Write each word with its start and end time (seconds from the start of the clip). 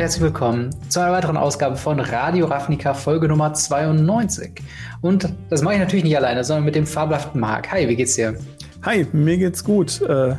herzlich 0.00 0.22
willkommen 0.22 0.70
zu 0.88 0.98
einer 0.98 1.12
weiteren 1.12 1.36
Ausgabe 1.36 1.76
von 1.76 2.00
Radio 2.00 2.46
Ravnica 2.46 2.94
Folge 2.94 3.28
Nummer 3.28 3.52
92. 3.52 4.62
Und 5.02 5.28
das 5.50 5.60
mache 5.60 5.74
ich 5.74 5.80
natürlich 5.80 6.04
nicht 6.04 6.16
alleine, 6.16 6.42
sondern 6.42 6.64
mit 6.64 6.74
dem 6.74 6.86
fabelhaften 6.86 7.38
Marc. 7.38 7.70
Hi, 7.70 7.86
wie 7.86 7.96
geht's 7.96 8.14
dir? 8.14 8.34
Hi, 8.82 9.06
mir 9.12 9.36
geht's 9.36 9.62
gut. 9.62 10.00
Äh, 10.00 10.36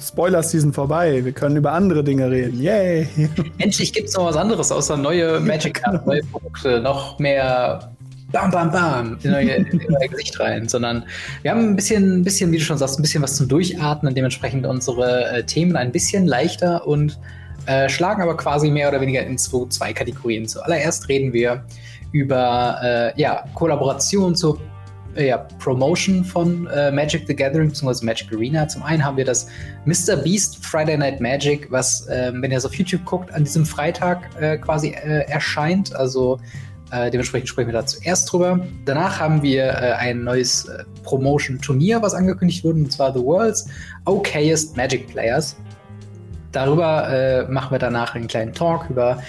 Spoiler-Season 0.00 0.72
vorbei. 0.72 1.24
Wir 1.24 1.30
können 1.30 1.56
über 1.56 1.74
andere 1.74 2.02
Dinge 2.02 2.28
reden. 2.28 2.60
Yay! 2.60 3.06
Endlich 3.58 3.92
gibt's 3.92 4.16
noch 4.16 4.24
was 4.24 4.36
anderes 4.36 4.72
außer 4.72 4.96
neue 4.96 5.38
Magic 5.38 5.74
Card, 5.74 6.04
neue 6.04 6.24
Produkte, 6.24 6.80
noch 6.80 7.20
mehr 7.20 7.92
bam, 8.32 8.50
bam, 8.50 8.72
bam 8.72 9.16
in 9.22 9.32
euer, 9.32 9.58
in 9.58 9.80
euer 9.94 10.08
Gesicht 10.10 10.40
rein, 10.40 10.68
sondern 10.68 11.04
wir 11.42 11.52
haben 11.52 11.60
ein 11.60 11.76
bisschen, 11.76 12.18
ein 12.18 12.24
bisschen, 12.24 12.50
wie 12.50 12.58
du 12.58 12.64
schon 12.64 12.78
sagst, 12.78 12.98
ein 12.98 13.02
bisschen 13.02 13.22
was 13.22 13.36
zum 13.36 13.46
Durchatmen, 13.46 14.12
dementsprechend 14.16 14.66
unsere 14.66 15.30
äh, 15.30 15.44
Themen 15.44 15.76
ein 15.76 15.92
bisschen 15.92 16.26
leichter 16.26 16.84
und 16.84 17.16
äh, 17.68 17.88
schlagen 17.88 18.22
aber 18.22 18.36
quasi 18.36 18.70
mehr 18.70 18.88
oder 18.88 19.00
weniger 19.00 19.24
in 19.24 19.38
zwei, 19.38 19.66
zwei 19.68 19.92
Kategorien. 19.92 20.46
Zuallererst 20.46 21.08
reden 21.08 21.32
wir 21.32 21.64
über 22.12 22.78
äh, 22.82 23.20
ja, 23.20 23.44
Kollaboration 23.54 24.34
zur 24.34 24.58
äh, 25.14 25.28
ja, 25.28 25.38
Promotion 25.58 26.24
von 26.24 26.66
äh, 26.68 26.90
Magic 26.90 27.26
the 27.26 27.36
Gathering 27.36 27.68
bzw. 27.68 28.04
Magic 28.04 28.32
Arena. 28.32 28.66
Zum 28.66 28.82
einen 28.82 29.04
haben 29.04 29.16
wir 29.16 29.24
das 29.24 29.48
Mr. 29.84 30.16
Beast 30.16 30.64
Friday 30.64 30.96
Night 30.96 31.20
Magic, 31.20 31.70
was, 31.70 32.06
äh, 32.08 32.32
wenn 32.34 32.50
ihr 32.50 32.58
es 32.58 32.64
auf 32.64 32.74
YouTube 32.74 33.04
guckt, 33.04 33.32
an 33.32 33.44
diesem 33.44 33.64
Freitag 33.66 34.30
quasi 34.62 34.92
erscheint. 34.92 35.94
Also 35.94 36.38
äh, 36.90 37.10
dementsprechend 37.10 37.48
sprechen 37.48 37.68
wir 37.68 37.74
da 37.74 37.84
zuerst 37.84 38.32
drüber. 38.32 38.66
Danach 38.84 39.20
haben 39.20 39.42
wir 39.42 39.64
äh, 39.64 39.92
ein 39.98 40.24
neues 40.24 40.66
äh, 40.66 40.84
Promotion-Turnier, 41.02 42.00
was 42.00 42.14
angekündigt 42.14 42.64
wurde, 42.64 42.78
und 42.78 42.92
zwar 42.92 43.12
The 43.12 43.22
World's 43.22 43.68
Okayest 44.06 44.76
Magic 44.76 45.06
Players. 45.08 45.56
Darüber 46.52 47.08
äh, 47.08 47.50
machen 47.50 47.72
wir 47.72 47.78
danach 47.78 48.14
einen 48.14 48.26
kleinen 48.26 48.52
Talk 48.52 48.88
über 48.90 49.22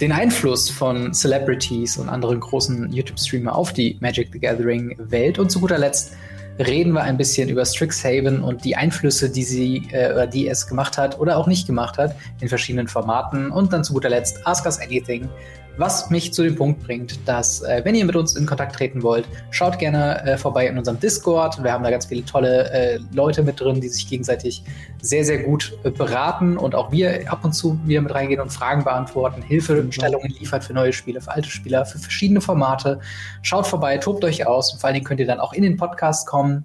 den 0.00 0.12
Einfluss 0.12 0.70
von 0.70 1.14
Celebrities 1.14 1.96
und 1.98 2.08
anderen 2.08 2.40
großen 2.40 2.92
YouTube-Streamer 2.92 3.54
auf 3.54 3.72
die 3.72 3.96
Magic 4.00 4.30
the 4.32 4.40
Gathering-Welt. 4.40 5.38
Und 5.38 5.50
zu 5.50 5.60
guter 5.60 5.78
Letzt 5.78 6.14
reden 6.58 6.92
wir 6.92 7.02
ein 7.02 7.16
bisschen 7.16 7.48
über 7.48 7.64
Strixhaven 7.64 8.42
und 8.42 8.64
die 8.64 8.76
Einflüsse, 8.76 9.30
die 9.30 9.44
sie 9.44 9.88
äh, 9.92 10.28
die 10.28 10.48
es 10.48 10.66
gemacht 10.66 10.98
hat 10.98 11.18
oder 11.18 11.36
auch 11.36 11.46
nicht 11.46 11.66
gemacht 11.66 11.98
hat 11.98 12.16
in 12.40 12.48
verschiedenen 12.48 12.88
Formaten. 12.88 13.50
Und 13.50 13.72
dann 13.72 13.84
zu 13.84 13.92
guter 13.92 14.10
Letzt 14.10 14.46
Ask 14.46 14.64
Us 14.66 14.80
Anything, 14.80 15.28
was 15.76 16.10
mich 16.10 16.32
zu 16.32 16.42
dem 16.42 16.54
Punkt 16.54 16.82
bringt, 16.84 17.26
dass, 17.26 17.62
äh, 17.62 17.80
wenn 17.84 17.94
ihr 17.94 18.04
mit 18.04 18.16
uns 18.16 18.36
in 18.36 18.46
Kontakt 18.46 18.76
treten 18.76 19.02
wollt, 19.02 19.26
schaut 19.50 19.78
gerne 19.78 20.24
äh, 20.24 20.38
vorbei 20.38 20.68
in 20.68 20.78
unserem 20.78 21.00
Discord. 21.00 21.62
Wir 21.62 21.72
haben 21.72 21.82
da 21.82 21.90
ganz 21.90 22.06
viele 22.06 22.24
tolle 22.24 22.70
äh, 22.70 22.98
Leute 23.12 23.42
mit 23.42 23.60
drin, 23.60 23.80
die 23.80 23.88
sich 23.88 24.08
gegenseitig 24.08 24.62
sehr, 25.02 25.24
sehr 25.24 25.42
gut 25.42 25.76
äh, 25.82 25.90
beraten 25.90 26.56
und 26.56 26.74
auch 26.74 26.92
wir 26.92 27.30
ab 27.30 27.44
und 27.44 27.52
zu 27.52 27.78
wieder 27.84 28.02
mit 28.02 28.14
reingehen 28.14 28.40
und 28.40 28.50
Fragen 28.50 28.84
beantworten, 28.84 29.42
Hilfestellungen 29.42 30.32
liefern 30.38 30.62
für 30.62 30.72
neue 30.72 30.92
Spiele, 30.92 31.20
für 31.20 31.32
alte 31.32 31.48
Spieler, 31.48 31.84
für 31.86 31.98
verschiedene 31.98 32.40
Formate. 32.40 33.00
Schaut 33.42 33.66
vorbei, 33.66 33.98
tobt 33.98 34.24
euch 34.24 34.46
aus 34.46 34.72
und 34.72 34.80
vor 34.80 34.88
allen 34.88 34.94
Dingen 34.94 35.06
könnt 35.06 35.20
ihr 35.20 35.26
dann 35.26 35.40
auch 35.40 35.52
in 35.52 35.62
den 35.62 35.76
Podcast 35.76 36.26
kommen, 36.26 36.64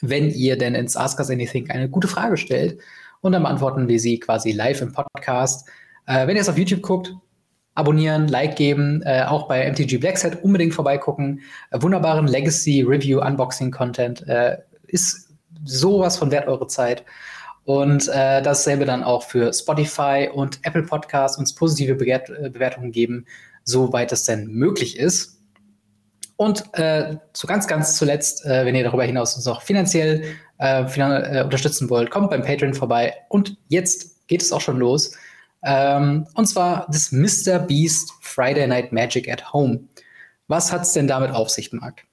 wenn 0.00 0.30
ihr 0.30 0.56
denn 0.56 0.74
ins 0.74 0.96
Ask 0.96 1.18
Us 1.18 1.30
Anything 1.30 1.70
eine 1.70 1.88
gute 1.88 2.08
Frage 2.08 2.36
stellt. 2.36 2.80
Und 3.20 3.32
dann 3.32 3.42
beantworten 3.42 3.88
wir 3.88 4.00
sie 4.00 4.18
quasi 4.18 4.50
live 4.50 4.80
im 4.80 4.92
Podcast. 4.92 5.68
Äh, 6.06 6.26
wenn 6.26 6.36
ihr 6.36 6.42
es 6.42 6.48
auf 6.48 6.58
YouTube 6.58 6.82
guckt, 6.82 7.14
abonnieren, 7.74 8.28
Like 8.28 8.56
geben, 8.56 9.02
äh, 9.02 9.24
auch 9.24 9.48
bei 9.48 9.70
MTG 9.70 9.98
Blackset 9.98 10.42
unbedingt 10.42 10.74
vorbeigucken. 10.74 11.40
Äh, 11.70 11.80
wunderbaren 11.80 12.26
Legacy 12.26 12.82
Review 12.82 13.20
Unboxing 13.20 13.70
Content 13.70 14.26
äh, 14.28 14.58
ist 14.86 15.30
sowas 15.64 16.18
von 16.18 16.30
wert 16.30 16.48
eure 16.48 16.66
Zeit. 16.66 17.04
Und 17.64 18.08
äh, 18.08 18.42
dasselbe 18.42 18.84
dann 18.84 19.04
auch 19.04 19.22
für 19.22 19.52
Spotify 19.52 20.28
und 20.32 20.58
Apple 20.64 20.82
Podcasts 20.82 21.38
uns 21.38 21.54
positive 21.54 21.94
Bewert 21.94 22.28
äh, 22.28 22.50
Bewertungen 22.50 22.90
geben, 22.90 23.26
soweit 23.64 24.10
es 24.12 24.24
denn 24.24 24.48
möglich 24.48 24.98
ist. 24.98 25.38
Und 26.36 26.64
äh, 26.74 27.18
so 27.32 27.46
ganz, 27.46 27.68
ganz 27.68 27.96
zuletzt, 27.96 28.44
äh, 28.44 28.66
wenn 28.66 28.74
ihr 28.74 28.82
darüber 28.82 29.04
hinaus 29.04 29.36
uns 29.36 29.46
auch 29.46 29.62
finanziell 29.62 30.24
äh, 30.58 30.88
finan 30.88 31.22
äh, 31.22 31.42
unterstützen 31.44 31.88
wollt, 31.88 32.10
kommt 32.10 32.30
beim 32.30 32.42
Patreon 32.42 32.74
vorbei. 32.74 33.14
Und 33.28 33.56
jetzt 33.68 34.26
geht 34.26 34.42
es 34.42 34.52
auch 34.52 34.60
schon 34.60 34.78
los. 34.78 35.14
Ähm, 35.62 36.26
und 36.34 36.46
zwar 36.46 36.86
das 36.90 37.12
Mr. 37.12 37.58
Beast 37.60 38.12
Friday 38.20 38.66
Night 38.66 38.92
Magic 38.92 39.30
at 39.30 39.52
Home. 39.52 39.80
Was 40.48 40.72
hat 40.72 40.82
es 40.82 40.92
denn 40.92 41.06
damit 41.06 41.30
auf 41.30 41.50
sich, 41.50 41.72
Marc? 41.72 42.04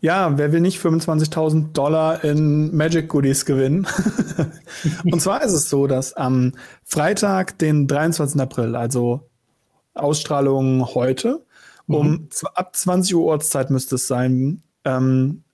Ja, 0.00 0.36
wer 0.36 0.50
will 0.50 0.60
nicht 0.60 0.80
25.000 0.80 1.72
Dollar 1.72 2.24
in 2.24 2.74
Magic 2.74 3.08
Goodies 3.08 3.44
gewinnen? 3.44 3.86
und 5.04 5.22
zwar 5.22 5.42
ist 5.42 5.52
es 5.52 5.70
so, 5.70 5.86
dass 5.86 6.12
am 6.14 6.54
Freitag, 6.82 7.56
den 7.58 7.86
23. 7.86 8.40
April, 8.40 8.74
also 8.74 9.28
Ausstrahlung 9.94 10.86
heute, 10.94 11.44
mhm. 11.86 11.94
um 11.94 12.28
ab 12.54 12.74
20 12.74 13.14
Uhr 13.14 13.26
Ortszeit 13.26 13.70
müsste 13.70 13.94
es 13.94 14.08
sein, 14.08 14.62
ähm, 14.84 15.44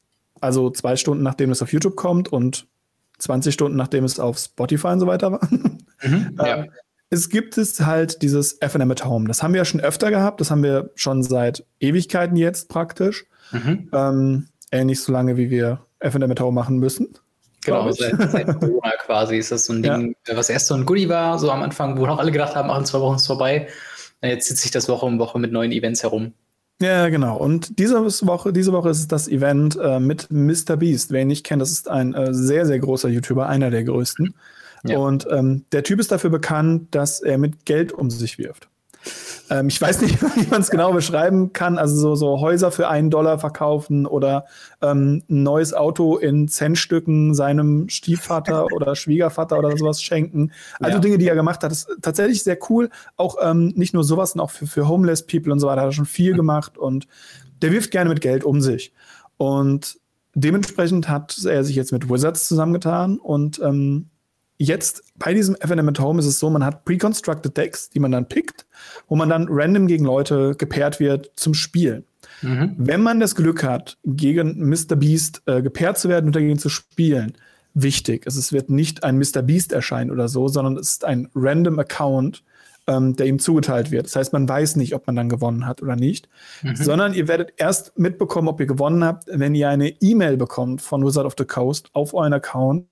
also 0.41 0.71
zwei 0.71 0.97
Stunden 0.97 1.23
nachdem 1.25 1.51
es 1.51 1.61
auf 1.61 1.73
YouTube 1.73 1.97
kommt 1.97 2.33
und 2.33 2.67
20 3.19 3.53
Stunden 3.53 3.77
nachdem 3.77 4.05
es 4.05 4.19
auf 4.19 4.39
Spotify 4.39 4.89
und 4.89 5.01
so 5.01 5.07
weiter 5.07 5.33
war. 5.33 5.47
Mhm, 5.51 6.37
ja. 6.39 6.65
Es 7.11 7.31
gibt 7.31 7.57
es 7.57 7.81
halt 7.81 8.23
dieses 8.23 8.59
FNM 8.61 8.91
at 8.91 9.05
Home. 9.05 9.29
Das 9.29 9.43
haben 9.43 9.55
wir 9.55 9.59
ja 9.59 9.65
schon 9.65 9.81
öfter 9.81 10.11
gehabt. 10.11 10.41
Das 10.41 10.51
haben 10.51 10.63
wir 10.63 10.91
schon 10.95 11.23
seit 11.23 11.65
Ewigkeiten 11.81 12.37
jetzt 12.37 12.69
praktisch. 12.69 13.27
Mhm. 13.53 13.89
Ähm, 13.93 14.49
ähnlich 14.71 15.01
so 15.01 15.13
lange, 15.13 15.37
wie 15.37 15.51
wir 15.51 15.81
FNM 16.01 16.31
at 16.31 16.41
Home 16.41 16.53
machen 16.53 16.79
müssen. 16.79 17.15
Genau, 17.65 17.91
seit, 17.91 18.17
seit 18.31 18.47
Corona 18.61 18.93
quasi 19.05 19.37
ist 19.37 19.51
das 19.51 19.67
so 19.67 19.73
ein 19.73 19.83
Ding, 19.83 20.15
ja. 20.27 20.37
was 20.37 20.49
erst 20.49 20.69
so 20.69 20.75
ein 20.75 20.87
Goodie 20.87 21.09
war, 21.09 21.39
so 21.39 21.51
am 21.51 21.63
Anfang, 21.63 21.99
wo 21.99 22.07
noch 22.07 22.19
alle 22.19 22.31
gedacht 22.31 22.55
haben, 22.55 22.71
ach, 22.71 22.79
in 22.79 22.85
zwei 22.85 23.01
Wochen 23.01 23.17
ist 23.17 23.27
vorbei. 23.27 23.69
Jetzt 24.23 24.49
zieht 24.49 24.59
sich 24.59 24.71
das 24.71 24.89
Woche 24.89 25.07
um 25.07 25.19
Woche 25.19 25.39
mit 25.39 25.53
neuen 25.53 25.73
Events 25.73 26.03
herum. 26.03 26.33
Ja, 26.81 27.09
genau. 27.09 27.37
Und 27.37 27.79
diese 27.79 28.05
Woche, 28.27 28.53
diese 28.53 28.73
Woche 28.73 28.91
ist 28.91 29.11
das 29.11 29.27
Event 29.27 29.77
äh, 29.83 29.99
mit 29.99 30.29
Mr. 30.31 30.77
Beast. 30.77 31.11
Wer 31.11 31.23
ihn 31.23 31.29
nicht 31.29 31.45
kennt, 31.45 31.61
das 31.61 31.71
ist 31.71 31.89
ein 31.89 32.15
äh, 32.15 32.33
sehr, 32.33 32.67
sehr 32.67 32.79
großer 32.79 33.09
YouTuber, 33.09 33.49
einer 33.49 33.71
der 33.71 33.83
größten. 33.85 34.35
Ja. 34.85 34.99
Und 34.99 35.27
ähm, 35.31 35.65
der 35.73 35.83
Typ 35.83 36.01
ist 36.01 36.13
dafür 36.13 36.31
bekannt, 36.31 36.95
dass 36.95 37.21
er 37.21 37.39
mit 37.39 37.65
Geld 37.65 37.93
um 37.93 38.11
sich 38.11 38.39
wirft. 38.39 38.69
Ähm, 39.51 39.69
ich 39.69 39.81
weiß 39.81 40.01
nicht, 40.03 40.21
wie 40.37 40.47
man 40.49 40.61
es 40.61 40.71
genau 40.71 40.93
beschreiben 40.93 41.53
kann. 41.53 41.79
Also 41.79 41.97
so, 41.97 42.15
so 42.15 42.41
Häuser 42.41 42.71
für 42.71 42.89
einen 42.89 43.11
Dollar 43.11 43.39
verkaufen 43.39 44.07
oder 44.07 44.47
ähm, 44.83 45.23
ein 45.29 45.43
neues 45.43 45.75
Auto 45.75 46.17
in 46.17 46.49
Centstücken 46.49 47.35
seinem 47.35 47.89
Stiefvater 47.89 48.67
oder 48.73 48.95
Schwiegervater 48.97 49.59
oder 49.59 49.77
sowas 49.77 50.03
schenken. 50.03 50.53
Also 50.81 50.97
ja. 50.97 51.01
Dinge, 51.01 51.19
die 51.19 51.29
er 51.29 51.35
gemacht 51.35 51.63
hat, 51.63 51.73
ist 51.73 51.89
tatsächlich 52.03 52.43
sehr 52.43 52.59
cool. 52.69 52.91
Auch 53.17 53.37
ähm, 53.41 53.73
nicht 53.77 53.95
nur 53.95 54.05
sowas, 54.05 54.33
sondern 54.33 54.47
auch 54.47 54.51
für, 54.51 54.67
für 54.67 54.89
Homeless 54.89 55.27
People 55.27 55.53
und 55.53 55.61
so 55.61 55.67
weiter 55.67 55.83
hat 55.83 55.89
er 55.89 55.93
schon 55.93 56.07
viel 56.07 56.35
gemacht 56.37 56.79
und 56.79 57.07
der 57.63 57.73
wirft 57.73 57.91
gerne 57.91 58.11
mit 58.11 58.21
Geld 58.21 58.45
um 58.45 58.61
sich. 58.61 58.93
Und 59.37 59.99
dementsprechend 60.35 61.09
hat 61.09 61.37
er 61.45 61.65
sich 61.65 61.77
jetzt 61.77 61.93
mit 61.93 62.09
Wizards 62.09 62.47
zusammengetan 62.47 63.19
und 63.19 63.61
ähm, 63.61 64.11
jetzt 64.59 65.05
bei 65.17 65.33
diesem 65.33 65.57
FNM 65.57 65.89
at 65.89 66.01
Home 66.01 66.19
ist 66.19 66.27
es 66.27 66.39
so, 66.39 66.51
man 66.51 66.65
hat 66.65 66.85
pre-constructed 66.85 67.57
Decks, 67.57 67.89
die 67.91 68.01
man 68.01 68.13
dann 68.13 68.29
pickt, 68.29 68.67
wo 69.07 69.17
man 69.17 69.29
dann 69.29 69.47
random 69.49 69.87
gegen 69.87 70.05
Leute 70.05 70.55
gepaart 70.57 71.01
wird 71.01 71.33
zum 71.37 71.55
Spielen. 71.55 72.05
Mhm. 72.43 72.75
Wenn 72.77 73.01
man 73.01 73.21
das 73.21 73.35
Glück 73.35 73.63
hat, 73.63 73.97
gegen 74.05 74.69
Mr. 74.69 74.97
Beast 74.97 75.43
äh, 75.47 75.63
gepaart 75.63 75.99
zu 75.99 76.09
werden 76.09 76.27
und 76.27 76.37
dagegen 76.37 76.59
zu 76.59 76.69
spielen, 76.69 77.35
wichtig. 77.75 78.27
Also 78.27 78.41
es 78.41 78.53
wird 78.53 78.71
nicht 78.71 79.05
ein 79.05 79.19
Mr. 79.19 79.43
Beast 79.43 79.73
erscheinen 79.73 80.11
oder 80.11 80.29
so, 80.29 80.49
sondern 80.49 80.77
es 80.77 80.91
ist 80.91 81.05
ein 81.05 81.29
random 81.35 81.79
Account, 81.79 82.43
ähm, 82.89 83.15
der 83.15 83.27
ihm 83.27 83.39
zugeteilt 83.39 83.91
wird. 83.91 84.07
Das 84.07 84.17
heißt, 84.17 84.33
man 84.33 84.49
weiß 84.49 84.77
nicht, 84.77 84.95
ob 84.95 85.07
man 85.07 85.15
dann 85.15 85.29
gewonnen 85.29 85.67
hat 85.67 85.83
oder 85.83 85.95
nicht, 85.95 86.29
mhm. 86.63 86.75
sondern 86.75 87.15
ihr 87.15 87.29
werdet 87.29 87.53
erst 87.57 87.97
mitbekommen, 87.99 88.49
ob 88.49 88.59
ihr 88.61 88.67
gewonnen 88.67 89.05
habt, 89.05 89.29
wenn 89.29 89.55
ihr 89.55 89.69
eine 89.69 89.91
E-Mail 90.01 90.37
bekommt 90.37 90.83
von 90.83 91.05
Wizard 91.05 91.27
of 91.27 91.35
the 91.39 91.45
Coast 91.45 91.91
auf 91.93 92.15
euren 92.15 92.33
Account 92.33 92.87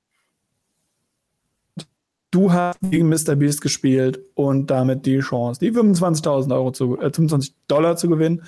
du 2.37 2.53
hast 2.53 2.79
gegen 2.83 3.09
Mr. 3.09 3.35
Beast 3.35 3.63
gespielt 3.63 4.21
und 4.35 4.71
damit 4.71 5.07
die 5.07 5.21
Chance, 5.21 5.59
die 5.61 5.73
25.000 5.73 6.53
Euro 6.53 6.71
zu, 6.71 6.99
äh, 6.99 7.11
25 7.11 7.55
Dollar 7.67 7.97
zu 7.97 8.09
gewinnen. 8.09 8.43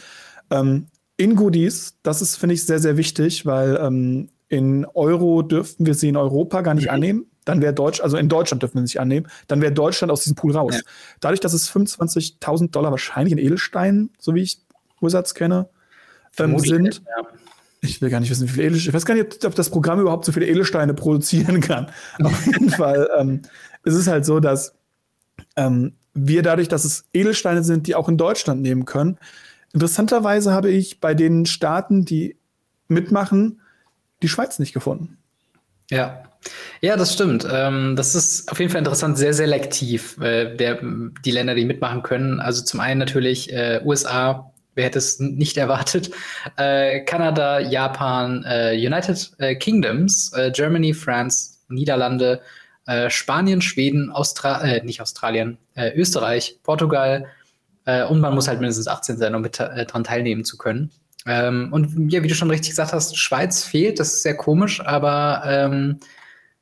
Ähm, 0.51 0.87
in 1.17 1.35
Goodies, 1.35 1.95
das 2.03 2.21
ist, 2.23 2.37
finde 2.37 2.55
ich, 2.55 2.65
sehr, 2.65 2.79
sehr 2.79 2.97
wichtig, 2.97 3.47
weil 3.47 3.77
ähm, 3.83 4.29
in 4.49 4.85
Euro 4.85 5.43
dürften 5.43 5.87
wir 5.87 5.95
sie 5.95 6.09
in 6.11 6.17
Europa 6.17 6.61
gar 6.61 6.75
nicht 6.75 6.87
mhm. 6.87 6.95
annehmen. 6.95 7.27
Dann 7.45 7.63
wäre 7.63 7.73
Deutsch, 7.73 8.03
also 8.03 8.19
in 8.19 8.29
Deutschland 8.29 8.63
dürfen 8.63 8.75
wir 8.75 8.81
sie 8.81 8.93
nicht 8.93 9.01
annehmen. 9.01 9.27
Dann 9.47 9.63
wäre 9.63 9.73
Deutschland 9.73 10.13
aus 10.13 10.21
diesem 10.21 10.37
Pool 10.37 10.53
raus. 10.55 10.75
Ja. 10.75 10.81
Dadurch, 11.21 11.41
dass 11.41 11.55
es 11.55 11.71
25.000 11.71 12.71
Dollar 12.71 12.91
wahrscheinlich 12.91 13.33
in 13.33 13.39
Edelsteinen, 13.39 14.11
so 14.19 14.35
wie 14.35 14.43
ich 14.43 14.61
Wizards 15.01 15.35
kenne, 15.35 15.69
ähm, 16.39 16.59
sind. 16.59 17.03
Ja. 17.07 17.27
Ich 17.81 18.03
will 18.03 18.11
gar 18.11 18.21
nicht 18.21 18.31
wissen, 18.31 18.49
wie 18.49 18.53
viele 18.53 18.67
Edelsteine. 18.67 18.91
Ich 18.91 18.95
weiß 18.95 19.07
gar 19.07 19.15
nicht, 19.15 19.45
ob 19.45 19.55
das 19.55 19.71
Programm 19.71 20.01
überhaupt 20.01 20.25
so 20.25 20.33
viele 20.33 20.47
Edelsteine 20.47 20.95
produzieren 20.95 21.61
kann. 21.61 21.91
Auf 22.23 22.47
jeden 22.47 22.71
Fall 22.71 23.09
ähm, 23.17 23.43
es 23.85 23.95
ist 23.95 24.09
halt 24.09 24.25
so, 24.25 24.41
dass 24.41 24.75
ähm, 25.57 25.95
wir 26.15 26.43
dadurch, 26.43 26.69
dass 26.69 26.85
es 26.85 27.05
Edelsteine 27.13 27.63
sind, 27.63 27.87
die 27.87 27.95
auch 27.95 28.09
in 28.09 28.17
Deutschland 28.17 28.63
nehmen 28.63 28.85
können. 28.85 29.19
Interessanterweise 29.73 30.53
habe 30.53 30.71
ich 30.71 31.01
bei 31.01 31.15
den 31.15 31.47
Staaten, 31.47 32.05
die 32.05 32.37
mitmachen, 32.89 33.61
die 34.23 34.29
Schweiz 34.29 34.59
nicht 34.59 34.73
gefunden. 34.73 35.19
Ja. 35.91 36.23
Ja, 36.81 36.97
das 36.97 37.13
stimmt. 37.13 37.47
Ähm, 37.51 37.97
das 37.97 38.15
ist 38.15 38.51
auf 38.51 38.61
jeden 38.61 38.71
Fall 38.71 38.79
interessant, 38.79 39.19
sehr 39.19 39.35
selektiv, 39.35 40.17
äh, 40.21 40.55
der, 40.55 40.79
die 40.81 41.31
Länder, 41.31 41.55
die 41.55 41.65
mitmachen 41.65 42.03
können. 42.03 42.39
Also 42.41 42.63
zum 42.63 42.79
einen 42.79 42.99
natürlich 42.99 43.53
äh, 43.53 43.81
USA, 43.85 44.53
wer 44.75 44.85
hätte 44.85 44.99
es 44.99 45.19
nicht 45.19 45.57
erwartet, 45.57 46.11
äh, 46.57 47.01
Kanada, 47.01 47.59
Japan, 47.59 48.45
äh, 48.49 48.75
United 48.75 49.33
äh, 49.39 49.57
Kingdoms, 49.57 50.33
äh, 50.35 50.53
Germany, 50.53 50.95
France, 50.95 51.59
Niederlande, 51.69 52.41
Spanien, 53.09 53.61
Schweden, 53.61 54.11
Austra 54.11 54.81
nicht 54.83 55.03
Australien, 55.03 55.59
Österreich, 55.77 56.59
Portugal 56.63 57.27
und 57.85 58.21
man 58.21 58.35
muss 58.35 58.49
halt 58.49 58.61
mindestens 58.61 58.89
18 58.89 59.19
sein, 59.19 59.35
um 59.35 59.43
mit 59.43 59.59
dran 59.59 60.05
teilnehmen 60.05 60.45
zu 60.45 60.57
können. 60.57 60.91
Ähm, 61.27 61.69
und 61.73 62.11
ja, 62.11 62.23
wie 62.23 62.29
du 62.29 62.35
schon 62.35 62.51
richtig 62.51 62.71
gesagt 62.71 62.93
hast, 62.93 63.19
Schweiz 63.19 63.63
fehlt, 63.63 64.01
das 64.01 64.15
ist 64.15 64.23
sehr 64.23 64.37
komisch, 64.37 64.81
aber 64.81 65.43
ähm, 65.45 65.99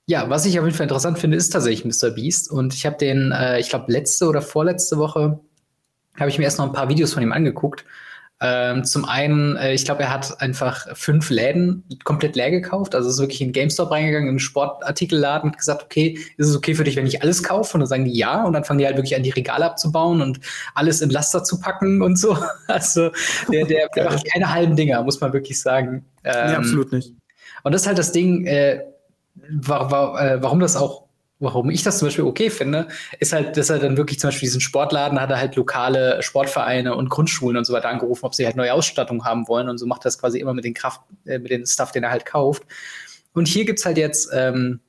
ja, 0.06 0.30
was 0.30 0.46
ich 0.46 0.58
auf 0.58 0.64
jeden 0.64 0.76
Fall 0.76 0.84
interessant 0.84 1.18
finde, 1.18 1.36
ist 1.36 1.50
tatsächlich 1.50 1.84
Mr. 1.84 2.10
Beast. 2.10 2.50
Und 2.50 2.74
ich 2.74 2.86
habe 2.86 2.96
den, 2.96 3.32
äh, 3.32 3.58
ich 3.58 3.68
glaube, 3.68 3.90
letzte 3.92 4.26
oder 4.26 4.40
vorletzte 4.40 4.98
Woche 4.98 5.40
habe 6.18 6.30
ich 6.30 6.38
mir 6.38 6.44
erst 6.44 6.58
noch 6.58 6.66
ein 6.66 6.72
paar 6.72 6.88
Videos 6.88 7.12
von 7.12 7.22
ihm 7.22 7.32
angeguckt. 7.32 7.84
Ähm, 8.38 8.84
zum 8.84 9.06
einen, 9.06 9.56
äh, 9.56 9.72
ich 9.72 9.86
glaube, 9.86 10.02
er 10.02 10.12
hat 10.12 10.42
einfach 10.42 10.86
fünf 10.94 11.30
Läden 11.30 11.84
komplett 12.04 12.36
leer 12.36 12.50
gekauft. 12.50 12.94
Also 12.94 13.08
ist 13.08 13.18
wirklich 13.18 13.40
in 13.40 13.52
GameStop 13.52 13.90
reingegangen, 13.90 14.26
in 14.26 14.32
einen 14.32 14.38
Sportartikelladen 14.40 15.50
und 15.50 15.56
gesagt, 15.56 15.82
okay, 15.84 16.18
ist 16.36 16.48
es 16.48 16.56
okay 16.56 16.74
für 16.74 16.84
dich, 16.84 16.96
wenn 16.96 17.06
ich 17.06 17.22
alles 17.22 17.42
kaufe? 17.42 17.74
Und 17.74 17.80
dann 17.80 17.88
sagen 17.88 18.04
die 18.04 18.16
ja. 18.16 18.44
Und 18.44 18.52
dann 18.52 18.64
fangen 18.64 18.78
die 18.78 18.86
halt 18.86 18.96
wirklich 18.96 19.16
an, 19.16 19.22
die 19.22 19.30
Regale 19.30 19.64
abzubauen 19.64 20.20
und 20.20 20.40
alles 20.74 21.00
in 21.00 21.08
Laster 21.08 21.44
zu 21.44 21.60
packen 21.60 22.02
und 22.02 22.18
so. 22.18 22.36
Also 22.68 23.10
der, 23.50 23.64
der, 23.64 23.88
der 23.94 24.04
macht 24.04 24.30
keine 24.30 24.52
halben 24.52 24.76
Dinger, 24.76 25.02
muss 25.02 25.20
man 25.20 25.32
wirklich 25.32 25.60
sagen. 25.60 26.04
Ähm, 26.24 26.50
nee, 26.50 26.56
absolut 26.56 26.92
nicht. 26.92 27.14
Und 27.62 27.72
das 27.72 27.82
ist 27.82 27.86
halt 27.86 27.98
das 27.98 28.12
Ding, 28.12 28.46
äh, 28.46 28.82
war, 29.50 29.90
war, 29.90 30.20
äh, 30.20 30.42
warum 30.42 30.60
das 30.60 30.76
auch 30.76 31.05
warum 31.38 31.70
ich 31.70 31.82
das 31.82 31.98
zum 31.98 32.06
Beispiel 32.08 32.24
okay 32.24 32.50
finde, 32.50 32.88
ist 33.20 33.32
halt, 33.32 33.56
dass 33.56 33.68
er 33.68 33.78
dann 33.78 33.96
wirklich 33.96 34.18
zum 34.18 34.28
Beispiel 34.28 34.46
diesen 34.46 34.60
Sportladen 34.60 35.20
hat 35.20 35.30
er 35.30 35.38
halt 35.38 35.56
lokale 35.56 36.22
Sportvereine 36.22 36.96
und 36.96 37.10
Grundschulen 37.10 37.56
und 37.56 37.64
so 37.64 37.72
weiter 37.72 37.88
angerufen, 37.88 38.24
ob 38.24 38.34
sie 38.34 38.46
halt 38.46 38.56
neue 38.56 38.72
Ausstattung 38.72 39.24
haben 39.24 39.46
wollen 39.48 39.68
und 39.68 39.78
so 39.78 39.86
macht 39.86 40.04
das 40.04 40.18
quasi 40.18 40.38
immer 40.38 40.54
mit 40.54 40.64
den 40.64 40.74
Kraft, 40.74 41.02
äh, 41.26 41.38
mit 41.38 41.50
den 41.50 41.66
Stuff, 41.66 41.92
den 41.92 42.04
er 42.04 42.10
halt 42.10 42.24
kauft. 42.24 42.62
Und 43.34 43.48
hier 43.48 43.66
gibt's 43.66 43.84
halt 43.84 43.98
jetzt 43.98 44.30
ähm, 44.32 44.80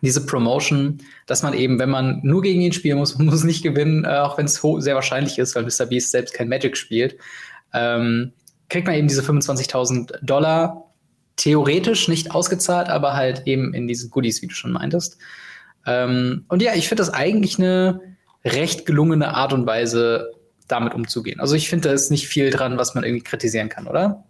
diese 0.00 0.24
Promotion, 0.24 0.98
dass 1.26 1.42
man 1.42 1.54
eben, 1.54 1.78
wenn 1.78 1.90
man 1.90 2.20
nur 2.22 2.42
gegen 2.42 2.60
ihn 2.60 2.72
spielen 2.72 2.98
muss, 2.98 3.18
man 3.18 3.26
muss 3.30 3.42
nicht 3.42 3.62
gewinnen, 3.62 4.04
äh, 4.04 4.18
auch 4.18 4.38
wenn 4.38 4.46
es 4.46 4.62
sehr 4.78 4.94
wahrscheinlich 4.94 5.38
ist, 5.38 5.56
weil 5.56 5.64
Mr. 5.64 5.86
Beast 5.86 6.12
selbst 6.12 6.34
kein 6.34 6.48
Magic 6.48 6.76
spielt, 6.76 7.16
ähm, 7.72 8.32
kriegt 8.68 8.86
man 8.86 8.96
eben 8.96 9.08
diese 9.08 9.22
25.000 9.22 10.18
Dollar 10.22 10.92
theoretisch 11.36 12.06
nicht 12.06 12.30
ausgezahlt, 12.30 12.88
aber 12.88 13.14
halt 13.14 13.42
eben 13.46 13.74
in 13.74 13.88
diesen 13.88 14.10
Goodies, 14.10 14.40
wie 14.40 14.46
du 14.46 14.54
schon 14.54 14.72
meintest. 14.72 15.18
Ähm, 15.86 16.44
und 16.48 16.62
ja, 16.62 16.74
ich 16.74 16.88
finde 16.88 17.02
das 17.02 17.12
eigentlich 17.12 17.58
eine 17.58 18.00
recht 18.44 18.86
gelungene 18.86 19.34
Art 19.34 19.52
und 19.52 19.66
Weise, 19.66 20.30
damit 20.68 20.94
umzugehen. 20.94 21.40
Also 21.40 21.54
ich 21.54 21.68
finde, 21.68 21.88
da 21.88 21.94
ist 21.94 22.10
nicht 22.10 22.26
viel 22.26 22.50
dran, 22.50 22.78
was 22.78 22.94
man 22.94 23.04
irgendwie 23.04 23.22
kritisieren 23.22 23.68
kann, 23.68 23.86
oder? 23.86 24.24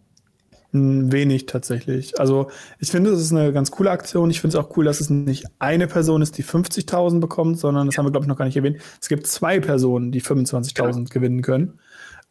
Hm, 0.72 1.12
wenig 1.12 1.46
tatsächlich. 1.46 2.18
Also 2.18 2.50
ich 2.80 2.90
finde, 2.90 3.10
es 3.10 3.20
ist 3.20 3.32
eine 3.32 3.52
ganz 3.52 3.70
coole 3.70 3.90
Aktion. 3.90 4.30
Ich 4.30 4.40
finde 4.40 4.58
es 4.58 4.64
auch 4.64 4.76
cool, 4.76 4.84
dass 4.84 5.00
es 5.00 5.10
nicht 5.10 5.44
eine 5.60 5.86
Person 5.86 6.22
ist, 6.22 6.36
die 6.36 6.44
50.000 6.44 7.20
bekommt, 7.20 7.58
sondern 7.58 7.86
das 7.86 7.96
haben 7.96 8.06
wir, 8.06 8.10
glaube 8.10 8.24
ich, 8.24 8.28
noch 8.28 8.36
gar 8.36 8.46
nicht 8.46 8.56
erwähnt. 8.56 8.78
Es 9.00 9.08
gibt 9.08 9.28
zwei 9.28 9.60
Personen, 9.60 10.10
die 10.10 10.20
25.000 10.20 10.74
genau. 10.74 11.04
gewinnen 11.08 11.42
können, 11.42 11.78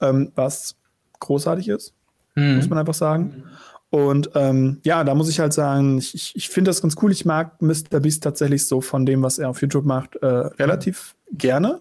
ähm, 0.02 0.32
was 0.36 0.76
großartig 1.20 1.70
ist, 1.70 1.94
mhm. 2.36 2.58
muss 2.58 2.70
man 2.70 2.80
einfach 2.80 2.94
sagen. 2.94 3.46
Und 3.94 4.32
ähm, 4.34 4.80
ja, 4.84 5.04
da 5.04 5.14
muss 5.14 5.30
ich 5.30 5.40
halt 5.40 5.54
sagen, 5.54 6.00
ich, 6.00 6.36
ich, 6.36 6.50
finde 6.50 6.70
das 6.70 6.82
ganz 6.82 6.96
cool. 7.04 7.12
Ich 7.12 7.26
mag 7.26 7.62
Mr. 7.62 8.00
Beast 8.00 8.24
tatsächlich 8.24 8.66
so 8.66 8.82
von 8.82 9.06
dem, 9.06 9.22
was 9.22 9.38
er 9.38 9.52
auf 9.52 9.62
YouTube 9.62 9.86
macht, 9.86 10.16
äh, 10.16 10.26
relativ 10.26 11.14
gerne. 11.32 11.80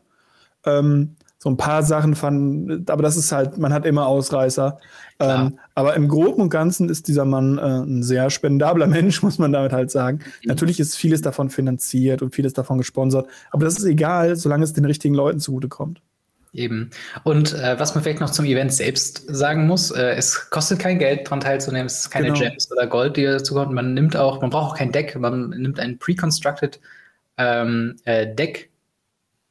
Ähm, 0.66 1.16
so 1.38 1.48
ein 1.48 1.56
paar 1.56 1.82
Sachen 1.82 2.14
fanden, 2.14 2.84
aber 2.90 3.02
das 3.02 3.16
ist 3.16 3.32
halt, 3.32 3.56
man 3.56 3.72
hat 3.72 3.86
immer 3.86 4.06
Ausreißer. 4.08 4.78
Ähm, 5.20 5.58
aber 5.74 5.96
im 5.96 6.06
Groben 6.06 6.42
und 6.42 6.50
Ganzen 6.50 6.90
ist 6.90 7.08
dieser 7.08 7.24
Mann 7.24 7.56
äh, 7.56 7.62
ein 7.80 8.02
sehr 8.02 8.28
spendabler 8.28 8.86
Mensch, 8.88 9.22
muss 9.22 9.38
man 9.38 9.50
damit 9.50 9.72
halt 9.72 9.90
sagen. 9.90 10.18
Mhm. 10.18 10.48
Natürlich 10.48 10.80
ist 10.80 10.94
vieles 10.96 11.22
davon 11.22 11.48
finanziert 11.48 12.20
und 12.20 12.34
vieles 12.34 12.52
davon 12.52 12.76
gesponsert, 12.76 13.26
aber 13.52 13.64
das 13.64 13.78
ist 13.78 13.86
egal, 13.86 14.36
solange 14.36 14.64
es 14.64 14.74
den 14.74 14.84
richtigen 14.84 15.14
Leuten 15.14 15.40
zugutekommt. 15.40 16.02
Eben. 16.54 16.90
Und 17.24 17.54
äh, 17.54 17.78
was 17.78 17.94
man 17.94 18.04
vielleicht 18.04 18.20
noch 18.20 18.28
zum 18.30 18.44
Event 18.44 18.74
selbst 18.74 19.24
sagen 19.26 19.66
muss, 19.66 19.90
äh, 19.90 20.12
es 20.16 20.50
kostet 20.50 20.80
kein 20.80 20.98
Geld, 20.98 21.26
daran 21.26 21.40
teilzunehmen, 21.40 21.86
es 21.86 22.00
ist 22.00 22.10
keine 22.10 22.26
genau. 22.26 22.40
Gems 22.40 22.70
oder 22.70 22.86
Gold, 22.86 23.16
die 23.16 23.24
dazu 23.24 23.54
kommt. 23.54 23.72
Man 23.72 23.94
nimmt 23.94 24.16
auch, 24.16 24.42
man 24.42 24.50
braucht 24.50 24.72
auch 24.72 24.76
kein 24.76 24.92
Deck, 24.92 25.16
man 25.18 25.48
nimmt 25.48 25.80
ein 25.80 25.98
pre-constructed 25.98 26.78
ähm, 27.38 27.96
äh, 28.04 28.34
Deck, 28.34 28.70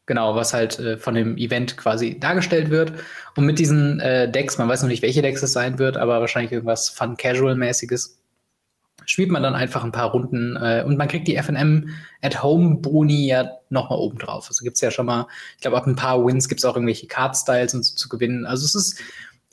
genau, 0.05 0.35
was 0.35 0.53
halt 0.53 0.77
äh, 0.77 0.97
von 0.97 1.15
dem 1.15 1.37
Event 1.37 1.75
quasi 1.75 2.19
dargestellt 2.19 2.69
wird. 2.69 2.93
Und 3.35 3.45
mit 3.45 3.57
diesen 3.57 3.99
äh, 3.99 4.29
Decks, 4.29 4.59
man 4.59 4.69
weiß 4.69 4.83
noch 4.83 4.89
nicht, 4.89 5.01
welche 5.01 5.23
Decks 5.23 5.41
es 5.41 5.53
sein 5.53 5.79
wird, 5.79 5.97
aber 5.97 6.19
wahrscheinlich 6.19 6.51
irgendwas 6.51 6.89
Fun-Casual-mäßiges, 6.89 8.20
spielt 9.05 9.31
man 9.31 9.43
dann 9.43 9.55
einfach 9.55 9.83
ein 9.83 9.91
paar 9.91 10.11
Runden 10.11 10.55
äh, 10.55 10.83
und 10.85 10.97
man 10.97 11.07
kriegt 11.07 11.27
die 11.27 11.35
FNM 11.35 11.89
at 12.21 12.43
Home 12.43 12.77
Boni 12.77 13.27
ja 13.27 13.49
nochmal 13.69 13.99
oben 13.99 14.17
drauf. 14.17 14.47
Also 14.47 14.63
gibt 14.63 14.75
es 14.75 14.81
ja 14.81 14.91
schon 14.91 15.05
mal, 15.05 15.27
ich 15.55 15.61
glaube, 15.61 15.77
ab 15.77 15.87
ein 15.87 15.95
paar 15.95 16.25
Wins 16.25 16.47
gibt 16.47 16.59
es 16.59 16.65
auch 16.65 16.75
irgendwelche 16.75 17.07
Card-Styles 17.07 17.73
und 17.73 17.83
so 17.83 17.95
zu 17.95 18.09
gewinnen. 18.09 18.45
Also 18.45 18.65
es 18.65 18.75
ist 18.75 19.01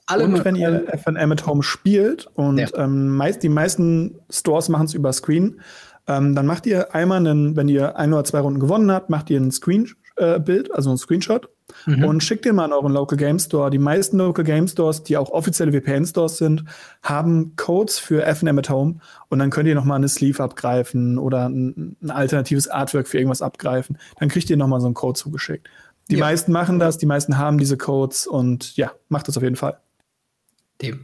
alle. 0.07 0.25
Und 0.25 0.45
wenn 0.45 0.57
ihr 0.57 0.87
FNM 0.93 1.33
at 1.33 1.47
Home 1.47 1.63
spielt 1.63 2.27
und 2.35 2.59
ja. 2.59 2.69
ähm, 2.77 3.17
meist, 3.17 3.43
die 3.43 3.49
meisten 3.49 4.19
Stores 4.31 4.69
machen 4.69 4.87
es 4.87 4.95
über 4.95 5.13
Screen, 5.13 5.61
ähm, 6.07 6.35
dann 6.35 6.47
macht 6.47 6.67
ihr 6.67 6.95
einmal 6.95 7.19
einen, 7.19 7.57
wenn 7.57 7.69
ihr 7.69 7.97
ein 7.97 8.13
oder 8.13 8.25
zwei 8.25 8.41
Runden 8.41 8.61
gewonnen 8.61 8.91
habt, 8.91 9.11
macht 9.11 9.31
ihr 9.31 9.39
ein 9.39 9.51
Screen-Bild, 9.51 10.69
äh, 10.69 10.73
also 10.73 10.91
ein 10.91 10.99
Screenshot 10.99 11.49
mhm. 11.87 12.05
und 12.05 12.23
schickt 12.23 12.45
den 12.45 12.57
mal 12.57 12.65
an 12.65 12.73
euren 12.73 12.93
Local 12.93 13.17
Game 13.17 13.39
Store. 13.39 13.71
Die 13.71 13.79
meisten 13.79 14.19
Local 14.19 14.45
Game 14.45 14.69
Stores, 14.69 15.03
die 15.03 15.17
auch 15.17 15.31
offizielle 15.31 15.73
VPN-Stores 15.73 16.39
sind, 16.39 16.65
haben 17.03 17.55
Codes 17.57 17.99
für 17.99 18.25
FNM 18.27 18.59
at 18.59 18.71
Home 18.71 18.97
und 19.29 19.39
dann 19.39 19.51
könnt 19.51 19.69
ihr 19.69 19.75
nochmal 19.75 19.97
eine 19.97 20.09
Sleeve 20.09 20.43
abgreifen 20.43 21.19
oder 21.19 21.49
ein, 21.49 21.97
ein, 22.03 22.11
alternatives 22.11 22.69
Artwork 22.69 23.09
für 23.09 23.19
irgendwas 23.19 23.43
abgreifen. 23.43 23.99
Dann 24.19 24.29
kriegt 24.29 24.51
ihr 24.51 24.57
nochmal 24.57 24.81
so 24.81 24.87
einen 24.87 24.95
Code 24.95 25.19
zugeschickt. 25.19 25.69
Die 26.11 26.17
ja. 26.17 26.21
meisten 26.21 26.53
machen 26.53 26.79
das, 26.79 26.99
die 26.99 27.07
meisten 27.07 27.37
haben 27.39 27.59
diese 27.59 27.77
Codes 27.77 28.27
und 28.27 28.77
ja, 28.77 28.93
macht 29.09 29.29
das 29.29 29.37
auf 29.37 29.43
jeden 29.43 29.57
Fall. 29.57 29.79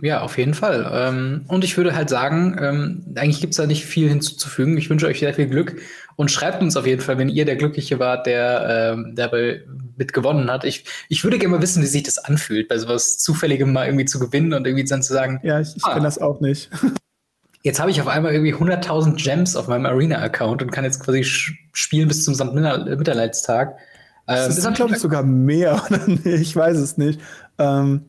Ja, 0.02 0.20
auf 0.20 0.38
jeden 0.38 0.55
Fall. 0.55 0.88
Ähm, 0.93 1.44
und 1.49 1.64
ich 1.64 1.76
würde 1.76 1.96
halt 1.96 2.08
sagen, 2.08 2.56
ähm, 2.61 3.05
eigentlich 3.16 3.40
gibt 3.40 3.55
es 3.55 3.56
da 3.56 3.66
nicht 3.66 3.84
viel 3.84 4.08
hinzuzufügen. 4.08 4.78
Ich 4.78 4.88
wünsche 4.88 5.06
euch 5.06 5.19
sehr 5.19 5.34
viel 5.34 5.49
Glück 5.49 5.80
und 6.16 6.30
schreibt 6.30 6.62
uns 6.62 6.76
auf 6.76 6.87
jeden 6.87 7.00
Fall, 7.00 7.18
wenn 7.18 7.28
ihr 7.28 7.44
der 7.44 7.56
Glückliche 7.56 7.99
wart, 7.99 8.26
der 8.26 8.94
ähm, 8.94 9.12
dabei 9.14 9.62
mit 9.97 10.12
gewonnen 10.12 10.50
hat. 10.50 10.64
Ich, 10.64 10.85
ich 11.09 11.25
würde 11.25 11.38
gerne 11.38 11.56
mal 11.56 11.62
wissen, 11.62 11.83
wie 11.83 11.87
sich 11.87 12.02
das 12.02 12.18
anfühlt, 12.18 12.68
bei 12.68 12.78
sowas 12.78 13.18
Zufälligem 13.18 13.73
mal 13.73 13.87
irgendwie 13.87 14.04
zu 14.04 14.18
gewinnen 14.18 14.52
und 14.52 14.66
irgendwie 14.66 14.85
dann 14.85 15.02
zu 15.02 15.12
sagen. 15.12 15.40
Ja, 15.42 15.61
ich, 15.61 15.76
ich 15.76 15.85
ah, 15.85 15.92
kenne 15.92 16.04
das 16.04 16.18
auch 16.18 16.40
nicht. 16.40 16.71
Jetzt 17.62 17.80
habe 17.80 17.90
ich 17.90 18.00
auf 18.00 18.09
einmal 18.09 18.33
irgendwie 18.33 18.54
100.000 18.54 19.16
Gems 19.16 19.56
auf 19.56 19.68
meinem 19.68 19.87
Arena-Account 19.87 20.61
und 20.61 20.71
kann 20.71 20.85
jetzt 20.85 21.00
quasi 21.00 21.25
spielen 21.25 22.09
bis 22.09 22.23
zum 22.23 22.35
St. 22.35 22.52
Mitterleidstag. 22.52 23.78
Das 24.26 24.59
ähm, 24.59 24.71
ist, 24.71 24.76
glaube 24.76 24.92
ich, 24.92 24.99
sogar 25.00 25.23
mehr. 25.23 25.83
ich 26.25 26.54
weiß 26.54 26.76
es 26.76 26.99
nicht. 26.99 27.21
Ähm, 27.56 28.02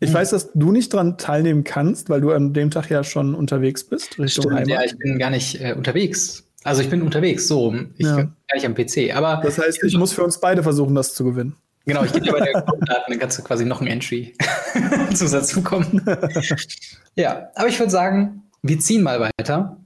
ich 0.00 0.08
hm. 0.08 0.14
weiß, 0.14 0.30
dass 0.30 0.52
du 0.52 0.72
nicht 0.72 0.92
dran 0.92 1.16
teilnehmen 1.16 1.64
kannst, 1.64 2.10
weil 2.10 2.20
du 2.20 2.32
an 2.32 2.52
dem 2.52 2.70
Tag 2.70 2.90
ja 2.90 3.02
schon 3.02 3.34
unterwegs 3.34 3.82
bist. 3.82 4.18
Richtung 4.18 4.42
Stimmt, 4.42 4.56
Heimat. 4.56 4.68
ja, 4.68 4.82
ich 4.84 4.98
bin 4.98 5.18
gar 5.18 5.30
nicht 5.30 5.58
äh, 5.58 5.72
unterwegs. 5.72 6.44
Also 6.64 6.82
ich 6.82 6.90
bin 6.90 7.02
unterwegs, 7.02 7.46
so. 7.46 7.74
Ich 7.96 8.06
ja. 8.06 8.16
bin 8.16 8.34
gar 8.48 8.54
nicht 8.54 8.66
am 8.66 8.74
PC. 8.74 9.16
Aber 9.16 9.40
das 9.42 9.58
heißt, 9.58 9.82
ich 9.84 9.96
muss 9.96 10.12
für 10.12 10.24
uns 10.24 10.38
beide 10.40 10.62
versuchen, 10.62 10.94
das 10.94 11.14
zu 11.14 11.24
gewinnen. 11.24 11.54
Genau, 11.86 12.04
ich 12.04 12.12
gebe 12.12 12.26
dir 12.26 12.32
bei 12.32 12.40
der 12.40 12.62
Grunddaten, 12.66 13.04
dann 13.08 13.18
kannst 13.18 13.38
du 13.38 13.42
quasi 13.42 13.64
noch 13.64 13.80
ein 13.80 13.86
Entry 13.86 14.34
bekommen. 15.54 16.04
ja, 17.14 17.48
aber 17.54 17.68
ich 17.68 17.78
würde 17.78 17.90
sagen, 17.90 18.42
wir 18.62 18.78
ziehen 18.78 19.02
mal 19.02 19.20
weiter. 19.20 19.78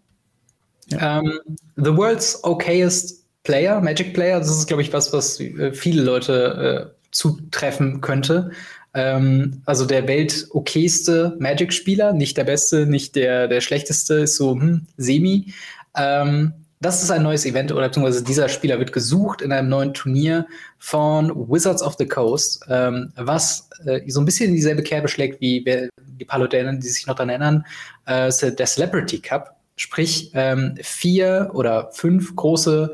Ja. 0.87 1.21
Um, 1.21 1.27
ähm, 1.27 1.39
the 1.77 1.97
world's 1.97 2.43
okayest 2.43 3.25
player, 3.45 3.81
Magic 3.81 4.15
Player, 4.15 4.39
das 4.39 4.51
ist, 4.51 4.67
glaube 4.67 4.83
ich, 4.83 4.93
was, 4.93 5.13
was 5.13 5.39
äh, 5.41 5.73
viele 5.73 6.03
Leute 6.03 6.93
äh, 6.93 7.07
zutreffen 7.13 8.01
könnte. 8.01 8.51
Ähm, 8.95 9.63
also 9.65 9.87
der 9.87 10.07
weltokayste 10.09 11.37
Magic-Spieler, 11.39 12.13
nicht 12.13 12.37
der 12.37 12.45
beste, 12.45 12.87
nicht 12.87 13.15
der, 13.15 13.49
der 13.49 13.61
schlechteste, 13.61 14.15
ist 14.15 14.37
so 14.37 14.53
hm, 14.53 14.87
semi. 14.97 15.53
Ähm, 15.97 16.53
das 16.83 17.03
ist 17.03 17.11
ein 17.13 17.23
neues 17.23 17.47
Event 17.47 17.71
oder 17.71 17.87
beziehungsweise 17.87 18.25
dieser 18.25 18.49
Spieler 18.49 18.79
wird 18.81 18.93
gesucht 18.93 19.41
in 19.41 19.53
einem 19.53 19.69
neuen 19.69 19.95
Turnier 19.95 20.47
von 20.79 21.31
Wizards 21.49 21.83
of 21.83 21.95
the 21.97 22.09
Coast, 22.09 22.65
ähm, 22.69 23.13
was 23.15 23.71
äh, 23.87 24.01
so 24.09 24.21
ein 24.21 24.25
bisschen 24.25 24.49
in 24.49 24.57
dieselbe 24.57 24.83
Kerbe 24.83 25.07
schlägt 25.07 25.41
wie 25.41 25.65
die 25.97 26.25
paar 26.25 26.47
die 26.49 26.81
sich 26.83 27.07
noch 27.07 27.15
daran 27.15 27.29
erinnern, 27.29 27.67
äh, 28.07 28.31
der 28.31 28.67
Celebrity 28.67 29.21
Cup. 29.21 29.57
Sprich, 29.77 30.33
ähm, 30.35 30.77
vier 30.83 31.51
oder 31.55 31.91
fünf 31.93 32.35
große 32.35 32.93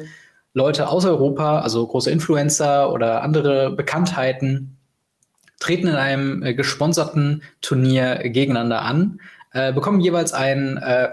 Leute 0.52 0.88
aus 0.88 1.04
Europa, 1.06 1.60
also 1.60 1.86
große 1.86 2.10
Influencer 2.10 2.92
oder 2.92 3.22
andere 3.22 3.70
Bekanntheiten, 3.70 4.76
treten 5.60 5.88
in 5.88 5.94
einem 5.94 6.42
äh, 6.42 6.54
gesponserten 6.54 7.42
Turnier 7.62 8.16
gegeneinander 8.16 8.82
an, 8.82 9.20
äh, 9.52 9.72
bekommen 9.72 10.00
jeweils 10.00 10.32
ein, 10.34 10.76
äh, 10.76 11.08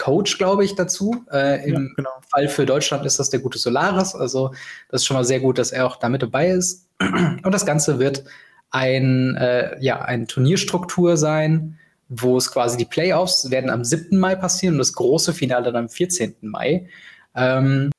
Coach, 0.00 0.38
glaube 0.38 0.64
ich, 0.64 0.74
dazu. 0.74 1.24
Äh, 1.30 1.68
Im 1.68 1.88
ja, 1.88 1.94
genau. 1.94 2.10
Fall 2.28 2.48
für 2.48 2.64
Deutschland 2.64 3.04
ist 3.04 3.18
das 3.18 3.30
der 3.30 3.40
gute 3.40 3.58
Solaris. 3.58 4.14
Also 4.14 4.52
das 4.90 5.02
ist 5.02 5.06
schon 5.06 5.16
mal 5.16 5.24
sehr 5.24 5.40
gut, 5.40 5.58
dass 5.58 5.72
er 5.72 5.86
auch 5.86 5.96
damit 5.96 6.22
dabei 6.22 6.48
ist. 6.48 6.88
Und 6.98 7.52
das 7.52 7.66
Ganze 7.66 7.98
wird 7.98 8.24
ein, 8.70 9.36
äh, 9.36 9.76
ja, 9.80 10.00
eine 10.00 10.26
Turnierstruktur 10.26 11.16
sein, 11.16 11.78
wo 12.08 12.36
es 12.38 12.50
quasi 12.50 12.78
die 12.78 12.86
Playoffs 12.86 13.50
werden 13.50 13.68
am 13.68 13.84
7. 13.84 14.18
Mai 14.18 14.34
passieren 14.36 14.74
und 14.74 14.78
das 14.78 14.94
große 14.94 15.34
Finale 15.34 15.64
dann 15.64 15.76
am 15.76 15.88
14. 15.88 16.34
Mai. 16.40 16.88
Ähm, 17.34 17.90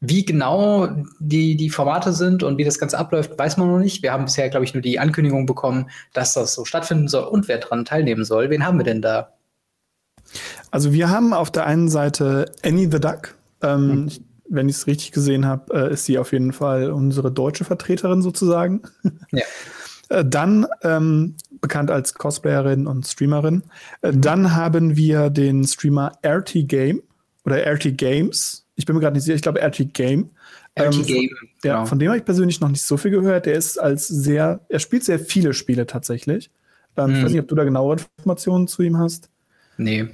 wie 0.00 0.24
genau 0.24 0.88
die, 1.18 1.56
die 1.56 1.70
Formate 1.70 2.12
sind 2.12 2.42
und 2.42 2.58
wie 2.58 2.64
das 2.64 2.78
Ganze 2.78 2.98
abläuft, 2.98 3.36
weiß 3.36 3.56
man 3.56 3.68
noch 3.68 3.78
nicht. 3.78 4.02
Wir 4.02 4.12
haben 4.12 4.26
bisher, 4.26 4.48
glaube 4.48 4.64
ich, 4.64 4.74
nur 4.74 4.82
die 4.82 4.98
Ankündigung 4.98 5.46
bekommen, 5.46 5.90
dass 6.12 6.34
das 6.34 6.54
so 6.54 6.64
stattfinden 6.64 7.08
soll 7.08 7.24
und 7.24 7.48
wer 7.48 7.58
daran 7.58 7.84
teilnehmen 7.84 8.24
soll. 8.24 8.50
Wen 8.50 8.64
haben 8.64 8.78
wir 8.78 8.84
denn 8.84 9.02
da? 9.02 9.32
Also 10.70 10.92
wir 10.92 11.10
haben 11.10 11.32
auf 11.32 11.50
der 11.50 11.66
einen 11.66 11.88
Seite 11.88 12.46
Annie 12.62 12.90
the 12.90 13.00
Duck. 13.00 13.34
Ähm, 13.62 14.04
mhm. 14.04 14.10
Wenn 14.50 14.68
ich 14.68 14.76
es 14.76 14.86
richtig 14.86 15.12
gesehen 15.12 15.44
habe, 15.44 15.74
äh, 15.74 15.92
ist 15.92 16.06
sie 16.06 16.18
auf 16.18 16.32
jeden 16.32 16.52
Fall 16.52 16.90
unsere 16.90 17.30
deutsche 17.30 17.64
Vertreterin 17.64 18.22
sozusagen. 18.22 18.82
Ja. 19.30 19.44
Äh, 20.10 20.24
dann 20.24 20.66
ähm, 20.82 21.34
bekannt 21.60 21.90
als 21.90 22.14
Cosplayerin 22.14 22.86
und 22.86 23.06
Streamerin. 23.06 23.62
Äh, 24.00 24.12
mhm. 24.12 24.20
Dann 24.22 24.56
haben 24.56 24.96
wir 24.96 25.28
den 25.28 25.64
Streamer 25.64 26.12
RT 26.24 26.66
Game 26.66 27.02
oder 27.44 27.58
RT 27.70 27.98
Games 27.98 28.64
ich 28.78 28.86
bin 28.86 28.94
mir 28.94 29.02
gerade 29.02 29.14
nicht 29.14 29.24
sicher, 29.24 29.34
ich 29.34 29.42
glaube 29.42 29.60
RT 29.60 29.92
Game. 29.92 30.30
RT 30.78 30.94
ähm, 30.94 31.02
Game. 31.04 31.30
Ja, 31.64 31.74
genau. 31.74 31.86
von 31.86 31.98
dem 31.98 32.08
habe 32.08 32.18
ich 32.18 32.24
persönlich 32.24 32.60
noch 32.60 32.68
nicht 32.68 32.82
so 32.82 32.96
viel 32.96 33.10
gehört. 33.10 33.46
Der 33.46 33.54
ist 33.54 33.76
als 33.76 34.06
sehr, 34.06 34.60
er 34.68 34.78
spielt 34.78 35.02
sehr 35.02 35.18
viele 35.18 35.52
Spiele 35.52 35.84
tatsächlich. 35.84 36.50
Ähm, 36.96 37.06
hm. 37.06 37.14
Ich 37.16 37.24
weiß 37.24 37.32
nicht, 37.32 37.40
ob 37.40 37.48
du 37.48 37.56
da 37.56 37.64
genauere 37.64 37.96
Informationen 38.18 38.68
zu 38.68 38.82
ihm 38.82 38.96
hast. 38.96 39.30
Nee. 39.76 40.08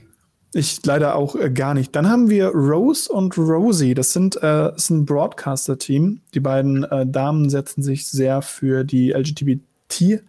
Ich 0.54 0.80
leider 0.86 1.16
auch 1.16 1.34
äh, 1.34 1.50
gar 1.50 1.74
nicht. 1.74 1.94
Dann 1.96 2.08
haben 2.08 2.30
wir 2.30 2.48
Rose 2.48 3.12
und 3.12 3.36
Rosie. 3.36 3.94
Das 3.94 4.12
sind 4.12 4.40
äh, 4.42 4.74
ist 4.74 4.90
ein 4.90 5.04
Broadcaster-Team. 5.04 6.20
Die 6.32 6.40
beiden 6.40 6.84
äh, 6.84 7.06
Damen 7.06 7.50
setzen 7.50 7.82
sich 7.82 8.06
sehr 8.06 8.40
für 8.40 8.84
die 8.84 9.10
LGBT 9.10 10.22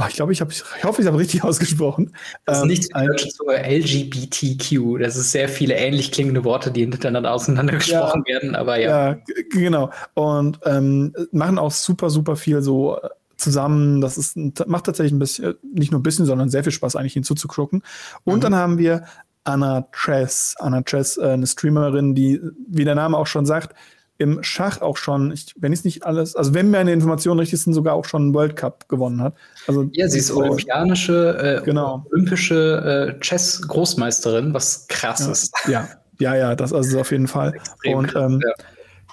Oh, 0.00 0.04
ich 0.08 0.14
glaube, 0.14 0.32
ich, 0.32 0.40
hab, 0.40 0.52
ich 0.52 0.62
hoffe, 0.84 1.02
ich 1.02 1.08
habe 1.08 1.18
richtig 1.18 1.42
ausgesprochen. 1.44 2.14
Das 2.44 2.58
ist 2.58 2.62
ähm, 2.62 2.68
nichts 2.68 2.94
ein, 2.94 3.08
zu 3.18 3.46
LGBTQ. 3.48 5.00
Das 5.00 5.16
ist 5.16 5.32
sehr 5.32 5.48
viele 5.48 5.74
ähnlich 5.74 6.12
klingende 6.12 6.44
Worte, 6.44 6.70
die 6.70 6.82
hintereinander 6.82 7.32
auseinander 7.32 7.74
gesprochen 7.74 8.22
ja, 8.28 8.34
werden, 8.34 8.54
aber 8.54 8.78
ja. 8.78 9.10
Ja, 9.10 9.18
genau. 9.50 9.90
Und 10.14 10.60
ähm, 10.64 11.12
machen 11.32 11.58
auch 11.58 11.72
super, 11.72 12.10
super 12.10 12.36
viel 12.36 12.62
so 12.62 12.96
äh, 12.96 13.08
zusammen. 13.36 14.00
Das 14.00 14.18
ist, 14.18 14.36
macht 14.68 14.86
tatsächlich 14.86 15.12
ein 15.12 15.18
bisschen, 15.18 15.54
nicht 15.74 15.90
nur 15.90 15.98
ein 15.98 16.04
bisschen, 16.04 16.26
sondern 16.26 16.48
sehr 16.48 16.62
viel 16.62 16.72
Spaß, 16.72 16.94
eigentlich 16.94 17.14
hinzuzugucken. 17.14 17.82
Und 18.22 18.36
mhm. 18.36 18.40
dann 18.40 18.54
haben 18.54 18.78
wir 18.78 19.02
Anna 19.48 19.88
Tress. 19.92 20.54
Anna 20.58 20.82
Tress, 20.82 21.16
äh, 21.16 21.30
eine 21.30 21.46
Streamerin, 21.46 22.14
die, 22.14 22.40
wie 22.68 22.84
der 22.84 22.94
Name 22.94 23.16
auch 23.16 23.26
schon 23.26 23.46
sagt, 23.46 23.74
im 24.18 24.42
Schach 24.42 24.80
auch 24.80 24.96
schon, 24.96 25.30
ich, 25.32 25.54
wenn 25.56 25.72
ich 25.72 25.80
es 25.80 25.84
nicht 25.84 26.04
alles, 26.04 26.34
also 26.34 26.52
wenn 26.52 26.70
meine 26.70 26.92
Informationen 26.92 27.38
richtig 27.38 27.62
sind, 27.62 27.72
sogar 27.72 27.94
auch 27.94 28.04
schon 28.04 28.22
einen 28.22 28.34
World 28.34 28.56
Cup 28.56 28.88
gewonnen 28.88 29.22
hat. 29.22 29.34
Also 29.68 29.88
ja, 29.92 30.08
sie 30.08 30.18
ist 30.18 30.26
so, 30.28 30.38
olympianische, 30.38 31.60
äh, 31.60 31.64
genau. 31.64 32.04
olympische 32.10 33.14
äh, 33.16 33.20
Chess-Großmeisterin, 33.20 34.52
was 34.52 34.88
krass 34.88 35.20
ja, 35.20 35.30
ist. 35.30 35.54
Ja, 35.68 35.88
ja, 36.18 36.36
ja, 36.36 36.56
das 36.56 36.72
also 36.72 37.00
auf 37.00 37.12
jeden 37.12 37.28
Fall. 37.28 37.54
Und 37.94 38.14
ähm, 38.16 38.40
ja. 38.44 38.52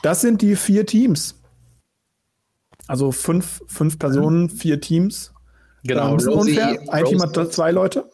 das 0.02 0.22
sind 0.22 0.42
die 0.42 0.56
vier 0.56 0.88
Teams. 0.88 1.40
Also 2.88 3.12
fünf, 3.12 3.62
fünf 3.68 4.00
Personen, 4.00 4.50
vier 4.50 4.82
Teams. 4.82 5.34
Genau, 5.84 6.14
ähm, 6.14 6.14
Rosie, 6.14 6.60
unfair. 6.60 6.68
Ein 6.90 7.04
Rosie. 7.04 7.16
Team 7.16 7.22
hat 7.22 7.54
zwei 7.54 7.72
Leute. 7.72 8.10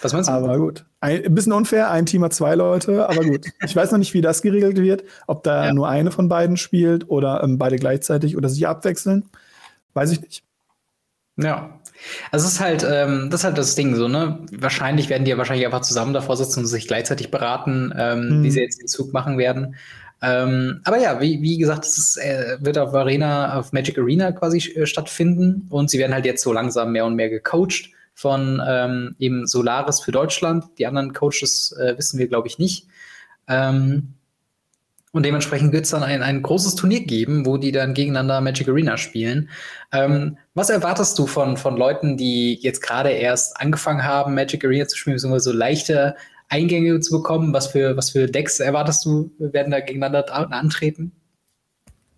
Was 0.00 0.12
meinst 0.14 0.30
du? 0.30 0.32
Aber 0.32 0.58
gut. 0.58 0.84
Ein 1.00 1.32
bisschen 1.32 1.52
unfair, 1.52 1.90
ein 1.90 2.06
Team 2.06 2.24
hat 2.24 2.32
zwei 2.32 2.56
Leute, 2.56 3.08
aber 3.08 3.24
gut. 3.24 3.46
Ich 3.64 3.76
weiß 3.76 3.92
noch 3.92 3.98
nicht, 3.98 4.14
wie 4.14 4.20
das 4.20 4.42
geregelt 4.42 4.78
wird, 4.78 5.04
ob 5.28 5.44
da 5.44 5.66
ja. 5.66 5.72
nur 5.72 5.88
eine 5.88 6.10
von 6.10 6.28
beiden 6.28 6.56
spielt 6.56 7.08
oder 7.08 7.42
ähm, 7.44 7.56
beide 7.56 7.76
gleichzeitig 7.76 8.36
oder 8.36 8.48
sich 8.48 8.66
abwechseln. 8.66 9.24
Weiß 9.94 10.10
ich 10.10 10.20
nicht. 10.20 10.42
Ja. 11.36 11.78
Also 12.32 12.46
es 12.46 12.54
ist 12.54 12.60
halt, 12.60 12.86
ähm, 12.88 13.28
das 13.30 13.40
ist 13.40 13.44
halt 13.44 13.58
das 13.58 13.74
Ding 13.76 13.94
so, 13.94 14.08
ne? 14.08 14.44
Wahrscheinlich 14.52 15.08
werden 15.08 15.24
die 15.24 15.30
ja 15.30 15.38
wahrscheinlich 15.38 15.66
einfach 15.66 15.82
zusammen 15.82 16.14
davor 16.14 16.36
sitzen 16.36 16.60
und 16.60 16.66
sich 16.66 16.88
gleichzeitig 16.88 17.30
beraten, 17.30 17.92
ähm, 17.96 18.30
hm. 18.30 18.42
wie 18.42 18.50
sie 18.50 18.60
jetzt 18.60 18.80
den 18.80 18.88
Zug 18.88 19.12
machen 19.12 19.38
werden. 19.38 19.76
Ähm, 20.20 20.80
aber 20.84 20.98
ja, 20.98 21.20
wie, 21.20 21.42
wie 21.42 21.58
gesagt, 21.58 21.84
es 21.84 22.16
äh, 22.16 22.56
wird 22.60 22.76
auf 22.76 22.92
Arena, 22.92 23.56
auf 23.56 23.72
Magic 23.72 23.98
Arena 23.98 24.32
quasi 24.32 24.58
äh, 24.72 24.84
stattfinden 24.84 25.66
und 25.70 25.90
sie 25.90 25.98
werden 25.98 26.12
halt 26.12 26.26
jetzt 26.26 26.42
so 26.42 26.52
langsam 26.52 26.90
mehr 26.90 27.06
und 27.06 27.14
mehr 27.14 27.30
gecoacht 27.30 27.90
von 28.18 28.60
ähm, 28.66 29.14
eben 29.20 29.46
Solaris 29.46 30.00
für 30.00 30.10
Deutschland. 30.10 30.64
Die 30.78 30.88
anderen 30.88 31.12
Coaches 31.12 31.70
äh, 31.78 31.96
wissen 31.96 32.18
wir, 32.18 32.26
glaube 32.26 32.48
ich, 32.48 32.58
nicht. 32.58 32.88
Ähm, 33.46 34.14
und 35.12 35.22
dementsprechend 35.22 35.72
wird 35.72 35.84
es 35.84 35.92
dann 35.92 36.02
ein, 36.02 36.24
ein 36.24 36.42
großes 36.42 36.74
Turnier 36.74 37.04
geben, 37.04 37.46
wo 37.46 37.58
die 37.58 37.70
dann 37.70 37.94
gegeneinander 37.94 38.40
Magic 38.40 38.68
Arena 38.68 38.96
spielen. 38.96 39.48
Ähm, 39.92 40.36
was 40.54 40.68
erwartest 40.68 41.16
du 41.16 41.28
von, 41.28 41.56
von 41.56 41.76
Leuten, 41.76 42.16
die 42.16 42.54
jetzt 42.60 42.82
gerade 42.82 43.10
erst 43.10 43.60
angefangen 43.60 44.02
haben, 44.02 44.34
Magic 44.34 44.64
Arena 44.64 44.88
zu 44.88 44.96
spielen, 44.96 45.14
beziehungsweise 45.14 45.52
so 45.52 45.56
leichte 45.56 46.16
Eingänge 46.48 46.98
zu 46.98 47.18
bekommen? 47.18 47.52
Was 47.52 47.68
für, 47.68 47.96
was 47.96 48.10
für 48.10 48.26
Decks 48.26 48.58
erwartest 48.58 49.04
du, 49.04 49.30
werden 49.38 49.70
da 49.70 49.78
gegeneinander 49.78 50.34
antreten? 50.52 51.12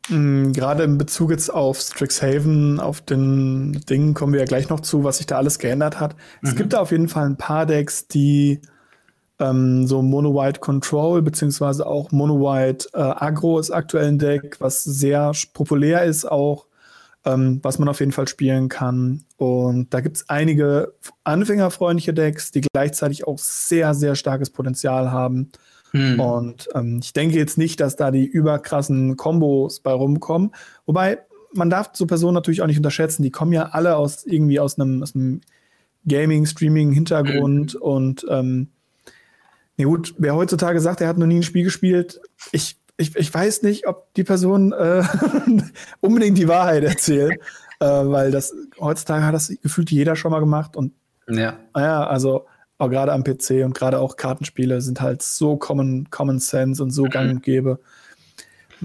Mm, 0.09 0.53
gerade 0.53 0.85
in 0.85 0.99
Bezug 0.99 1.31
jetzt 1.31 1.53
auf 1.53 1.81
Strixhaven, 1.81 2.81
auf 2.81 3.01
den 3.01 3.81
Dingen 3.89 4.15
kommen 4.15 4.33
wir 4.33 4.41
ja 4.41 4.47
gleich 4.47 4.69
noch 4.69 4.81
zu, 4.81 5.05
was 5.05 5.19
sich 5.19 5.27
da 5.27 5.37
alles 5.37 5.59
geändert 5.59 6.01
hat. 6.01 6.17
Mhm. 6.41 6.49
Es 6.49 6.57
gibt 6.57 6.73
da 6.73 6.81
auf 6.81 6.91
jeden 6.91 7.09
Fall 7.09 7.27
ein 7.27 7.37
paar 7.37 7.67
Decks, 7.67 8.09
die 8.09 8.61
ähm, 9.39 9.87
so 9.87 10.03
Mono-White 10.03 10.61
Control, 10.61 11.23
beziehungsweise 11.23 11.87
auch 11.87 12.13
Mono-White 12.13 12.89
äh, 12.93 12.99
Agro 12.99 13.59
ist 13.59 13.71
aktuell 13.71 14.09
ein 14.09 14.19
Deck, 14.19 14.57
was 14.61 14.85
sehr 14.85 15.33
populär 15.53 16.05
ist 16.05 16.25
auch, 16.25 16.67
ähm, 17.25 17.61
was 17.63 17.79
man 17.79 17.89
auf 17.89 18.01
jeden 18.01 18.13
Fall 18.13 18.29
spielen 18.29 18.69
kann. 18.69 19.25
Und 19.37 19.93
da 19.95 20.01
gibt 20.01 20.19
es 20.19 20.29
einige 20.29 20.93
anfängerfreundliche 21.25 22.15
Decks, 22.15 22.51
die 22.53 22.61
gleichzeitig 22.61 23.27
auch 23.27 23.39
sehr, 23.39 23.95
sehr 23.95 24.15
starkes 24.15 24.51
Potenzial 24.51 25.11
haben. 25.11 25.51
Hm. 25.93 26.21
Und 26.21 26.69
ähm, 26.75 27.01
ich 27.03 27.13
denke 27.13 27.37
jetzt 27.37 27.59
nicht, 27.59 27.81
dass 27.81 27.97
da 27.97 28.11
die 28.11 28.27
überkrassen 28.27 29.17
Kombos 29.17 29.81
bei 29.81 29.93
rumkommen. 29.93 30.53
Wobei, 30.87 31.19
man 31.53 31.71
darf 31.71 31.91
so 31.95 32.07
Personen 32.07 32.35
natürlich 32.35 32.63
auch 32.63 32.67
nicht 32.67 32.77
unterschätzen. 32.77 33.23
Die 33.23 33.31
kommen 33.31 33.53
ja 33.53 33.71
alle 33.73 33.97
aus 33.97 34.25
irgendwie 34.25 34.61
aus 34.61 34.79
einem, 34.79 35.03
aus 35.03 35.15
einem 35.15 35.41
Gaming, 36.07 36.47
Streaming-Hintergrund 36.47 37.75
hm. 37.75 37.83
und 37.83 38.27
ähm, 38.29 38.69
ja 39.77 39.87
gut, 39.87 40.15
wer 40.19 40.35
heutzutage 40.35 40.81
sagt, 40.81 41.01
er 41.01 41.09
hat 41.09 41.19
noch 41.19 41.27
nie 41.27 41.39
ein 41.39 41.43
Spiel 41.43 41.65
gespielt, 41.65 42.21
ich, 42.53 42.77
ich, 42.97 43.17
ich 43.17 43.33
weiß 43.33 43.63
nicht, 43.63 43.87
ob 43.87 44.13
die 44.15 44.25
Person 44.25 44.73
äh, 44.73 45.03
unbedingt 46.01 46.37
die 46.39 46.49
Wahrheit 46.49 46.85
erzählt, 46.85 47.41
äh, 47.81 47.87
weil 47.87 48.31
das 48.31 48.55
heutzutage 48.79 49.25
hat 49.25 49.35
das 49.35 49.53
gefühlt 49.63 49.91
jeder 49.91 50.17
schon 50.17 50.33
mal 50.33 50.41
gemacht 50.41 50.77
und 50.77 50.93
ja, 51.29 51.59
naja, 51.75 52.07
also 52.07 52.47
auch 52.81 52.91
gerade 52.91 53.13
am 53.13 53.25
PC 53.25 53.65
und 53.65 53.75
gerade 53.75 53.99
auch 53.99 54.17
Kartenspiele 54.17 54.81
sind 54.81 55.01
halt 55.01 55.23
so 55.23 55.57
Common, 55.57 56.09
Common 56.11 56.39
Sense 56.39 56.83
und 56.83 56.91
so 56.91 57.05
mhm. 57.05 57.11
gang 57.11 57.31
und 57.31 57.43
gäbe. 57.43 57.79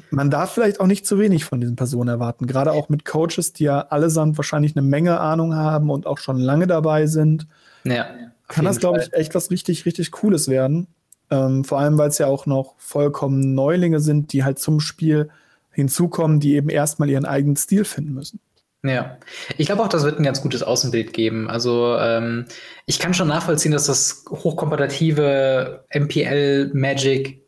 Man 0.09 0.29
darf 0.29 0.51
vielleicht 0.51 0.81
auch 0.81 0.87
nicht 0.87 1.05
zu 1.07 1.19
wenig 1.19 1.45
von 1.45 1.61
diesen 1.61 1.77
Personen 1.77 2.09
erwarten. 2.09 2.47
Gerade 2.47 2.73
auch 2.73 2.89
mit 2.89 3.05
Coaches, 3.05 3.53
die 3.53 3.63
ja 3.63 3.79
allesamt 3.79 4.37
wahrscheinlich 4.37 4.75
eine 4.75 4.85
Menge 4.85 5.19
Ahnung 5.19 5.55
haben 5.55 5.89
und 5.89 6.05
auch 6.05 6.17
schon 6.17 6.37
lange 6.37 6.67
dabei 6.67 7.07
sind. 7.07 7.47
Ja, 7.85 8.07
kann 8.47 8.65
das, 8.65 8.79
glaube 8.79 8.99
ich, 8.99 9.13
echt 9.13 9.33
was 9.35 9.49
richtig, 9.51 9.85
richtig 9.85 10.11
Cooles 10.11 10.47
werden. 10.47 10.87
Ähm, 11.31 11.63
vor 11.63 11.79
allem, 11.79 11.97
weil 11.97 12.09
es 12.09 12.17
ja 12.17 12.27
auch 12.27 12.45
noch 12.45 12.75
vollkommen 12.77 13.55
Neulinge 13.55 13.99
sind, 13.99 14.33
die 14.33 14.43
halt 14.43 14.59
zum 14.59 14.79
Spiel 14.79 15.29
hinzukommen, 15.71 16.39
die 16.39 16.55
eben 16.55 16.69
erstmal 16.69 17.09
ihren 17.09 17.25
eigenen 17.25 17.55
Stil 17.55 17.85
finden 17.85 18.13
müssen. 18.13 18.39
Ja, 18.87 19.17
ich 19.57 19.65
glaube 19.65 19.81
auch, 19.81 19.87
das 19.87 20.03
wird 20.03 20.19
ein 20.19 20.23
ganz 20.23 20.41
gutes 20.41 20.61
Außenbild 20.61 21.11
geben. 21.11 21.49
Also 21.49 21.97
ähm, 21.97 22.45
ich 22.85 22.99
kann 22.99 23.15
schon 23.15 23.27
nachvollziehen, 23.27 23.71
dass 23.71 23.85
das 23.85 24.25
hochkompetitive 24.29 25.85
MPL 25.91 26.71
Magic 26.73 27.41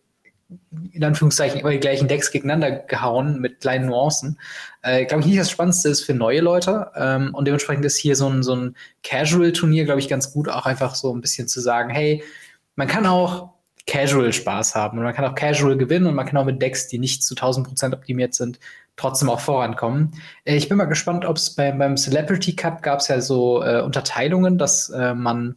in 0.94 1.04
Anführungszeichen 1.04 1.60
immer 1.60 1.72
die 1.72 1.80
gleichen 1.80 2.08
Decks 2.08 2.32
gegeneinander 2.32 2.72
gehauen 2.72 3.40
mit 3.40 3.60
kleinen 3.60 3.88
Nuancen. 3.88 4.40
Äh, 4.82 5.06
glaube 5.06 5.22
ich 5.22 5.28
nicht 5.28 5.40
das 5.40 5.52
Spannendste 5.52 5.90
ist 5.90 6.06
für 6.06 6.14
neue 6.14 6.40
Leute. 6.40 6.90
Ähm, 6.96 7.36
und 7.36 7.46
dementsprechend 7.46 7.86
ist 7.86 7.98
hier 7.98 8.16
so 8.16 8.28
ein, 8.28 8.42
so 8.42 8.56
ein 8.56 8.76
Casual-Turnier, 9.04 9.86
glaube 9.86 10.00
ich, 10.00 10.08
ganz 10.08 10.32
gut, 10.32 10.50
auch 10.50 10.66
einfach 10.66 10.96
so 10.96 11.14
ein 11.14 11.22
bisschen 11.22 11.48
zu 11.48 11.60
sagen, 11.60 11.90
hey, 11.90 12.24
man 12.76 12.88
kann 12.88 13.06
auch 13.06 13.50
Casual 13.86 14.34
Spaß 14.34 14.76
haben 14.76 14.98
und 14.98 15.04
man 15.04 15.14
kann 15.14 15.26
auch 15.26 15.36
Casual 15.36 15.78
gewinnen 15.78 16.08
und 16.08 16.16
man 16.16 16.26
kann 16.26 16.38
auch 16.38 16.46
mit 16.46 16.62
Decks, 16.62 16.88
die 16.88 17.00
nicht 17.00 17.24
zu 17.24 17.36
1000 17.36 17.68
Prozent 17.68 17.94
optimiert 17.94 18.34
sind, 18.34 18.60
trotzdem 18.98 19.30
auch 19.30 19.40
vorankommen. 19.40 20.12
Äh, 20.44 20.58
ich 20.58 20.68
bin 20.68 20.78
mal 20.78 20.86
gespannt, 20.86 21.24
ob 21.24 21.38
es 21.38 21.56
bei, 21.56 21.72
beim 21.72 21.96
Celebrity 21.96 22.56
Cup 22.56 22.84
gab 22.84 23.00
es 23.00 23.08
ja 23.08 23.22
so 23.22 23.64
äh, 23.64 23.82
Unterteilungen, 23.82 24.58
dass 24.58 24.90
äh, 24.90 25.14
man 25.14 25.56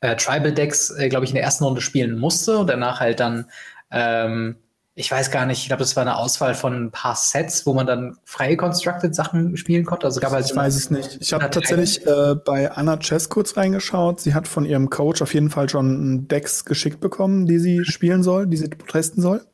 äh, 0.00 0.16
Tribal 0.16 0.52
Decks, 0.52 0.90
äh, 0.90 1.10
glaube 1.10 1.24
ich, 1.24 1.30
in 1.30 1.34
der 1.34 1.44
ersten 1.44 1.64
Runde 1.64 1.82
spielen 1.82 2.18
musste 2.18 2.58
und 2.58 2.68
danach 2.68 3.00
halt 3.00 3.20
dann 3.20 3.50
ähm, 3.90 4.56
ich 4.98 5.10
weiß 5.10 5.30
gar 5.30 5.44
nicht, 5.44 5.60
ich 5.60 5.66
glaube, 5.66 5.80
das 5.80 5.94
war 5.94 6.02
eine 6.02 6.16
Auswahl 6.16 6.54
von 6.54 6.86
ein 6.86 6.90
paar 6.90 7.14
Sets, 7.16 7.66
wo 7.66 7.74
man 7.74 7.86
dann 7.86 8.16
freie 8.24 8.56
Constructed 8.56 9.14
Sachen 9.14 9.58
spielen 9.58 9.84
konnte. 9.84 10.06
Also 10.06 10.20
gab 10.20 10.32
halt 10.32 10.46
ich 10.46 10.56
weiß 10.56 10.74
es 10.74 10.90
nicht. 10.90 11.18
Ich 11.20 11.34
habe 11.34 11.50
tatsächlich 11.50 12.06
äh, 12.06 12.34
bei 12.34 12.72
Anna 12.72 12.96
Chess 12.96 13.28
kurz 13.28 13.58
reingeschaut. 13.58 14.20
Sie 14.20 14.32
hat 14.32 14.48
von 14.48 14.64
ihrem 14.64 14.88
Coach 14.88 15.20
auf 15.20 15.34
jeden 15.34 15.50
Fall 15.50 15.68
schon 15.68 16.28
Decks 16.28 16.64
geschickt 16.64 17.00
bekommen, 17.00 17.44
die 17.44 17.58
sie 17.58 17.84
spielen 17.84 18.22
soll, 18.22 18.46
die 18.46 18.56
sie 18.56 18.70
testen 18.70 19.22
soll. 19.22 19.44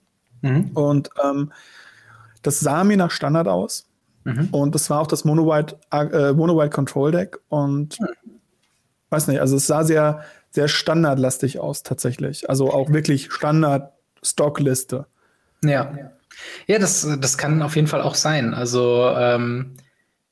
Mhm. 0.43 0.71
Und 0.75 1.11
ähm, 1.25 1.51
das 2.43 2.61
sah 2.61 2.85
mir 2.85 2.97
nach 2.97 3.11
Standard 3.11 3.49
aus. 3.49 3.89
Mhm. 4.25 4.49
Und 4.53 4.75
das 4.75 4.89
war 4.91 5.01
auch 5.01 5.07
das 5.07 5.25
Mono-White 5.25 5.79
äh, 5.91 6.33
Mono 6.33 6.61
-White 6.61 6.71
Control 6.71 7.11
Deck. 7.11 7.39
Und 7.49 8.01
mhm. 8.01 8.07
weiß 9.11 9.29
nicht, 9.29 9.41
also 9.41 9.57
es 9.57 9.67
sah 9.67 9.85
sehr, 9.85 10.23
sehr 10.51 10.69
standardlastig 10.69 11.59
aus 11.59 11.83
tatsächlich. 11.83 12.49
Also 12.49 12.73
auch 12.73 12.91
wirklich 12.91 13.33
Standard-Stockliste. 13.33 15.07
Ja. 15.65 15.93
Ja, 16.67 16.79
das, 16.79 17.07
das 17.21 17.37
kann 17.37 17.63
auf 17.63 17.77
jeden 17.77 17.89
Fall 17.89 18.01
auch 18.01 18.15
sein. 18.15 18.55
Also 18.55 19.13
ähm, 19.17 19.77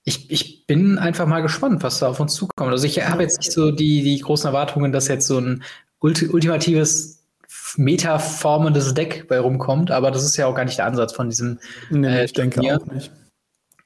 ich, 0.05 0.31
ich 0.31 0.67
bin 0.67 0.99
einfach 0.99 1.27
mal 1.27 1.41
gespannt, 1.41 1.83
was 1.83 1.99
da 1.99 2.09
auf 2.09 2.21
uns 2.21 2.35
zukommt. 2.35 2.71
Also 2.71 2.87
ich 2.87 3.07
habe 3.07 3.23
jetzt 3.23 3.39
nicht 3.39 3.53
so 3.53 3.71
die, 3.71 4.03
die 4.03 4.19
großen 4.19 4.47
Erwartungen, 4.47 4.93
dass 4.93 5.09
jetzt 5.09 5.27
so 5.27 5.39
ein 5.39 5.63
ulti 6.01 6.29
ultimatives 6.29 7.20
metaformendes 7.77 8.95
Deck 8.95 9.27
bei 9.29 9.39
rumkommt, 9.39 9.91
aber 9.91 10.11
das 10.11 10.25
ist 10.25 10.37
ja 10.37 10.47
auch 10.47 10.55
gar 10.55 10.65
nicht 10.65 10.79
der 10.79 10.87
Ansatz 10.87 11.13
von 11.13 11.29
diesem. 11.29 11.59
Nee, 11.91 12.21
äh, 12.21 12.25
ich 12.25 12.33
denke 12.33 12.61
auch 12.61 12.87
nicht. 12.87 13.11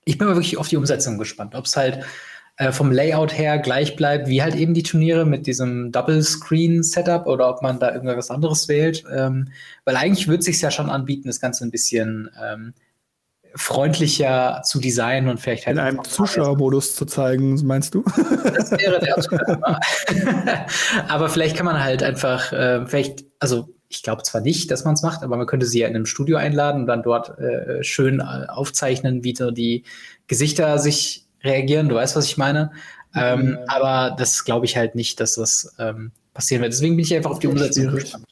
Ich 0.04 0.18
bin 0.18 0.28
mal 0.28 0.36
wirklich 0.36 0.58
auf 0.58 0.68
die 0.68 0.76
Umsetzung 0.76 1.18
gespannt, 1.18 1.54
ob 1.54 1.64
es 1.64 1.76
halt 1.76 2.04
äh, 2.56 2.70
vom 2.70 2.92
Layout 2.92 3.36
her 3.36 3.58
gleich 3.58 3.96
bleibt, 3.96 4.28
wie 4.28 4.42
halt 4.42 4.54
eben 4.54 4.74
die 4.74 4.84
Turniere 4.84 5.24
mit 5.24 5.46
diesem 5.46 5.90
Double-Screen-Setup 5.90 7.26
oder 7.26 7.48
ob 7.48 7.62
man 7.62 7.80
da 7.80 7.92
irgendwas 7.92 8.30
anderes 8.30 8.68
wählt. 8.68 9.04
Ähm, 9.12 9.48
weil 9.84 9.96
eigentlich 9.96 10.28
würde 10.28 10.40
es 10.40 10.44
sich 10.44 10.60
ja 10.60 10.70
schon 10.70 10.88
anbieten, 10.88 11.28
das 11.28 11.40
Ganze 11.40 11.64
ein 11.64 11.72
bisschen 11.72 12.30
ähm, 12.40 12.74
freundlicher 13.56 14.62
zu 14.64 14.80
designen 14.80 15.28
und 15.28 15.40
vielleicht 15.40 15.66
halt. 15.66 15.76
In 15.76 15.82
einem 15.82 16.04
Zuschauermodus 16.04 16.94
zu 16.94 17.06
zeigen, 17.06 17.54
meinst 17.66 17.94
du? 17.94 18.04
Das 18.04 18.70
wäre 18.72 19.00
der 19.00 19.14
absolute 19.16 19.60
Aber 21.08 21.28
vielleicht 21.28 21.56
kann 21.56 21.66
man 21.66 21.82
halt 21.82 22.02
einfach, 22.02 22.52
äh, 22.52 22.86
vielleicht, 22.86 23.24
also 23.38 23.73
ich 23.94 24.02
glaube 24.02 24.22
zwar 24.22 24.40
nicht, 24.40 24.70
dass 24.70 24.84
man 24.84 24.94
es 24.94 25.02
macht, 25.02 25.22
aber 25.22 25.36
man 25.36 25.46
könnte 25.46 25.66
sie 25.66 25.80
ja 25.80 25.88
in 25.88 25.94
einem 25.94 26.06
Studio 26.06 26.36
einladen 26.36 26.82
und 26.82 26.86
dann 26.86 27.02
dort 27.02 27.38
äh, 27.38 27.82
schön 27.82 28.20
äh, 28.20 28.46
aufzeichnen, 28.48 29.24
wie 29.24 29.34
so 29.34 29.50
die 29.50 29.84
Gesichter 30.26 30.78
sich 30.78 31.26
reagieren, 31.42 31.88
du 31.88 31.94
weißt, 31.94 32.16
was 32.16 32.26
ich 32.26 32.36
meine. 32.36 32.72
Ähm, 33.16 33.50
mhm. 33.50 33.58
aber 33.68 34.16
das 34.18 34.44
glaube 34.44 34.66
ich 34.66 34.76
halt 34.76 34.96
nicht, 34.96 35.20
dass 35.20 35.36
das 35.36 35.72
ähm, 35.78 36.10
passieren 36.32 36.62
wird. 36.62 36.72
Deswegen 36.72 36.96
bin 36.96 37.04
ich 37.04 37.14
einfach 37.14 37.30
auf 37.30 37.38
die 37.38 37.46
Umsetzung 37.46 37.94
gespannt. 37.94 38.26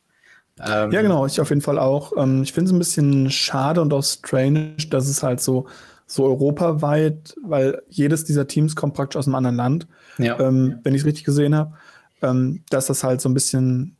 Ähm, 0.61 0.91
ja, 0.91 1.03
genau, 1.03 1.25
ich 1.25 1.41
auf 1.41 1.51
jeden 1.51 1.61
Fall 1.63 1.79
auch. 1.79 2.13
Ähm, 2.17 2.43
ich 2.43 2.53
finde 2.53 2.69
es 2.69 2.73
ein 2.73 2.79
bisschen 2.79 3.31
schade 3.31 3.81
und 3.81 3.93
auch 3.93 4.03
strange, 4.03 4.75
dass 4.91 5.09
es 5.09 5.23
halt 5.23 5.41
so, 5.41 5.67
so 6.07 6.25
europaweit, 6.25 7.35
weil 7.45 7.81
jedes 7.89 8.25
dieser 8.25 8.49
Teams 8.49 8.75
kommt 8.75 8.95
praktisch 8.95 9.19
aus 9.19 9.27
einem 9.27 9.37
anderen 9.37 9.57
Land, 9.57 9.87
ja. 10.19 10.39
ähm, 10.41 10.81
wenn 10.83 10.95
ich 10.95 11.03
es 11.03 11.07
richtig 11.07 11.25
gesehen 11.25 11.55
habe, 11.55 11.75
dass 12.71 12.87
das 12.87 13.03
halt 13.03 13.21
so 13.21 13.29
ein 13.29 13.35
bisschen, 13.35 13.97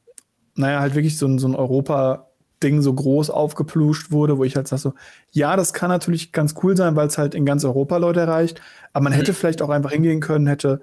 naja, 0.55 0.81
halt 0.81 0.95
wirklich 0.95 1.19
so 1.19 1.27
ein, 1.27 1.39
so 1.39 1.49
ein 1.49 1.55
Europa- 1.55 2.27
Ding 2.63 2.81
so 2.81 2.93
groß 2.93 3.31
aufgepluscht 3.31 4.11
wurde, 4.11 4.39
wo 4.39 4.45
ich 4.45 4.57
halt 4.57 4.69
sage 4.69 4.81
so, 4.81 4.95
ja, 5.31 5.57
das 5.57 5.73
kann 5.73 5.91
natürlich 5.91 6.33
ganz 6.33 6.55
cool 6.63 6.77
sein, 6.77 6.97
weil 6.97 7.09
es 7.09 7.19
halt 7.19 7.35
in 7.35 7.45
ganz 7.45 7.65
Europa 7.65 7.97
Leute 7.97 8.21
erreicht, 8.21 8.61
aber 8.93 9.05
man 9.05 9.13
mhm. 9.13 9.17
hätte 9.17 9.35
vielleicht 9.35 9.63
auch 9.63 9.71
einfach 9.71 9.91
hingehen 9.91 10.21
können, 10.21 10.47
hätte, 10.47 10.81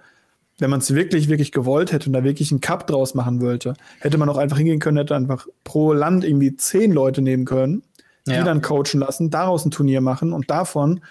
wenn 0.60 0.70
man 0.70 0.80
es 0.80 0.94
wirklich, 0.94 1.30
wirklich 1.30 1.52
gewollt 1.52 1.92
hätte 1.92 2.08
und 2.08 2.14
da 2.14 2.24
wirklich 2.24 2.52
einen 2.52 2.62
Cup 2.62 2.88
draus 2.88 3.14
machen 3.16 3.42
wollte, 3.42 3.74
hätte 4.00 4.18
man 4.18 4.30
auch 4.30 4.38
einfach 4.38 4.58
hingehen 4.58 4.80
können, 4.80 4.98
hätte 4.98 5.16
einfach 5.16 5.48
pro 5.64 5.94
Land 5.94 6.24
irgendwie 6.24 6.56
zehn 6.56 6.92
Leute 6.92 7.22
nehmen 7.22 7.46
können, 7.46 7.84
die 8.28 8.34
ja. 8.34 8.44
dann 8.44 8.62
coachen 8.62 9.00
lassen, 9.00 9.30
daraus 9.30 9.66
ein 9.66 9.72
Turnier 9.72 10.02
machen 10.02 10.34
und 10.34 10.50
davon 10.50 11.02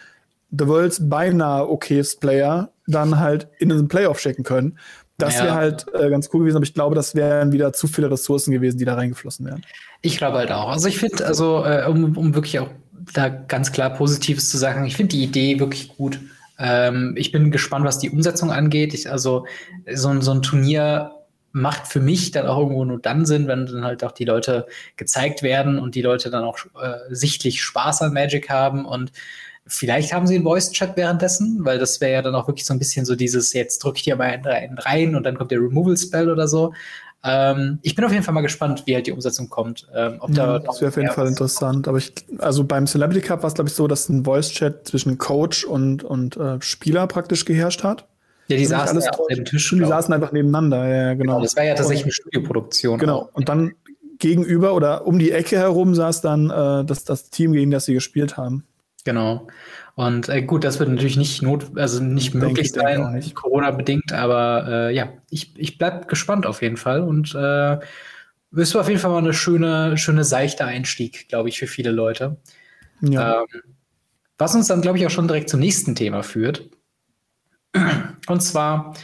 The 0.51 0.67
World's 0.67 1.09
beinahe 1.09 1.69
okayest 1.69 2.21
Player 2.21 2.71
dann 2.87 3.19
halt 3.19 3.49
in 3.59 3.69
den 3.69 3.89
Playoff 3.89 4.19
schicken 4.19 4.45
können. 4.45 4.79
Das 5.19 5.43
wäre 5.43 5.55
halt 5.55 5.87
äh, 5.95 6.11
ganz 6.11 6.31
cool 6.33 6.41
gewesen, 6.41 6.57
aber 6.57 6.65
ich 6.65 6.75
glaube, 6.75 6.95
das 6.95 7.17
wären 7.17 7.51
wieder 7.51 7.73
zu 7.73 7.89
viele 7.89 8.09
Ressourcen 8.09 8.53
gewesen, 8.53 8.79
die 8.79 8.85
da 8.85 8.95
reingeflossen 8.95 9.47
wären. 9.47 9.63
Ich 10.01 10.17
glaube 10.17 10.39
halt 10.39 10.53
auch. 10.53 10.69
Also 10.69 10.87
ich 10.87 10.99
finde, 10.99 11.27
also 11.27 11.65
äh, 11.65 11.87
um, 11.89 12.17
um 12.17 12.35
wirklich 12.37 12.61
auch 12.61 12.71
da 13.13 13.29
ganz 13.29 13.73
klar 13.73 13.91
Positives 13.91 14.49
zu 14.49 14.59
sagen, 14.59 14.85
ich 14.85 14.97
finde 14.97 15.17
die 15.17 15.25
Idee 15.25 15.59
wirklich 15.59 15.89
gut. 15.97 16.21
Ähm, 16.59 17.15
ich 17.17 17.33
bin 17.33 17.51
gespannt, 17.51 17.85
was 17.85 17.99
die 17.99 18.11
Umsetzung 18.11 18.53
angeht. 18.53 18.95
Ich, 18.95 19.11
also 19.11 19.45
so, 19.93 20.21
so 20.21 20.31
ein 20.31 20.43
Turnier 20.43 21.13
macht 21.51 21.89
für 21.89 22.01
mich 22.01 22.31
dann 22.31 22.47
auch 22.47 22.59
irgendwo 22.59 22.85
nur 22.85 23.01
dann 23.01 23.27
Sinn, 23.27 23.49
wenn 23.49 23.67
dann 23.67 23.85
halt 23.85 24.05
auch 24.05 24.13
die 24.13 24.25
Leute 24.25 24.67
gezeigt 24.97 25.43
werden 25.43 25.79
und 25.79 25.95
die 25.97 26.03
Leute 26.03 26.31
dann 26.31 26.45
auch 26.45 26.59
äh, 26.81 26.99
sichtlich 27.11 27.63
Spaß 27.63 28.03
an 28.03 28.13
Magic 28.13 28.51
haben 28.51 28.85
und 28.85 29.11
Vielleicht 29.69 30.13
haben 30.13 30.27
sie 30.27 30.35
einen 30.37 30.45
Voice-Chat 30.45 30.97
währenddessen, 30.97 31.65
weil 31.65 31.79
das 31.79 32.01
wäre 32.01 32.13
ja 32.13 32.23
dann 32.23 32.35
auch 32.35 32.49
wirklich 32.49 32.67
so 32.67 32.73
ein 32.73 32.79
bisschen 32.79 33.05
so 33.05 33.15
dieses, 33.15 33.53
jetzt 33.53 33.85
drücke 33.85 33.99
ich 33.99 34.05
dir 34.05 34.17
mal 34.17 34.31
einen 34.31 34.79
rein 34.79 35.15
und 35.15 35.25
dann 35.25 35.37
kommt 35.37 35.51
der 35.51 35.61
Removal-Spell 35.61 36.31
oder 36.31 36.49
so. 36.49 36.73
Ähm, 37.25 37.79
ich 37.83 37.95
bin 37.95 38.05
auf 38.05 38.13
jeden 38.13 38.23
Fall 38.25 38.35
mal 38.35 38.43
gespannt, 38.43 38.85
wie 38.87 38.95
halt 38.95 39.07
die 39.07 39.13
Umsetzung 39.13 39.49
kommt. 39.49 39.87
Ähm, 39.95 40.17
ob 40.21 40.33
da 40.33 40.55
ja, 40.55 40.59
das 40.61 40.81
wäre 40.81 40.89
auf 40.89 40.97
jeden 40.97 41.11
Fall 41.11 41.27
interessant. 41.27 41.89
Aber 41.89 41.99
ich, 41.99 42.13
also 42.39 42.65
beim 42.65 42.87
Celebrity 42.87 43.21
Cup 43.21 43.43
war 43.43 43.49
es, 43.49 43.55
glaube 43.55 43.69
ich, 43.69 43.75
so, 43.75 43.89
dass 43.89 44.09
ein 44.09 44.25
Voice-Chat 44.25 44.89
zwischen 44.89 45.19
Coach 45.19 45.65
und, 45.65 46.05
und 46.05 46.37
äh, 46.37 46.61
Spieler 46.61 47.07
praktisch 47.07 47.45
geherrscht 47.45 47.83
hat. 47.83 48.07
Ja, 48.47 48.57
die 48.57 48.65
saßen 48.65 48.97
alles 48.97 49.05
ja 49.05 49.13
auf 49.13 49.27
dem 49.27 49.45
Tisch. 49.45 49.71
Die 49.71 49.85
saßen 49.85 50.15
einfach 50.15 50.33
nebeneinander, 50.33 50.89
ja, 50.89 51.15
genau. 51.15 51.35
genau 51.35 51.43
das 51.43 51.55
war 51.57 51.65
ja 51.65 51.75
tatsächlich 51.75 52.05
eine 52.05 52.13
Studioproduktion. 52.13 52.99
Genau. 52.99 53.19
Auch. 53.19 53.35
Und 53.35 53.49
dann 53.49 53.75
gegenüber 54.19 54.75
oder 54.75 55.07
um 55.07 55.19
die 55.19 55.33
Ecke 55.33 55.57
herum 55.57 55.95
saß 55.95 56.23
dann 56.23 56.51
äh, 56.51 56.85
das, 56.85 57.05
das 57.05 57.31
Team, 57.31 57.53
gegen 57.53 57.71
das 57.71 57.85
sie 57.85 57.95
gespielt 57.95 58.37
haben. 58.37 58.65
Genau. 59.05 59.49
Und 59.95 60.29
äh, 60.29 60.43
gut, 60.43 60.65
das 60.65 60.79
wird 60.79 60.91
natürlich 60.91 61.17
nicht 61.17 61.43
not, 61.43 61.77
also 61.77 62.03
nicht 62.03 62.33
denke, 62.33 62.47
möglich 62.49 62.71
sein, 62.71 63.21
Corona-bedingt, 63.35 64.13
aber 64.13 64.67
äh, 64.69 64.95
ja, 64.95 65.09
ich, 65.29 65.53
ich 65.57 65.77
bleib 65.77 66.07
gespannt 66.09 66.47
auf 66.47 66.63
jeden 66.63 66.77
Fall 66.77 67.01
und 67.01 67.35
äh, 67.35 67.79
wirst 68.51 68.75
du 68.75 68.81
auf 68.81 68.89
jeden 68.89 69.01
Fall 69.01 69.11
mal 69.11 69.19
eine 69.19 69.35
schöne, 69.35 69.99
schöne 69.99 70.25
seichte 70.25 70.65
Einstieg, 70.65 71.29
glaube 71.29 71.49
ich, 71.49 71.59
für 71.59 71.67
viele 71.67 71.91
Leute. 71.91 72.37
Ja. 73.01 73.41
Ähm, 73.41 73.47
was 74.39 74.55
uns 74.55 74.69
dann, 74.69 74.83
glaube 74.83 74.99
ich, 74.99 75.07
auch 75.07 75.11
schon 75.11 75.27
direkt 75.27 75.51
zum 75.51 75.61
nächsten 75.61 75.97
Thema 75.97 76.23
führt. 76.23 76.71
Und 78.29 78.41
zwar, 78.41 78.95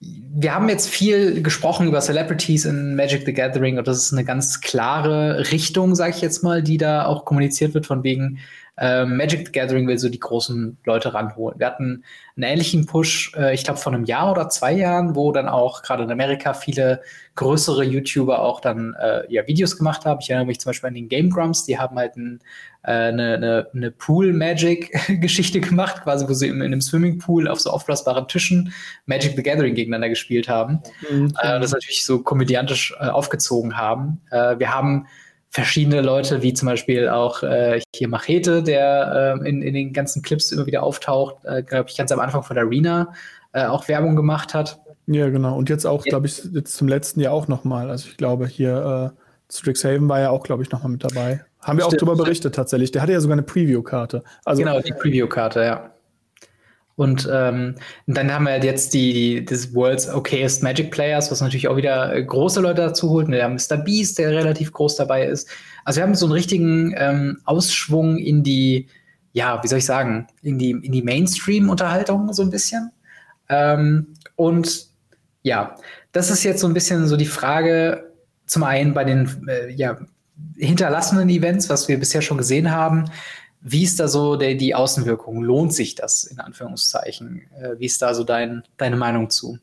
wir 0.00 0.54
haben 0.54 0.68
jetzt 0.68 0.88
viel 0.88 1.42
gesprochen 1.42 1.86
über 1.86 2.00
Celebrities 2.00 2.64
in 2.64 2.96
Magic 2.96 3.24
the 3.26 3.32
Gathering 3.32 3.78
und 3.78 3.86
das 3.86 3.98
ist 3.98 4.12
eine 4.12 4.24
ganz 4.24 4.60
klare 4.60 5.52
Richtung, 5.52 5.94
sage 5.94 6.14
ich 6.16 6.22
jetzt 6.22 6.42
mal, 6.42 6.62
die 6.62 6.78
da 6.78 7.04
auch 7.04 7.24
kommuniziert 7.24 7.74
wird, 7.74 7.86
von 7.86 8.02
wegen, 8.02 8.38
äh, 8.82 9.04
Magic 9.06 9.46
the 9.46 9.52
Gathering 9.52 9.86
will 9.86 9.96
so 9.96 10.08
die 10.08 10.18
großen 10.18 10.76
Leute 10.84 11.14
ranholen. 11.14 11.56
Wir 11.56 11.68
hatten 11.68 12.02
einen 12.36 12.42
ähnlichen 12.42 12.84
Push, 12.84 13.32
äh, 13.36 13.54
ich 13.54 13.62
glaube, 13.62 13.78
vor 13.78 13.92
einem 13.92 14.04
Jahr 14.04 14.32
oder 14.32 14.48
zwei 14.48 14.72
Jahren, 14.72 15.14
wo 15.14 15.30
dann 15.30 15.48
auch 15.48 15.82
gerade 15.82 16.02
in 16.02 16.10
Amerika 16.10 16.52
viele 16.52 17.00
größere 17.36 17.84
YouTuber 17.84 18.40
auch 18.40 18.60
dann 18.60 18.94
äh, 19.00 19.22
ja, 19.32 19.46
Videos 19.46 19.78
gemacht 19.78 20.04
haben. 20.04 20.18
Ich 20.20 20.30
erinnere 20.30 20.48
mich 20.48 20.58
zum 20.58 20.70
Beispiel 20.70 20.88
an 20.88 20.94
den 20.94 21.08
Game 21.08 21.30
Grumps, 21.30 21.64
die 21.64 21.78
haben 21.78 21.96
halt 21.96 22.16
ein, 22.16 22.40
äh, 22.82 22.90
eine, 22.90 23.34
eine, 23.34 23.68
eine 23.72 23.90
Pool-Magic-Geschichte 23.92 25.60
gemacht, 25.60 26.02
quasi, 26.02 26.28
wo 26.28 26.32
sie 26.32 26.48
in, 26.48 26.56
in 26.56 26.62
einem 26.62 26.80
Swimmingpool 26.80 27.46
auf 27.46 27.60
so 27.60 27.70
aufblasbaren 27.70 28.26
Tischen 28.26 28.72
Magic 29.06 29.36
the 29.36 29.44
Gathering 29.44 29.76
gegeneinander 29.76 30.08
gespielt 30.08 30.48
haben. 30.48 30.82
Mhm. 31.08 31.32
Äh, 31.40 31.60
das 31.60 31.70
natürlich 31.70 32.04
so 32.04 32.20
komödiantisch 32.20 32.92
äh, 32.98 33.06
aufgezogen 33.06 33.76
haben. 33.76 34.20
Wir 34.30 34.74
haben 34.74 35.06
verschiedene 35.52 36.00
Leute, 36.00 36.42
wie 36.42 36.54
zum 36.54 36.66
Beispiel 36.66 37.08
auch 37.08 37.42
äh, 37.42 37.80
hier 37.94 38.08
Machete, 38.08 38.62
der 38.62 39.38
äh, 39.44 39.48
in, 39.48 39.62
in 39.62 39.74
den 39.74 39.92
ganzen 39.92 40.22
Clips 40.22 40.50
immer 40.50 40.66
wieder 40.66 40.82
auftaucht, 40.82 41.44
äh, 41.44 41.62
glaube 41.62 41.90
ich, 41.90 41.96
ganz 41.96 42.10
am 42.10 42.20
Anfang 42.20 42.42
von 42.42 42.54
der 42.54 42.64
Arena 42.64 43.12
äh, 43.52 43.66
auch 43.66 43.86
Werbung 43.86 44.16
gemacht 44.16 44.54
hat. 44.54 44.80
Ja, 45.06 45.28
genau. 45.28 45.56
Und 45.56 45.68
jetzt 45.68 45.84
auch, 45.84 46.04
glaube 46.04 46.26
ich, 46.26 46.42
jetzt 46.52 46.74
zum 46.74 46.88
letzten 46.88 47.20
Jahr 47.20 47.34
auch 47.34 47.48
nochmal. 47.48 47.90
Also 47.90 48.08
ich 48.08 48.16
glaube, 48.16 48.46
hier 48.46 49.12
äh, 49.12 49.52
Strixhaven 49.52 50.08
war 50.08 50.20
ja 50.20 50.30
auch, 50.30 50.42
glaube 50.42 50.62
ich, 50.62 50.70
nochmal 50.70 50.90
mit 50.90 51.04
dabei. 51.04 51.44
Haben 51.60 51.78
wir 51.78 51.86
auch 51.86 51.92
darüber 51.92 52.16
berichtet 52.16 52.54
tatsächlich. 52.54 52.90
Der 52.90 53.02
hatte 53.02 53.12
ja 53.12 53.20
sogar 53.20 53.34
eine 53.34 53.42
Preview-Karte. 53.42 54.24
Also, 54.44 54.62
genau, 54.62 54.80
die 54.80 54.92
Preview-Karte, 54.92 55.62
ja. 55.62 55.90
Und 56.96 57.28
ähm, 57.32 57.76
dann 58.06 58.32
haben 58.32 58.44
wir 58.44 58.52
halt 58.52 58.64
jetzt 58.64 58.92
die, 58.92 59.12
die 59.12 59.44
des 59.44 59.74
World's 59.74 60.08
Okayest 60.08 60.62
Magic 60.62 60.90
Players, 60.90 61.30
was 61.30 61.40
natürlich 61.40 61.68
auch 61.68 61.76
wieder 61.76 62.14
äh, 62.14 62.22
große 62.22 62.60
Leute 62.60 62.82
dazu 62.82 63.10
holt. 63.10 63.28
Wir 63.28 63.44
haben 63.44 63.54
Mr. 63.54 63.78
Beast, 63.78 64.18
der 64.18 64.30
relativ 64.30 64.72
groß 64.72 64.96
dabei 64.96 65.26
ist. 65.26 65.48
Also 65.84 65.98
wir 65.98 66.04
haben 66.04 66.14
so 66.14 66.26
einen 66.26 66.34
richtigen 66.34 66.94
ähm, 66.96 67.38
Ausschwung 67.44 68.18
in 68.18 68.42
die, 68.42 68.88
ja, 69.32 69.62
wie 69.62 69.68
soll 69.68 69.78
ich 69.78 69.86
sagen, 69.86 70.26
in 70.42 70.58
die, 70.58 70.70
in 70.70 70.92
die 70.92 71.02
Mainstream-Unterhaltung 71.02 72.32
so 72.32 72.42
ein 72.42 72.50
bisschen. 72.50 72.90
Ähm, 73.48 74.08
und 74.36 74.86
ja, 75.42 75.76
das 76.12 76.30
ist 76.30 76.44
jetzt 76.44 76.60
so 76.60 76.66
ein 76.66 76.74
bisschen 76.74 77.06
so 77.06 77.16
die 77.16 77.26
Frage, 77.26 78.12
zum 78.46 78.64
einen 78.64 78.92
bei 78.92 79.04
den 79.04 79.48
äh, 79.48 79.70
ja, 79.70 79.98
hinterlassenen 80.56 81.28
Events, 81.30 81.68
was 81.68 81.88
wir 81.88 81.98
bisher 81.98 82.22
schon 82.22 82.38
gesehen 82.38 82.70
haben, 82.70 83.06
wie 83.62 83.84
ist 83.84 84.00
da 84.00 84.08
so 84.08 84.36
der, 84.36 84.54
die 84.54 84.74
Außenwirkung? 84.74 85.42
Lohnt 85.42 85.72
sich 85.72 85.94
das 85.94 86.24
in 86.24 86.40
Anführungszeichen? 86.40 87.42
Äh, 87.56 87.78
wie 87.78 87.86
ist 87.86 88.02
da 88.02 88.14
so 88.14 88.24
dein, 88.24 88.64
deine 88.76 88.96
Meinung 88.96 89.30
zu? 89.30 89.58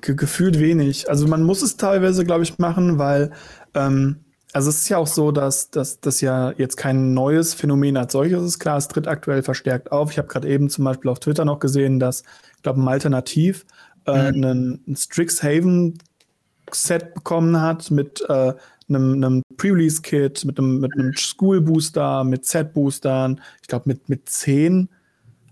Ge 0.00 0.14
gefühlt 0.14 0.58
wenig. 0.58 1.08
Also 1.08 1.26
man 1.26 1.42
muss 1.42 1.62
es 1.62 1.76
teilweise, 1.76 2.24
glaube 2.24 2.42
ich, 2.42 2.58
machen, 2.58 2.98
weil 2.98 3.32
ähm, 3.74 4.20
also 4.52 4.70
es 4.70 4.82
ist 4.82 4.88
ja 4.88 4.98
auch 4.98 5.06
so, 5.06 5.30
dass 5.30 5.70
das 5.70 6.20
ja 6.20 6.52
jetzt 6.56 6.76
kein 6.76 7.14
neues 7.14 7.54
Phänomen 7.54 7.96
als 7.96 8.12
solches 8.12 8.42
ist. 8.42 8.58
Klar, 8.58 8.78
es 8.78 8.88
tritt 8.88 9.06
aktuell 9.06 9.42
verstärkt 9.42 9.92
auf. 9.92 10.10
Ich 10.10 10.18
habe 10.18 10.28
gerade 10.28 10.48
eben 10.48 10.68
zum 10.68 10.84
Beispiel 10.84 11.10
auf 11.10 11.20
Twitter 11.20 11.44
noch 11.44 11.60
gesehen, 11.60 12.00
dass, 12.00 12.22
ich 12.56 12.62
glaube, 12.62 12.80
ein 12.80 12.88
Alternativ 12.88 13.64
äh, 14.06 14.32
mhm. 14.32 14.44
einen, 14.44 14.84
ein 14.88 14.96
Strixhaven-Set 14.96 17.14
bekommen 17.14 17.60
hat 17.60 17.90
mit 17.90 18.24
äh, 18.28 18.54
einem, 18.90 19.14
einem 19.14 19.42
Pre-Release-Kit, 19.56 20.44
mit 20.44 20.58
einem, 20.58 20.80
mit 20.80 20.92
einem 20.94 21.12
School-Booster, 21.14 22.24
mit 22.24 22.44
Set-Boostern, 22.44 23.40
ich 23.62 23.68
glaube 23.68 23.84
mit, 23.86 24.08
mit 24.08 24.28
10, 24.28 24.88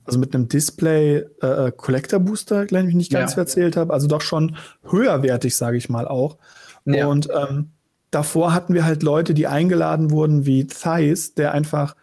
also 0.04 0.18
mit 0.18 0.34
einem 0.34 0.48
Display 0.48 1.24
äh, 1.42 1.66
äh 1.66 1.72
Collector-Booster, 1.72 2.66
wenn 2.70 2.80
ich 2.80 2.86
mich 2.86 2.94
nicht 2.94 3.12
ganz 3.12 3.32
ja. 3.32 3.38
erzählt 3.38 3.76
habe. 3.76 3.92
Also 3.92 4.06
doch 4.06 4.22
schon 4.22 4.56
höherwertig, 4.84 5.56
sage 5.56 5.76
ich 5.76 5.88
mal 5.88 6.06
auch. 6.06 6.38
Ja. 6.84 7.06
Und 7.06 7.28
ähm, 7.30 7.70
davor 8.10 8.54
hatten 8.54 8.74
wir 8.74 8.84
halt 8.84 9.02
Leute, 9.02 9.34
die 9.34 9.46
eingeladen 9.46 10.10
wurden, 10.10 10.46
wie 10.46 10.66
Thais, 10.66 11.34
der 11.34 11.52
einfach 11.52 11.94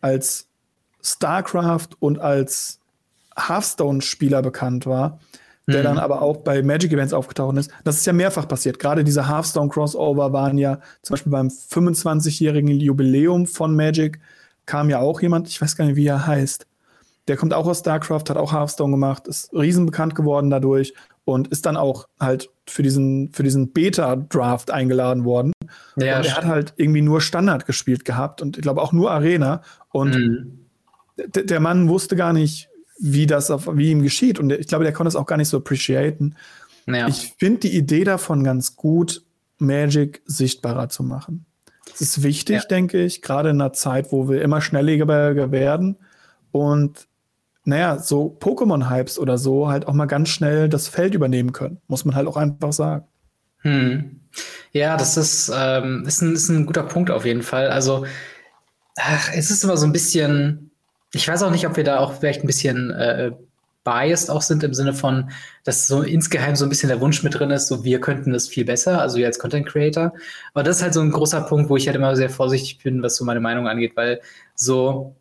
als 0.00 0.48
StarCraft 1.02 1.88
und 2.00 2.18
als 2.18 2.80
Hearthstone-Spieler 3.36 4.42
bekannt 4.42 4.86
war, 4.86 5.20
der 5.66 5.80
mhm. 5.80 5.84
dann 5.84 5.98
aber 5.98 6.22
auch 6.22 6.38
bei 6.38 6.62
Magic 6.62 6.92
Events 6.92 7.12
aufgetaucht 7.12 7.56
ist. 7.56 7.70
Das 7.84 7.96
ist 7.96 8.06
ja 8.06 8.12
mehrfach 8.12 8.46
passiert. 8.46 8.78
Gerade 8.78 9.04
diese 9.04 9.28
Hearthstone-Crossover 9.28 10.32
waren 10.32 10.58
ja 10.58 10.80
zum 11.02 11.14
Beispiel 11.14 11.32
beim 11.32 11.48
25-jährigen 11.48 12.68
Jubiläum 12.68 13.46
von 13.46 13.74
Magic 13.74 14.20
kam 14.66 14.90
ja 14.90 15.00
auch 15.00 15.20
jemand, 15.20 15.48
ich 15.48 15.60
weiß 15.60 15.76
gar 15.76 15.86
nicht, 15.86 15.96
wie 15.96 16.06
er 16.06 16.26
heißt. 16.26 16.66
Der 17.28 17.36
kommt 17.36 17.54
auch 17.54 17.66
aus 17.66 17.78
StarCraft, 17.78 18.24
hat 18.28 18.36
auch 18.36 18.52
Hearthstone 18.52 18.90
gemacht, 18.90 19.26
ist 19.28 19.52
riesenbekannt 19.54 20.14
geworden 20.14 20.50
dadurch 20.50 20.92
und 21.24 21.48
ist 21.48 21.64
dann 21.64 21.76
auch 21.76 22.06
halt 22.20 22.50
für 22.68 22.82
diesen, 22.82 23.32
für 23.32 23.42
diesen 23.42 23.72
Beta-Draft 23.72 24.70
eingeladen 24.70 25.24
worden. 25.24 25.52
Ja, 25.96 26.18
und 26.18 26.26
er 26.26 26.36
hat 26.36 26.44
halt 26.44 26.74
irgendwie 26.76 27.00
nur 27.00 27.22
Standard 27.22 27.64
gespielt 27.64 28.04
gehabt 28.04 28.42
und 28.42 28.58
ich 28.58 28.62
glaube 28.62 28.82
auch 28.82 28.92
nur 28.92 29.10
Arena. 29.10 29.62
Und 29.90 30.14
mhm. 30.14 30.66
der 31.16 31.60
Mann 31.60 31.88
wusste 31.88 32.14
gar 32.16 32.34
nicht, 32.34 32.68
wie 32.98 33.26
das 33.26 33.50
auf, 33.50 33.68
wie 33.76 33.90
ihm 33.90 34.02
geschieht. 34.02 34.38
Und 34.38 34.52
ich 34.52 34.66
glaube, 34.66 34.84
der 34.84 34.92
konnte 34.92 35.08
es 35.08 35.16
auch 35.16 35.26
gar 35.26 35.36
nicht 35.36 35.48
so 35.48 35.58
appreciaten. 35.58 36.36
Ja. 36.86 37.08
Ich 37.08 37.34
finde 37.38 37.60
die 37.60 37.76
Idee 37.76 38.04
davon 38.04 38.44
ganz 38.44 38.76
gut, 38.76 39.22
Magic 39.58 40.22
sichtbarer 40.26 40.88
zu 40.88 41.02
machen. 41.02 41.46
Es 41.92 42.00
ist 42.00 42.22
wichtig, 42.22 42.56
ja. 42.56 42.64
denke 42.68 43.02
ich, 43.02 43.22
gerade 43.22 43.50
in 43.50 43.60
einer 43.60 43.72
Zeit, 43.72 44.10
wo 44.10 44.28
wir 44.28 44.42
immer 44.42 44.60
schnelllebiger 44.60 45.52
werden 45.52 45.96
und 46.50 47.06
naja, 47.64 47.98
so 47.98 48.36
Pokémon-Hypes 48.40 49.18
oder 49.18 49.38
so 49.38 49.68
halt 49.68 49.88
auch 49.88 49.94
mal 49.94 50.06
ganz 50.06 50.28
schnell 50.28 50.68
das 50.68 50.88
Feld 50.88 51.14
übernehmen 51.14 51.52
können. 51.52 51.80
Muss 51.88 52.04
man 52.04 52.14
halt 52.14 52.26
auch 52.26 52.36
einfach 52.36 52.72
sagen. 52.72 53.06
Hm. 53.58 54.20
Ja, 54.72 54.96
das 54.96 55.16
ist, 55.16 55.50
ähm, 55.54 56.04
ist, 56.06 56.20
ein, 56.20 56.34
ist 56.34 56.48
ein 56.48 56.66
guter 56.66 56.82
Punkt 56.82 57.10
auf 57.10 57.24
jeden 57.24 57.42
Fall. 57.42 57.68
Also, 57.68 58.04
ach, 58.98 59.30
es 59.32 59.50
ist 59.50 59.64
immer 59.64 59.76
so 59.76 59.86
ein 59.86 59.92
bisschen, 59.92 60.63
ich 61.14 61.28
weiß 61.28 61.42
auch 61.42 61.50
nicht, 61.50 61.66
ob 61.66 61.76
wir 61.76 61.84
da 61.84 61.98
auch 61.98 62.14
vielleicht 62.14 62.42
ein 62.42 62.46
bisschen 62.46 62.90
äh, 62.90 63.32
biased 63.84 64.30
auch 64.30 64.42
sind 64.42 64.64
im 64.64 64.74
Sinne 64.74 64.94
von, 64.94 65.30
dass 65.62 65.86
so 65.86 66.02
insgeheim 66.02 66.56
so 66.56 66.64
ein 66.64 66.70
bisschen 66.70 66.88
der 66.88 67.00
Wunsch 67.00 67.22
mit 67.22 67.38
drin 67.38 67.50
ist, 67.50 67.68
so 67.68 67.84
wir 67.84 68.00
könnten 68.00 68.32
das 68.32 68.48
viel 68.48 68.64
besser, 68.64 69.00
also 69.00 69.18
wir 69.18 69.26
als 69.26 69.38
Content 69.38 69.66
Creator. 69.66 70.12
Aber 70.54 70.62
das 70.62 70.78
ist 70.78 70.82
halt 70.82 70.94
so 70.94 71.00
ein 71.00 71.10
großer 71.10 71.42
Punkt, 71.42 71.68
wo 71.70 71.76
ich 71.76 71.86
halt 71.86 71.96
immer 71.96 72.16
sehr 72.16 72.30
vorsichtig 72.30 72.78
bin, 72.82 73.02
was 73.02 73.16
so 73.16 73.24
meine 73.24 73.40
Meinung 73.40 73.68
angeht, 73.68 73.92
weil 73.94 74.20
so 74.54 75.14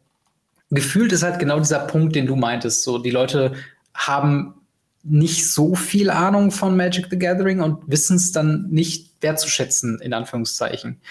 gefühlt 0.71 1.11
ist 1.11 1.23
halt 1.23 1.39
genau 1.39 1.59
dieser 1.59 1.79
Punkt, 1.79 2.15
den 2.15 2.25
du 2.25 2.35
meintest. 2.35 2.83
So, 2.83 2.97
die 2.97 3.11
Leute 3.11 3.53
haben 3.93 4.55
nicht 5.03 5.51
so 5.51 5.75
viel 5.75 6.09
Ahnung 6.09 6.51
von 6.51 6.77
Magic 6.77 7.07
the 7.09 7.19
Gathering 7.19 7.61
und 7.61 7.79
wissen 7.87 8.15
es 8.15 8.31
dann 8.31 8.67
nicht 8.69 9.21
wertzuschätzen, 9.21 9.99
in 9.99 10.13
Anführungszeichen. 10.13 11.01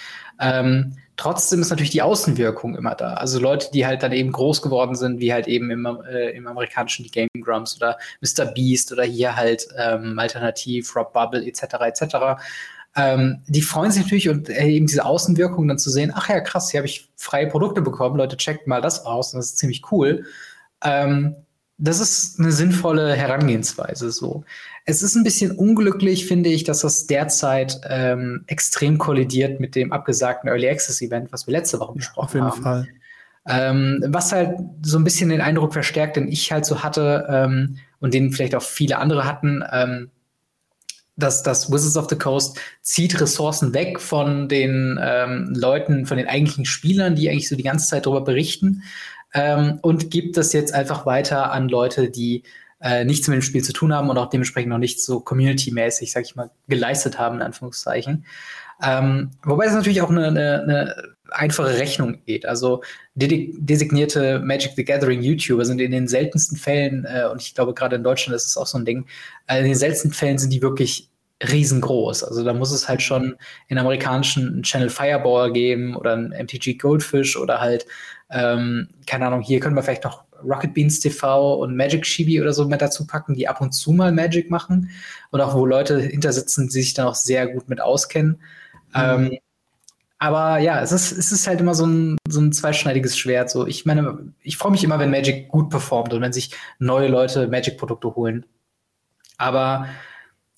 Ähm, 0.41 0.97
trotzdem 1.17 1.61
ist 1.61 1.71
natürlich 1.71 1.91
die 1.91 2.03
Außenwirkung 2.03 2.75
immer 2.75 2.95
da. 2.95 3.15
Also 3.15 3.39
Leute, 3.39 3.69
die 3.73 3.87
halt 3.87 4.03
dann 4.03 4.13
eben 4.13 4.33
groß 4.33 4.63
geworden 4.63 4.95
sind, 4.95 5.21
wie 5.21 5.33
halt 5.33 5.47
eben 5.47 5.71
im, 5.71 5.87
äh, 6.11 6.31
im 6.31 6.47
amerikanischen 6.47 7.05
die 7.05 7.11
Game 7.11 7.29
Grumps 7.41 7.77
oder 7.77 7.99
Mr. 8.21 8.47
Beast 8.47 8.93
oder 8.93 9.05
hier 9.05 9.37
halt 9.37 9.69
ähm, 9.77 10.19
Alternativ, 10.19 10.97
Rob 10.97 11.13
Bubble 11.13 11.47
etc. 11.47 11.63
etc 11.85 12.17
ähm, 12.95 13.43
die 13.47 13.63
freuen 13.63 13.91
sich 13.91 14.03
natürlich 14.03 14.29
und 14.29 14.49
äh, 14.49 14.67
eben 14.67 14.87
diese 14.87 15.05
Außenwirkung 15.05 15.67
dann 15.67 15.79
zu 15.79 15.91
sehen, 15.91 16.13
ach 16.15 16.29
ja, 16.29 16.41
krass, 16.41 16.71
hier 16.71 16.79
habe 16.79 16.87
ich 16.87 17.09
freie 17.17 17.47
Produkte 17.47 17.81
bekommen, 17.81 18.17
Leute, 18.17 18.37
checkt 18.37 18.67
mal 18.67 18.83
das 18.83 19.07
aus 19.07 19.33
und 19.33 19.39
das 19.39 19.47
ist 19.47 19.59
ziemlich 19.59 19.91
cool. 19.91 20.27
Ähm, 20.85 21.37
das 21.83 21.99
ist 21.99 22.39
eine 22.39 22.53
sinnvolle 22.53 23.15
Herangehensweise 23.15 24.13
so. 24.13 24.45
Es 24.85 25.03
ist 25.03 25.17
ein 25.17 25.25
bisschen 25.25 25.51
unglücklich, 25.51 26.27
finde 26.27 26.49
ich, 26.49 26.63
dass 26.63 26.81
das 26.81 27.09
derzeit 27.09 27.81
ähm, 27.89 28.45
extrem 28.47 28.99
kollidiert 28.99 29.59
mit 29.59 29.75
dem 29.75 29.93
abgesagten 29.93 30.49
Early 30.49 30.69
Access 30.69 31.03
Event, 31.03 31.33
was 31.33 31.49
wir 31.49 31.53
letzte 31.53 31.81
Woche 31.81 31.95
besprochen 31.95 32.41
haben. 32.41 32.49
Auf 32.49 32.57
jeden 32.57 32.67
haben. 32.67 32.85
Fall. 32.85 32.89
Ähm, 33.49 34.05
was 34.07 34.31
halt 34.31 34.57
so 34.83 34.97
ein 34.97 35.03
bisschen 35.03 35.31
den 35.31 35.41
Eindruck 35.41 35.73
verstärkt, 35.73 36.17
den 36.17 36.29
ich 36.29 36.53
halt 36.53 36.65
so 36.65 36.85
hatte 36.85 37.27
ähm, 37.29 37.79
und 37.99 38.15
den 38.15 38.31
vielleicht 38.31 38.55
auch 38.55 38.63
viele 38.63 38.99
andere 38.99 39.25
hatten, 39.25 39.65
ähm, 39.73 40.11
dass 41.17 41.43
das 41.43 41.71
Wizards 41.71 41.97
of 41.97 42.07
the 42.09 42.17
Coast 42.17 42.61
zieht 42.81 43.21
Ressourcen 43.21 43.75
weg 43.75 44.01
von 44.01 44.49
den 44.49 44.99
ähm, 45.03 45.53
Leuten, 45.55 46.07
von 46.07 46.17
den 46.17 46.29
eigentlichen 46.29 46.65
Spielern, 46.65 47.17
die 47.17 47.29
eigentlich 47.29 47.49
so 47.49 47.57
die 47.57 47.65
ganze 47.65 47.89
Zeit 47.89 48.07
darüber 48.07 48.23
berichten 48.23 48.83
ähm, 49.35 49.79
und 49.83 50.11
gibt 50.11 50.37
das 50.37 50.53
jetzt 50.53 50.75
einfach 50.75 51.07
weiter 51.07 51.53
an 51.53 51.69
Leute, 51.69 52.11
die 52.11 52.43
äh, 52.81 53.05
nichts 53.05 53.29
mit 53.29 53.37
dem 53.37 53.43
Spiel 53.43 53.63
zu 53.63 53.73
tun 53.73 53.95
haben 53.95 54.11
und 54.11 54.19
auch 54.19 54.29
dementsprechend 54.29 54.71
noch 54.71 54.79
nicht 54.79 55.01
so 55.01 55.21
community-mäßig, 55.21 56.13
sag 56.13 56.25
ich 56.25 56.35
mal, 56.35 56.51
geleistet 56.69 57.19
haben, 57.19 57.37
in 57.37 57.43
Anführungszeichen. 57.43 58.27
Ähm, 58.83 59.31
wobei 59.45 59.67
es 59.67 59.73
natürlich 59.73 60.03
auch 60.03 60.11
eine, 60.11 60.27
eine, 60.27 60.63
eine 60.63 61.15
einfache 61.31 61.79
Rechnung 61.79 62.25
geht. 62.27 62.45
Also 62.45 62.83
designierte 63.15 64.41
Magic 64.41 64.73
the 64.77 64.85
Gathering 64.85 65.23
YouTuber 65.23 65.65
sind 65.65 65.81
in 65.81 65.93
den 65.93 66.09
seltensten 66.09 66.59
Fällen, 66.59 67.05
äh, 67.05 67.27
und 67.31 67.41
ich 67.41 67.55
glaube 67.55 67.75
gerade 67.75 67.97
in 67.97 68.05
Deutschland 68.05 68.37
ist 68.37 68.47
es 68.47 68.57
auch 68.57 68.67
so 68.67 68.79
ein 68.79 68.85
Ding, 68.85 69.07
äh, 69.47 69.61
in 69.61 69.67
den 69.67 69.75
seltensten 69.75 70.13
Fällen 70.13 70.39
sind 70.39 70.53
die 70.53 70.63
wirklich 70.63 71.09
riesengroß. 71.43 72.25
Also 72.25 72.45
da 72.45 72.53
muss 72.53 72.73
es 72.73 72.89
halt 72.89 73.03
schon 73.03 73.37
in 73.69 73.79
amerikanischen 73.79 74.63
Channel 74.63 74.91
Fireball 74.91 75.53
geben 75.53 75.97
oder 75.97 76.17
ein 76.17 76.29
MTG 76.31 76.75
Goldfish 76.75 77.37
oder 77.37 77.61
halt, 77.61 77.87
ähm, 78.33 78.89
keine 79.07 79.27
Ahnung, 79.27 79.43
hier 79.43 79.61
können 79.61 79.77
wir 79.77 79.83
vielleicht 79.83 80.05
noch 80.05 80.25
Rocket 80.43 80.75
Beans 80.75 81.01
TV 81.01 81.55
und 81.55 81.77
Magic 81.77 82.07
Shibi 82.07 82.41
oder 82.41 82.53
so 82.53 82.67
mit 82.67 82.83
dazu 82.83 83.07
packen, 83.07 83.35
die 83.35 83.47
ab 83.47 83.61
und 83.61 83.73
zu 83.73 83.93
mal 83.93 84.13
Magic 84.13 84.51
machen 84.51 84.91
und 85.31 85.41
auch 85.41 85.55
wo 85.55 85.67
Leute 85.67 86.01
hinter 86.01 86.33
sitzen, 86.33 86.67
die 86.67 86.73
sich 86.73 86.95
dann 86.95 87.07
auch 87.07 87.15
sehr 87.15 87.47
gut 87.47 87.69
mit 87.69 87.81
auskennen. 87.81 88.41
Mhm. 88.95 89.01
Ähm, 89.01 89.39
aber 90.19 90.59
ja, 90.59 90.81
es 90.81 90.93
ist, 90.93 91.13
es 91.13 91.33
ist 91.33 91.47
halt 91.49 91.61
immer 91.61 91.75
so 91.75 91.85
ein, 91.85 92.17
so 92.29 92.41
ein 92.41 92.53
zweischneidiges 92.53 93.19
Schwert. 93.19 93.51
So, 93.51 93.67
ich 93.67 93.87
meine, 93.87 94.33
ich 94.41 94.57
freue 94.57 94.71
mich 94.71 94.85
immer, 94.85 94.99
wenn 94.99 95.11
Magic 95.11 95.49
gut 95.49 95.69
performt 95.69 96.13
und 96.13 96.21
wenn 96.21 96.33
sich 96.33 96.53
neue 96.79 97.09
Leute 97.09 97.49
Magic-Produkte 97.49 98.15
holen. 98.15 98.47
Aber 99.37 99.89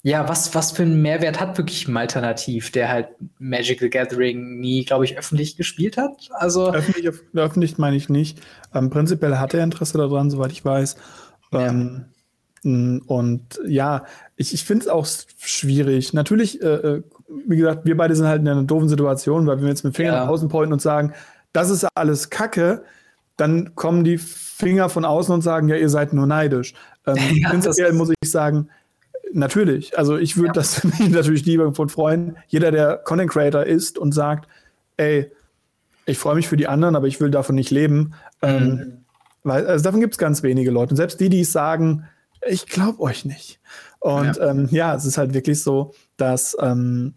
ja, 0.06 0.28
was, 0.28 0.54
was 0.54 0.70
für 0.70 0.82
einen 0.82 1.00
Mehrwert 1.00 1.40
hat 1.40 1.56
wirklich 1.56 1.88
ein 1.88 1.96
Alternativ, 1.96 2.70
der 2.70 2.90
halt 2.90 3.08
Magic 3.38 3.80
the 3.80 3.88
Gathering 3.88 4.60
nie, 4.60 4.84
glaube 4.84 5.06
ich, 5.06 5.16
öffentlich 5.16 5.56
gespielt 5.56 5.96
hat? 5.96 6.28
Also 6.34 6.74
öffentlich, 6.74 7.10
öffentlich 7.34 7.78
meine 7.78 7.96
ich 7.96 8.10
nicht. 8.10 8.38
Ähm, 8.74 8.90
prinzipiell 8.90 9.38
hat 9.38 9.54
er 9.54 9.64
Interesse 9.64 9.96
daran, 9.96 10.28
soweit 10.28 10.52
ich 10.52 10.62
weiß. 10.62 10.96
Ja. 11.52 11.68
Ähm, 11.68 12.04
und 13.06 13.60
ja, 13.66 14.04
ich, 14.36 14.52
ich 14.52 14.64
finde 14.64 14.84
es 14.84 14.88
auch 14.88 15.06
schwierig. 15.38 16.12
Natürlich, 16.12 16.62
äh, 16.62 16.66
äh, 16.66 17.02
wie 17.46 17.56
gesagt, 17.56 17.86
wir 17.86 17.96
beide 17.96 18.14
sind 18.14 18.26
halt 18.26 18.42
in 18.42 18.48
einer 18.48 18.62
doofen 18.62 18.90
Situation, 18.90 19.46
weil 19.46 19.56
wenn 19.56 19.64
wir 19.64 19.70
jetzt 19.70 19.84
mit 19.84 19.96
Fingern 19.96 20.14
ja. 20.16 20.24
nach 20.24 20.28
außen 20.28 20.50
pointen 20.50 20.74
und 20.74 20.82
sagen, 20.82 21.14
das 21.54 21.70
ist 21.70 21.86
alles 21.94 22.28
Kacke, 22.28 22.84
dann 23.38 23.74
kommen 23.74 24.04
die 24.04 24.18
Finger 24.18 24.90
von 24.90 25.06
außen 25.06 25.32
und 25.32 25.40
sagen, 25.40 25.68
ja, 25.68 25.76
ihr 25.76 25.88
seid 25.88 26.12
nur 26.12 26.26
neidisch. 26.26 26.74
Ähm, 27.06 27.16
ja, 27.36 27.48
prinzipiell 27.48 27.94
muss 27.94 28.12
ich 28.20 28.30
sagen, 28.30 28.68
Natürlich. 29.36 29.98
Also 29.98 30.16
ich 30.16 30.36
würde 30.36 30.48
ja. 30.48 30.52
das 30.52 30.84
natürlich 31.10 31.44
lieber 31.44 31.74
von 31.74 31.88
freuen. 31.88 32.36
Jeder, 32.46 32.70
der 32.70 32.98
Content 32.98 33.30
Creator 33.30 33.64
ist 33.64 33.98
und 33.98 34.12
sagt, 34.12 34.48
ey, 34.96 35.30
ich 36.06 36.18
freue 36.18 36.36
mich 36.36 36.46
für 36.46 36.56
die 36.56 36.68
anderen, 36.68 36.94
aber 36.94 37.08
ich 37.08 37.20
will 37.20 37.32
davon 37.32 37.56
nicht 37.56 37.72
leben. 37.72 38.14
Ähm, 38.42 38.64
mhm. 38.64 38.80
Ähm, 38.80 39.04
weil, 39.42 39.66
also 39.66 39.82
davon 39.82 40.00
gibt 40.00 40.14
es 40.14 40.18
ganz 40.18 40.44
wenige 40.44 40.70
Leute. 40.70 40.90
Und 40.90 40.96
selbst 40.96 41.20
die, 41.20 41.28
die 41.28 41.40
es 41.40 41.50
sagen, 41.50 42.06
ich 42.46 42.66
glaube 42.66 43.00
euch 43.00 43.24
nicht. 43.24 43.58
Und 43.98 44.36
ja. 44.36 44.50
Ähm, 44.50 44.68
ja. 44.70 44.94
es 44.94 45.04
ist 45.04 45.18
halt 45.18 45.34
wirklich 45.34 45.60
so, 45.60 45.94
dass 46.16 46.56
ähm, 46.60 47.14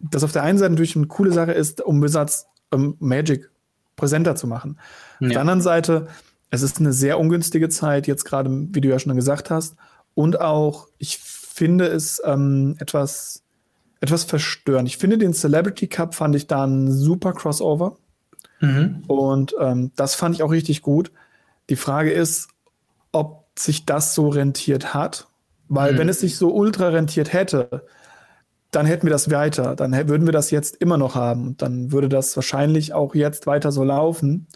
das 0.00 0.22
auf 0.22 0.32
der 0.32 0.42
einen 0.42 0.58
Seite 0.58 0.72
natürlich 0.72 0.96
eine 0.96 1.06
coole 1.06 1.32
Sache 1.32 1.52
ist, 1.52 1.80
um 1.80 2.02
Wizards 2.02 2.46
ähm, 2.72 2.96
Magic 2.98 3.50
präsenter 3.96 4.36
zu 4.36 4.46
machen. 4.46 4.78
Ja. 5.18 5.28
Auf 5.28 5.32
der 5.32 5.40
anderen 5.40 5.62
Seite, 5.62 6.08
es 6.50 6.60
ist 6.60 6.78
eine 6.78 6.92
sehr 6.92 7.18
ungünstige 7.18 7.70
Zeit, 7.70 8.06
jetzt 8.06 8.24
gerade, 8.24 8.50
wie 8.50 8.82
du 8.82 8.88
ja 8.90 8.98
schon 8.98 9.16
gesagt 9.16 9.48
hast. 9.48 9.76
Und 10.14 10.42
auch, 10.42 10.88
ich 10.98 11.18
finde 11.54 11.86
es 11.86 12.20
ähm, 12.24 12.74
etwas, 12.80 13.44
etwas 14.00 14.24
verstörend. 14.24 14.88
Ich 14.88 14.98
finde 14.98 15.18
den 15.18 15.32
Celebrity 15.32 15.86
Cup 15.86 16.14
fand 16.14 16.34
ich 16.34 16.48
da 16.48 16.66
ein 16.66 16.90
super 16.90 17.32
Crossover. 17.32 17.96
Mhm. 18.60 19.04
Und 19.06 19.54
ähm, 19.60 19.92
das 19.94 20.16
fand 20.16 20.34
ich 20.34 20.42
auch 20.42 20.50
richtig 20.50 20.82
gut. 20.82 21.12
Die 21.70 21.76
Frage 21.76 22.10
ist, 22.10 22.48
ob 23.12 23.46
sich 23.56 23.86
das 23.86 24.14
so 24.14 24.28
rentiert 24.28 24.94
hat. 24.94 25.28
Weil 25.68 25.92
mhm. 25.94 25.98
wenn 25.98 26.08
es 26.08 26.20
sich 26.20 26.36
so 26.36 26.52
ultra 26.52 26.88
rentiert 26.88 27.32
hätte, 27.32 27.84
dann 28.72 28.86
hätten 28.86 29.06
wir 29.06 29.12
das 29.12 29.30
weiter. 29.30 29.76
Dann 29.76 29.92
würden 30.08 30.26
wir 30.26 30.32
das 30.32 30.50
jetzt 30.50 30.76
immer 30.76 30.98
noch 30.98 31.14
haben. 31.14 31.46
Und 31.48 31.62
dann 31.62 31.92
würde 31.92 32.08
das 32.08 32.34
wahrscheinlich 32.34 32.92
auch 32.94 33.14
jetzt 33.14 33.46
weiter 33.46 33.70
so 33.70 33.84
laufen. 33.84 34.48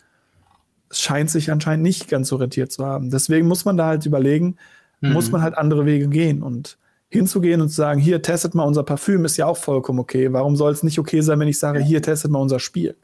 Es 0.90 1.00
scheint 1.00 1.30
sich 1.30 1.52
anscheinend 1.52 1.84
nicht 1.84 2.08
ganz 2.08 2.28
so 2.28 2.37
rentiert 2.37 2.72
zu 2.72 2.84
haben. 2.84 3.11
Deswegen 3.11 3.46
muss 3.46 3.64
man 3.64 3.76
da 3.76 3.87
halt 3.87 4.04
überlegen, 4.04 4.56
mhm. 5.00 5.12
muss 5.12 5.30
man 5.30 5.42
halt 5.42 5.56
andere 5.56 5.87
Wege 5.87 6.08
gehen. 6.08 6.42
Und 6.42 6.76
hinzugehen 7.09 7.61
und 7.61 7.68
zu 7.68 7.77
sagen, 7.77 8.01
hier 8.01 8.23
testet 8.23 8.55
mal 8.55 8.64
unser 8.64 8.83
Parfüm, 8.83 9.25
ist 9.25 9.37
ja 9.37 9.47
auch 9.47 9.57
vollkommen 9.57 9.99
okay. 9.99 10.33
Warum 10.33 10.57
soll 10.57 10.73
es 10.73 10.83
nicht 10.83 10.99
okay 10.99 11.21
sein, 11.21 11.40
wenn 11.40 11.49
ich 11.49 11.59
sage, 11.59 11.81
hier 11.81 12.03
testet 12.03 12.31
mal 12.31 12.40
unser 12.40 12.61
Spiel? 12.61 12.97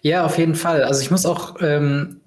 Ja, 0.00 0.24
auf 0.24 0.38
jeden 0.38 0.54
Fall. 0.54 0.82
Also 0.82 1.02
ich 1.02 1.10
muss 1.10 1.26
auch 1.26 1.56
ähm, 1.60 2.22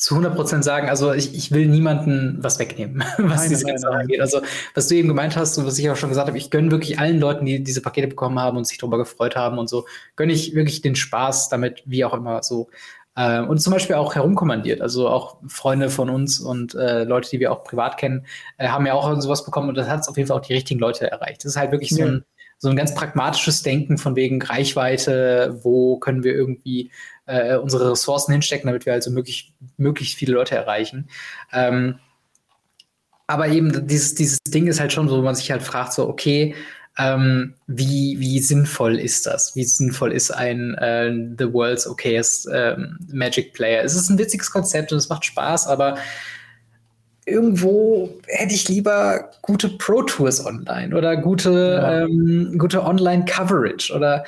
zu 0.00 0.14
100% 0.14 0.62
sagen, 0.62 0.88
also 0.88 1.12
ich, 1.12 1.34
ich 1.34 1.52
will 1.52 1.66
niemanden 1.66 2.38
was 2.40 2.58
wegnehmen, 2.58 3.04
was 3.18 3.40
nein, 3.40 3.48
diese 3.50 3.66
ganze 3.66 3.82
Sache 3.82 3.96
angeht. 3.96 4.20
Also 4.20 4.40
was 4.74 4.88
du 4.88 4.94
eben 4.94 5.08
gemeint 5.08 5.36
hast 5.36 5.58
und 5.58 5.66
was 5.66 5.78
ich 5.78 5.90
auch 5.90 5.96
schon 5.96 6.08
gesagt 6.08 6.28
habe, 6.28 6.38
ich 6.38 6.50
gönne 6.50 6.70
wirklich 6.70 6.98
allen 6.98 7.20
Leuten, 7.20 7.44
die 7.44 7.62
diese 7.62 7.82
Pakete 7.82 8.08
bekommen 8.08 8.38
haben 8.38 8.56
und 8.56 8.66
sich 8.66 8.78
darüber 8.78 8.98
gefreut 8.98 9.36
haben 9.36 9.58
und 9.58 9.68
so, 9.68 9.86
gönne 10.16 10.32
ich 10.32 10.54
wirklich 10.54 10.80
den 10.80 10.96
Spaß 10.96 11.50
damit, 11.50 11.82
wie 11.84 12.04
auch 12.04 12.14
immer 12.14 12.42
so. 12.42 12.70
Äh, 13.16 13.40
und 13.40 13.60
zum 13.60 13.72
Beispiel 13.72 13.96
auch 13.96 14.14
herumkommandiert. 14.14 14.80
Also 14.80 15.08
auch 15.08 15.38
Freunde 15.48 15.90
von 15.90 16.10
uns 16.10 16.40
und 16.40 16.74
äh, 16.74 17.04
Leute, 17.04 17.30
die 17.30 17.40
wir 17.40 17.52
auch 17.52 17.64
privat 17.64 17.96
kennen, 17.98 18.26
äh, 18.58 18.68
haben 18.68 18.86
ja 18.86 18.94
auch 18.94 19.20
sowas 19.20 19.44
bekommen 19.44 19.68
und 19.68 19.74
das 19.76 19.88
hat 19.88 20.08
auf 20.08 20.16
jeden 20.16 20.28
Fall 20.28 20.38
auch 20.38 20.46
die 20.46 20.54
richtigen 20.54 20.80
Leute 20.80 21.10
erreicht. 21.10 21.44
Das 21.44 21.52
ist 21.52 21.56
halt 21.56 21.72
wirklich 21.72 21.90
ja. 21.90 21.98
so 21.98 22.04
ein 22.04 22.24
so 22.62 22.68
ein 22.68 22.76
ganz 22.76 22.94
pragmatisches 22.94 23.62
Denken 23.62 23.96
von 23.96 24.16
wegen 24.16 24.40
Reichweite, 24.42 25.58
wo 25.62 25.98
können 25.98 26.24
wir 26.24 26.34
irgendwie 26.34 26.90
äh, 27.24 27.56
unsere 27.56 27.92
Ressourcen 27.92 28.32
hinstecken, 28.32 28.66
damit 28.66 28.84
wir 28.84 28.92
also 28.92 29.10
möglich, 29.10 29.54
möglichst 29.78 30.16
viele 30.16 30.34
Leute 30.34 30.56
erreichen. 30.56 31.08
Ähm, 31.52 31.98
aber 33.26 33.48
eben 33.48 33.86
dieses, 33.86 34.14
dieses 34.14 34.38
Ding 34.46 34.66
ist 34.66 34.78
halt 34.78 34.92
schon 34.92 35.08
so, 35.08 35.16
wo 35.16 35.22
man 35.22 35.36
sich 35.36 35.50
halt 35.50 35.62
fragt, 35.62 35.94
so, 35.94 36.06
okay, 36.06 36.54
ähm, 37.00 37.54
wie, 37.66 38.16
wie 38.18 38.40
sinnvoll 38.40 38.98
ist 38.98 39.26
das? 39.26 39.56
Wie 39.56 39.64
sinnvoll 39.64 40.12
ist 40.12 40.30
ein 40.30 40.74
äh, 40.74 41.10
The 41.38 41.52
World's 41.52 41.86
Okayest 41.86 42.48
ähm, 42.52 42.98
Magic 43.12 43.54
Player? 43.54 43.82
Es 43.82 43.94
ist 43.94 44.10
ein 44.10 44.18
witziges 44.18 44.50
Konzept 44.50 44.92
und 44.92 44.98
es 44.98 45.08
macht 45.08 45.24
Spaß, 45.24 45.66
aber 45.66 45.96
irgendwo 47.26 48.10
hätte 48.26 48.54
ich 48.54 48.68
lieber 48.68 49.30
gute 49.42 49.68
Pro 49.68 50.02
Tours 50.02 50.44
online 50.44 50.96
oder 50.96 51.16
gute, 51.16 51.80
ja. 51.82 52.00
ähm, 52.02 52.56
gute 52.58 52.82
Online-Coverage 52.82 53.92
oder 53.94 54.24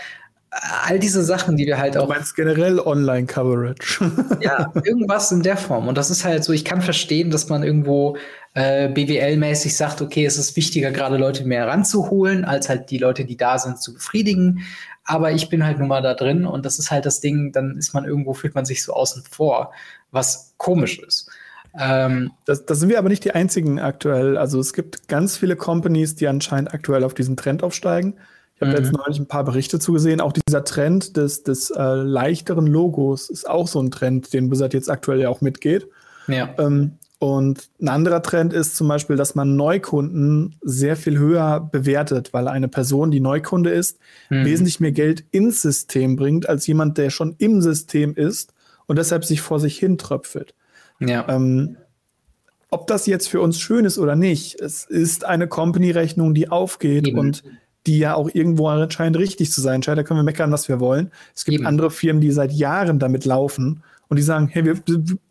all 0.84 0.98
diese 0.98 1.24
Sachen, 1.24 1.56
die 1.56 1.66
wir 1.66 1.78
halt 1.78 1.96
auch. 1.96 2.06
Du 2.06 2.12
meinst 2.12 2.36
generell 2.36 2.78
Online-Coverage. 2.78 4.12
ja, 4.40 4.70
irgendwas 4.84 5.32
in 5.32 5.42
der 5.42 5.56
Form. 5.56 5.88
Und 5.88 5.96
das 5.96 6.10
ist 6.10 6.24
halt 6.24 6.44
so, 6.44 6.52
ich 6.52 6.64
kann 6.64 6.82
verstehen, 6.82 7.30
dass 7.30 7.48
man 7.48 7.62
irgendwo 7.62 8.16
äh, 8.54 8.88
BWL-mäßig 8.88 9.76
sagt, 9.76 10.02
okay, 10.02 10.26
es 10.26 10.36
ist 10.36 10.56
wichtiger, 10.56 10.90
gerade 10.90 11.16
Leute 11.16 11.44
mehr 11.44 11.66
ranzuholen, 11.66 12.44
als 12.44 12.68
halt 12.68 12.90
die 12.90 12.98
Leute, 12.98 13.24
die 13.24 13.36
da 13.36 13.58
sind, 13.58 13.80
zu 13.80 13.94
befriedigen. 13.94 14.62
Aber 15.04 15.32
ich 15.32 15.48
bin 15.48 15.64
halt 15.64 15.78
nun 15.78 15.88
mal 15.88 16.02
da 16.02 16.14
drin 16.14 16.46
und 16.46 16.64
das 16.64 16.78
ist 16.78 16.90
halt 16.90 17.06
das 17.06 17.20
Ding, 17.20 17.52
dann 17.52 17.76
ist 17.76 17.94
man 17.94 18.04
irgendwo, 18.04 18.34
fühlt 18.34 18.54
man 18.54 18.64
sich 18.64 18.84
so 18.84 18.92
außen 18.92 19.24
vor, 19.28 19.72
was 20.10 20.54
komisch 20.58 20.98
ist. 21.00 21.30
Ähm, 21.78 22.30
das, 22.44 22.66
das 22.66 22.80
sind 22.80 22.90
wir 22.90 22.98
aber 22.98 23.08
nicht 23.08 23.24
die 23.24 23.32
einzigen 23.32 23.80
aktuell. 23.80 24.36
Also 24.36 24.60
es 24.60 24.74
gibt 24.74 25.08
ganz 25.08 25.36
viele 25.36 25.56
Companies, 25.56 26.14
die 26.14 26.28
anscheinend 26.28 26.74
aktuell 26.74 27.02
auf 27.04 27.14
diesen 27.14 27.36
Trend 27.36 27.62
aufsteigen. 27.62 28.14
Ich 28.54 28.60
habe 28.60 28.72
mhm. 28.72 28.84
jetzt 28.84 28.92
neulich 28.92 29.18
ein 29.18 29.26
paar 29.26 29.44
Berichte 29.44 29.78
zugesehen. 29.78 30.20
Auch 30.20 30.32
dieser 30.32 30.64
Trend 30.64 31.16
des, 31.16 31.42
des 31.42 31.70
äh, 31.70 31.82
leichteren 31.82 32.66
Logos 32.66 33.30
ist 33.30 33.48
auch 33.48 33.66
so 33.66 33.80
ein 33.80 33.90
Trend, 33.90 34.32
den 34.34 34.50
Blizzard 34.50 34.74
jetzt 34.74 34.90
aktuell 34.90 35.20
ja 35.20 35.30
auch 35.30 35.40
mitgeht. 35.40 35.88
Ja. 36.28 36.54
Ähm, 36.58 36.98
und 37.22 37.70
ein 37.80 37.86
anderer 37.86 38.20
Trend 38.20 38.52
ist 38.52 38.74
zum 38.74 38.88
Beispiel, 38.88 39.14
dass 39.14 39.36
man 39.36 39.54
Neukunden 39.54 40.56
sehr 40.60 40.96
viel 40.96 41.20
höher 41.20 41.60
bewertet, 41.70 42.32
weil 42.32 42.48
eine 42.48 42.66
Person, 42.66 43.12
die 43.12 43.20
Neukunde 43.20 43.70
ist, 43.70 44.00
mhm. 44.28 44.44
wesentlich 44.44 44.80
mehr 44.80 44.90
Geld 44.90 45.24
ins 45.30 45.62
System 45.62 46.16
bringt, 46.16 46.48
als 46.48 46.66
jemand, 46.66 46.98
der 46.98 47.10
schon 47.10 47.36
im 47.38 47.62
System 47.62 48.16
ist 48.16 48.52
und 48.86 48.98
deshalb 48.98 49.24
sich 49.24 49.40
vor 49.40 49.60
sich 49.60 49.78
hin 49.78 49.98
tröpfelt. 49.98 50.56
Ja. 50.98 51.24
Ähm, 51.28 51.76
ob 52.70 52.88
das 52.88 53.06
jetzt 53.06 53.28
für 53.28 53.40
uns 53.40 53.60
schön 53.60 53.84
ist 53.84 54.00
oder 54.00 54.16
nicht, 54.16 54.60
es 54.60 54.84
ist 54.84 55.24
eine 55.24 55.46
Company-Rechnung, 55.46 56.34
die 56.34 56.48
aufgeht 56.48 57.06
Eben. 57.06 57.20
und 57.20 57.44
die 57.86 57.98
ja 57.98 58.16
auch 58.16 58.30
irgendwo 58.34 58.66
anscheinend 58.66 59.16
richtig 59.16 59.52
zu 59.52 59.60
sein 59.60 59.84
scheint. 59.84 59.96
Da 59.96 60.02
können 60.02 60.18
wir 60.18 60.24
meckern, 60.24 60.50
was 60.50 60.68
wir 60.68 60.80
wollen. 60.80 61.12
Es 61.36 61.44
gibt 61.44 61.58
Eben. 61.58 61.68
andere 61.68 61.92
Firmen, 61.92 62.20
die 62.20 62.32
seit 62.32 62.50
Jahren 62.50 62.98
damit 62.98 63.24
laufen 63.26 63.84
und 64.08 64.16
die 64.16 64.24
sagen, 64.24 64.48
hey, 64.48 64.64
wir, 64.64 64.74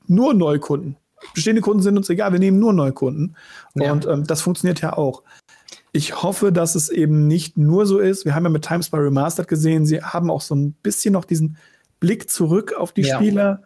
nur 0.08 0.34
Neukunden. 0.34 0.96
Bestehende 1.34 1.62
Kunden 1.62 1.84
sind 1.84 1.98
uns 1.98 2.10
egal, 2.10 2.32
wir 2.32 2.40
nehmen 2.40 2.60
nur 2.60 2.74
Neukunden. 2.74 3.36
Ja. 3.76 3.92
Und 3.92 4.06
ähm, 4.06 4.26
das 4.26 4.42
funktioniert 4.42 4.82
ja 4.82 4.94
auch. 4.94 5.24
Ich 5.94 6.24
hoffe, 6.24 6.52
dass 6.52 6.76
es 6.76 6.90
eben 6.90 7.28
nicht 7.28 7.58
nur 7.58 7.86
so 7.86 8.00
ist. 8.00 8.26
Wir 8.26 8.34
haben 8.34 8.44
ja 8.44 8.50
mit 8.50 8.66
Times 8.66 8.90
by 8.90 8.98
Remastered 8.98 9.48
gesehen, 9.48 9.86
sie 9.86 10.02
haben 10.02 10.30
auch 10.30 10.42
so 10.42 10.56
ein 10.56 10.74
bisschen 10.74 11.14
noch 11.14 11.26
diesen 11.26 11.58
Blick 12.00 12.30
zurück 12.30 12.74
auf 12.74 12.92
die 12.92 13.04
ja. 13.04 13.16
Spieler. 13.16 13.64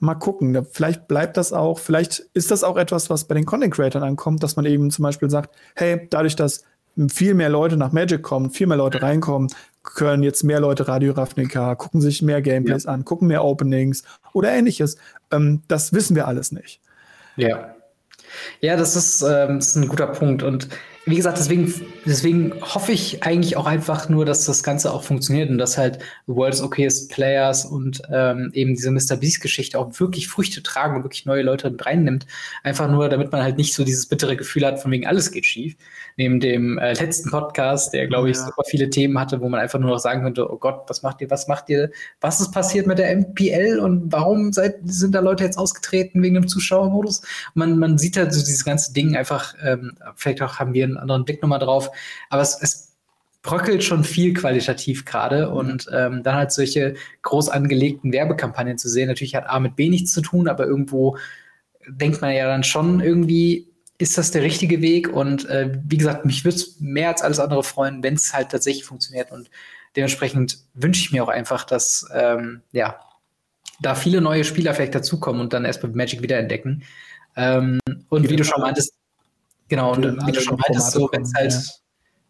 Mal 0.00 0.14
gucken, 0.14 0.64
vielleicht 0.70 1.08
bleibt 1.08 1.36
das 1.36 1.52
auch, 1.52 1.78
vielleicht 1.80 2.20
ist 2.32 2.50
das 2.50 2.62
auch 2.62 2.76
etwas, 2.76 3.10
was 3.10 3.24
bei 3.24 3.34
den 3.34 3.46
Content 3.46 3.74
Creators 3.74 4.02
ankommt, 4.02 4.42
dass 4.42 4.54
man 4.54 4.64
eben 4.64 4.90
zum 4.90 5.02
Beispiel 5.02 5.28
sagt, 5.28 5.56
hey, 5.74 6.06
dadurch, 6.10 6.36
dass 6.36 6.62
viel 7.08 7.34
mehr 7.34 7.48
Leute 7.48 7.76
nach 7.76 7.92
Magic 7.92 8.22
kommen, 8.22 8.50
viel 8.50 8.66
mehr 8.68 8.76
Leute 8.76 9.02
reinkommen, 9.02 9.48
können 9.94 10.22
jetzt 10.22 10.44
mehr 10.44 10.60
Leute 10.60 10.88
Radio 10.88 11.12
Ravnica, 11.12 11.74
gucken 11.74 12.00
sich 12.00 12.22
mehr 12.22 12.42
Gameplays 12.42 12.84
ja. 12.84 12.92
an, 12.92 13.04
gucken 13.04 13.28
mehr 13.28 13.44
Openings 13.44 14.02
oder 14.32 14.50
ähnliches. 14.50 14.96
Ähm, 15.30 15.62
das 15.68 15.92
wissen 15.92 16.16
wir 16.16 16.26
alles 16.28 16.52
nicht. 16.52 16.80
Ja. 17.36 17.74
Ja, 18.60 18.76
das 18.76 18.96
ist, 18.96 19.22
ähm, 19.22 19.56
das 19.58 19.68
ist 19.68 19.76
ein 19.76 19.88
guter 19.88 20.06
Punkt. 20.08 20.42
Und 20.42 20.68
wie 21.10 21.16
gesagt, 21.16 21.38
deswegen, 21.38 21.72
deswegen 22.04 22.52
hoffe 22.60 22.92
ich 22.92 23.22
eigentlich 23.22 23.56
auch 23.56 23.66
einfach 23.66 24.08
nur, 24.08 24.24
dass 24.24 24.44
das 24.44 24.62
Ganze 24.62 24.92
auch 24.92 25.02
funktioniert 25.02 25.48
und 25.48 25.58
dass 25.58 25.78
halt 25.78 25.98
World's 26.26 26.60
Okayest 26.60 27.10
Players 27.10 27.64
und 27.64 28.02
ähm, 28.12 28.50
eben 28.52 28.74
diese 28.74 28.90
Mr. 28.90 29.16
Beast-Geschichte 29.16 29.78
auch 29.78 29.98
wirklich 30.00 30.28
Früchte 30.28 30.62
tragen 30.62 30.96
und 30.96 31.04
wirklich 31.04 31.24
neue 31.24 31.42
Leute 31.42 31.70
mit 31.70 31.84
reinnimmt. 31.86 32.26
Einfach 32.62 32.90
nur, 32.90 33.08
damit 33.08 33.32
man 33.32 33.42
halt 33.42 33.56
nicht 33.56 33.74
so 33.74 33.84
dieses 33.84 34.06
bittere 34.06 34.36
Gefühl 34.36 34.66
hat, 34.66 34.80
von 34.80 34.90
wegen 34.90 35.06
alles 35.06 35.32
geht 35.32 35.46
schief. 35.46 35.76
Neben 36.16 36.40
dem 36.40 36.78
äh, 36.78 36.92
letzten 36.94 37.30
Podcast, 37.30 37.94
der, 37.94 38.06
glaube 38.06 38.30
ich, 38.30 38.36
ja. 38.36 38.44
super 38.44 38.62
viele 38.66 38.90
Themen 38.90 39.18
hatte, 39.18 39.40
wo 39.40 39.48
man 39.48 39.60
einfach 39.60 39.78
nur 39.78 39.90
noch 39.90 39.98
sagen 39.98 40.22
könnte, 40.22 40.50
oh 40.50 40.58
Gott, 40.58 40.82
was 40.88 41.02
macht 41.02 41.20
ihr, 41.20 41.30
was 41.30 41.48
macht 41.48 41.68
ihr, 41.70 41.90
was 42.20 42.40
ist 42.40 42.52
passiert 42.52 42.86
mit 42.86 42.98
der 42.98 43.16
MPL 43.16 43.78
und 43.78 44.12
warum 44.12 44.52
seid, 44.52 44.76
sind 44.84 45.14
da 45.14 45.20
Leute 45.20 45.44
jetzt 45.44 45.58
ausgetreten 45.58 46.22
wegen 46.22 46.34
dem 46.34 46.48
Zuschauermodus? 46.48 47.22
Man, 47.54 47.78
man 47.78 47.98
sieht 47.98 48.16
halt 48.16 48.32
so 48.32 48.40
dieses 48.40 48.64
ganze 48.64 48.92
Ding 48.92 49.16
einfach, 49.16 49.54
ähm, 49.64 49.92
vielleicht 50.16 50.42
auch 50.42 50.58
haben 50.58 50.74
wir 50.74 50.84
einen 50.84 50.97
anderen 50.98 51.24
Blick 51.24 51.42
nochmal 51.42 51.58
drauf. 51.58 51.90
Aber 52.30 52.42
es, 52.42 52.60
es 52.60 52.96
bröckelt 53.42 53.84
schon 53.84 54.04
viel 54.04 54.34
qualitativ 54.34 55.04
gerade 55.04 55.48
und 55.50 55.88
ähm, 55.92 56.22
dann 56.22 56.34
halt 56.34 56.52
solche 56.52 56.94
groß 57.22 57.48
angelegten 57.48 58.12
Werbekampagnen 58.12 58.78
zu 58.78 58.88
sehen. 58.88 59.08
Natürlich 59.08 59.34
hat 59.34 59.48
A 59.48 59.60
mit 59.60 59.76
B 59.76 59.88
nichts 59.88 60.12
zu 60.12 60.20
tun, 60.20 60.48
aber 60.48 60.66
irgendwo 60.66 61.16
denkt 61.88 62.20
man 62.20 62.34
ja 62.34 62.46
dann 62.46 62.64
schon 62.64 63.00
irgendwie, 63.00 63.68
ist 63.98 64.18
das 64.18 64.30
der 64.30 64.42
richtige 64.42 64.80
Weg? 64.80 65.12
Und 65.12 65.48
äh, 65.48 65.72
wie 65.84 65.96
gesagt, 65.96 66.24
mich 66.24 66.44
würde 66.44 66.56
es 66.56 66.80
mehr 66.80 67.08
als 67.08 67.22
alles 67.22 67.40
andere 67.40 67.64
freuen, 67.64 68.02
wenn 68.02 68.14
es 68.14 68.34
halt 68.34 68.50
tatsächlich 68.50 68.84
funktioniert. 68.84 69.32
Und 69.32 69.50
dementsprechend 69.96 70.58
wünsche 70.74 71.00
ich 71.00 71.12
mir 71.12 71.24
auch 71.24 71.28
einfach, 71.28 71.64
dass 71.64 72.08
ähm, 72.14 72.62
ja, 72.72 73.00
da 73.80 73.94
viele 73.94 74.20
neue 74.20 74.44
Spieler 74.44 74.74
vielleicht 74.74 74.94
dazukommen 74.94 75.40
und 75.40 75.52
dann 75.52 75.64
erstmal 75.64 75.92
Magic 75.92 76.22
wiederentdecken. 76.22 76.84
Ähm, 77.36 77.80
und 78.08 78.28
wie 78.28 78.36
du 78.36 78.44
schon 78.44 78.60
meintest, 78.60 78.94
Genau, 79.68 79.92
und 79.92 80.26
wie 80.26 80.32
du 80.32 80.40
schon 80.40 80.56
meintest, 80.56 80.92
so, 80.92 81.08
wenn 81.12 81.22
es 81.22 81.34
halt, 81.34 81.52
ja. 81.52 81.60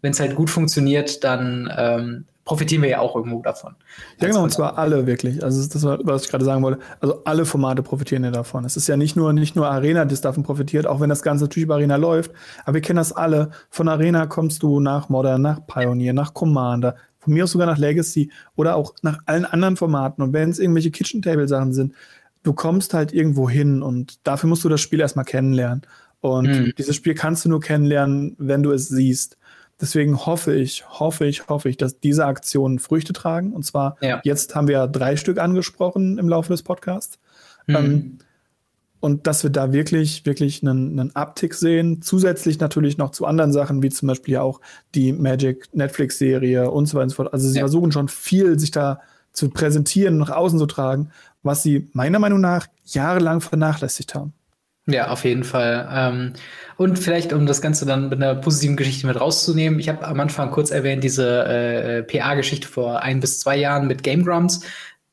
wenn's 0.03 0.20
halt 0.20 0.35
gut 0.35 0.51
funktioniert, 0.51 1.22
dann 1.22 1.72
ähm, 1.77 2.24
profitieren 2.48 2.83
wir 2.83 2.88
ja 2.88 3.01
auch 3.01 3.14
irgendwo 3.14 3.42
davon. 3.42 3.77
Ja, 4.20 4.27
genau, 4.27 4.42
und 4.42 4.51
zwar 4.51 4.79
alle 4.79 5.07
wirklich. 5.07 5.44
Also 5.44 5.62
das 5.62 5.74
ist, 5.74 5.85
was 5.85 6.24
ich 6.24 6.31
gerade 6.31 6.46
sagen 6.46 6.62
wollte. 6.62 6.81
Also 6.98 7.22
alle 7.24 7.44
Formate 7.44 7.83
profitieren 7.83 8.24
ja 8.24 8.31
davon. 8.31 8.64
Es 8.64 8.77
ist 8.77 8.88
ja 8.88 8.96
nicht 8.96 9.16
nur, 9.16 9.35
nicht 9.35 9.55
nur 9.55 9.68
Arena, 9.68 10.07
das 10.07 10.22
davon 10.22 10.44
profitiert, 10.44 10.87
auch 10.87 10.98
wenn 11.01 11.11
das 11.11 11.22
Ganze 11.22 11.44
natürlich 11.44 11.64
über 11.64 11.74
Arena 11.74 11.96
läuft. 11.96 12.33
Aber 12.64 12.74
wir 12.74 12.81
kennen 12.81 12.96
das 12.96 13.12
alle. 13.12 13.51
Von 13.68 13.88
Arena 13.88 14.27
kommst 14.27 14.62
du 14.62 14.81
nach 14.81 15.11
Modern, 15.11 15.42
nach 15.42 15.66
Pioneer, 15.66 16.14
nach 16.14 16.33
Commander, 16.33 16.96
von 17.18 17.35
mir 17.35 17.44
aus 17.44 17.51
sogar 17.53 17.66
nach 17.66 17.77
Legacy 17.77 18.33
oder 18.57 18.77
auch 18.77 18.94
nach 19.03 19.18
allen 19.27 19.44
anderen 19.44 19.77
Formaten. 19.77 20.22
Und 20.22 20.33
wenn 20.33 20.48
es 20.48 20.59
irgendwelche 20.59 20.90
Kitchen-Table-Sachen 20.90 21.74
sind, 21.74 21.92
du 22.44 22.55
kommst 22.55 22.94
halt 22.94 23.12
irgendwo 23.12 23.51
hin 23.51 23.83
und 23.83 24.27
dafür 24.27 24.48
musst 24.48 24.64
du 24.64 24.70
das 24.70 24.81
Spiel 24.81 25.01
erstmal 25.01 25.27
kennenlernen. 25.27 25.83
Und 26.20 26.48
mhm. 26.48 26.72
dieses 26.76 26.96
Spiel 26.96 27.14
kannst 27.14 27.44
du 27.44 27.48
nur 27.48 27.61
kennenlernen, 27.61 28.35
wenn 28.38 28.62
du 28.62 28.72
es 28.72 28.88
siehst. 28.88 29.38
Deswegen 29.81 30.26
hoffe 30.26 30.54
ich, 30.54 30.85
hoffe 30.88 31.26
ich, 31.26 31.48
hoffe 31.48 31.68
ich, 31.68 31.76
dass 31.76 32.00
diese 32.00 32.26
Aktionen 32.26 32.81
Früchte 32.81 33.12
tragen. 33.12 33.52
Und 33.52 33.64
zwar, 33.64 33.96
ja. 34.00 34.20
jetzt 34.24 34.54
haben 34.57 34.66
wir 34.66 34.88
drei 34.88 35.16
Stück 35.16 35.38
angesprochen 35.38 36.18
im 36.18 36.28
Laufe 36.28 36.52
des 36.52 36.64
Podcasts. 36.64 37.18
Mhm. 37.66 37.76
Ähm, 37.76 38.18
und 39.00 39.28
dass 39.28 39.44
wir 39.44 39.50
da 39.50 39.72
wirklich, 39.72 40.26
wirklich 40.26 40.62
einen, 40.62 40.98
einen 40.98 41.14
Uptick 41.14 41.54
sehen. 41.54 42.02
Zusätzlich 42.02 42.59
natürlich 42.59 42.98
noch 42.98 43.11
zu 43.11 43.26
anderen 43.26 43.52
Sachen, 43.52 43.83
wie 43.83 43.90
zum 43.90 44.09
Beispiel 44.09 44.35
ja 44.35 44.42
auch 44.42 44.61
die 44.96 45.12
Magic 45.12 45.68
Netflix-Serie 45.72 46.70
und 46.70 46.87
so 46.87 46.96
weiter 46.96 47.04
und 47.04 47.11
so 47.11 47.16
fort. 47.16 47.33
Also 47.33 47.48
sie 47.48 47.59
ja. 47.59 47.62
versuchen 47.62 47.92
schon 47.92 48.09
viel, 48.09 48.59
sich 48.59 48.72
da 48.72 49.00
zu 49.33 49.50
präsentieren, 49.50 50.18
nach 50.18 50.31
außen 50.31 50.59
zu 50.59 50.66
tragen, 50.66 51.11
was 51.44 51.62
sie 51.62 51.88
meiner 51.92 52.18
Meinung 52.18 52.40
nach 52.40 52.66
jahrelang 52.85 53.40
vernachlässigt 53.40 54.16
haben. 54.16 54.33
Ja, 54.90 55.09
auf 55.09 55.24
jeden 55.24 55.44
Fall. 55.44 55.87
Ähm, 55.92 56.33
und 56.79 56.98
vielleicht, 56.98 57.35
um 57.35 57.44
das 57.44 57.61
Ganze 57.61 57.85
dann 57.85 58.09
mit 58.09 58.22
einer 58.22 58.35
positiven 58.35 58.74
Geschichte 58.77 59.07
mit 59.07 59.20
rauszunehmen, 59.20 59.79
ich 59.79 59.88
habe 59.90 60.07
am 60.07 60.18
Anfang 60.18 60.51
kurz 60.51 60.70
erwähnt, 60.70 61.05
diese 61.05 61.44
äh, 61.44 62.03
PA-Geschichte 62.05 62.66
vor 62.66 63.03
ein 63.03 63.20
bis 63.20 63.40
zwei 63.40 63.57
Jahren 63.57 63.87
mit 63.87 64.03
Game 64.03 64.24
Grumps. 64.24 64.61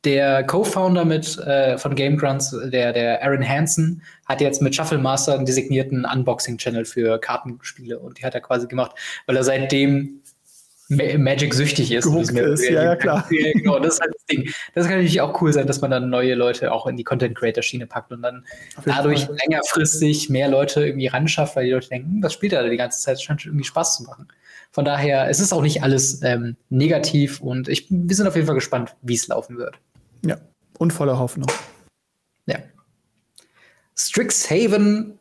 Der 0.06 0.46
Co-Founder 0.46 1.04
mit 1.04 1.38
äh, 1.40 1.78
von 1.78 1.96
Game 1.96 2.16
Grumps, 2.16 2.56
der, 2.66 2.94
der 2.94 3.22
Aaron 3.22 3.46
Hansen, 3.46 4.02
hat 4.28 4.40
jetzt 4.40 4.62
mit 4.62 4.74
Shuffle 4.76 5.00
Master 5.00 5.34
einen 5.34 5.46
designierten 5.46 6.06
Unboxing-Channel 6.06 6.86
für 6.86 7.20
Kartenspiele 7.20 8.00
und 8.00 8.20
die 8.20 8.24
hat 8.24 8.36
er 8.36 8.42
quasi 8.42 8.68
gemacht, 8.68 8.94
weil 9.26 9.36
er 9.36 9.44
seitdem 9.44 10.22
Magic 10.88 11.54
süchtig 11.54 11.92
ist. 11.92 12.04
Gehuckt 12.04 12.32
ist, 12.32 12.70
ja, 12.70 12.84
ja, 12.84 12.96
klar. 12.96 13.28
Genau, 13.30 13.80
das 13.80 13.96
ist 13.96 14.02
halt 14.02 14.14
das 14.14 14.26
Ding. 14.26 14.50
Das 14.76 14.86
kann 14.86 14.98
natürlich 14.98 15.22
auch 15.22 15.42
cool 15.42 15.52
sein, 15.52 15.66
dass 15.66 15.82
man 15.82 15.90
dann 15.90 16.10
neue 16.10 16.36
Leute 16.36 16.72
auch 16.72 16.86
in 16.86 16.96
die 16.96 17.04
Content-Creator-Schiene 17.04 17.88
packt 17.88 18.12
und 18.12 18.22
dann 18.22 18.46
dadurch 18.86 19.26
Fall. 19.26 19.36
längerfristig 19.42 20.30
mehr 20.30 20.48
Leute 20.48 20.86
irgendwie 20.86 21.08
ranschafft, 21.08 21.56
weil 21.56 21.66
die 21.66 21.72
Leute 21.72 21.90
denken, 21.90 22.12
hm, 22.12 22.24
was 22.24 22.34
spielt 22.34 22.54
er 22.54 22.64
da 22.64 22.70
die 22.70 22.78
ganze 22.78 23.02
Zeit? 23.02 23.16
Das 23.16 23.24
scheint 23.24 23.42
schon 23.42 23.52
irgendwie 23.52 23.66
Spaß 23.66 23.98
zu 23.98 24.04
machen. 24.04 24.28
Von 24.72 24.86
daher, 24.86 25.30
es 25.30 25.40
ist 25.40 25.54
auch 25.54 25.62
nicht 25.62 25.82
alles 25.84 26.22
ähm, 26.22 26.56
negativ 26.70 27.40
und 27.42 27.68
ich, 27.68 27.88
wir 27.90 28.16
sind 28.16 28.28
auf 28.28 28.36
jeden 28.36 28.46
Fall 28.46 28.56
gespannt, 28.56 28.96
wie 29.02 29.16
es 29.16 29.28
laufen 29.28 29.58
wird. 29.58 29.80
Ja, 30.24 30.38
und 30.78 30.92
voller 30.92 31.18
Hoffnung. 31.18 31.50
Ja. 32.46 32.58
Strixhaven, 33.96 35.18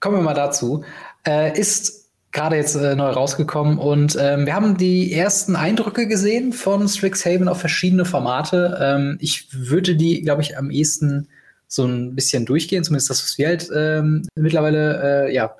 kommen 0.00 0.16
wir 0.16 0.22
mal 0.22 0.34
dazu, 0.34 0.84
äh, 1.26 1.58
ist 1.58 2.03
gerade 2.34 2.56
jetzt 2.56 2.74
äh, 2.74 2.96
neu 2.96 3.08
rausgekommen 3.10 3.78
und 3.78 4.18
ähm, 4.20 4.44
wir 4.44 4.54
haben 4.54 4.76
die 4.76 5.14
ersten 5.14 5.56
Eindrücke 5.56 6.08
gesehen 6.08 6.52
von 6.52 6.86
Strixhaven 6.86 7.48
auf 7.48 7.60
verschiedene 7.60 8.04
Formate. 8.04 8.76
Ähm, 8.80 9.16
ich 9.20 9.48
würde 9.52 9.94
die, 9.94 10.20
glaube 10.20 10.42
ich, 10.42 10.58
am 10.58 10.70
ehesten 10.70 11.28
so 11.68 11.86
ein 11.86 12.14
bisschen 12.14 12.44
durchgehen, 12.44 12.82
zumindest 12.84 13.08
das, 13.08 13.22
was 13.22 13.38
wir 13.38 13.46
halt 13.46 13.70
ähm, 13.74 14.26
mittlerweile 14.34 15.28
äh, 15.28 15.34
ja, 15.34 15.54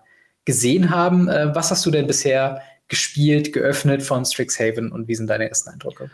gesehen 0.44 0.90
haben. 0.90 1.28
Äh, 1.28 1.54
was 1.54 1.70
hast 1.70 1.86
du 1.86 1.92
denn 1.92 2.08
bisher 2.08 2.60
gespielt, 2.88 3.52
geöffnet 3.52 4.02
von 4.02 4.24
Strixhaven 4.24 4.90
und 4.90 5.06
wie 5.06 5.14
sind 5.14 5.30
deine 5.30 5.48
ersten 5.48 5.70
Eindrücke? 5.70 6.10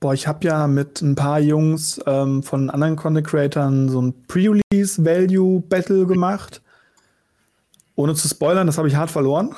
Boah, 0.00 0.12
ich 0.12 0.26
habe 0.26 0.44
ja 0.44 0.66
mit 0.66 1.02
ein 1.02 1.14
paar 1.14 1.38
Jungs 1.38 2.00
ähm, 2.04 2.42
von 2.42 2.68
anderen 2.68 2.96
Content 2.96 3.26
Creators 3.26 3.72
so 3.92 4.02
ein 4.02 4.26
Pre-Release 4.26 5.04
Value 5.04 5.60
Battle 5.60 6.04
gemacht. 6.04 6.62
Ohne 7.94 8.14
zu 8.14 8.26
spoilern, 8.26 8.66
das 8.66 8.76
habe 8.76 8.88
ich 8.88 8.96
hart 8.96 9.10
verloren. 9.10 9.54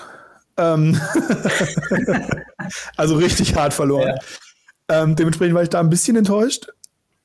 Ähm 0.56 1.00
also 2.96 3.16
richtig 3.16 3.54
hart 3.54 3.74
verloren. 3.74 4.14
Ja. 4.88 5.02
Ähm, 5.02 5.16
dementsprechend 5.16 5.54
war 5.54 5.62
ich 5.62 5.68
da 5.68 5.80
ein 5.80 5.90
bisschen 5.90 6.16
enttäuscht. 6.16 6.68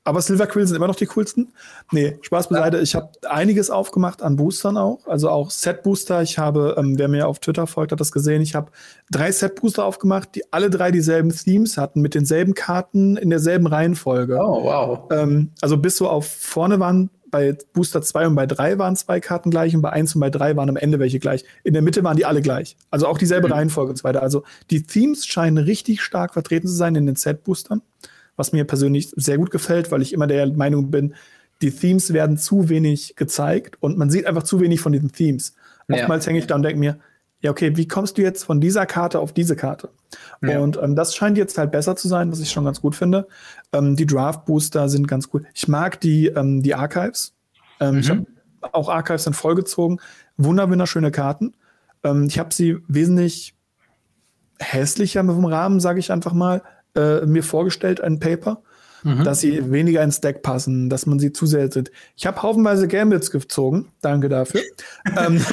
Aber 0.04 0.20
Silver 0.20 0.48
Quill 0.48 0.66
sind 0.66 0.76
immer 0.76 0.88
noch 0.88 0.96
die 0.96 1.06
coolsten. 1.06 1.52
Nee, 1.92 2.18
Spaß 2.22 2.48
beiseite. 2.48 2.80
Ich 2.80 2.96
habe 2.96 3.10
einiges 3.28 3.70
aufgemacht 3.70 4.20
an 4.20 4.34
Boostern 4.34 4.76
auch. 4.76 5.06
Also 5.06 5.30
auch 5.30 5.50
Set-Booster. 5.50 6.22
Ich 6.22 6.38
habe, 6.38 6.74
ähm, 6.76 6.98
wer 6.98 7.06
mir 7.06 7.28
auf 7.28 7.38
Twitter 7.38 7.68
folgt, 7.68 7.92
hat 7.92 8.00
das 8.00 8.10
gesehen. 8.10 8.42
Ich 8.42 8.56
habe 8.56 8.72
drei 9.12 9.30
Set-Booster 9.30 9.84
aufgemacht, 9.84 10.34
die 10.34 10.52
alle 10.52 10.70
drei 10.70 10.90
dieselben 10.90 11.30
Themes 11.30 11.78
hatten, 11.78 12.00
mit 12.00 12.14
denselben 12.14 12.54
Karten 12.54 13.16
in 13.16 13.30
derselben 13.30 13.68
Reihenfolge. 13.68 14.38
Oh, 14.42 14.64
wow. 14.64 15.08
Ähm, 15.12 15.52
also 15.60 15.76
bis 15.76 15.96
so 15.96 16.08
auf 16.08 16.26
vorne 16.26 16.80
waren 16.80 17.08
bei 17.32 17.56
Booster 17.72 18.02
2 18.02 18.28
und 18.28 18.34
bei 18.36 18.46
3 18.46 18.78
waren 18.78 18.94
zwei 18.94 19.18
Karten 19.18 19.50
gleich 19.50 19.74
und 19.74 19.82
bei 19.82 19.90
1 19.90 20.14
und 20.14 20.20
bei 20.20 20.30
3 20.30 20.54
waren 20.54 20.68
am 20.68 20.76
Ende 20.76 21.00
welche 21.00 21.18
gleich. 21.18 21.44
In 21.64 21.72
der 21.72 21.82
Mitte 21.82 22.04
waren 22.04 22.16
die 22.16 22.26
alle 22.26 22.42
gleich. 22.42 22.76
Also 22.90 23.08
auch 23.08 23.18
dieselbe 23.18 23.48
mhm. 23.48 23.54
Reihenfolge 23.54 23.90
und 23.90 23.96
so 23.96 24.04
weiter. 24.04 24.22
Also 24.22 24.44
die 24.70 24.84
Themes 24.84 25.26
scheinen 25.26 25.58
richtig 25.58 26.02
stark 26.02 26.34
vertreten 26.34 26.68
zu 26.68 26.74
sein 26.74 26.94
in 26.94 27.06
den 27.06 27.16
Set-Boostern, 27.16 27.82
was 28.36 28.52
mir 28.52 28.64
persönlich 28.64 29.12
sehr 29.16 29.38
gut 29.38 29.50
gefällt, 29.50 29.90
weil 29.90 30.02
ich 30.02 30.12
immer 30.12 30.28
der 30.28 30.46
Meinung 30.46 30.90
bin, 30.90 31.14
die 31.62 31.70
Themes 31.70 32.12
werden 32.12 32.36
zu 32.36 32.68
wenig 32.68 33.16
gezeigt 33.16 33.78
und 33.80 33.96
man 33.96 34.10
sieht 34.10 34.26
einfach 34.26 34.42
zu 34.42 34.60
wenig 34.60 34.80
von 34.80 34.92
diesen 34.92 35.10
Themes. 35.10 35.54
Ja. 35.88 35.96
Oftmals 35.96 36.26
hänge 36.26 36.38
ich 36.38 36.46
da 36.46 36.54
und 36.54 36.62
denke 36.62 36.78
mir, 36.78 36.98
ja, 37.42 37.50
okay, 37.50 37.76
wie 37.76 37.88
kommst 37.88 38.16
du 38.16 38.22
jetzt 38.22 38.44
von 38.44 38.60
dieser 38.60 38.86
Karte 38.86 39.18
auf 39.18 39.32
diese 39.32 39.56
Karte? 39.56 39.90
Ja. 40.42 40.60
Und 40.60 40.78
ähm, 40.80 40.94
das 40.94 41.14
scheint 41.14 41.36
jetzt 41.36 41.58
halt 41.58 41.72
besser 41.72 41.96
zu 41.96 42.06
sein, 42.06 42.30
was 42.30 42.40
ich 42.40 42.50
schon 42.50 42.64
ganz 42.64 42.80
gut 42.80 42.94
finde. 42.94 43.26
Ähm, 43.72 43.96
die 43.96 44.06
Draft-Booster 44.06 44.88
sind 44.88 45.08
ganz 45.08 45.28
cool. 45.32 45.44
Ich 45.52 45.66
mag 45.66 46.00
die, 46.00 46.28
ähm, 46.28 46.62
die 46.62 46.74
Archives. 46.74 47.34
Ähm, 47.80 47.94
mhm. 47.94 48.00
Ich 48.00 48.10
habe 48.10 48.26
auch 48.72 48.88
Archives 48.88 49.24
dann 49.24 49.34
vollgezogen. 49.34 50.00
Wunder, 50.36 50.70
wunderschöne 50.70 51.10
Karten. 51.10 51.54
Ähm, 52.04 52.26
ich 52.28 52.38
habe 52.38 52.54
sie 52.54 52.78
wesentlich 52.86 53.56
hässlicher 54.60 55.24
vom 55.24 55.44
Rahmen, 55.44 55.80
sage 55.80 55.98
ich 55.98 56.12
einfach 56.12 56.32
mal, 56.32 56.62
äh, 56.94 57.26
mir 57.26 57.42
vorgestellt, 57.42 58.00
ein 58.00 58.20
Paper 58.20 58.62
mhm. 59.02 59.24
dass 59.24 59.40
sie 59.40 59.70
weniger 59.70 60.02
ins 60.02 60.20
Deck 60.20 60.42
passen, 60.42 60.90
dass 60.90 61.06
man 61.06 61.18
sie 61.18 61.32
zu 61.32 61.46
sehr 61.46 61.70
sind. 61.70 61.90
Ich 62.16 62.26
habe 62.26 62.42
haufenweise 62.42 62.88
Gambles 62.88 63.30
gezogen. 63.30 63.92
Danke 64.00 64.28
dafür. 64.28 64.62
Ähm, 65.18 65.44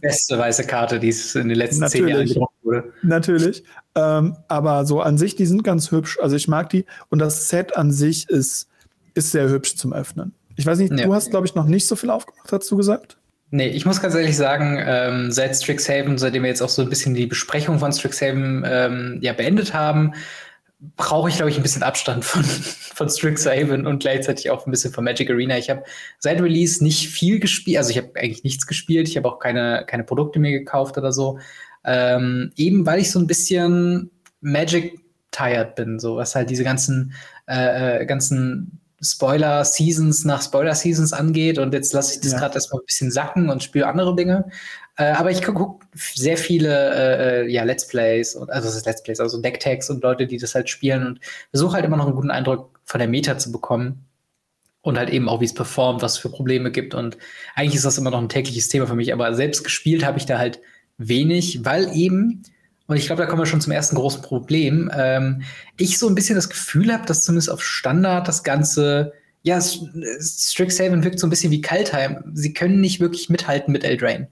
Beste 0.00 0.38
weiße 0.38 0.64
Karte, 0.64 1.00
die 1.00 1.08
es 1.08 1.34
in 1.34 1.48
den 1.48 1.56
letzten 1.56 1.88
zehn 1.88 2.06
Jahren 2.06 2.26
gedruckt 2.26 2.54
wurde. 2.62 2.92
Natürlich. 3.02 3.64
Ähm, 3.94 4.36
aber 4.48 4.84
so 4.84 5.00
an 5.00 5.16
sich, 5.16 5.34
die 5.34 5.46
sind 5.46 5.64
ganz 5.64 5.90
hübsch. 5.90 6.18
Also 6.20 6.36
ich 6.36 6.46
mag 6.46 6.68
die. 6.68 6.84
Und 7.08 7.20
das 7.20 7.48
Set 7.48 7.76
an 7.76 7.90
sich 7.90 8.28
ist, 8.28 8.68
ist 9.14 9.30
sehr 9.30 9.48
hübsch 9.48 9.76
zum 9.76 9.92
Öffnen. 9.92 10.34
Ich 10.56 10.66
weiß 10.66 10.78
nicht, 10.78 10.92
ja. 10.92 11.06
du 11.06 11.14
hast, 11.14 11.30
glaube 11.30 11.46
ich, 11.46 11.54
noch 11.54 11.66
nicht 11.66 11.86
so 11.86 11.96
viel 11.96 12.10
aufgemacht, 12.10 12.52
hast 12.52 12.70
du 12.70 12.76
gesagt? 12.76 13.16
Nee, 13.50 13.68
ich 13.68 13.86
muss 13.86 14.00
ganz 14.00 14.14
ehrlich 14.14 14.36
sagen, 14.36 14.82
ähm, 14.84 15.30
seit 15.30 15.54
Strixhaven, 15.54 16.18
seitdem 16.18 16.42
wir 16.42 16.50
jetzt 16.50 16.62
auch 16.62 16.68
so 16.68 16.82
ein 16.82 16.88
bisschen 16.88 17.14
die 17.14 17.26
Besprechung 17.26 17.78
von 17.78 17.92
Strixhaven 17.92 18.64
ähm, 18.66 19.18
ja, 19.20 19.32
beendet 19.32 19.72
haben, 19.72 20.12
brauche 20.96 21.28
ich, 21.28 21.36
glaube 21.36 21.50
ich, 21.50 21.56
ein 21.56 21.62
bisschen 21.62 21.82
Abstand 21.82 22.24
von, 22.24 22.44
von 22.44 23.08
Strixhaven 23.08 23.86
und 23.86 24.00
gleichzeitig 24.00 24.50
auch 24.50 24.66
ein 24.66 24.70
bisschen 24.70 24.92
von 24.92 25.04
Magic 25.04 25.30
Arena. 25.30 25.56
Ich 25.58 25.70
habe 25.70 25.84
seit 26.18 26.40
Release 26.40 26.82
nicht 26.82 27.08
viel 27.08 27.40
gespielt, 27.40 27.78
also 27.78 27.90
ich 27.90 27.98
habe 27.98 28.10
eigentlich 28.16 28.44
nichts 28.44 28.66
gespielt, 28.66 29.08
ich 29.08 29.16
habe 29.16 29.28
auch 29.28 29.38
keine, 29.38 29.84
keine 29.86 30.04
Produkte 30.04 30.38
mehr 30.38 30.52
gekauft 30.52 30.98
oder 30.98 31.12
so. 31.12 31.38
Ähm, 31.84 32.52
eben 32.56 32.86
weil 32.86 33.00
ich 33.00 33.10
so 33.10 33.18
ein 33.18 33.26
bisschen 33.26 34.10
Magic 34.40 34.98
tired 35.30 35.74
bin, 35.74 35.98
so 35.98 36.16
was 36.16 36.34
halt 36.34 36.50
diese 36.50 36.64
ganzen, 36.64 37.14
äh, 37.46 38.02
äh 38.02 38.06
ganzen 38.06 38.80
Spoiler-Seasons 39.04 40.24
nach 40.24 40.42
Spoiler-Seasons 40.42 41.12
angeht. 41.12 41.58
Und 41.58 41.74
jetzt 41.74 41.92
lasse 41.92 42.14
ich 42.14 42.20
das 42.20 42.32
ja. 42.32 42.38
gerade 42.38 42.54
erstmal 42.54 42.80
ein 42.80 42.86
bisschen 42.86 43.10
sacken 43.10 43.50
und 43.50 43.62
spiele 43.62 43.86
andere 43.86 44.16
Dinge. 44.16 44.46
Äh, 44.96 45.12
aber 45.12 45.30
ich 45.30 45.42
gucke 45.42 45.84
sehr 45.94 46.36
viele 46.36 46.70
äh, 46.70 47.42
äh, 47.42 47.52
ja, 47.52 47.64
Let's 47.64 47.86
Plays, 47.88 48.34
und, 48.34 48.50
also 48.50 48.68
das 48.68 48.76
ist 48.76 48.86
Let's 48.86 49.02
Plays, 49.02 49.20
also 49.20 49.40
Decktags 49.40 49.90
und 49.90 50.02
Leute, 50.02 50.26
die 50.26 50.38
das 50.38 50.54
halt 50.54 50.68
spielen 50.68 51.06
und 51.06 51.20
versuche 51.50 51.74
halt 51.74 51.84
immer 51.84 51.96
noch 51.96 52.06
einen 52.06 52.14
guten 52.14 52.30
Eindruck 52.30 52.78
von 52.84 52.98
der 52.98 53.08
Meta 53.08 53.38
zu 53.38 53.50
bekommen. 53.50 54.06
Und 54.82 54.98
halt 54.98 55.08
eben 55.08 55.30
auch, 55.30 55.40
wie 55.40 55.46
es 55.46 55.54
performt, 55.54 56.02
was 56.02 56.12
es 56.12 56.18
für 56.18 56.28
Probleme 56.28 56.70
gibt. 56.70 56.94
Und 56.94 57.16
eigentlich 57.54 57.76
ist 57.76 57.86
das 57.86 57.96
immer 57.96 58.10
noch 58.10 58.20
ein 58.20 58.28
tägliches 58.28 58.68
Thema 58.68 58.86
für 58.86 58.94
mich. 58.94 59.14
Aber 59.14 59.32
selbst 59.32 59.64
gespielt 59.64 60.04
habe 60.04 60.18
ich 60.18 60.26
da 60.26 60.38
halt 60.38 60.60
wenig, 60.98 61.64
weil 61.64 61.96
eben, 61.96 62.42
und 62.86 62.96
ich 62.98 63.06
glaube, 63.06 63.22
da 63.22 63.26
kommen 63.26 63.40
wir 63.40 63.46
schon 63.46 63.62
zum 63.62 63.72
ersten 63.72 63.96
großen 63.96 64.20
Problem, 64.20 64.90
ähm, 64.94 65.42
ich 65.78 65.98
so 65.98 66.06
ein 66.06 66.14
bisschen 66.14 66.34
das 66.34 66.50
Gefühl 66.50 66.92
habe, 66.92 67.06
dass 67.06 67.24
zumindest 67.24 67.50
auf 67.50 67.62
Standard 67.62 68.28
das 68.28 68.44
Ganze 68.44 69.14
ja, 69.42 69.58
Strixhaven 69.60 71.02
wirkt 71.02 71.18
so 71.18 71.26
ein 71.26 71.30
bisschen 71.30 71.50
wie 71.50 71.62
Kaltheim. 71.62 72.22
Sie 72.34 72.52
können 72.52 72.82
nicht 72.82 73.00
wirklich 73.00 73.30
mithalten 73.30 73.72
mit 73.72 73.84
Eldraine. 73.84 74.28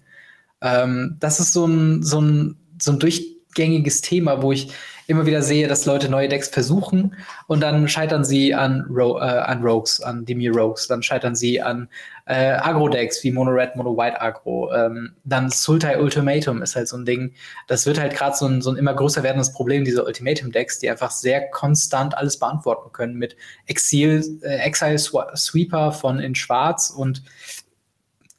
Ähm, 0.63 1.17
das 1.21 1.41
ist 1.41 1.53
so 1.53 1.67
ein, 1.67 2.03
so, 2.03 2.21
ein, 2.21 2.57
so 2.81 2.93
ein 2.93 2.99
durchgängiges 2.99 4.01
Thema, 4.01 4.43
wo 4.43 4.53
ich 4.53 4.73
immer 5.07 5.27
wieder 5.27 5.43
sehe, 5.43 5.69
dass 5.69 5.85
Leute 5.85 6.09
neue 6.09 6.29
Decks 6.29 6.49
versuchen 6.49 7.15
und 7.47 7.61
dann 7.61 7.89
scheitern 7.89 8.25
sie 8.25 8.55
an, 8.55 8.87
Ro 8.89 9.19
äh, 9.19 9.23
an 9.23 9.63
Rogues, 9.63 10.01
an 10.01 10.25
Demi 10.25 10.49
Rogues, 10.49 10.87
dann 10.87 11.03
scheitern 11.03 11.35
sie 11.35 11.61
an 11.61 11.89
äh, 12.27 12.53
Agro-Decks 12.53 13.23
wie 13.25 13.33
Mono 13.33 13.51
Red, 13.51 13.75
Mono 13.77 13.97
White 13.97 14.21
Agro. 14.21 14.73
Ähm, 14.73 15.15
dann 15.25 15.51
Sultai 15.51 16.01
Ultimatum 16.01 16.63
ist 16.63 16.77
halt 16.77 16.89
so 16.89 16.97
ein 16.97 17.05
Ding. 17.05 17.35
Das 17.67 17.85
wird 17.85 17.99
halt 17.99 18.15
gerade 18.15 18.37
so 18.37 18.47
ein, 18.47 18.63
so 18.63 18.71
ein 18.71 18.77
immer 18.77 18.95
größer 18.95 19.23
werdendes 19.23 19.53
Problem, 19.53 19.85
diese 19.85 20.05
Ultimatum-Decks, 20.05 20.79
die 20.79 20.89
einfach 20.89 21.11
sehr 21.11 21.51
konstant 21.51 22.17
alles 22.17 22.39
beantworten 22.39 22.93
können 22.93 23.17
mit 23.17 23.37
Exil, 23.67 24.39
äh, 24.43 24.59
Exile 24.59 24.99
Sweeper 24.99 25.93
von 25.93 26.21
in 26.21 26.35
Schwarz 26.35 26.91
und 26.91 27.23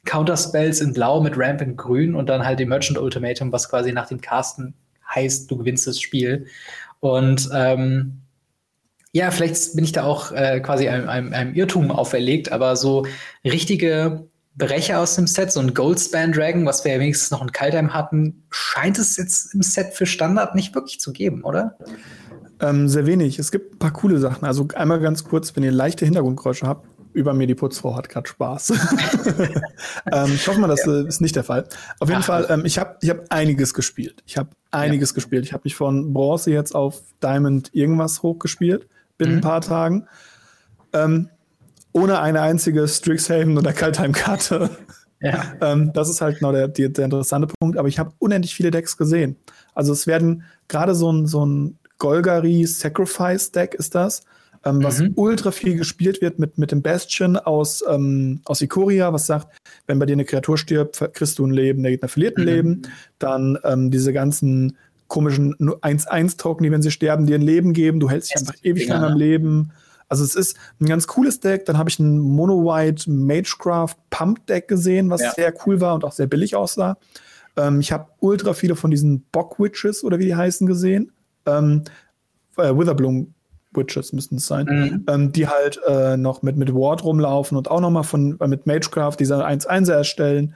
Counterspells 0.04 0.80
in 0.80 0.92
Blau 0.92 1.20
mit 1.20 1.36
Ramp 1.36 1.60
in 1.60 1.76
Grün 1.76 2.14
und 2.14 2.28
dann 2.28 2.44
halt 2.44 2.60
die 2.60 2.66
Merchant 2.66 2.98
Ultimatum, 2.98 3.52
was 3.52 3.68
quasi 3.68 3.92
nach 3.92 4.08
dem 4.08 4.20
Casten 4.20 4.74
heißt, 5.14 5.50
du 5.50 5.58
gewinnst 5.58 5.86
das 5.86 6.00
Spiel. 6.00 6.46
Und 7.00 7.48
ähm, 7.52 8.20
ja, 9.12 9.30
vielleicht 9.30 9.76
bin 9.76 9.84
ich 9.84 9.92
da 9.92 10.04
auch 10.04 10.32
äh, 10.32 10.60
quasi 10.60 10.88
einem, 10.88 11.08
einem, 11.08 11.32
einem, 11.32 11.54
Irrtum 11.54 11.90
auferlegt, 11.90 12.50
aber 12.50 12.76
so 12.76 13.06
richtige 13.44 14.26
Brecher 14.56 15.00
aus 15.00 15.16
dem 15.16 15.26
Set, 15.26 15.52
so 15.52 15.60
ein 15.60 15.74
Goldspan 15.74 16.32
Dragon, 16.32 16.66
was 16.66 16.84
wir 16.84 16.92
ja 16.92 17.00
wenigstens 17.00 17.30
noch 17.30 17.42
in 17.42 17.52
Kaltheim 17.52 17.94
hatten, 17.94 18.44
scheint 18.50 18.98
es 18.98 19.16
jetzt 19.16 19.54
im 19.54 19.62
Set 19.62 19.94
für 19.94 20.06
Standard 20.06 20.54
nicht 20.54 20.74
wirklich 20.74 21.00
zu 21.00 21.12
geben, 21.12 21.44
oder? 21.44 21.76
Ähm, 22.60 22.88
sehr 22.88 23.06
wenig. 23.06 23.38
Es 23.38 23.50
gibt 23.52 23.74
ein 23.74 23.78
paar 23.78 23.92
coole 23.92 24.18
Sachen. 24.18 24.44
Also 24.44 24.66
einmal 24.74 25.00
ganz 25.00 25.24
kurz, 25.24 25.54
wenn 25.56 25.62
ihr 25.62 25.72
leichte 25.72 26.04
Hintergrundgeräusche 26.04 26.66
habt, 26.66 26.86
über 27.14 27.32
mir 27.32 27.46
die 27.46 27.54
Putzfrau 27.54 27.96
hat 27.96 28.08
gerade 28.08 28.28
Spaß. 28.28 28.70
ähm, 30.12 30.32
ich 30.34 30.46
hoffe 30.46 30.60
mal, 30.60 30.68
das 30.68 30.84
ja. 30.84 31.00
ist 31.02 31.20
nicht 31.20 31.36
der 31.36 31.44
Fall. 31.44 31.66
Auf 32.00 32.08
jeden 32.08 32.20
Ach, 32.20 32.26
Fall, 32.26 32.46
ähm, 32.50 32.64
ich 32.64 32.78
habe 32.78 32.96
ich 33.00 33.08
hab 33.08 33.30
einiges 33.30 33.72
gespielt. 33.72 34.22
Ich 34.26 34.36
habe 34.36 34.50
einiges 34.70 35.10
ja. 35.10 35.14
gespielt. 35.14 35.44
Ich 35.44 35.52
habe 35.52 35.62
mich 35.64 35.74
von 35.74 36.12
Bronze 36.12 36.50
jetzt 36.50 36.74
auf 36.74 37.00
Diamond 37.22 37.70
irgendwas 37.72 38.22
hochgespielt, 38.22 38.88
binnen 39.16 39.32
mhm. 39.32 39.38
ein 39.38 39.42
paar 39.42 39.60
Tagen. 39.60 40.06
Ähm, 40.92 41.30
ohne 41.92 42.18
eine 42.20 42.42
einzige 42.42 42.86
Strixhaven 42.86 43.56
oder 43.56 43.72
Kaltheim-Karte 43.72 44.70
Ja. 45.20 45.54
Ähm, 45.62 45.92
das 45.94 46.10
ist 46.10 46.20
halt 46.20 46.38
genau 46.38 46.52
der, 46.52 46.68
der, 46.68 46.90
der 46.90 47.06
interessante 47.06 47.48
Punkt. 47.58 47.78
Aber 47.78 47.88
ich 47.88 47.98
habe 47.98 48.12
unendlich 48.18 48.54
viele 48.54 48.70
Decks 48.70 48.96
gesehen. 48.96 49.36
Also 49.72 49.92
es 49.92 50.06
werden 50.06 50.44
gerade 50.68 50.94
so 50.94 51.10
ein, 51.10 51.26
so 51.26 51.46
ein 51.46 51.78
Golgari 51.98 52.66
Sacrifice 52.66 53.50
Deck 53.50 53.74
ist 53.74 53.94
das, 53.94 54.24
ähm, 54.64 54.82
was 54.82 55.00
mhm. 55.00 55.12
ultra 55.16 55.50
viel 55.50 55.76
gespielt 55.76 56.22
wird 56.22 56.38
mit, 56.38 56.58
mit 56.58 56.72
dem 56.72 56.82
Bastion 56.82 57.36
aus, 57.36 57.84
ähm, 57.88 58.40
aus 58.44 58.62
Ikoria, 58.62 59.12
was 59.12 59.26
sagt, 59.26 59.56
wenn 59.86 59.98
bei 59.98 60.06
dir 60.06 60.14
eine 60.14 60.24
Kreatur 60.24 60.56
stirbt, 60.56 61.02
kriegst 61.12 61.38
du 61.38 61.46
ein 61.46 61.50
Leben, 61.50 61.82
der 61.82 61.92
Gegner 61.92 62.08
verliert 62.08 62.36
ein 62.36 62.42
mhm. 62.42 62.48
Leben. 62.48 62.82
Dann 63.18 63.58
ähm, 63.64 63.90
diese 63.90 64.12
ganzen 64.12 64.76
komischen 65.08 65.54
1-1-Token, 65.56 66.64
die, 66.64 66.72
wenn 66.72 66.82
sie 66.82 66.90
sterben, 66.90 67.26
dir 67.26 67.36
ein 67.36 67.42
Leben 67.42 67.72
geben. 67.72 68.00
Du 68.00 68.08
hältst 68.08 68.30
dich 68.30 68.40
einfach 68.40 68.56
ewig 68.62 68.88
lang 68.88 69.04
am 69.04 69.18
Leben. 69.18 69.70
Also 70.08 70.24
es 70.24 70.34
ist 70.34 70.56
ein 70.80 70.86
ganz 70.86 71.06
cooles 71.06 71.40
Deck. 71.40 71.66
Dann 71.66 71.78
habe 71.78 71.90
ich 71.90 71.98
ein 71.98 72.18
Mono-White 72.18 73.10
Magecraft 73.10 73.96
Pump 74.10 74.46
Deck 74.46 74.68
gesehen, 74.68 75.10
was 75.10 75.20
ja. 75.20 75.32
sehr 75.32 75.54
cool 75.66 75.80
war 75.80 75.94
und 75.94 76.04
auch 76.04 76.12
sehr 76.12 76.26
billig 76.26 76.56
aussah. 76.56 76.96
Ähm, 77.56 77.80
ich 77.80 77.92
habe 77.92 78.08
ultra 78.20 78.54
viele 78.54 78.76
von 78.76 78.90
diesen 78.90 79.20
Bock 79.30 79.58
Witches 79.58 80.04
oder 80.04 80.18
wie 80.18 80.26
die 80.26 80.36
heißen 80.36 80.66
gesehen. 80.66 81.12
Ähm, 81.46 81.84
äh, 82.56 82.74
Witherbloom 82.74 83.33
Witches 83.76 84.12
müssten 84.12 84.36
es 84.36 84.46
sein, 84.46 84.66
mhm. 84.66 85.04
ähm, 85.08 85.32
die 85.32 85.48
halt 85.48 85.80
äh, 85.86 86.16
noch 86.16 86.42
mit, 86.42 86.56
mit 86.56 86.74
Ward 86.74 87.04
rumlaufen 87.04 87.56
und 87.56 87.70
auch 87.70 87.80
noch 87.80 87.90
mal 87.90 88.02
von, 88.02 88.38
äh, 88.40 88.48
mit 88.48 88.66
Magecraft 88.66 89.16
diese 89.18 89.44
1-1er 89.46 89.92
erstellen. 89.92 90.54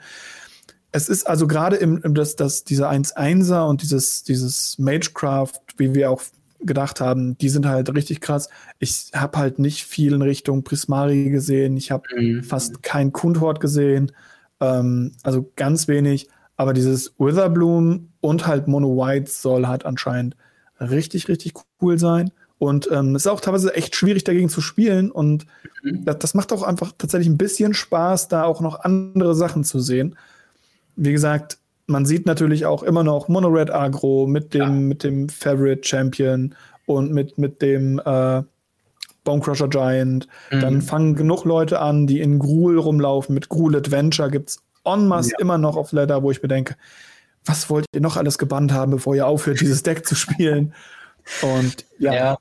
Es 0.91 1.07
ist 1.07 1.27
also 1.27 1.47
gerade 1.47 1.75
im, 1.75 2.01
im 2.03 2.15
das, 2.15 2.35
das, 2.35 2.63
diese 2.63 2.89
1-1er 2.89 3.67
und 3.67 3.81
dieses, 3.81 4.23
dieses 4.23 4.79
Magecraft, 4.79 5.59
wie 5.77 5.93
wir 5.93 6.11
auch 6.11 6.21
gedacht 6.61 6.99
haben, 6.99 7.37
die 7.37 7.49
sind 7.49 7.65
halt 7.65 7.93
richtig 7.93 8.21
krass. 8.21 8.49
Ich 8.79 9.11
habe 9.13 9.37
halt 9.37 9.59
nicht 9.59 9.85
viel 9.85 10.13
in 10.13 10.21
Richtung 10.21 10.63
Prismari 10.63 11.29
gesehen. 11.29 11.77
Ich 11.77 11.91
habe 11.91 12.03
mhm. 12.15 12.43
fast 12.43 12.83
kein 12.83 13.13
Kundhort 13.13 13.59
gesehen. 13.59 14.11
Ähm, 14.59 15.13
also 15.23 15.51
ganz 15.55 15.87
wenig. 15.87 16.29
Aber 16.57 16.73
dieses 16.73 17.13
Witherbloom 17.17 18.09
und 18.19 18.47
halt 18.47 18.67
Mono 18.67 18.97
White 18.97 19.31
soll 19.31 19.67
halt 19.67 19.85
anscheinend 19.85 20.35
richtig, 20.79 21.27
richtig 21.27 21.53
cool 21.81 21.97
sein. 21.97 22.31
Und 22.59 22.89
ähm, 22.91 23.15
es 23.15 23.23
ist 23.23 23.31
auch 23.31 23.39
teilweise 23.39 23.73
echt 23.73 23.95
schwierig 23.95 24.25
dagegen 24.25 24.49
zu 24.49 24.59
spielen. 24.59 25.09
Und 25.11 25.45
mhm. 25.81 26.03
das, 26.05 26.19
das, 26.19 26.33
macht 26.33 26.51
auch 26.51 26.61
einfach 26.61 26.91
tatsächlich 26.97 27.29
ein 27.29 27.37
bisschen 27.37 27.73
Spaß, 27.73 28.27
da 28.27 28.43
auch 28.43 28.59
noch 28.59 28.81
andere 28.81 29.33
Sachen 29.33 29.63
zu 29.63 29.79
sehen. 29.79 30.17
Wie 30.97 31.13
gesagt, 31.13 31.57
man 31.87 32.05
sieht 32.05 32.25
natürlich 32.25 32.65
auch 32.65 32.83
immer 32.83 33.03
noch 33.03 33.29
Monored 33.29 33.71
Agro 33.71 34.27
mit 34.27 34.53
dem, 34.53 34.61
ja. 34.61 34.69
mit 34.69 35.03
dem 35.03 35.29
Favorite 35.29 35.87
Champion 35.87 36.53
und 36.85 37.13
mit, 37.13 37.37
mit 37.37 37.61
dem 37.61 37.99
äh, 38.03 38.43
Bonecrusher 39.23 39.69
Giant. 39.69 40.27
Mhm. 40.51 40.59
Dann 40.59 40.81
fangen 40.81 41.15
genug 41.15 41.45
Leute 41.45 41.79
an, 41.79 42.07
die 42.07 42.19
in 42.19 42.39
Gruul 42.39 42.77
rumlaufen. 42.77 43.33
Mit 43.33 43.47
Gruul 43.47 43.77
Adventure 43.77 44.29
gibt 44.29 44.49
es 44.49 44.59
en 44.83 45.07
masse 45.07 45.31
ja. 45.31 45.37
immer 45.39 45.57
noch 45.57 45.77
auf 45.77 45.93
Ladder, 45.93 46.23
wo 46.23 46.31
ich 46.31 46.41
bedenke, 46.41 46.75
was 47.45 47.69
wollt 47.69 47.85
ihr 47.93 48.01
noch 48.01 48.17
alles 48.17 48.37
gebannt 48.37 48.73
haben, 48.73 48.91
bevor 48.91 49.15
ihr 49.15 49.27
aufhört, 49.27 49.61
dieses 49.61 49.81
Deck 49.83 50.05
zu 50.05 50.15
spielen? 50.15 50.73
Und 51.41 51.85
ja. 51.99 52.13
ja. 52.13 52.37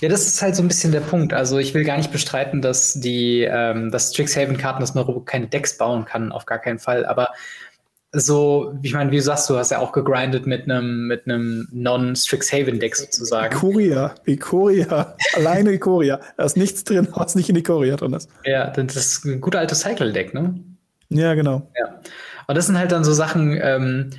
Ja, 0.00 0.08
das 0.08 0.26
ist 0.26 0.42
halt 0.42 0.56
so 0.56 0.62
ein 0.62 0.68
bisschen 0.68 0.92
der 0.92 1.00
Punkt. 1.00 1.32
Also 1.32 1.58
ich 1.58 1.74
will 1.74 1.84
gar 1.84 1.96
nicht 1.96 2.12
bestreiten, 2.12 2.62
dass 2.62 2.94
die, 2.94 3.42
ähm, 3.42 3.90
dass 3.90 4.12
Strixhaven-Karten, 4.12 4.80
dass 4.80 4.94
man 4.94 5.24
keine 5.24 5.46
Decks 5.46 5.76
bauen 5.76 6.04
kann, 6.04 6.32
auf 6.32 6.46
gar 6.46 6.58
keinen 6.58 6.78
Fall. 6.78 7.06
Aber 7.06 7.30
so, 8.16 8.78
ich 8.82 8.94
meine, 8.94 9.10
wie 9.10 9.16
du 9.16 9.22
sagst, 9.22 9.50
du 9.50 9.56
hast 9.56 9.70
ja 9.70 9.80
auch 9.80 9.92
gegrindet 9.92 10.46
mit 10.46 10.70
einem 10.70 11.08
mit 11.08 11.26
einem 11.26 11.68
Non-Strixhaven-Deck 11.72 12.94
sozusagen. 12.94 13.54
Ikoria, 13.56 14.14
Ikoria, 14.24 15.16
alleine 15.34 15.72
Ikoria. 15.72 16.20
Da 16.36 16.44
ist 16.44 16.56
nichts 16.56 16.84
drin, 16.84 17.08
was 17.12 17.34
nicht 17.34 17.48
in 17.48 17.56
Ikoria 17.56 17.96
drin 17.96 18.12
ist. 18.12 18.28
Ja, 18.44 18.68
das 18.70 18.94
ist 18.94 19.24
ein 19.24 19.40
guter 19.40 19.58
altes 19.58 19.80
Cycle-Deck, 19.80 20.32
ne? 20.32 20.54
Ja, 21.08 21.34
genau. 21.34 21.68
Ja. 21.78 22.00
Und 22.46 22.56
das 22.56 22.66
sind 22.66 22.78
halt 22.78 22.92
dann 22.92 23.04
so 23.04 23.12
Sachen, 23.12 23.58
ähm, 23.60 24.10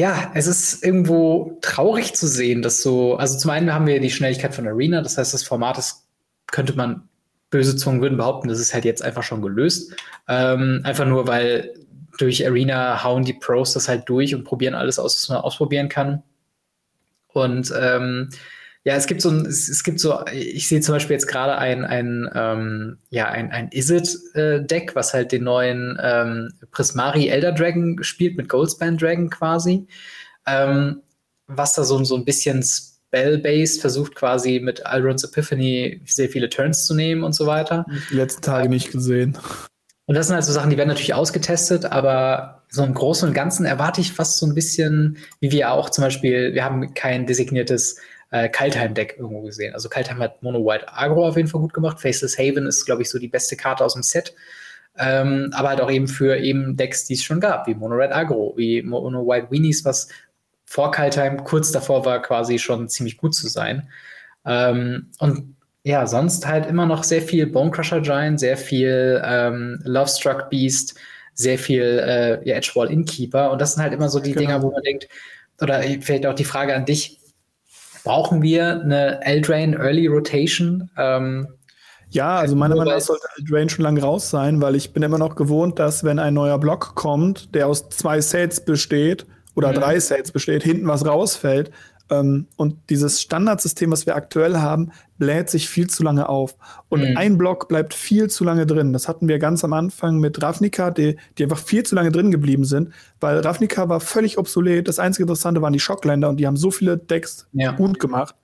ja, 0.00 0.30
es 0.34 0.46
ist 0.46 0.82
irgendwo 0.82 1.58
traurig 1.60 2.14
zu 2.14 2.26
sehen, 2.26 2.62
dass 2.62 2.82
so, 2.82 3.16
also 3.16 3.36
zum 3.36 3.50
einen 3.50 3.74
haben 3.74 3.86
wir 3.86 4.00
die 4.00 4.10
Schnelligkeit 4.10 4.54
von 4.54 4.66
Arena, 4.66 5.02
das 5.02 5.18
heißt, 5.18 5.34
das 5.34 5.42
Format 5.42 5.76
ist, 5.76 6.06
könnte 6.46 6.74
man 6.74 7.06
böse 7.50 7.76
Zungen 7.76 8.00
würden 8.00 8.16
behaupten, 8.16 8.48
das 8.48 8.60
ist 8.60 8.72
halt 8.72 8.86
jetzt 8.86 9.02
einfach 9.02 9.22
schon 9.22 9.42
gelöst. 9.42 9.92
Ähm, 10.26 10.80
einfach 10.84 11.04
nur, 11.04 11.26
weil 11.26 11.74
durch 12.16 12.46
Arena 12.46 13.04
hauen 13.04 13.26
die 13.26 13.34
Pros 13.34 13.74
das 13.74 13.88
halt 13.88 14.08
durch 14.08 14.34
und 14.34 14.44
probieren 14.44 14.74
alles 14.74 14.98
aus, 14.98 15.16
was 15.16 15.28
man 15.28 15.38
ausprobieren 15.38 15.90
kann. 15.90 16.22
Und 17.28 17.70
ähm, 17.78 18.30
ja, 18.84 18.94
es 18.94 19.06
gibt 19.06 19.20
so 19.20 19.30
ein, 19.30 19.44
es, 19.44 19.68
es 19.68 19.84
gibt 19.84 20.00
so, 20.00 20.24
ich 20.32 20.68
sehe 20.68 20.80
zum 20.80 20.94
Beispiel 20.94 21.14
jetzt 21.14 21.26
gerade 21.26 21.58
ein, 21.58 21.84
ein, 21.84 22.30
ähm, 22.34 22.98
ja, 23.10 23.26
ein, 23.26 23.50
ein 23.50 23.68
Izzet-Deck, 23.72 24.92
äh, 24.92 24.94
was 24.94 25.12
halt 25.12 25.32
den 25.32 25.44
neuen 25.44 25.98
ähm, 26.02 26.50
Prismari 26.70 27.28
Elder 27.28 27.52
Dragon 27.52 28.02
spielt, 28.02 28.36
mit 28.36 28.48
Goldspan 28.48 28.96
Dragon 28.96 29.28
quasi. 29.28 29.86
Ähm, 30.46 31.02
was 31.46 31.74
da 31.74 31.84
so, 31.84 32.02
so 32.04 32.16
ein 32.16 32.24
bisschen 32.24 32.62
Spell-based 32.62 33.80
versucht, 33.80 34.14
quasi 34.14 34.60
mit 34.60 34.86
Alron's 34.86 35.24
Epiphany 35.24 36.00
sehr 36.06 36.30
viele 36.30 36.48
Turns 36.48 36.86
zu 36.86 36.94
nehmen 36.94 37.22
und 37.22 37.34
so 37.34 37.46
weiter. 37.46 37.84
Die 38.10 38.16
letzten 38.16 38.42
Tage 38.42 38.68
nicht 38.68 38.92
gesehen. 38.92 39.36
Und 40.06 40.14
das 40.14 40.26
sind 40.26 40.34
halt 40.34 40.44
so 40.44 40.52
Sachen, 40.52 40.70
die 40.70 40.76
werden 40.76 40.88
natürlich 40.88 41.14
ausgetestet, 41.14 41.84
aber 41.84 42.64
so 42.68 42.82
im 42.82 42.94
Großen 42.94 43.28
und 43.28 43.34
Ganzen 43.34 43.66
erwarte 43.66 44.00
ich 44.00 44.12
fast 44.12 44.38
so 44.38 44.46
ein 44.46 44.54
bisschen, 44.54 45.18
wie 45.40 45.52
wir 45.52 45.72
auch 45.72 45.90
zum 45.90 46.02
Beispiel, 46.02 46.54
wir 46.54 46.64
haben 46.64 46.94
kein 46.94 47.26
designiertes 47.26 47.96
äh, 48.30 48.48
Kaltheim-Deck 48.48 49.16
irgendwo 49.18 49.42
gesehen. 49.42 49.74
Also 49.74 49.88
Kaltheim 49.88 50.20
hat 50.20 50.42
Mono 50.42 50.64
White 50.64 50.86
Agro 50.88 51.26
auf 51.26 51.36
jeden 51.36 51.48
Fall 51.48 51.60
gut 51.60 51.74
gemacht. 51.74 52.00
Faceless 52.00 52.38
Haven 52.38 52.66
ist, 52.66 52.84
glaube 52.84 53.02
ich, 53.02 53.10
so 53.10 53.18
die 53.18 53.28
beste 53.28 53.56
Karte 53.56 53.84
aus 53.84 53.94
dem 53.94 54.02
Set. 54.02 54.34
Ähm, 54.98 55.50
aber 55.52 55.70
halt 55.70 55.80
auch 55.80 55.90
eben 55.90 56.08
für 56.08 56.36
eben 56.36 56.76
Decks, 56.76 57.04
die 57.06 57.14
es 57.14 57.22
schon 57.22 57.40
gab, 57.40 57.66
wie 57.66 57.74
Mono 57.74 57.94
Red 57.94 58.12
Agro, 58.12 58.54
wie 58.56 58.82
Mono 58.82 59.26
White 59.26 59.48
Weenies, 59.50 59.84
was 59.84 60.08
vor 60.66 60.90
Kaltheim 60.90 61.42
kurz 61.44 61.72
davor 61.72 62.04
war, 62.04 62.22
quasi 62.22 62.58
schon 62.58 62.88
ziemlich 62.88 63.16
gut 63.16 63.34
zu 63.34 63.48
sein. 63.48 63.88
Ähm, 64.44 65.10
und 65.18 65.56
ja, 65.82 66.06
sonst 66.06 66.46
halt 66.46 66.66
immer 66.66 66.86
noch 66.86 67.04
sehr 67.04 67.22
viel 67.22 67.46
Bonecrusher 67.46 68.00
Giant, 68.00 68.38
sehr 68.38 68.56
viel 68.56 69.22
ähm, 69.24 69.80
Lovestruck 69.84 70.50
Beast, 70.50 70.98
sehr 71.34 71.58
viel 71.58 71.82
äh, 71.82 72.48
ja, 72.48 72.56
Edgewall 72.56 72.90
Innkeeper. 72.90 73.50
Und 73.50 73.60
das 73.60 73.74
sind 73.74 73.82
halt 73.82 73.94
immer 73.94 74.08
so 74.08 74.20
die 74.20 74.32
genau. 74.32 74.40
Dinger, 74.40 74.62
wo 74.62 74.70
man 74.70 74.82
denkt, 74.82 75.08
oder 75.60 75.82
vielleicht 75.82 76.26
auch 76.26 76.34
die 76.34 76.44
Frage 76.44 76.74
an 76.74 76.84
dich, 76.84 77.19
brauchen 78.04 78.42
wir 78.42 78.80
eine 78.80 79.24
Eldrain 79.24 79.74
Early 79.74 80.06
Rotation? 80.06 80.90
Ähm, 80.96 81.48
ja, 82.10 82.38
also 82.38 82.56
meiner 82.56 82.74
Meinung 82.74 82.94
nach 82.94 83.00
sollte 83.00 83.26
Eldrain 83.38 83.68
schon 83.68 83.84
lange 83.84 84.02
raus 84.02 84.30
sein, 84.30 84.60
weil 84.60 84.74
ich 84.74 84.92
bin 84.92 85.02
immer 85.02 85.18
noch 85.18 85.36
gewohnt, 85.36 85.78
dass 85.78 86.02
wenn 86.02 86.18
ein 86.18 86.34
neuer 86.34 86.58
Block 86.58 86.94
kommt, 86.96 87.54
der 87.54 87.68
aus 87.68 87.88
zwei 87.88 88.20
Sets 88.20 88.64
besteht 88.64 89.26
oder 89.54 89.68
mhm. 89.68 89.74
drei 89.74 90.00
Sets 90.00 90.32
besteht, 90.32 90.62
hinten 90.62 90.88
was 90.88 91.06
rausfällt, 91.06 91.70
ähm, 92.10 92.46
und 92.56 92.76
dieses 92.90 93.22
Standardsystem, 93.22 93.90
was 93.92 94.06
wir 94.06 94.16
aktuell 94.16 94.56
haben, 94.56 94.90
bläht 95.20 95.50
sich 95.50 95.68
viel 95.68 95.88
zu 95.88 96.02
lange 96.02 96.28
auf. 96.28 96.56
Und 96.88 97.08
mhm. 97.08 97.16
ein 97.16 97.38
Block 97.38 97.68
bleibt 97.68 97.94
viel 97.94 98.28
zu 98.28 98.42
lange 98.42 98.66
drin. 98.66 98.92
Das 98.92 99.06
hatten 99.06 99.28
wir 99.28 99.38
ganz 99.38 99.62
am 99.62 99.72
Anfang 99.72 100.18
mit 100.18 100.42
Ravnica, 100.42 100.90
die, 100.90 101.16
die 101.38 101.44
einfach 101.44 101.58
viel 101.58 101.84
zu 101.84 101.94
lange 101.94 102.10
drin 102.10 102.32
geblieben 102.32 102.64
sind, 102.64 102.90
weil 103.20 103.38
Ravnica 103.38 103.88
war 103.88 104.00
völlig 104.00 104.38
obsolet. 104.38 104.88
Das 104.88 104.98
einzige 104.98 105.24
Interessante 105.24 105.62
waren 105.62 105.74
die 105.74 105.78
Schockländer 105.78 106.30
und 106.30 106.38
die 106.38 106.46
haben 106.46 106.56
so 106.56 106.72
viele 106.72 106.96
Decks 106.96 107.46
ja. 107.52 107.72
gut 107.72 108.00
gemacht. 108.00 108.34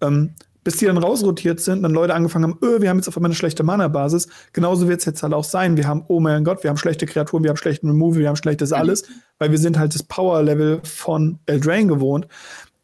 Ähm, 0.00 0.30
bis 0.64 0.78
die 0.78 0.86
dann 0.86 0.96
rausrotiert 0.96 1.60
sind, 1.60 1.82
dann 1.82 1.92
Leute 1.92 2.14
angefangen 2.14 2.44
haben, 2.44 2.58
öh, 2.62 2.80
wir 2.80 2.88
haben 2.88 2.96
jetzt 2.96 3.06
auf 3.06 3.18
einmal 3.18 3.28
eine 3.28 3.36
schlechte 3.36 3.62
Mana-Basis. 3.62 4.28
Genauso 4.54 4.88
wird 4.88 5.00
es 5.00 5.04
jetzt 5.04 5.22
halt 5.22 5.34
auch 5.34 5.44
sein. 5.44 5.76
Wir 5.76 5.86
haben, 5.86 6.04
oh 6.08 6.20
mein 6.20 6.42
Gott, 6.42 6.62
wir 6.64 6.70
haben 6.70 6.78
schlechte 6.78 7.04
Kreaturen, 7.04 7.44
wir 7.44 7.50
haben 7.50 7.58
schlechten 7.58 7.88
Remove, 7.88 8.16
wir 8.16 8.28
haben 8.28 8.36
schlechtes 8.36 8.70
mhm. 8.70 8.76
alles, 8.76 9.04
weil 9.38 9.50
wir 9.50 9.58
sind 9.58 9.78
halt 9.78 9.94
das 9.94 10.02
Power-Level 10.02 10.80
von 10.82 11.38
Eldraine 11.44 11.88
gewohnt 11.88 12.26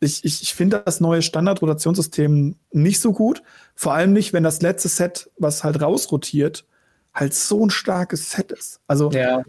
ich, 0.01 0.25
ich, 0.25 0.43
ich 0.43 0.55
finde 0.55 0.83
das 0.85 1.01
neue 1.01 1.23
Standard-Rotationssystem 1.23 2.57
nicht 2.73 3.01
so 3.01 3.13
gut. 3.13 3.43
Vor 3.75 3.93
allem 3.93 4.13
nicht, 4.13 4.33
wenn 4.33 4.43
das 4.43 4.63
letzte 4.63 4.89
Set, 4.89 5.31
was 5.39 5.63
halt 5.63 5.81
rausrotiert, 5.81 6.67
halt 7.15 7.35
so 7.35 7.65
ein 7.65 7.71
starkes 7.71 8.31
Set 8.31 8.51
ist. 8.51 8.81
Also 8.87 9.11
ja. 9.11 9.43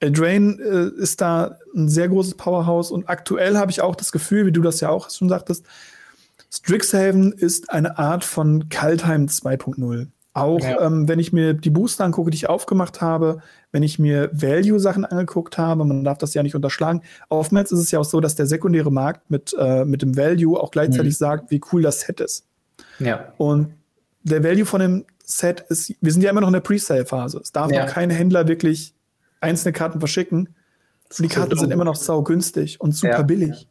Eldraine 0.00 0.60
äh, 0.60 1.00
ist 1.00 1.20
da 1.20 1.56
ein 1.74 1.88
sehr 1.88 2.08
großes 2.08 2.34
Powerhouse 2.34 2.90
und 2.90 3.08
aktuell 3.08 3.56
habe 3.56 3.70
ich 3.70 3.80
auch 3.80 3.94
das 3.94 4.10
Gefühl, 4.10 4.46
wie 4.46 4.52
du 4.52 4.60
das 4.60 4.80
ja 4.80 4.88
auch 4.88 5.08
schon 5.10 5.28
sagtest, 5.28 5.64
Strixhaven 6.50 7.32
ist 7.32 7.70
eine 7.70 7.98
Art 7.98 8.24
von 8.24 8.68
Kaltheim 8.68 9.26
2.0. 9.26 10.08
Auch 10.34 10.60
ja. 10.60 10.80
ähm, 10.80 11.08
wenn 11.08 11.18
ich 11.18 11.32
mir 11.32 11.54
die 11.54 11.70
Booster 11.70 12.04
angucke, 12.04 12.30
die 12.30 12.36
ich 12.36 12.48
aufgemacht 12.48 13.00
habe, 13.00 13.42
wenn 13.72 13.82
ich 13.82 13.98
mir 13.98 14.30
Value-Sachen 14.32 15.04
angeguckt 15.04 15.58
habe, 15.58 15.84
man 15.84 16.04
darf 16.04 16.18
das 16.18 16.34
ja 16.34 16.42
nicht 16.42 16.54
unterschlagen. 16.54 17.02
Oftmals 17.30 17.72
ist 17.72 17.80
es 17.80 17.90
ja 17.90 17.98
auch 17.98 18.04
so, 18.04 18.20
dass 18.20 18.36
der 18.36 18.46
sekundäre 18.46 18.92
Markt 18.92 19.30
mit, 19.30 19.56
äh, 19.58 19.84
mit 19.84 20.02
dem 20.02 20.16
Value 20.16 20.60
auch 20.60 20.70
gleichzeitig 20.70 21.14
mhm. 21.14 21.16
sagt, 21.16 21.50
wie 21.50 21.60
cool 21.72 21.82
das 21.82 22.00
Set 22.00 22.20
ist. 22.20 22.46
Ja. 22.98 23.32
Und 23.38 23.74
der 24.22 24.44
Value 24.44 24.66
von 24.66 24.80
dem 24.80 25.04
Set 25.24 25.64
ist, 25.68 25.94
wir 26.00 26.12
sind 26.12 26.22
ja 26.22 26.30
immer 26.30 26.42
noch 26.42 26.48
in 26.48 26.54
der 26.54 26.60
Pre-Sale-Phase. 26.60 27.40
Es 27.42 27.50
darf 27.50 27.72
ja. 27.72 27.84
noch 27.84 27.92
kein 27.92 28.10
Händler 28.10 28.46
wirklich 28.46 28.94
einzelne 29.40 29.72
Karten 29.72 29.98
verschicken. 29.98 30.54
Die 31.18 31.28
Karten 31.28 31.58
sind 31.58 31.70
immer 31.70 31.84
noch 31.84 31.96
sau 31.96 32.22
günstig 32.22 32.80
und 32.80 32.92
super 32.92 33.18
ja. 33.18 33.22
billig. 33.22 33.68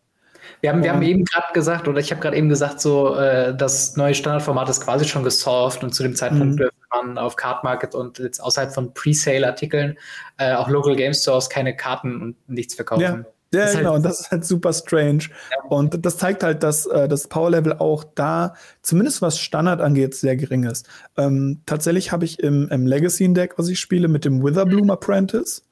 Wir 0.59 0.71
haben, 0.71 0.83
wir 0.83 0.91
haben 0.91 1.01
eben 1.01 1.23
gerade 1.25 1.53
gesagt, 1.53 1.87
oder 1.87 1.99
ich 1.99 2.11
habe 2.11 2.21
gerade 2.21 2.37
eben 2.37 2.49
gesagt, 2.49 2.81
so 2.81 3.15
äh, 3.15 3.55
das 3.55 3.95
neue 3.95 4.13
Standardformat 4.13 4.69
ist 4.69 4.81
quasi 4.81 5.05
schon 5.05 5.23
gesolved 5.23 5.83
und 5.83 5.93
zu 5.93 6.03
dem 6.03 6.15
Zeitpunkt 6.15 6.53
mhm. 6.53 6.57
dürfen 6.57 6.80
man 6.91 7.17
auf 7.17 7.35
Card 7.35 7.63
Market 7.63 7.95
und 7.95 8.19
jetzt 8.19 8.39
außerhalb 8.39 8.73
von 8.73 8.93
Presale-Artikeln 8.93 9.97
äh, 10.37 10.53
auch 10.53 10.69
Local 10.69 10.95
Game 10.95 11.13
Stores 11.13 11.49
keine 11.49 11.75
Karten 11.75 12.21
und 12.21 12.49
nichts 12.49 12.75
verkaufen. 12.75 13.01
Ja. 13.01 13.25
Ja, 13.53 13.65
das 13.65 13.75
genau, 13.75 13.93
halt, 13.95 14.05
das 14.05 14.21
ist 14.21 14.31
halt 14.31 14.45
super 14.45 14.71
strange. 14.71 15.23
Ja. 15.23 15.69
Und 15.69 16.05
das 16.05 16.17
zeigt 16.17 16.41
halt, 16.41 16.63
dass 16.63 16.85
äh, 16.85 17.09
das 17.09 17.27
Power-Level 17.27 17.73
auch 17.79 18.05
da, 18.15 18.55
zumindest 18.81 19.21
was 19.21 19.39
Standard 19.39 19.81
angeht, 19.81 20.15
sehr 20.15 20.37
gering 20.37 20.63
ist. 20.63 20.87
Ähm, 21.17 21.61
tatsächlich 21.65 22.13
habe 22.13 22.23
ich 22.23 22.39
im, 22.39 22.69
im 22.69 22.87
Legacy-Deck, 22.87 23.55
was 23.57 23.67
ich 23.67 23.77
spiele, 23.77 24.07
mit 24.07 24.23
dem 24.23 24.41
Witherbloom 24.41 24.89
Apprentice, 24.89 25.63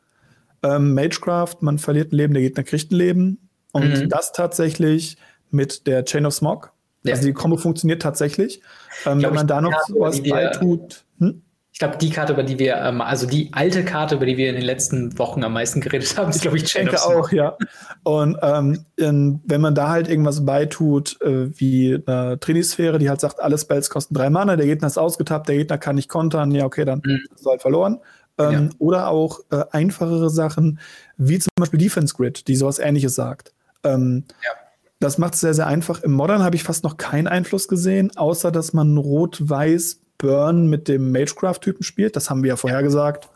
ähm, 0.61 0.93
Magecraft, 0.93 1.57
man 1.61 1.77
verliert 1.77 2.11
ein 2.11 2.17
Leben, 2.17 2.33
der 2.33 2.43
Gegner 2.43 2.63
kriegt 2.63 2.91
ein 2.91 2.95
Leben. 2.95 3.49
Und 3.71 3.97
mhm. 3.97 4.09
das 4.09 4.33
tatsächlich 4.33 5.15
mit 5.49 5.87
der 5.87 6.03
Chain 6.03 6.25
of 6.25 6.33
Smog. 6.33 6.73
Ja. 7.03 7.13
Also 7.13 7.27
die 7.27 7.33
Kombo 7.33 7.55
funktioniert 7.55 8.01
tatsächlich. 8.01 8.61
Ähm, 9.05 9.21
wenn 9.21 9.33
man 9.33 9.47
da 9.47 9.61
noch 9.61 9.71
was 9.97 10.21
beitut. 10.21 11.05
Hm? 11.19 11.43
Ich 11.71 11.79
glaube, 11.79 11.97
die 11.97 12.09
Karte, 12.09 12.33
über 12.33 12.43
die 12.43 12.59
wir, 12.59 12.75
ähm, 12.77 12.99
also 12.99 13.25
die 13.25 13.53
alte 13.53 13.85
Karte, 13.85 14.15
über 14.15 14.25
die 14.25 14.35
wir 14.37 14.49
in 14.49 14.55
den 14.55 14.65
letzten 14.65 15.17
Wochen 15.17 15.43
am 15.43 15.53
meisten 15.53 15.79
geredet 15.79 16.17
haben, 16.17 16.29
ist, 16.29 16.41
glaube 16.41 16.57
ich, 16.57 16.65
Chain 16.65 16.87
ich 16.87 16.91
denke 16.91 17.05
auch, 17.05 17.31
ja. 17.31 17.55
Und 18.03 18.37
ähm, 18.41 18.85
in, 18.97 19.39
wenn 19.45 19.61
man 19.61 19.75
da 19.75 19.89
halt 19.89 20.09
irgendwas 20.09 20.45
beitut, 20.45 21.21
äh, 21.21 21.57
wie 21.57 22.01
eine 22.05 22.39
Trinisphäre, 22.39 22.97
die 22.97 23.07
halt 23.07 23.21
sagt, 23.21 23.39
alle 23.39 23.57
Spells 23.57 23.89
kosten 23.89 24.13
drei 24.13 24.29
Mana, 24.29 24.55
der 24.55 24.65
Gegner 24.65 24.87
ist 24.87 24.97
ausgetappt, 24.97 25.47
der 25.47 25.57
Gegner 25.57 25.77
kann 25.77 25.95
nicht 25.95 26.09
kontern, 26.09 26.51
ja, 26.51 26.65
okay, 26.65 26.85
dann 26.85 27.01
mhm. 27.05 27.21
ist 27.33 27.45
halt 27.45 27.61
verloren. 27.61 27.99
Ähm, 28.37 28.51
ja. 28.51 28.69
Oder 28.79 29.07
auch 29.07 29.39
äh, 29.51 29.63
einfachere 29.71 30.29
Sachen, 30.29 30.79
wie 31.17 31.39
zum 31.39 31.51
Beispiel 31.55 31.79
Defense 31.79 32.15
Grid, 32.15 32.47
die 32.47 32.55
sowas 32.55 32.79
ähnliches 32.79 33.15
sagt. 33.15 33.53
Ähm, 33.83 34.25
ja. 34.43 34.51
Das 34.99 35.17
macht 35.17 35.35
es 35.35 35.39
sehr, 35.39 35.53
sehr 35.53 35.67
einfach. 35.67 36.01
Im 36.03 36.11
Modern 36.11 36.43
habe 36.43 36.57
ich 36.57 36.63
fast 36.63 36.83
noch 36.83 36.97
keinen 36.97 37.27
Einfluss 37.27 37.67
gesehen, 37.67 38.11
außer 38.17 38.51
dass 38.51 38.73
man 38.73 38.97
Rot-Weiß 38.97 40.01
Burn 40.19 40.67
mit 40.67 40.87
dem 40.87 41.11
Magecraft-Typen 41.11 41.83
spielt. 41.83 42.15
Das 42.15 42.29
haben 42.29 42.43
wir 42.43 42.49
ja 42.49 42.55
vorher 42.55 42.83
gesagt. 42.83 43.27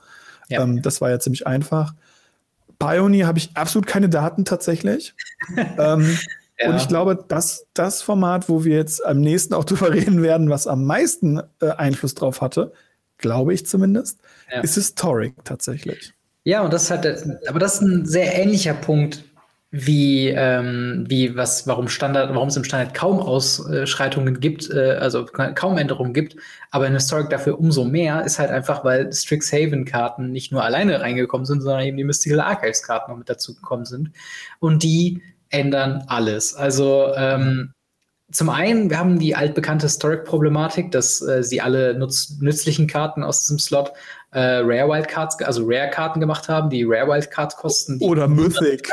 Ja. 0.49 0.61
Ähm, 0.61 0.84
das 0.84 1.01
war 1.01 1.09
ja 1.09 1.19
ziemlich 1.19 1.47
einfach. 1.47 1.95
Pioneer 2.77 3.25
habe 3.25 3.39
ich 3.39 3.55
absolut 3.55 3.88
keine 3.88 4.09
Daten 4.09 4.45
tatsächlich. 4.45 5.15
ähm, 5.77 6.19
ja. 6.59 6.69
Und 6.69 6.75
ich 6.75 6.88
glaube, 6.88 7.23
dass 7.27 7.65
das 7.73 8.01
Format, 8.01 8.49
wo 8.49 8.63
wir 8.63 8.75
jetzt 8.75 9.03
am 9.03 9.21
nächsten 9.21 9.55
auch 9.55 9.63
drüber 9.65 9.91
reden 9.91 10.21
werden, 10.21 10.49
was 10.51 10.67
am 10.67 10.86
meisten 10.86 11.41
äh, 11.61 11.69
Einfluss 11.71 12.13
drauf 12.13 12.41
hatte, 12.41 12.73
glaube 13.17 13.53
ich 13.53 13.65
zumindest, 13.65 14.19
ja. 14.51 14.61
ist 14.61 14.75
Historic 14.75 15.34
tatsächlich. 15.45 16.13
Ja, 16.43 16.61
und 16.61 16.73
das 16.73 16.91
hat, 16.91 17.07
aber 17.47 17.59
das 17.59 17.75
ist 17.75 17.81
ein 17.81 18.05
sehr 18.05 18.38
ähnlicher 18.38 18.73
Punkt 18.73 19.23
wie, 19.76 20.28
ähm, 20.28 21.05
wie 21.07 21.36
was, 21.36 21.65
warum 21.65 21.88
Standard, 21.88 22.32
warum 22.36 22.49
es 22.49 22.55
im 22.55 22.63
Standard 22.63 22.93
kaum 22.93 23.19
Ausschreitungen 23.19 24.39
gibt, 24.39 24.69
äh, 24.69 24.97
also 24.99 25.26
kaum 25.26 25.80
Änderungen 25.80 26.13
gibt, 26.13 26.36
aber 26.69 26.86
in 26.86 26.93
Historic 26.93 27.32
dafür 27.32 27.57
umso 27.57 27.84
mehr, 27.84 28.24
ist 28.24 28.38
halt 28.38 28.51
einfach, 28.51 28.86
weil 28.86 29.11
Strixhaven-Karten 29.11 30.32
nicht 30.32 30.51
nur 30.51 30.63
alleine 30.63 31.01
reingekommen 31.01 31.47
sind, 31.47 31.61
sondern 31.61 31.82
eben 31.86 31.97
die 31.97 32.03
Mystical 32.03 32.39
Archives-Karten 32.39 33.09
noch 33.09 33.17
mit 33.17 33.28
dazu 33.28 33.55
gekommen 33.55 33.86
sind. 33.86 34.11
Und 34.59 34.84
die 34.84 35.24
ändern 35.49 36.03
alles. 36.05 36.53
Also 36.53 37.11
ähm, 37.15 37.74
zum 38.32 38.49
einen, 38.49 38.91
wir 38.91 38.99
haben 38.99 39.17
die 39.17 39.36
altbekannte 39.36 39.88
Historic-Problematik, 39.88 40.91
dass 40.91 41.19
äh, 41.24 41.43
sie 41.43 41.61
alle 41.61 41.97
nutz 41.97 42.38
nützlichen 42.39 42.86
Karten 42.86 43.24
aus 43.24 43.39
diesem 43.39 43.57
Slot 43.57 43.91
äh, 44.34 44.39
Rare 44.39 44.88
Wildcards, 44.88 45.41
also 45.41 45.63
Rare-Karten 45.65 46.19
gemacht 46.19 46.47
haben, 46.47 46.69
die 46.69 46.84
Rare 46.84 47.07
Wildcards 47.07 47.55
kosten. 47.55 47.97
Oder 48.01 48.28
Mythic. 48.28 48.88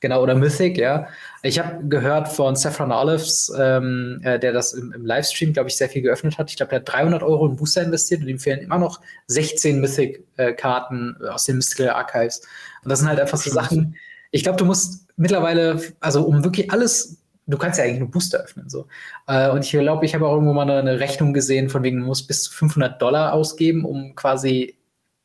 Genau, 0.00 0.22
oder 0.22 0.34
Mythic, 0.34 0.78
ja. 0.78 1.08
Ich 1.42 1.58
habe 1.58 1.86
gehört 1.86 2.28
von 2.28 2.56
Saffron 2.56 2.90
Olives, 2.90 3.52
ähm, 3.58 4.20
äh, 4.24 4.38
der 4.38 4.52
das 4.52 4.72
im, 4.72 4.92
im 4.92 5.04
Livestream, 5.04 5.52
glaube 5.52 5.68
ich, 5.68 5.76
sehr 5.76 5.90
viel 5.90 6.00
geöffnet 6.00 6.38
hat. 6.38 6.50
Ich 6.50 6.56
glaube, 6.56 6.70
der 6.70 6.80
hat 6.80 6.90
300 6.90 7.22
Euro 7.22 7.46
in 7.46 7.56
Booster 7.56 7.82
investiert 7.82 8.22
und 8.22 8.28
ihm 8.28 8.38
fehlen 8.38 8.60
immer 8.60 8.78
noch 8.78 9.00
16 9.26 9.78
Mythic-Karten 9.78 11.16
äh, 11.22 11.28
aus 11.28 11.44
den 11.44 11.56
Mystical 11.56 11.90
Archives. 11.90 12.40
Und 12.82 12.90
das 12.90 13.00
sind 13.00 13.08
halt 13.08 13.20
einfach 13.20 13.36
so 13.36 13.50
Sachen. 13.50 13.94
Ich 14.30 14.42
glaube, 14.42 14.56
du 14.56 14.64
musst 14.64 15.06
mittlerweile, 15.16 15.82
also 16.00 16.22
um 16.22 16.42
wirklich 16.44 16.72
alles, 16.72 17.18
du 17.46 17.58
kannst 17.58 17.78
ja 17.78 17.84
eigentlich 17.84 18.00
nur 18.00 18.10
Booster 18.10 18.38
öffnen. 18.38 18.70
so. 18.70 18.86
Äh, 19.26 19.50
und 19.50 19.66
ich 19.66 19.70
glaube, 19.70 20.06
ich 20.06 20.14
habe 20.14 20.26
auch 20.26 20.32
irgendwo 20.32 20.54
mal 20.54 20.62
eine, 20.62 20.78
eine 20.78 21.00
Rechnung 21.00 21.34
gesehen, 21.34 21.68
von 21.68 21.82
wegen, 21.82 22.00
du 22.00 22.06
musst 22.06 22.26
bis 22.26 22.44
zu 22.44 22.52
500 22.52 23.00
Dollar 23.02 23.34
ausgeben, 23.34 23.84
um 23.84 24.14
quasi 24.14 24.76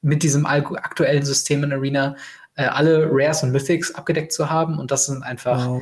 mit 0.01 0.21
diesem 0.21 0.45
aktuellen 0.45 1.23
System 1.23 1.63
in 1.63 1.73
Arena 1.73 2.15
äh, 2.55 2.65
alle 2.65 3.09
Rares 3.11 3.43
und 3.43 3.51
Mythics 3.51 3.93
abgedeckt 3.93 4.33
zu 4.33 4.49
haben. 4.49 4.79
Und 4.79 4.91
das 4.91 5.05
sind 5.05 5.23
einfach, 5.23 5.67
wow. 5.67 5.81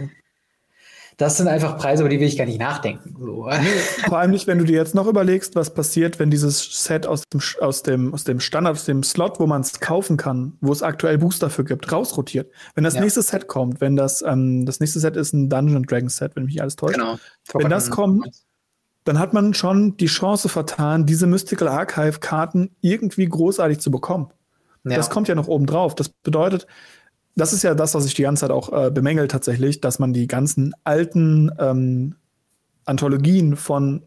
das 1.17 1.38
sind 1.38 1.47
einfach 1.47 1.78
Preise, 1.78 2.03
über 2.03 2.09
die 2.09 2.19
will 2.19 2.28
ich 2.28 2.38
gar 2.38 2.45
nicht 2.45 2.59
nachdenken. 2.59 3.15
So. 3.19 3.49
Vor 4.07 4.17
allem 4.17 4.32
nicht, 4.32 4.47
wenn 4.47 4.57
du 4.57 4.65
dir 4.65 4.78
jetzt 4.78 4.95
noch 4.95 5.07
überlegst, 5.07 5.55
was 5.55 5.74
passiert, 5.74 6.19
wenn 6.19 6.32
dieses 6.32 6.84
Set 6.84 7.05
aus 7.05 7.24
dem, 7.32 7.41
aus 7.61 7.84
dem, 7.84 8.13
aus 8.13 8.24
dem 8.24 8.39
Standard, 8.39 8.76
aus 8.76 8.86
dem 8.86 9.03
Slot, 9.03 9.39
wo 9.39 9.47
man 9.47 9.61
es 9.61 9.80
kaufen 9.80 10.17
kann, 10.17 10.57
wo 10.61 10.71
es 10.71 10.84
aktuell 10.84 11.17
Booster 11.17 11.49
für 11.49 11.63
gibt, 11.63 11.91
rausrotiert. 11.91 12.51
Wenn 12.76 12.84
das 12.84 12.95
ja. 12.95 13.01
nächste 13.01 13.21
Set 13.21 13.47
kommt, 13.47 13.80
wenn 13.82 13.95
das, 13.95 14.21
ähm, 14.21 14.65
das 14.65 14.80
nächste 14.80 14.99
Set 14.99 15.15
ist 15.15 15.34
ein 15.34 15.49
Dungeon 15.49 15.84
Dragon 15.84 16.09
Set, 16.09 16.36
wenn 16.36 16.45
mich 16.45 16.61
alles 16.61 16.76
täuscht. 16.76 16.95
Genau. 16.95 17.17
Wenn 17.53 17.69
das 17.69 17.89
kommt, 17.89 18.28
dann 19.03 19.19
hat 19.19 19.34
man 19.34 19.53
schon 19.53 19.97
die 19.97 20.05
Chance 20.05 20.49
vertan, 20.49 21.05
diese 21.05 21.28
Mystical 21.28 21.67
Archive 21.67 22.19
Karten 22.19 22.76
irgendwie 22.82 23.28
großartig 23.28 23.80
zu 23.80 23.91
bekommen. 23.91 24.32
Ja. 24.84 24.97
Das 24.97 25.09
kommt 25.09 25.27
ja 25.27 25.36
noch 25.36 25.47
oben 25.47 25.65
drauf. 25.65 25.95
Das 25.95 26.09
bedeutet, 26.09 26.67
das 27.36 27.53
ist 27.53 27.63
ja 27.63 27.73
das, 27.73 27.95
was 27.95 28.05
ich 28.05 28.13
die 28.13 28.23
ganze 28.23 28.41
Zeit 28.41 28.51
auch 28.51 28.71
äh, 28.71 28.91
bemängel 28.91 29.27
tatsächlich, 29.27 29.81
dass 29.81 29.99
man 29.99 30.13
die 30.13 30.27
ganzen 30.27 30.73
alten 30.84 31.51
ähm, 31.57 32.15
Anthologien 32.86 33.55
von 33.55 34.03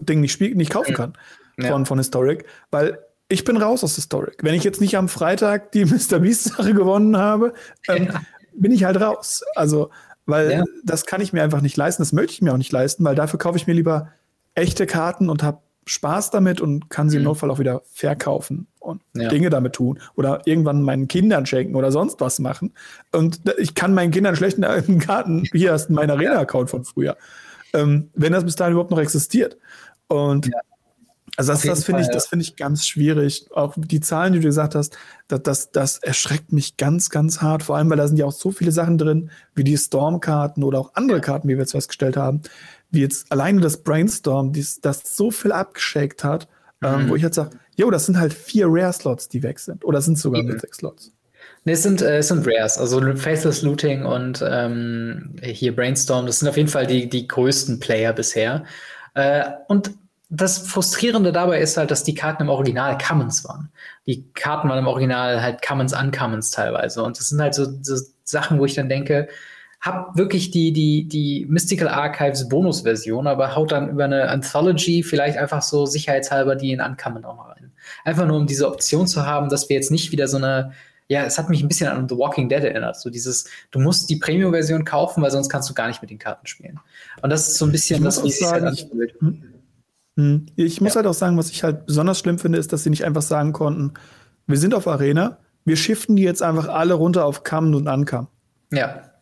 Dingen 0.00 0.22
nicht, 0.22 0.40
nicht 0.40 0.70
kaufen 0.70 0.94
kann 0.94 1.12
ja. 1.58 1.68
von, 1.68 1.86
von 1.86 1.98
Historic, 1.98 2.44
weil 2.70 2.98
ich 3.28 3.44
bin 3.44 3.56
raus 3.56 3.84
aus 3.84 3.94
Historic. 3.96 4.42
Wenn 4.42 4.54
ich 4.54 4.64
jetzt 4.64 4.80
nicht 4.80 4.96
am 4.96 5.08
Freitag 5.08 5.72
die 5.72 5.84
Mr. 5.84 6.20
Beast-Sache 6.20 6.74
gewonnen 6.74 7.16
habe, 7.16 7.54
ähm, 7.88 8.06
ja. 8.06 8.22
bin 8.54 8.72
ich 8.72 8.84
halt 8.84 9.00
raus. 9.00 9.42
Also, 9.54 9.90
weil 10.26 10.50
ja. 10.50 10.64
das 10.84 11.06
kann 11.06 11.20
ich 11.20 11.32
mir 11.32 11.42
einfach 11.42 11.60
nicht 11.60 11.76
leisten, 11.76 12.02
das 12.02 12.12
möchte 12.12 12.32
ich 12.32 12.42
mir 12.42 12.52
auch 12.52 12.58
nicht 12.58 12.72
leisten, 12.72 13.04
weil 13.04 13.14
dafür 13.14 13.38
kaufe 13.38 13.56
ich 13.56 13.66
mir 13.66 13.74
lieber 13.74 14.08
echte 14.54 14.86
Karten 14.86 15.28
und 15.28 15.42
habe 15.42 15.58
Spaß 15.86 16.30
damit 16.30 16.60
und 16.60 16.90
kann 16.90 17.10
sie 17.10 17.16
mhm. 17.16 17.22
im 17.22 17.24
Notfall 17.24 17.50
auch 17.50 17.58
wieder 17.58 17.82
verkaufen 17.90 18.66
und 18.80 19.02
ja. 19.14 19.28
Dinge 19.28 19.50
damit 19.50 19.74
tun 19.74 20.00
oder 20.14 20.42
irgendwann 20.46 20.82
meinen 20.82 21.08
Kindern 21.08 21.46
schenken 21.46 21.74
oder 21.74 21.92
sonst 21.92 22.20
was 22.20 22.38
machen. 22.38 22.72
Und 23.12 23.40
ich 23.58 23.74
kann 23.74 23.94
meinen 23.94 24.10
Kindern 24.10 24.36
schlechten 24.36 24.98
Karten, 24.98 25.44
hier 25.52 25.74
ist 25.74 25.90
mein 25.90 26.10
Arena-Account 26.10 26.70
von 26.70 26.84
früher, 26.84 27.16
ähm, 27.72 28.10
wenn 28.14 28.32
das 28.32 28.44
bis 28.44 28.56
dahin 28.56 28.72
überhaupt 28.72 28.90
noch 28.90 29.00
existiert. 29.00 29.56
Und 30.08 30.46
ja. 30.46 30.58
Also 31.36 31.52
das, 31.52 31.62
das 31.62 31.84
finde 31.84 32.02
ich, 32.02 32.08
das 32.08 32.28
finde 32.28 32.44
ich 32.44 32.54
ganz 32.54 32.86
schwierig. 32.86 33.48
Auch 33.52 33.74
die 33.76 34.00
Zahlen, 34.00 34.34
die 34.34 34.38
du 34.38 34.46
gesagt 34.46 34.76
hast, 34.76 34.96
das, 35.26 35.42
das, 35.42 35.72
das 35.72 35.98
erschreckt 35.98 36.52
mich 36.52 36.76
ganz, 36.76 37.10
ganz 37.10 37.42
hart. 37.42 37.64
Vor 37.64 37.76
allem, 37.76 37.90
weil 37.90 37.96
da 37.96 38.06
sind 38.06 38.18
ja 38.18 38.26
auch 38.26 38.32
so 38.32 38.52
viele 38.52 38.70
Sachen 38.70 38.98
drin, 38.98 39.30
wie 39.54 39.64
die 39.64 39.76
Storm-Karten 39.76 40.62
oder 40.62 40.78
auch 40.78 40.94
andere 40.94 41.20
Karten, 41.20 41.48
wie 41.48 41.54
wir 41.54 41.60
jetzt 41.60 41.72
festgestellt 41.72 42.16
haben, 42.16 42.42
wie 42.94 43.00
jetzt 43.00 43.30
alleine 43.30 43.60
das 43.60 43.82
Brainstorm, 43.82 44.52
dies, 44.52 44.80
das 44.80 45.16
so 45.16 45.30
viel 45.30 45.52
abgeschickt 45.52 46.24
hat, 46.24 46.48
ähm, 46.82 46.90
mhm. 46.90 47.00
ähm, 47.00 47.08
wo 47.10 47.16
ich 47.16 47.22
jetzt 47.22 47.36
sage, 47.36 47.50
jo, 47.76 47.90
das 47.90 48.06
sind 48.06 48.18
halt 48.18 48.32
vier 48.32 48.66
Rare-Slots, 48.68 49.28
die 49.28 49.42
weg 49.42 49.58
sind. 49.58 49.84
Oder 49.84 50.00
sind 50.00 50.14
es 50.14 50.22
sogar 50.22 50.42
mhm. 50.42 50.58
sechs 50.58 50.78
Slots? 50.78 51.12
Nee, 51.64 51.72
es 51.72 51.82
sind, 51.82 52.02
äh, 52.02 52.18
es 52.18 52.28
sind 52.28 52.46
Rares, 52.46 52.78
also 52.78 53.00
Faithless 53.16 53.62
Looting 53.62 54.04
und 54.04 54.44
ähm, 54.46 55.36
hier 55.42 55.74
Brainstorm, 55.74 56.26
das 56.26 56.40
sind 56.40 56.48
auf 56.48 56.56
jeden 56.56 56.68
Fall 56.68 56.86
die, 56.86 57.08
die 57.08 57.26
größten 57.26 57.80
Player 57.80 58.12
bisher. 58.12 58.64
Äh, 59.14 59.44
und 59.68 59.92
das 60.28 60.58
Frustrierende 60.58 61.32
dabei 61.32 61.60
ist 61.60 61.76
halt, 61.76 61.90
dass 61.90 62.02
die 62.02 62.14
Karten 62.14 62.42
im 62.42 62.48
Original 62.48 62.98
Commons 62.98 63.44
waren. 63.44 63.70
Die 64.06 64.24
Karten 64.32 64.68
waren 64.68 64.78
im 64.78 64.86
Original 64.86 65.40
halt 65.40 65.62
Commons, 65.62 65.94
Uncommons 65.94 66.50
teilweise. 66.50 67.02
Und 67.02 67.18
das 67.18 67.28
sind 67.28 67.40
halt 67.40 67.54
so, 67.54 67.66
so 67.82 67.96
Sachen, 68.24 68.58
wo 68.58 68.64
ich 68.64 68.74
dann 68.74 68.88
denke, 68.88 69.28
hab 69.84 70.16
wirklich 70.16 70.50
die, 70.50 70.72
die, 70.72 71.06
die 71.06 71.46
Mystical 71.46 71.88
Archives 71.88 72.48
Bonus-Version, 72.48 73.26
aber 73.26 73.54
haut 73.54 73.70
dann 73.70 73.90
über 73.90 74.04
eine 74.04 74.30
Anthology 74.30 75.02
vielleicht 75.02 75.36
einfach 75.36 75.60
so 75.60 75.84
sicherheitshalber 75.84 76.56
die 76.56 76.72
in 76.72 76.80
Uncommon 76.80 77.24
auch 77.26 77.36
mal 77.36 77.52
rein. 77.52 77.70
Einfach 78.02 78.26
nur, 78.26 78.38
um 78.38 78.46
diese 78.46 78.66
Option 78.66 79.06
zu 79.06 79.26
haben, 79.26 79.50
dass 79.50 79.68
wir 79.68 79.76
jetzt 79.76 79.90
nicht 79.90 80.10
wieder 80.10 80.26
so 80.26 80.38
eine, 80.38 80.72
ja, 81.08 81.24
es 81.24 81.36
hat 81.36 81.50
mich 81.50 81.62
ein 81.62 81.68
bisschen 81.68 81.90
an 81.90 82.08
The 82.08 82.16
Walking 82.16 82.48
Dead 82.48 82.64
erinnert. 82.64 82.98
So 82.98 83.10
dieses, 83.10 83.44
du 83.72 83.78
musst 83.78 84.08
die 84.08 84.16
Premium-Version 84.16 84.86
kaufen, 84.86 85.22
weil 85.22 85.30
sonst 85.30 85.50
kannst 85.50 85.68
du 85.68 85.74
gar 85.74 85.88
nicht 85.88 86.00
mit 86.00 86.10
den 86.10 86.18
Karten 86.18 86.46
spielen. 86.46 86.80
Und 87.20 87.28
das 87.28 87.46
ist 87.48 87.58
so 87.58 87.66
ein 87.66 87.72
bisschen 87.72 88.02
das, 88.02 88.24
wie 88.24 88.28
es 88.28 88.38
sich 88.38 88.48
halt 88.48 88.64
anfühlt. 88.64 89.14
Hm. 90.16 90.46
Ich 90.56 90.80
muss 90.80 90.94
ja. 90.94 90.96
halt 90.96 91.06
auch 91.06 91.14
sagen, 91.14 91.36
was 91.36 91.50
ich 91.50 91.62
halt 91.62 91.84
besonders 91.84 92.18
schlimm 92.20 92.38
finde, 92.38 92.58
ist, 92.58 92.72
dass 92.72 92.84
sie 92.84 92.90
nicht 92.90 93.04
einfach 93.04 93.20
sagen 93.20 93.52
konnten, 93.52 93.92
wir 94.46 94.56
sind 94.56 94.72
auf 94.72 94.88
Arena, 94.88 95.36
wir 95.66 95.76
shiften 95.76 96.16
die 96.16 96.22
jetzt 96.22 96.42
einfach 96.42 96.68
alle 96.68 96.94
runter 96.94 97.26
auf 97.26 97.42
Kamen 97.42 97.74
und 97.74 97.86
Ankam. 97.86 98.28
Ja. 98.72 99.13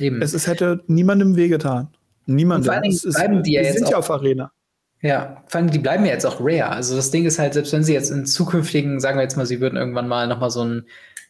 Eben. 0.00 0.22
Es, 0.22 0.34
es 0.34 0.46
hätte 0.46 0.82
niemandem 0.86 1.36
wehgetan. 1.36 1.88
Niemandem. 2.26 2.66
vor 2.66 2.74
allen 2.74 2.82
Dingen 2.82 3.00
bleiben 3.12 3.42
die 3.42 3.52
ja 3.52 3.62
jetzt 3.62 3.78
sind 3.78 3.88
ja 3.88 3.96
auf 3.96 4.10
Arena. 4.10 4.52
Ja, 5.00 5.44
vor 5.46 5.60
allem 5.60 5.70
die 5.70 5.78
bleiben 5.78 6.04
ja 6.04 6.12
jetzt 6.12 6.26
auch 6.26 6.40
rare. 6.40 6.70
Also 6.70 6.96
das 6.96 7.10
Ding 7.10 7.24
ist 7.24 7.38
halt, 7.38 7.54
selbst 7.54 7.72
wenn 7.72 7.84
sie 7.84 7.94
jetzt 7.94 8.10
in 8.10 8.26
zukünftigen, 8.26 9.00
sagen 9.00 9.16
wir 9.16 9.22
jetzt 9.22 9.36
mal, 9.36 9.46
sie 9.46 9.60
würden 9.60 9.76
irgendwann 9.76 10.08
mal 10.08 10.26
nochmal 10.26 10.50
so 10.50 10.64
ein 10.64 10.86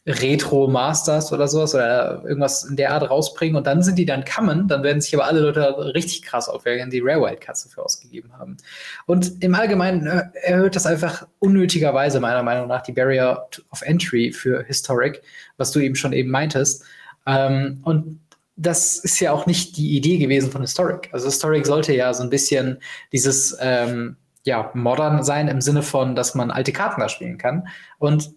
Retro 0.07 0.69
Masters 0.69 1.33
oder 1.33 1.49
sowas 1.49 1.75
oder 1.75 2.23
irgendwas 2.25 2.65
in 2.65 2.77
der 2.77 2.93
Art 2.93 3.11
rausbringen 3.11 3.57
und 3.57 3.67
dann 3.67 3.83
sind 3.83 3.99
die 3.99 4.07
dann 4.07 4.25
kommen, 4.25 4.67
dann 4.67 4.83
werden 4.83 5.03
sich 5.03 5.15
aber 5.15 5.27
alle 5.27 5.41
Leute 5.41 5.95
richtig 5.95 6.23
krass 6.23 6.49
aufwärmen, 6.49 6.91
die 6.91 7.01
Rare 7.01 7.21
Wildcards 7.21 7.65
dafür 7.65 7.85
ausgegeben 7.85 8.33
haben. 8.39 8.57
Und 9.05 9.43
im 9.45 9.55
Allgemeinen 9.55 10.07
äh, 10.07 10.23
erhöht 10.45 10.77
das 10.77 10.87
einfach 10.87 11.27
unnötigerweise 11.41 12.21
meiner 12.21 12.43
Meinung 12.43 12.69
nach 12.69 12.81
die 12.81 12.93
Barrier 12.93 13.49
of 13.71 13.83
Entry 13.83 14.33
für 14.33 14.63
Historic, 14.65 15.21
was 15.59 15.73
du 15.73 15.81
eben 15.81 15.95
schon 15.95 16.15
eben 16.15 16.31
meintest. 16.31 16.85
Ähm, 17.27 17.81
und 17.85 18.19
das 18.59 18.99
ist 18.99 19.21
ja 19.21 19.33
auch 19.33 19.47
nicht 19.47 19.77
die 19.77 19.97
Idee 19.97 20.19
gewesen 20.19 20.51
von 20.51 20.61
Historic. 20.61 21.09
Also 21.13 21.27
Historic 21.27 21.65
sollte 21.65 21.95
ja 21.95 22.13
so 22.13 22.25
ein 22.25 22.31
bisschen 22.31 22.79
dieses 23.13 23.57
ähm, 23.61 24.17
ja, 24.45 24.71
modern 24.75 25.23
sein 25.23 25.49
im 25.49 25.61
Sinne 25.61 25.83
von, 25.83 26.17
dass 26.17 26.35
man 26.35 26.51
alte 26.51 26.73
Karten 26.73 27.01
da 27.01 27.09
spielen 27.09 27.39
kann. 27.39 27.69
Und 27.99 28.33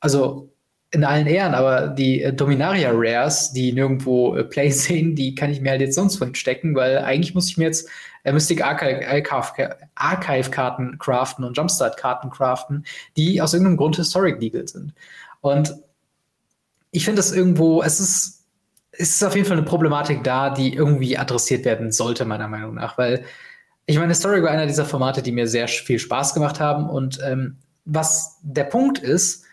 also 0.00 0.52
in 0.90 1.04
allen 1.04 1.28
Ehren, 1.28 1.54
aber 1.54 1.86
die 1.86 2.20
äh, 2.20 2.32
Dominaria 2.32 2.90
Rares, 2.92 3.52
die 3.52 3.72
nirgendwo 3.72 4.34
äh, 4.34 4.42
Play 4.42 4.70
sehen, 4.72 5.14
die 5.14 5.36
kann 5.36 5.50
ich 5.50 5.60
mir 5.60 5.70
halt 5.70 5.80
jetzt 5.80 5.94
sonst 5.94 6.16
von 6.16 6.34
stecken, 6.34 6.74
weil 6.74 6.98
eigentlich 6.98 7.34
muss 7.34 7.48
ich 7.48 7.56
mir 7.56 7.66
jetzt 7.66 7.88
äh, 8.24 8.32
Mystic 8.32 8.64
Archive, 8.64 9.06
Archive 9.94 10.50
Karten 10.50 10.98
craften 10.98 11.44
und 11.44 11.56
Jumpstart 11.56 11.96
Karten 11.96 12.30
craften, 12.30 12.84
die 13.16 13.40
aus 13.40 13.52
irgendeinem 13.52 13.76
Grund 13.76 13.96
Historic 13.96 14.40
Legal 14.40 14.66
sind. 14.66 14.94
Und 15.40 15.76
ich 16.90 17.04
finde 17.04 17.20
es 17.20 17.30
irgendwo, 17.30 17.82
es 17.82 18.00
ist, 18.00 18.39
es 19.00 19.10
ist 19.10 19.24
auf 19.24 19.34
jeden 19.34 19.46
Fall 19.46 19.56
eine 19.56 19.66
Problematik 19.66 20.22
da, 20.22 20.50
die 20.50 20.74
irgendwie 20.74 21.16
adressiert 21.16 21.64
werden 21.64 21.90
sollte, 21.90 22.24
meiner 22.24 22.48
Meinung 22.48 22.74
nach, 22.74 22.98
weil 22.98 23.24
ich 23.86 23.96
meine, 23.96 24.08
Historic 24.10 24.44
war 24.44 24.50
einer 24.50 24.66
dieser 24.66 24.84
Formate, 24.84 25.22
die 25.22 25.32
mir 25.32 25.48
sehr 25.48 25.66
viel 25.66 25.98
Spaß 25.98 26.34
gemacht 26.34 26.60
haben 26.60 26.88
und 26.88 27.18
ähm, 27.24 27.56
was 27.84 28.38
der 28.42 28.64
Punkt 28.64 28.98
ist, 28.98 29.44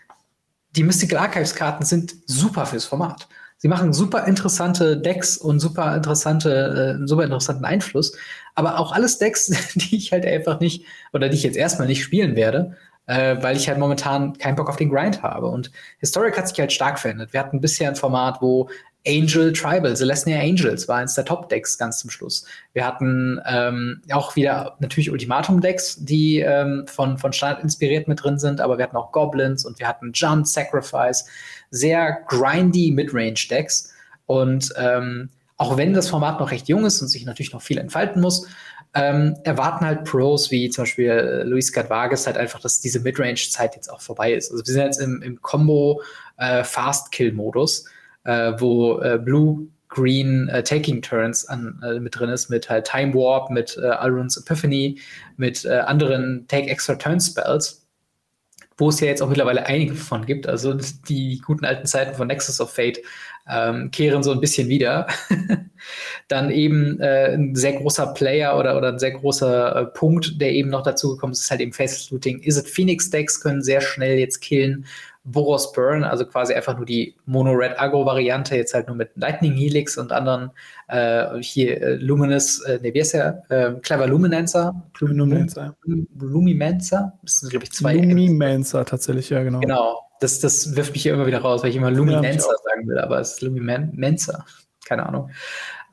die 0.76 0.84
Mystical 0.84 1.18
Archives 1.18 1.54
Karten 1.54 1.84
sind 1.84 2.14
super 2.26 2.66
fürs 2.66 2.84
Format. 2.84 3.26
Sie 3.56 3.66
machen 3.66 3.92
super 3.92 4.26
interessante 4.28 4.96
Decks 4.96 5.36
und 5.36 5.58
super 5.58 5.96
interessante, 5.96 7.00
äh, 7.02 7.06
super 7.08 7.24
interessanten 7.24 7.64
Einfluss. 7.64 8.16
Aber 8.54 8.78
auch 8.78 8.92
alles 8.92 9.18
Decks, 9.18 9.46
die 9.74 9.96
ich 9.96 10.12
halt 10.12 10.24
einfach 10.24 10.60
nicht, 10.60 10.84
oder 11.12 11.28
die 11.28 11.36
ich 11.36 11.42
jetzt 11.42 11.56
erstmal 11.56 11.88
nicht 11.88 12.04
spielen 12.04 12.36
werde, 12.36 12.76
äh, 13.06 13.36
weil 13.40 13.56
ich 13.56 13.68
halt 13.68 13.78
momentan 13.78 14.38
keinen 14.38 14.54
Bock 14.54 14.68
auf 14.68 14.76
den 14.76 14.90
Grind 14.90 15.22
habe. 15.24 15.46
Und 15.46 15.72
Historic 15.98 16.38
hat 16.38 16.48
sich 16.48 16.60
halt 16.60 16.72
stark 16.72 17.00
verändert. 17.00 17.32
Wir 17.32 17.40
hatten 17.40 17.60
bisher 17.60 17.88
ein 17.88 17.96
Format, 17.96 18.40
wo 18.40 18.68
Angel 19.08 19.52
Tribal, 19.52 19.96
Celestia 19.96 20.38
Angels 20.38 20.86
war 20.86 20.98
eins 20.98 21.14
der 21.14 21.24
Top-Decks 21.24 21.78
ganz 21.78 21.98
zum 21.98 22.10
Schluss. 22.10 22.44
Wir 22.74 22.86
hatten 22.86 23.40
ähm, 23.46 24.02
auch 24.12 24.36
wieder 24.36 24.76
natürlich 24.80 25.10
Ultimatum-Decks, 25.10 26.04
die 26.04 26.40
ähm, 26.40 26.84
von, 26.86 27.16
von 27.16 27.32
Standard 27.32 27.62
inspiriert 27.62 28.06
mit 28.06 28.22
drin 28.22 28.38
sind, 28.38 28.60
aber 28.60 28.76
wir 28.76 28.84
hatten 28.84 28.96
auch 28.96 29.12
Goblins 29.12 29.64
und 29.64 29.78
wir 29.78 29.88
hatten 29.88 30.12
Jump, 30.12 30.46
Sacrifice, 30.46 31.26
sehr 31.70 32.18
grindy 32.26 32.90
Midrange-Decks. 32.90 33.92
Und 34.26 34.72
ähm, 34.76 35.30
auch 35.56 35.76
wenn 35.78 35.94
das 35.94 36.08
Format 36.08 36.38
noch 36.38 36.50
recht 36.50 36.68
jung 36.68 36.84
ist 36.84 37.00
und 37.00 37.08
sich 37.08 37.24
natürlich 37.24 37.52
noch 37.52 37.62
viel 37.62 37.78
entfalten 37.78 38.20
muss, 38.20 38.46
ähm, 38.94 39.36
erwarten 39.44 39.84
halt 39.84 40.04
Pros 40.04 40.50
wie 40.50 40.70
zum 40.70 40.82
Beispiel 40.82 41.10
äh, 41.10 41.42
Luis 41.44 41.72
Gadvages 41.72 42.26
halt 42.26 42.36
einfach, 42.36 42.60
dass 42.60 42.80
diese 42.80 43.00
Midrange-Zeit 43.00 43.74
jetzt 43.74 43.88
auch 43.88 44.00
vorbei 44.00 44.34
ist. 44.34 44.50
Also 44.50 44.66
wir 44.66 44.72
sind 44.72 44.84
jetzt 44.84 45.00
im, 45.00 45.22
im 45.22 45.40
Combo 45.40 46.02
äh, 46.36 46.62
Fast-Kill-Modus 46.62 47.84
äh, 47.86 47.88
wo 48.24 49.00
äh, 49.00 49.18
Blue 49.18 49.68
Green 49.88 50.48
äh, 50.48 50.62
Taking 50.62 51.02
Turns 51.02 51.46
an, 51.46 51.80
äh, 51.82 51.98
mit 51.98 52.18
drin 52.18 52.30
ist, 52.30 52.50
mit 52.50 52.68
halt 52.68 52.86
Time 52.86 53.14
Warp, 53.14 53.50
mit 53.50 53.78
äh, 53.82 53.86
Alrun's 53.86 54.36
Epiphany, 54.36 55.00
mit 55.36 55.64
äh, 55.64 55.78
anderen 55.78 56.46
Take 56.46 56.68
Extra 56.68 56.94
Turn 56.94 57.20
Spells, 57.20 57.86
wo 58.76 58.90
es 58.90 59.00
ja 59.00 59.06
jetzt 59.06 59.22
auch 59.22 59.28
mittlerweile 59.28 59.66
einige 59.66 59.94
von 59.94 60.26
gibt. 60.26 60.46
Also 60.46 60.74
die 61.08 61.40
guten 61.44 61.64
alten 61.64 61.86
Zeiten 61.86 62.14
von 62.14 62.28
Nexus 62.28 62.60
of 62.60 62.72
Fate 62.72 63.00
ähm, 63.48 63.90
kehren 63.90 64.22
so 64.22 64.30
ein 64.30 64.40
bisschen 64.40 64.68
wieder. 64.68 65.06
Dann 66.28 66.50
eben 66.50 67.00
äh, 67.00 67.32
ein 67.32 67.54
sehr 67.54 67.72
großer 67.72 68.08
Player 68.08 68.58
oder, 68.58 68.76
oder 68.76 68.92
ein 68.92 68.98
sehr 68.98 69.12
großer 69.12 69.74
äh, 69.74 69.86
Punkt, 69.86 70.40
der 70.40 70.52
eben 70.52 70.68
noch 70.68 70.82
dazu 70.82 71.14
gekommen 71.14 71.32
ist, 71.32 71.40
ist 71.40 71.50
halt 71.50 71.62
eben 71.62 71.72
Faceless 71.72 72.10
Looting. 72.10 72.40
Is 72.40 72.58
it 72.58 72.68
Phoenix 72.68 73.08
Decks 73.08 73.40
können 73.40 73.62
sehr 73.62 73.80
schnell 73.80 74.18
jetzt 74.18 74.40
killen 74.40 74.84
Boros 75.24 75.72
Burn, 75.72 76.04
also 76.04 76.24
quasi 76.24 76.54
einfach 76.54 76.76
nur 76.76 76.86
die 76.86 77.14
Mono-Red 77.26 77.78
Agro-Variante, 77.78 78.56
jetzt 78.56 78.72
halt 78.72 78.86
nur 78.86 78.96
mit 78.96 79.10
Lightning 79.16 79.54
Helix 79.54 79.98
und 79.98 80.12
anderen 80.12 80.50
äh, 80.88 81.38
hier 81.40 81.80
äh, 81.82 81.94
Luminous, 81.96 82.60
äh, 82.60 82.78
ne, 82.80 82.94
wie 82.94 83.00
heißt 83.00 83.14
der? 83.14 83.42
Äh, 83.50 83.72
Clever 83.80 84.06
Luminancer? 84.06 84.82
Luminancer. 84.98 85.76
Lumimancer? 86.18 87.18
Das 87.22 87.36
sind, 87.36 87.50
glaube 87.50 87.64
ich, 87.64 87.72
zwei. 87.72 87.96
Lumimancer 87.96 88.84
tatsächlich, 88.84 89.30
ja, 89.30 89.42
genau. 89.42 89.60
Genau. 89.60 90.00
Das, 90.20 90.40
das 90.40 90.74
wirft 90.74 90.94
mich 90.94 91.02
hier 91.02 91.14
immer 91.14 91.26
wieder 91.26 91.40
raus, 91.40 91.62
weil 91.62 91.70
ich 91.70 91.76
immer 91.76 91.90
Luminancer 91.90 92.30
ja, 92.50 92.70
sagen 92.70 92.88
will, 92.88 92.98
aber 92.98 93.20
es 93.20 93.34
ist 93.34 93.42
Lumimancer. 93.42 94.44
Keine 94.84 95.06
Ahnung. 95.06 95.30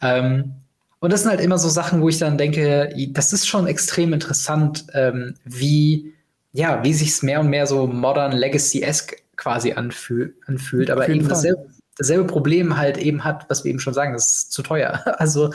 Ähm, 0.02 0.56
und 1.00 1.14
das 1.14 1.22
sind 1.22 1.30
halt 1.30 1.42
immer 1.42 1.60
so 1.60 1.70
Sachen, 1.70 2.02
wo 2.02 2.10
ich 2.10 2.18
dann 2.18 2.38
denke, 2.38 2.90
das 3.12 3.34
ist 3.34 3.48
schon 3.48 3.68
extrem 3.68 4.14
interessant, 4.14 4.88
ähm, 4.94 5.36
wie 5.44 6.15
ja, 6.56 6.82
wie 6.86 6.94
sich 6.94 7.10
es 7.10 7.22
mehr 7.22 7.42
und 7.42 7.50
mehr 7.50 7.68
so 7.68 7.86
modern 7.86 8.32
Legacy-esque 8.32 9.18
quasi 9.36 9.74
anfühl, 9.74 10.36
anfühlt, 10.48 10.90
aber 10.90 11.10
eben 11.10 11.28
dasselbe, 11.28 11.68
dasselbe, 11.98 12.24
Problem 12.24 12.78
halt 12.78 12.98
eben 12.98 13.26
hat, 13.26 13.46
was 13.50 13.66
wir 13.66 13.72
eben 13.72 13.82
schon 13.82 13.94
sagen, 13.94 14.14
das 14.14 14.28
ist 14.28 14.52
zu 14.54 14.64
teuer. 14.64 15.04
Also 15.18 15.52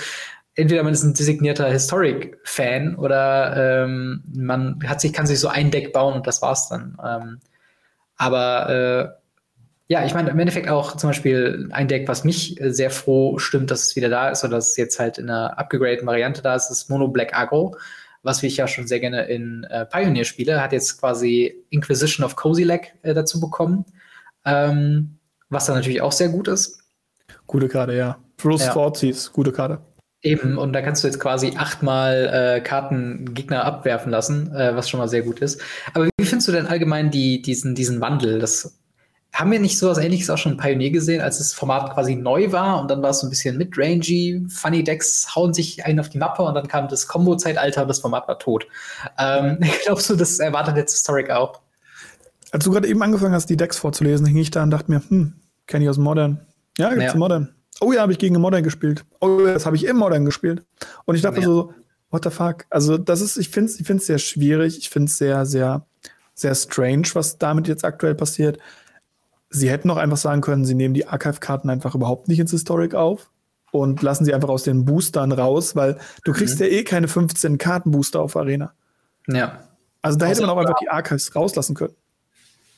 entweder 0.55 0.82
man 0.82 0.92
ist 0.92 1.03
ein 1.03 1.14
designierter 1.14 1.70
Historic-Fan 1.70 2.96
oder 2.96 3.84
ähm, 3.84 4.24
man 4.30 4.78
hat 4.86 5.01
sich, 5.01 5.14
kann 5.14 5.26
sich 5.26 5.40
so 5.40 5.48
ein 5.48 5.70
Deck 5.70 5.94
bauen 5.94 6.12
und 6.12 6.26
das 6.26 6.42
war's 6.42 6.68
dann. 6.68 6.98
Ähm, 7.03 7.40
aber 8.16 8.68
äh, 8.68 9.20
ja, 9.88 10.05
ich 10.05 10.12
meine, 10.12 10.28
im 10.28 10.38
Endeffekt 10.38 10.68
auch 10.68 10.98
zum 10.98 11.09
Beispiel 11.09 11.70
ein 11.72 11.88
Deck, 11.88 12.09
was 12.09 12.24
mich 12.24 12.61
sehr 12.62 12.90
froh 12.90 13.38
stimmt, 13.38 13.70
dass 13.70 13.84
es 13.84 13.96
wieder 13.96 14.11
da 14.11 14.28
ist 14.28 14.44
oder 14.44 14.57
dass 14.57 14.72
es 14.72 14.76
jetzt 14.76 15.01
halt 15.01 15.16
in 15.16 15.30
einer 15.30 15.59
abgegradeten 15.59 16.07
Variante 16.07 16.42
da 16.42 16.57
ist, 16.57 16.70
ist 16.70 16.90
Mono 16.90 17.09
Black 17.09 17.34
Agro 17.34 17.74
was 18.23 18.43
ich 18.43 18.57
ja 18.57 18.68
schon 18.68 18.87
sehr 18.87 19.01
gerne 19.01 19.25
in 19.25 19.64
äh, 19.64 19.87
Pioneer 19.87 20.25
spiele, 20.25 20.61
hat 20.61 20.73
jetzt 20.73 21.01
quasi 21.01 21.64
Inquisition 21.71 22.25
of 22.25 22.37
Cozy 22.37 22.64
Leg 22.64 22.95
äh, 23.03 23.14
dazu 23.14 23.41
bekommen, 23.41 23.85
ähm, 24.45 25.18
was 25.49 25.66
dann 25.66 25.77
natürlich 25.77 26.03
auch 26.03 26.12
sehr 26.12 26.29
gut 26.29 26.49
ist. 26.49 26.83
Gute 27.47 27.68
Karte, 27.68 27.95
ja. 27.95 28.18
Bruce 28.37 28.66
ja. 28.66 28.73
Forties, 28.73 29.33
gute 29.33 29.53
Karte. 29.53 29.81
Eben, 30.23 30.59
und 30.59 30.75
da 30.75 30.83
kannst 30.83 31.03
du 31.03 31.09
jetzt 31.09 31.18
quasi 31.18 31.55
achtmal 31.57 32.57
äh, 32.57 32.61
Karten 32.61 33.33
Gegner 33.33 33.64
abwerfen 33.64 34.11
lassen, 34.11 34.55
äh, 34.55 34.77
was 34.77 34.91
schon 34.91 35.01
mal 35.01 35.09
sehr 35.09 35.23
gut 35.23 35.41
ist. 35.41 35.62
Aber 35.95 36.07
wie 36.18 36.25
findest 36.27 36.49
du 36.49 36.53
denn 36.53 36.66
allgemein 36.66 37.11
die, 37.11 37.41
diesen, 37.41 37.75
diesen 37.75 38.03
Wandel? 38.03 38.39
Das 38.39 38.80
haben 39.33 39.53
wir 39.53 39.61
nicht 39.61 39.78
so 39.78 39.89
was 39.89 39.99
ähnliches 39.99 40.28
auch 40.31 40.39
schon 40.39 40.57
Pioneer 40.57 40.91
gesehen, 40.91 41.20
als 41.20 41.39
das 41.39 41.53
Format 41.53 41.93
quasi 41.95 42.16
neu 42.16 42.51
war 42.53 42.81
und 42.81 42.91
dann 42.91 43.03
war 43.03 43.11
es 43.11 43.20
so 43.20 43.26
ein 43.26 43.31
bisschen 43.31 43.57
mid-rangey, 43.57 44.45
Funny 44.49 44.83
Decks 44.83 45.35
hauen 45.35 45.55
sich 45.55 45.85
einen 45.85 46.01
auf 46.01 46.09
die 46.09 46.18
Mappe 46.18 46.43
und 46.43 46.55
dann 46.55 46.66
kam 46.66 46.89
das 46.89 47.07
Combo-Zeitalter 47.07 47.83
und 47.83 47.89
das 47.89 48.01
Format 48.01 48.26
war 48.28 48.39
tot. 48.39 48.66
Ähm, 49.18 49.59
glaubst 49.85 50.11
du, 50.11 50.16
das 50.16 50.39
erwartet 50.41 50.76
jetzt 50.76 50.93
Historic 50.93 51.31
auch? 51.31 51.61
Als 52.51 52.64
du 52.64 52.72
gerade 52.72 52.89
eben 52.89 53.03
angefangen 53.03 53.35
hast, 53.35 53.47
die 53.47 53.57
Decks 53.57 53.78
vorzulesen, 53.78 54.26
hing 54.26 54.39
ich 54.39 54.51
da 54.51 54.62
und 54.62 54.70
dachte 54.70 54.91
mir, 54.91 55.03
hm, 55.09 55.35
kenne 55.66 55.85
ich 55.85 55.91
aus 55.91 55.99
Modern. 55.99 56.41
Ja, 56.78 56.91
gibt's 56.91 57.12
ja. 57.12 57.18
Modern. 57.18 57.55
Oh 57.81 57.93
ja, 57.93 58.03
habe 58.03 58.12
ich 58.12 58.18
gegen 58.18 58.39
Modern 58.41 58.62
gespielt. 58.62 59.05
Oh 59.20 59.47
ja, 59.47 59.55
das 59.55 59.64
habe 59.64 59.76
ich 59.76 59.87
im 59.87 59.97
Modern 59.97 60.24
gespielt. 60.24 60.64
Und 61.05 61.14
ich 61.14 61.22
dachte 61.22 61.41
ja. 61.41 61.47
so, 61.47 61.72
what 62.11 62.24
the 62.24 62.31
fuck? 62.31 62.66
Also, 62.68 62.99
das 62.99 63.20
ist, 63.20 63.37
ich 63.37 63.49
finde 63.49 63.70
es 63.70 63.81
ich 63.81 64.05
sehr 64.05 64.18
schwierig. 64.18 64.78
Ich 64.78 64.91
finde 64.91 65.07
es 65.07 65.16
sehr, 65.16 65.47
sehr, 65.47 65.87
sehr 66.35 66.55
strange, 66.55 67.09
was 67.14 67.39
damit 67.39 67.68
jetzt 67.68 67.85
aktuell 67.85 68.14
passiert. 68.14 68.59
Sie 69.51 69.68
hätten 69.68 69.90
auch 69.90 69.96
einfach 69.96 70.16
sagen 70.16 70.40
können, 70.40 70.64
sie 70.64 70.74
nehmen 70.74 70.94
die 70.94 71.07
Archive-Karten 71.07 71.68
einfach 71.70 71.94
überhaupt 71.94 72.28
nicht 72.28 72.38
ins 72.38 72.53
Historic 72.53 72.94
auf 72.94 73.30
und 73.72 74.03
lassen 74.03 74.24
sie 74.24 74.32
einfach 74.32 74.48
aus 74.48 74.62
den 74.62 74.84
Boostern 74.84 75.32
raus, 75.32 75.76
weil 75.76 75.98
du 76.24 76.32
kriegst 76.32 76.61
mhm. 76.61 76.66
ja 76.66 76.72
eh 76.72 76.84
keine 76.84 77.09
15 77.09 77.59
Karten-Booster 77.59 78.20
auf 78.20 78.36
Arena. 78.36 78.72
Ja. 79.26 79.61
Also 80.03 80.18
da 80.18 80.26
hätte 80.26 80.42
man 80.42 80.51
auch 80.51 80.59
einfach 80.59 80.78
die 80.80 80.88
Archives 80.88 81.34
rauslassen 81.34 81.74
können. 81.74 81.94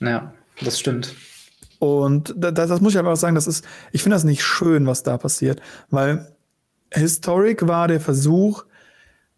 Ja, 0.00 0.32
das 0.60 0.80
stimmt. 0.80 1.14
Und 1.78 2.34
das, 2.36 2.54
das 2.54 2.80
muss 2.80 2.92
ich 2.92 2.98
einfach 2.98 3.16
sagen, 3.16 3.34
das 3.34 3.46
ist, 3.46 3.64
ich 3.90 4.02
finde 4.02 4.16
das 4.16 4.24
nicht 4.24 4.42
schön, 4.44 4.86
was 4.86 5.02
da 5.02 5.18
passiert, 5.18 5.60
weil 5.90 6.32
Historic 6.92 7.66
war 7.66 7.88
der 7.88 8.00
Versuch, 8.00 8.64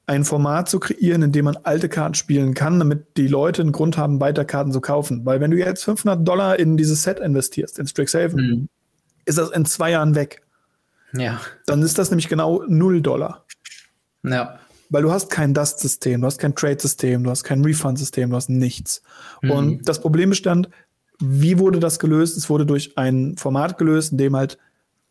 ein 0.07 0.25
Format 0.25 0.69
zu 0.69 0.81
kreieren, 0.81 1.23
in 1.23 1.33
dem 1.33 1.47
man 1.47 1.57
alte 1.63 1.89
Karten 1.89 2.15
spielen 2.15 2.55
kann, 2.55 2.79
damit 2.79 3.17
die 3.17 3.27
Leute 3.27 3.63
einen 3.63 3.73
Grund 3.73 3.97
haben, 3.97 4.21
weiter 4.21 4.45
Karten 4.45 4.73
zu 4.73 4.81
kaufen. 4.81 5.25
Weil 5.25 5.41
wenn 5.41 5.51
du 5.51 5.57
jetzt 5.57 5.85
500 5.85 6.27
Dollar 6.27 6.59
in 6.59 6.77
dieses 6.77 7.03
Set 7.03 7.21
investierst, 7.21 7.79
in 7.79 7.87
Strixhaven, 7.87 8.37
mhm. 8.37 8.69
ist 9.25 9.39
das 9.39 9.51
in 9.51 9.65
zwei 9.65 9.93
Jahren 9.93 10.15
weg. 10.15 10.43
Ja. 11.15 11.41
Dann 11.67 11.83
ist 11.83 11.97
das 11.97 12.11
nämlich 12.11 12.29
genau 12.29 12.63
0 12.67 13.01
Dollar. 13.01 13.47
Ja. 14.23 14.59
Weil 14.91 15.03
du 15.03 15.11
hast 15.11 15.31
kein 15.31 15.55
Dust-System, 15.55 16.21
du 16.21 16.27
hast 16.27 16.39
kein 16.39 16.55
Trade-System, 16.55 17.25
du 17.25 17.31
hast 17.31 17.45
kein 17.45 17.65
Refund-System, 17.65 18.31
du 18.31 18.37
hast 18.37 18.51
nichts. 18.51 19.03
Mhm. 19.41 19.51
Und 19.51 19.89
das 19.89 20.01
Problem 20.01 20.31
bestand, 20.31 20.69
wie 21.21 21.59
wurde 21.59 21.81
das 21.81 21.99
gelöst? 21.99 22.37
Es 22.37 22.51
wurde 22.51 22.67
durch 22.67 22.99
ein 22.99 23.37
Format 23.39 23.79
gelöst, 23.79 24.13
in 24.13 24.19
dem 24.19 24.37
halt 24.37 24.59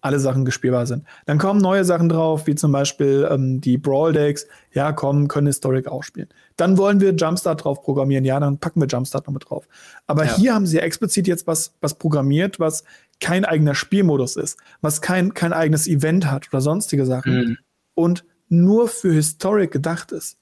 alle 0.04 0.20
Sachen 0.20 0.44
gespielbar 0.44 0.86
sind. 0.86 1.06
Dann 1.26 1.38
kommen 1.38 1.62
neue 1.62 1.86
Sachen 1.86 2.10
drauf, 2.10 2.46
wie 2.46 2.56
zum 2.56 2.74
Beispiel 2.74 3.26
ähm, 3.32 3.62
die 3.62 3.78
Brawl-Decks. 3.78 4.48
Ja, 4.74 4.92
kommen, 4.92 5.30
können 5.30 5.48
Historic 5.48 5.88
auch 5.88 6.04
spielen. 6.04 6.28
Dann 6.58 6.78
wollen 6.78 7.00
wir 7.00 7.14
Jumpstart 7.16 7.64
drauf 7.64 7.82
programmieren. 7.82 8.26
Ja, 8.26 8.38
dann 8.40 8.58
packen 8.58 8.82
wir 8.82 8.88
Jumpstart 8.88 9.28
noch 9.28 9.34
mit 9.34 9.50
drauf. 9.50 9.66
Aber 10.06 10.26
ja. 10.26 10.36
hier 10.36 10.54
haben 10.54 10.66
sie 10.66 10.80
explizit 10.80 11.26
jetzt 11.26 11.48
was, 11.48 11.76
was 11.80 11.94
programmiert, 11.94 12.60
was 12.60 12.84
kein 13.22 13.46
eigener 13.46 13.76
Spielmodus 13.76 14.36
ist, 14.36 14.58
was 14.82 15.02
kein, 15.02 15.34
kein 15.34 15.54
eigenes 15.54 15.88
Event 15.88 16.30
hat 16.30 16.50
oder 16.52 16.60
sonstige 16.60 17.06
Sachen 17.06 17.36
mhm. 17.36 17.58
und 17.96 18.26
nur 18.50 18.90
für 18.90 19.14
Historic 19.14 19.72
gedacht 19.72 20.12
ist. 20.12 20.38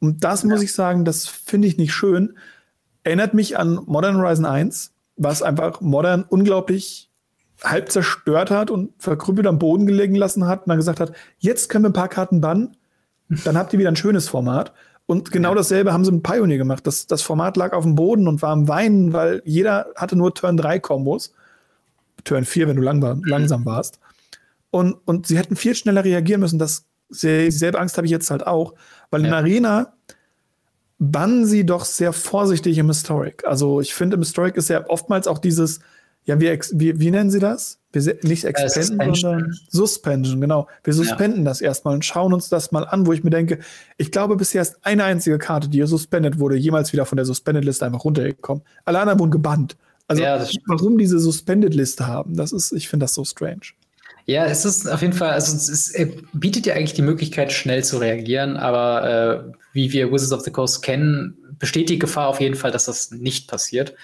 Und 0.00 0.24
das 0.24 0.44
ja. 0.44 0.48
muss 0.48 0.62
ich 0.62 0.72
sagen, 0.72 1.04
das 1.04 1.26
finde 1.26 1.68
ich 1.68 1.76
nicht 1.76 1.92
schön. 1.92 2.38
Erinnert 3.02 3.34
mich 3.34 3.58
an 3.58 3.80
Modern 3.84 4.16
Horizon 4.16 4.46
1, 4.46 4.92
was 5.16 5.42
einfach 5.42 5.82
Modern 5.82 6.24
unglaublich 6.24 7.10
halb 7.64 7.90
zerstört 7.90 8.50
hat 8.50 8.70
und 8.70 8.92
verkrüppelt 8.98 9.46
am 9.46 9.58
Boden 9.58 9.86
gelegen 9.86 10.14
lassen 10.14 10.46
hat 10.46 10.62
und 10.62 10.68
dann 10.68 10.78
gesagt 10.78 11.00
hat, 11.00 11.12
jetzt 11.38 11.68
können 11.68 11.84
wir 11.84 11.90
ein 11.90 11.94
paar 11.94 12.08
Karten 12.08 12.40
bannen, 12.40 12.76
dann 13.44 13.56
habt 13.56 13.72
ihr 13.72 13.78
wieder 13.78 13.90
ein 13.90 13.96
schönes 13.96 14.28
Format. 14.28 14.72
Und 15.06 15.30
genau 15.30 15.50
ja. 15.50 15.56
dasselbe 15.56 15.92
haben 15.92 16.04
sie 16.04 16.12
mit 16.12 16.22
Pioneer 16.22 16.58
gemacht. 16.58 16.86
Das, 16.86 17.06
das 17.06 17.22
Format 17.22 17.56
lag 17.56 17.72
auf 17.72 17.84
dem 17.84 17.94
Boden 17.94 18.26
und 18.26 18.40
war 18.42 18.50
am 18.50 18.68
Weinen, 18.68 19.12
weil 19.12 19.42
jeder 19.44 19.88
hatte 19.96 20.16
nur 20.16 20.34
Turn 20.34 20.56
3 20.56 20.78
Kombos. 20.78 21.34
Turn 22.24 22.44
4, 22.44 22.68
wenn 22.68 22.76
du 22.76 22.82
lang 22.82 23.02
war, 23.02 23.18
langsam 23.24 23.66
warst. 23.66 24.00
Und, 24.70 24.96
und 25.04 25.26
sie 25.26 25.36
hätten 25.36 25.56
viel 25.56 25.74
schneller 25.74 26.04
reagieren 26.04 26.40
müssen. 26.40 26.58
Das, 26.58 26.86
dieselbe 27.10 27.78
Angst 27.78 27.96
habe 27.96 28.06
ich 28.06 28.10
jetzt 28.10 28.30
halt 28.30 28.46
auch, 28.46 28.74
weil 29.10 29.22
ja. 29.22 29.28
in 29.28 29.34
Arena 29.34 29.92
bannen 30.98 31.44
sie 31.44 31.66
doch 31.66 31.84
sehr 31.84 32.12
vorsichtig 32.12 32.78
im 32.78 32.88
Historic. 32.88 33.44
Also 33.46 33.80
ich 33.80 33.94
finde, 33.94 34.14
im 34.14 34.22
Historic 34.22 34.56
ist 34.56 34.70
ja 34.70 34.88
oftmals 34.88 35.26
auch 35.26 35.38
dieses, 35.38 35.80
ja, 36.24 36.40
wie, 36.40 36.58
wie, 36.72 36.98
wie 37.00 37.10
nennen 37.10 37.30
sie 37.30 37.38
das? 37.38 37.78
Wir, 37.92 38.18
nicht 38.22 38.44
Expenden, 38.44 39.10
äh, 39.10 39.14
sondern 39.14 39.54
Suspension, 39.68 40.40
genau. 40.40 40.68
Wir 40.82 40.94
suspenden 40.94 41.42
ja. 41.42 41.50
das 41.50 41.60
erstmal 41.60 41.94
und 41.94 42.04
schauen 42.04 42.32
uns 42.32 42.48
das 42.48 42.72
mal 42.72 42.84
an, 42.84 43.06
wo 43.06 43.12
ich 43.12 43.22
mir 43.22 43.30
denke, 43.30 43.58
ich 43.98 44.10
glaube, 44.10 44.36
bisher 44.36 44.62
ist 44.62 44.78
eine 44.82 45.04
einzige 45.04 45.38
Karte, 45.38 45.68
die 45.68 45.82
suspendet 45.86 46.38
wurde, 46.38 46.56
jemals 46.56 46.92
wieder 46.92 47.06
von 47.06 47.16
der 47.16 47.26
Suspended-Liste 47.26 47.86
einfach 47.86 48.04
runtergekommen. 48.04 48.64
Alle 48.84 49.00
anderen 49.00 49.20
wurden 49.20 49.30
gebannt. 49.30 49.76
Also, 50.08 50.22
ja, 50.22 50.44
warum 50.66 50.98
diese 50.98 51.18
Suspended-Liste 51.18 52.06
haben, 52.06 52.36
das 52.36 52.52
ist, 52.52 52.72
ich 52.72 52.88
finde 52.88 53.04
das 53.04 53.14
so 53.14 53.24
strange. 53.24 53.72
Ja, 54.26 54.46
es 54.46 54.64
ist 54.64 54.90
auf 54.90 55.02
jeden 55.02 55.12
Fall, 55.12 55.30
also 55.30 55.54
es, 55.54 55.68
ist, 55.68 55.94
es 55.94 56.08
bietet 56.32 56.64
ja 56.64 56.74
eigentlich 56.74 56.94
die 56.94 57.02
Möglichkeit, 57.02 57.52
schnell 57.52 57.84
zu 57.84 57.98
reagieren, 57.98 58.56
aber 58.56 59.52
äh, 59.52 59.52
wie 59.74 59.92
wir 59.92 60.10
Wizards 60.10 60.32
of 60.32 60.40
the 60.40 60.50
Coast 60.50 60.82
kennen, 60.82 61.36
besteht 61.58 61.90
die 61.90 61.98
Gefahr 61.98 62.28
auf 62.28 62.40
jeden 62.40 62.54
Fall, 62.54 62.70
dass 62.70 62.86
das 62.86 63.10
nicht 63.10 63.48
passiert. 63.48 63.94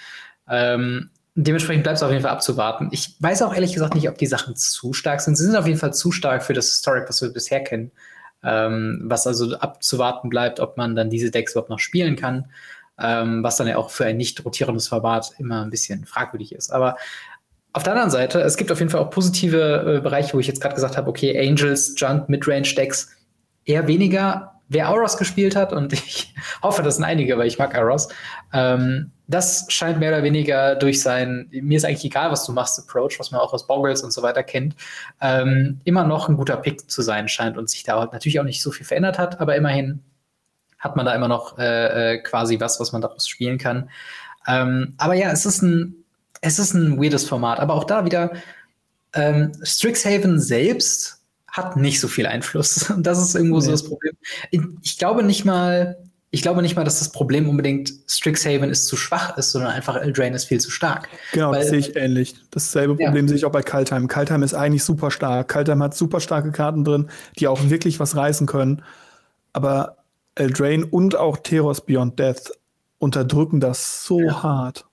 Ähm, 0.49 1.11
dementsprechend 1.47 1.85
bleibt 1.85 1.99
es 1.99 2.03
auf 2.03 2.11
jeden 2.11 2.23
Fall 2.23 2.33
abzuwarten. 2.33 2.89
Ich 2.93 3.15
weiß 3.19 3.43
auch 3.43 3.55
ehrlich 3.55 3.73
gesagt 3.73 3.95
nicht, 3.95 4.09
ob 4.09 4.19
die 4.19 4.27
Sachen 4.27 4.57
zu 4.57 4.93
stark 4.93 5.21
sind. 5.21 5.37
Sie 5.37 5.45
sind 5.45 5.57
auf 5.57 5.67
jeden 5.67 5.79
Fall 5.79 5.95
zu 5.95 6.13
stark 6.13 6.43
für 6.43 6.55
das 6.55 6.69
Historic, 6.69 7.09
was 7.09 7.23
wir 7.23 7.31
bisher 7.31 7.63
kennen. 7.63 7.91
Ähm, 8.43 9.03
was 9.05 9.27
also 9.27 9.55
abzuwarten 9.57 10.31
bleibt, 10.31 10.61
ob 10.61 10.77
man 10.79 10.97
dann 10.97 11.11
diese 11.11 11.31
Decks 11.31 11.53
überhaupt 11.53 11.71
noch 11.71 11.79
spielen 11.79 12.17
kann. 12.17 12.47
Ähm, 12.99 13.43
was 13.43 13.57
dann 13.57 13.69
ja 13.69 13.77
auch 13.77 13.91
für 13.91 14.07
ein 14.07 14.17
nicht 14.17 14.45
rotierendes 14.45 14.89
Format 14.89 15.33
immer 15.39 15.63
ein 15.63 15.71
bisschen 15.71 16.05
fragwürdig 16.05 16.53
ist. 16.53 16.71
Aber 16.71 16.97
auf 17.73 17.83
der 17.83 17.93
anderen 17.93 18.11
Seite, 18.11 18.41
es 18.41 18.57
gibt 18.57 18.73
auf 18.73 18.79
jeden 18.79 18.91
Fall 18.91 19.01
auch 19.01 19.11
positive 19.11 19.97
äh, 19.99 20.01
Bereiche, 20.01 20.35
wo 20.35 20.41
ich 20.41 20.47
jetzt 20.47 20.61
gerade 20.61 20.75
gesagt 20.75 20.97
habe, 20.97 21.09
okay, 21.09 21.39
Angels, 21.49 21.95
Junk, 21.97 22.29
Midrange 22.29 22.75
Decks 22.75 23.11
eher 23.65 23.87
weniger. 23.87 24.50
Wer 24.71 24.89
Auros 24.89 25.19
gespielt 25.19 25.57
hat, 25.57 25.73
und 25.73 25.93
ich 25.93 26.35
hoffe, 26.63 26.83
das 26.83 26.97
sind 26.97 27.05
einige, 27.05 27.37
weil 27.37 27.47
ich 27.47 27.59
mag 27.59 27.77
Auros, 27.77 28.09
ähm, 28.53 29.11
das 29.27 29.67
scheint 29.69 30.01
mehr 30.01 30.11
oder 30.11 30.23
weniger 30.23 30.75
durch 30.77 31.03
sein, 31.03 31.49
mir 31.51 31.77
ist 31.77 31.85
eigentlich 31.85 32.05
egal, 32.05 32.31
was 32.31 32.45
du 32.47 32.53
machst, 32.53 32.79
Approach, 32.79 33.19
was 33.19 33.31
man 33.31 33.41
auch 33.41 33.53
aus 33.53 33.67
Boggles 33.67 34.03
und 34.03 34.13
so 34.13 34.23
weiter 34.23 34.43
kennt, 34.43 34.75
ähm, 35.21 35.81
immer 35.85 36.05
noch 36.05 36.29
ein 36.29 36.37
guter 36.37 36.57
Pick 36.57 36.91
zu 36.91 37.03
sein 37.03 37.29
scheint 37.29 37.59
und 37.59 37.69
sich 37.69 37.83
da 37.83 38.09
natürlich 38.13 38.41
auch 38.41 38.45
nicht 38.45 38.63
so 38.63 38.71
viel 38.71 38.87
verändert 38.87 39.19
hat, 39.19 39.41
aber 39.41 39.55
immerhin 39.57 40.03
hat 40.79 40.97
man 40.97 41.05
da 41.05 41.15
immer 41.15 41.29
noch 41.29 41.59
äh, 41.59 42.15
äh, 42.15 42.19
quasi 42.19 42.59
was, 42.59 42.81
was 42.81 42.93
man 42.93 43.03
daraus 43.03 43.29
spielen 43.29 43.59
kann. 43.59 43.91
Ähm, 44.49 44.95
aber 44.97 45.15
ja, 45.15 45.31
es 45.31 45.47
ist 45.47 45.63
ein, 45.63 46.05
es 46.41 46.59
ist 46.59 46.75
ein 46.75 47.01
weirdes 47.01 47.29
Format, 47.29 47.61
aber 47.61 47.75
auch 47.75 47.85
da 47.85 48.05
wieder, 48.05 48.33
ähm, 49.13 49.53
Strixhaven 49.63 50.41
selbst 50.41 51.20
hat 51.51 51.77
nicht 51.77 52.01
so 52.01 52.09
viel 52.09 52.27
Einfluss. 52.27 52.91
Und 52.97 53.07
das 53.07 53.21
ist 53.21 53.35
irgendwo 53.35 53.59
nee. 53.59 53.65
so 53.65 53.71
das 53.71 53.85
Problem. 53.85 54.17
Ich, 54.83 54.99
glaube 54.99 55.23
nicht 55.23 55.45
mal, 55.45 55.99
ich 56.31 56.43
glaube 56.43 56.63
nicht 56.63 56.77
mal, 56.77 56.85
dass 56.85 56.99
das 56.99 57.13
Problem 57.13 57.49
unbedingt 57.49 57.93
Strixhaven 58.07 58.71
ist 58.71 58.87
zu 58.87 58.97
schwach 58.97 59.37
ist, 59.37 59.53
sondern 59.53 59.73
einfach 59.73 59.97
Eldraine 59.97 60.37
ist 60.37 60.45
viel 60.45 60.61
zu 60.61 60.71
stark. 60.71 61.09
Genau, 61.33 61.51
Weil, 61.51 61.61
das 61.61 61.71
sehe 61.71 61.79
ich 61.79 61.97
ähnlich. 61.97 62.35
Dasselbe 62.51 62.97
Problem 62.97 63.25
ja. 63.25 63.29
sehe 63.29 63.37
ich 63.37 63.45
auch 63.45 63.53
bei 63.53 63.63
Kaltheim. 63.63 64.09
Kaltheim 64.09 64.43
ist 64.43 64.55
eigentlich 64.55 64.85
super 64.85 65.11
stark. 65.11 65.49
Kaltheim 65.49 65.83
hat 65.83 65.95
super 65.95 66.21
starke 66.21 66.53
Karten 66.53 66.85
drin, 66.85 67.09
die 67.39 67.49
auch 67.49 67.71
wirklich 67.71 68.01
was 68.01 68.17
reißen 68.17 68.47
können. 68.47 68.83
Aber 69.53 69.97
Eldraine 70.37 70.87
und 70.87 71.17
auch 71.17 71.39
Teros 71.39 71.81
Beyond 71.81 72.19
Death 72.19 72.53
unterdrücken 72.99 73.61
das 73.61 74.05
so 74.05 74.21
ja. 74.21 74.43
hart. 74.43 74.87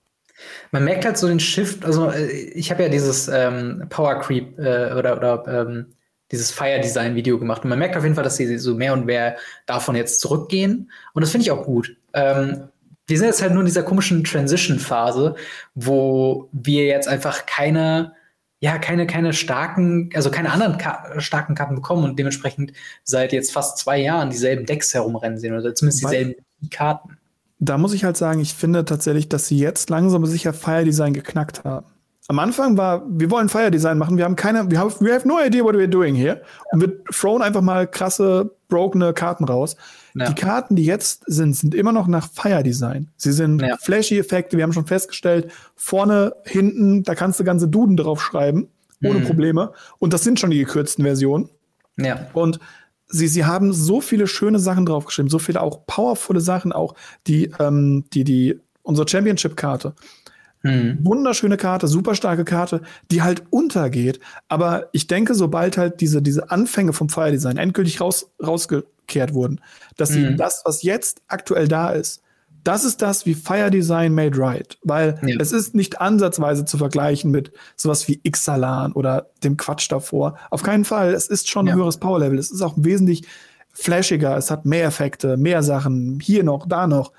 Man 0.70 0.84
merkt 0.84 1.04
halt 1.04 1.18
so 1.18 1.26
den 1.26 1.40
Shift, 1.40 1.84
also 1.84 2.10
äh, 2.10 2.26
ich 2.26 2.70
habe 2.70 2.84
ja 2.84 2.88
dieses 2.88 3.28
ähm, 3.28 3.86
Power 3.88 4.20
Creep 4.20 4.58
äh, 4.58 4.92
oder, 4.94 5.16
oder 5.16 5.44
ähm, 5.46 5.86
dieses 6.30 6.50
Fire 6.50 6.80
Design 6.80 7.14
Video 7.14 7.38
gemacht. 7.38 7.64
Und 7.64 7.70
man 7.70 7.78
merkt 7.78 7.96
auf 7.96 8.02
jeden 8.02 8.14
Fall, 8.14 8.24
dass 8.24 8.36
sie 8.36 8.58
so 8.58 8.74
mehr 8.74 8.92
und 8.92 9.06
mehr 9.06 9.36
davon 9.66 9.96
jetzt 9.96 10.20
zurückgehen. 10.20 10.90
Und 11.14 11.22
das 11.22 11.30
finde 11.30 11.42
ich 11.42 11.50
auch 11.50 11.64
gut. 11.64 11.96
Ähm, 12.12 12.68
wir 13.06 13.16
sind 13.16 13.26
jetzt 13.26 13.40
halt 13.40 13.52
nur 13.52 13.60
in 13.60 13.66
dieser 13.66 13.82
komischen 13.82 14.22
Transition-Phase, 14.22 15.34
wo 15.74 16.48
wir 16.52 16.84
jetzt 16.84 17.08
einfach 17.08 17.46
keine, 17.46 18.12
ja, 18.60 18.78
keine, 18.78 19.06
keine 19.06 19.32
starken, 19.32 20.10
also 20.14 20.30
keine 20.30 20.52
anderen 20.52 20.76
Ka 20.76 21.18
starken 21.18 21.54
Karten 21.54 21.74
bekommen 21.74 22.04
und 22.04 22.18
dementsprechend 22.18 22.72
seit 23.04 23.32
jetzt 23.32 23.52
fast 23.52 23.78
zwei 23.78 23.98
Jahren 23.98 24.28
dieselben 24.28 24.66
Decks 24.66 24.92
herumrennen 24.92 25.38
sehen 25.38 25.56
oder 25.56 25.74
zumindest 25.74 26.02
dieselben 26.02 26.34
Karten. 26.70 27.16
Da 27.60 27.78
muss 27.78 27.94
ich 27.94 28.04
halt 28.04 28.16
sagen, 28.16 28.40
ich 28.40 28.54
finde 28.54 28.84
tatsächlich, 28.84 29.28
dass 29.28 29.48
sie 29.48 29.58
jetzt 29.58 29.88
langsam 29.90 30.24
sicher 30.26 30.52
Fire 30.52 30.84
Design 30.84 31.14
geknackt 31.14 31.64
haben 31.64 31.86
am 32.28 32.38
Anfang 32.38 32.76
war, 32.76 33.04
wir 33.08 33.30
wollen 33.30 33.48
Fire 33.48 33.70
Design 33.70 33.96
machen, 33.96 34.18
wir 34.18 34.24
haben 34.24 34.36
keine, 34.36 34.70
wir 34.70 34.78
have, 34.78 35.02
we 35.04 35.12
have 35.12 35.26
no 35.26 35.40
idea 35.40 35.64
what 35.64 35.74
we're 35.74 35.86
doing 35.86 36.14
here. 36.14 36.42
Und 36.72 36.82
wir 36.82 37.04
thrown 37.04 37.40
einfach 37.40 37.62
mal 37.62 37.86
krasse, 37.86 38.54
brokene 38.68 39.14
Karten 39.14 39.44
raus. 39.44 39.76
Ja. 40.14 40.28
Die 40.28 40.34
Karten, 40.34 40.76
die 40.76 40.84
jetzt 40.84 41.24
sind, 41.26 41.54
sind 41.54 41.74
immer 41.74 41.92
noch 41.92 42.06
nach 42.06 42.28
Fire 42.30 42.62
Design. 42.62 43.08
Sie 43.16 43.32
sind 43.32 43.62
ja. 43.62 43.78
flashy 43.78 44.18
Effekte, 44.18 44.58
wir 44.58 44.64
haben 44.64 44.74
schon 44.74 44.86
festgestellt, 44.86 45.50
vorne, 45.74 46.34
hinten, 46.44 47.02
da 47.02 47.14
kannst 47.14 47.40
du 47.40 47.44
ganze 47.44 47.66
Duden 47.66 47.96
drauf 47.96 48.22
schreiben, 48.22 48.68
ohne 49.02 49.20
mhm. 49.20 49.24
Probleme. 49.24 49.72
Und 49.98 50.12
das 50.12 50.22
sind 50.22 50.38
schon 50.38 50.50
die 50.50 50.58
gekürzten 50.58 51.04
Versionen. 51.04 51.48
Ja. 51.96 52.26
Und 52.34 52.60
sie, 53.06 53.28
sie 53.28 53.46
haben 53.46 53.72
so 53.72 54.02
viele 54.02 54.26
schöne 54.26 54.58
Sachen 54.58 54.84
draufgeschrieben, 54.84 55.30
so 55.30 55.38
viele 55.38 55.62
auch 55.62 55.86
powervolle 55.86 56.40
Sachen, 56.40 56.72
auch 56.72 56.94
die, 57.26 57.50
ähm, 57.58 58.04
die, 58.12 58.24
die, 58.24 58.60
unsere 58.82 59.08
Championship-Karte. 59.08 59.94
Mhm. 60.62 60.98
Wunderschöne 61.02 61.56
Karte, 61.56 61.88
super 61.88 62.14
starke 62.14 62.44
Karte, 62.44 62.82
die 63.10 63.22
halt 63.22 63.44
untergeht. 63.50 64.20
Aber 64.48 64.88
ich 64.92 65.06
denke, 65.06 65.34
sobald 65.34 65.78
halt 65.78 66.00
diese, 66.00 66.22
diese 66.22 66.50
Anfänge 66.50 66.92
vom 66.92 67.08
Fire 67.08 67.30
Design 67.30 67.56
endgültig 67.56 68.00
raus, 68.00 68.30
rausgekehrt 68.44 69.34
wurden, 69.34 69.60
dass 69.96 70.10
sie 70.10 70.30
mhm. 70.30 70.36
das, 70.36 70.62
was 70.64 70.82
jetzt 70.82 71.22
aktuell 71.28 71.68
da 71.68 71.90
ist, 71.90 72.22
das 72.64 72.84
ist 72.84 73.00
das 73.00 73.24
wie 73.24 73.34
Fire 73.34 73.70
Design 73.70 74.14
made 74.14 74.36
right. 74.36 74.76
Weil 74.82 75.18
ja. 75.24 75.36
es 75.40 75.52
ist 75.52 75.74
nicht 75.74 76.00
ansatzweise 76.00 76.64
zu 76.64 76.76
vergleichen 76.76 77.30
mit 77.30 77.52
sowas 77.76 78.08
wie 78.08 78.20
Ixalan 78.24 78.92
oder 78.92 79.30
dem 79.42 79.56
Quatsch 79.56 79.90
davor. 79.90 80.36
Auf 80.50 80.62
keinen 80.62 80.84
Fall. 80.84 81.14
Es 81.14 81.28
ist 81.28 81.48
schon 81.48 81.66
ein 81.66 81.70
ja. 81.70 81.74
höheres 81.76 81.98
Power 81.98 82.18
Level. 82.18 82.38
Es 82.38 82.50
ist 82.50 82.60
auch 82.60 82.74
wesentlich 82.76 83.26
flashiger. 83.72 84.36
Es 84.36 84.50
hat 84.50 84.66
mehr 84.66 84.84
Effekte, 84.86 85.36
mehr 85.36 85.62
Sachen. 85.62 86.20
Hier 86.20 86.44
noch, 86.44 86.66
da 86.66 86.86
noch 86.86 87.12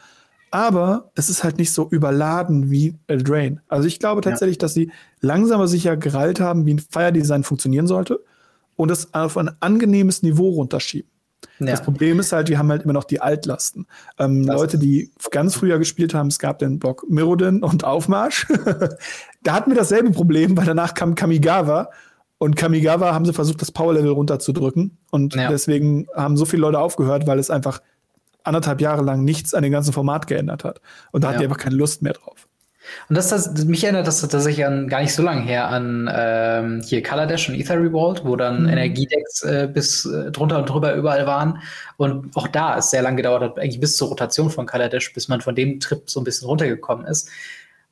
aber 0.51 1.11
es 1.15 1.29
ist 1.29 1.43
halt 1.43 1.57
nicht 1.57 1.71
so 1.71 1.87
überladen 1.89 2.69
wie 2.71 2.95
Eldraine. 3.07 3.61
Also 3.67 3.87
ich 3.87 3.99
glaube 3.99 4.21
tatsächlich, 4.21 4.57
ja. 4.57 4.61
dass 4.61 4.73
sie 4.73 4.91
langsam 5.21 5.59
aber 5.59 5.67
sicher 5.67 5.97
gerallt 5.97 6.39
haben, 6.39 6.65
wie 6.65 6.73
ein 6.73 6.79
Fire 6.79 7.11
Design 7.11 7.43
funktionieren 7.43 7.87
sollte 7.87 8.23
und 8.75 8.91
es 8.91 9.13
auf 9.13 9.37
ein 9.37 9.51
angenehmes 9.59 10.23
Niveau 10.23 10.49
runterschieben. 10.49 11.09
Ja. 11.59 11.67
Das 11.67 11.81
Problem 11.81 12.19
ist 12.19 12.31
halt, 12.31 12.49
wir 12.49 12.57
haben 12.57 12.69
halt 12.69 12.83
immer 12.83 12.93
noch 12.93 13.03
die 13.03 13.21
Altlasten. 13.21 13.85
Ähm, 14.17 14.43
Leute, 14.43 14.77
die 14.77 15.11
ganz 15.31 15.55
früher 15.55 15.77
gespielt 15.77 16.13
haben, 16.13 16.27
es 16.27 16.39
gab 16.39 16.59
den 16.59 16.79
Block 16.79 17.05
Mirrodin 17.09 17.63
und 17.63 17.83
Aufmarsch. 17.83 18.47
da 19.43 19.53
hatten 19.53 19.71
wir 19.71 19.77
dasselbe 19.77 20.11
Problem, 20.11 20.55
weil 20.57 20.65
danach 20.65 20.93
kam 20.93 21.15
Kamigawa 21.15 21.89
und 22.37 22.55
Kamigawa 22.55 23.13
haben 23.13 23.25
sie 23.25 23.33
versucht, 23.33 23.61
das 23.61 23.71
Power-Level 23.71 24.11
runterzudrücken. 24.11 24.97
Und 25.11 25.35
ja. 25.35 25.49
deswegen 25.49 26.07
haben 26.15 26.37
so 26.37 26.45
viele 26.45 26.61
Leute 26.61 26.79
aufgehört, 26.79 27.27
weil 27.27 27.37
es 27.37 27.49
einfach 27.49 27.81
anderthalb 28.43 28.81
Jahre 28.81 29.03
lang 29.03 29.23
nichts 29.23 29.53
an 29.53 29.63
dem 29.63 29.71
ganzen 29.71 29.93
Format 29.93 30.27
geändert 30.27 30.63
hat. 30.63 30.81
Und 31.11 31.23
da 31.23 31.29
ja. 31.29 31.33
hat 31.33 31.41
die 31.41 31.45
einfach 31.45 31.57
keine 31.57 31.75
Lust 31.75 32.01
mehr 32.01 32.13
drauf. 32.13 32.47
Und 33.07 33.17
das, 33.17 33.29
das 33.29 33.65
mich 33.65 33.83
erinnert 33.83 34.07
das 34.07 34.21
tatsächlich 34.21 34.65
an 34.65 34.87
gar 34.87 35.01
nicht 35.01 35.13
so 35.13 35.21
lange 35.21 35.41
her 35.41 35.67
an 35.67 36.09
ähm, 36.11 36.81
hier 36.83 37.03
Color 37.03 37.27
Dash 37.27 37.49
und 37.49 37.55
Ether 37.55 37.79
Revolt, 37.79 38.23
wo 38.25 38.35
dann 38.35 38.63
mhm. 38.63 38.69
Energiedecks 38.69 39.43
äh, 39.43 39.69
bis 39.71 40.05
äh, 40.05 40.31
drunter 40.31 40.59
und 40.59 40.69
drüber 40.69 40.93
überall 40.95 41.25
waren. 41.27 41.61
Und 41.97 42.35
auch 42.35 42.47
da 42.47 42.75
ist 42.75 42.91
sehr 42.91 43.01
lange 43.01 43.17
gedauert 43.17 43.43
hat, 43.43 43.59
eigentlich 43.59 43.79
bis 43.79 43.97
zur 43.97 44.09
Rotation 44.09 44.49
von 44.49 44.65
Color 44.65 44.89
Dash, 44.89 45.13
bis 45.13 45.27
man 45.27 45.41
von 45.41 45.55
dem 45.55 45.79
Trip 45.79 46.09
so 46.09 46.19
ein 46.21 46.23
bisschen 46.23 46.47
runtergekommen 46.47 47.05
ist. 47.05 47.29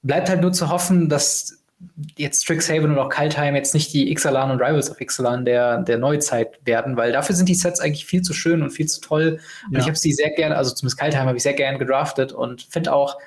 Bleibt 0.04 0.30
halt 0.30 0.42
nur 0.42 0.54
zu 0.54 0.70
hoffen, 0.70 1.10
dass 1.10 1.60
jetzt 2.16 2.44
Strixhaven 2.44 2.92
und 2.92 2.98
auch 2.98 3.10
Kaltheim 3.10 3.56
jetzt 3.56 3.74
nicht 3.74 3.94
die 3.94 4.12
Ixalan 4.12 4.52
und 4.52 4.62
Rivals 4.62 4.90
of 4.90 5.00
Ixalan 5.00 5.46
der, 5.46 5.80
der 5.80 5.98
Neuzeit 5.98 6.60
werden, 6.66 6.98
weil 6.98 7.12
dafür 7.12 7.36
sind 7.36 7.50
die 7.50 7.56
Sets 7.56 7.80
eigentlich 7.80 8.06
viel 8.06 8.22
zu 8.22 8.34
schön 8.34 8.64
und 8.64 8.72
viel 8.72 8.88
zu 8.88 9.00
toll. 9.02 9.40
Und 9.68 9.74
ja. 9.74 9.80
ich 9.80 9.86
habe 9.86 9.98
sie 9.98 10.12
sehr 10.12 10.32
gerne, 10.32 10.58
also 10.58 10.74
zumindest 10.74 11.00
Kaltheim 11.00 11.28
habe 11.28 11.38
ich 11.38 11.44
sehr 11.44 11.54
gerne 11.54 11.78
gedraftet 11.78 12.32
und 12.32 12.64
finde 12.64 12.94
auch, 12.94 13.18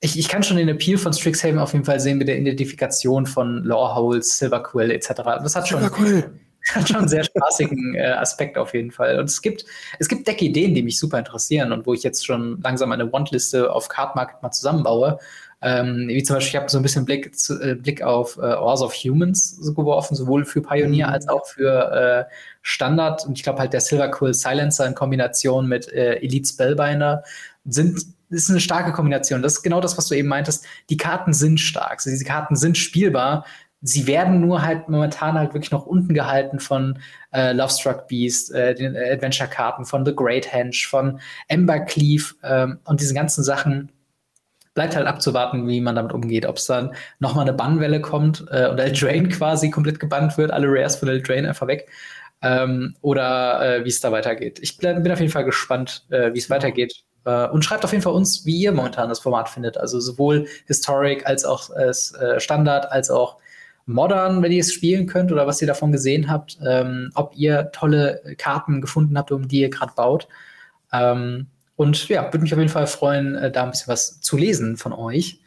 ich, 0.00 0.18
ich 0.18 0.28
kann 0.28 0.42
schon 0.42 0.56
den 0.56 0.68
Appeal 0.68 0.98
von 0.98 1.12
Strixhaven 1.12 1.58
auf 1.58 1.72
jeden 1.72 1.84
Fall 1.84 2.00
sehen 2.00 2.18
mit 2.18 2.28
der 2.28 2.38
Identifikation 2.38 3.26
von 3.26 3.64
Loreholes, 3.64 4.38
Silverquill 4.38 4.90
etc. 4.90 5.08
Das 5.16 5.56
hat 5.56 5.68
schon, 5.68 5.82
hat 6.74 6.88
schon 6.88 6.96
einen 6.96 7.08
sehr 7.08 7.24
spaßigen 7.24 7.96
äh, 7.96 8.12
Aspekt 8.12 8.56
auf 8.56 8.72
jeden 8.72 8.92
Fall. 8.92 9.18
Und 9.18 9.26
es 9.26 9.42
gibt, 9.42 9.66
es 9.98 10.08
gibt 10.08 10.26
Deckideen, 10.26 10.74
die 10.74 10.82
mich 10.82 10.98
super 10.98 11.18
interessieren 11.18 11.72
und 11.72 11.86
wo 11.86 11.92
ich 11.92 12.02
jetzt 12.02 12.24
schon 12.24 12.60
langsam 12.62 12.92
eine 12.92 13.12
Want-Liste 13.12 13.70
auf 13.70 13.88
Card 13.88 14.16
Market 14.16 14.42
mal 14.42 14.50
zusammenbaue. 14.50 15.18
Ähm, 15.62 16.08
wie 16.08 16.22
zum 16.22 16.36
Beispiel, 16.36 16.56
ich 16.56 16.56
habe 16.56 16.70
so 16.70 16.78
ein 16.78 16.82
bisschen 16.82 17.04
Blick, 17.04 17.38
zu, 17.38 17.60
äh, 17.60 17.74
Blick 17.74 18.02
auf 18.02 18.38
äh, 18.38 18.40
Wars 18.40 18.80
of 18.80 18.94
Humans 18.94 19.56
so 19.56 19.74
geworfen, 19.74 20.14
sowohl 20.14 20.44
für 20.44 20.62
Pioneer 20.62 21.08
mhm. 21.08 21.12
als 21.12 21.28
auch 21.28 21.46
für 21.46 22.26
äh, 22.28 22.34
Standard. 22.62 23.26
Und 23.26 23.36
ich 23.36 23.42
glaube 23.42 23.58
halt 23.58 23.72
der 23.72 23.80
Silver 23.80 24.08
Quill 24.08 24.32
Silencer 24.32 24.86
in 24.86 24.94
Kombination 24.94 25.66
mit 25.66 25.92
äh, 25.92 26.14
Elite 26.16 26.48
Spellbinder 26.48 27.22
sind 27.64 28.00
ist 28.30 28.48
eine 28.48 28.60
starke 28.60 28.92
Kombination. 28.92 29.42
Das 29.42 29.54
ist 29.54 29.62
genau 29.62 29.80
das, 29.80 29.98
was 29.98 30.06
du 30.06 30.14
eben 30.14 30.28
meintest. 30.28 30.64
Die 30.88 30.96
Karten 30.96 31.32
sind 31.32 31.58
stark. 31.58 31.94
Also 31.94 32.10
diese 32.10 32.24
Karten 32.24 32.56
sind 32.56 32.78
spielbar. 32.78 33.44
Sie 33.82 34.06
werden 34.06 34.40
nur 34.40 34.62
halt 34.62 34.88
momentan 34.88 35.38
halt 35.38 35.54
wirklich 35.54 35.70
noch 35.70 35.86
unten 35.86 36.14
gehalten 36.14 36.60
von 36.60 36.98
äh, 37.32 37.52
Lovestruck 37.52 38.06
Beast, 38.08 38.52
äh, 38.52 38.74
den 38.74 38.96
Adventure-Karten, 38.96 39.84
von 39.84 40.04
The 40.04 40.14
Great 40.14 40.52
Henge, 40.52 40.76
von 40.86 41.18
Ember 41.48 41.80
Cleave 41.80 42.34
ähm, 42.42 42.78
und 42.84 43.00
diesen 43.00 43.16
ganzen 43.16 43.42
Sachen. 43.42 43.90
Bleibt 44.80 44.96
halt 44.96 45.06
abzuwarten, 45.06 45.68
wie 45.68 45.82
man 45.82 45.94
damit 45.94 46.14
umgeht. 46.14 46.46
Ob 46.46 46.56
es 46.56 46.64
dann 46.64 46.94
nochmal 47.18 47.46
eine 47.46 47.52
Bannwelle 47.52 48.00
kommt 48.00 48.46
äh, 48.50 48.66
und 48.66 48.78
Eldraine 48.78 49.28
quasi 49.28 49.68
komplett 49.68 50.00
gebannt 50.00 50.38
wird, 50.38 50.50
alle 50.52 50.68
Rares 50.70 50.96
von 50.96 51.06
Eldraine 51.10 51.46
einfach 51.46 51.66
weg. 51.66 51.90
Ähm, 52.40 52.96
oder 53.02 53.60
äh, 53.76 53.84
wie 53.84 53.90
es 53.90 54.00
da 54.00 54.10
weitergeht. 54.10 54.58
Ich 54.62 54.78
bin 54.78 55.12
auf 55.12 55.20
jeden 55.20 55.30
Fall 55.30 55.44
gespannt, 55.44 56.06
äh, 56.08 56.32
wie 56.32 56.38
es 56.38 56.48
weitergeht. 56.48 57.04
Äh, 57.26 57.48
und 57.48 57.62
schreibt 57.62 57.84
auf 57.84 57.92
jeden 57.92 58.02
Fall 58.02 58.14
uns, 58.14 58.46
wie 58.46 58.56
ihr 58.56 58.72
momentan 58.72 59.10
das 59.10 59.20
Format 59.20 59.50
findet. 59.50 59.76
Also 59.76 60.00
sowohl 60.00 60.46
Historic 60.66 61.26
als 61.26 61.44
auch 61.44 61.68
äh, 61.76 62.40
Standard, 62.40 62.90
als 62.90 63.10
auch 63.10 63.36
Modern, 63.84 64.42
wenn 64.42 64.50
ihr 64.50 64.60
es 64.60 64.72
spielen 64.72 65.06
könnt 65.06 65.30
oder 65.30 65.46
was 65.46 65.60
ihr 65.60 65.68
davon 65.68 65.92
gesehen 65.92 66.30
habt. 66.30 66.56
Ähm, 66.66 67.10
ob 67.14 67.36
ihr 67.36 67.70
tolle 67.72 68.22
Karten 68.38 68.80
gefunden 68.80 69.18
habt, 69.18 69.30
um 69.30 69.46
die 69.46 69.60
ihr 69.60 69.68
gerade 69.68 69.92
baut. 69.94 70.26
Ähm, 70.90 71.48
und 71.80 72.10
ja, 72.10 72.24
würde 72.24 72.40
mich 72.40 72.52
auf 72.52 72.58
jeden 72.58 72.70
Fall 72.70 72.86
freuen, 72.86 73.36
äh, 73.36 73.50
da 73.50 73.62
ein 73.62 73.70
bisschen 73.70 73.88
was 73.88 74.20
zu 74.20 74.36
lesen 74.36 74.76
von 74.76 74.92
euch. 74.92 75.40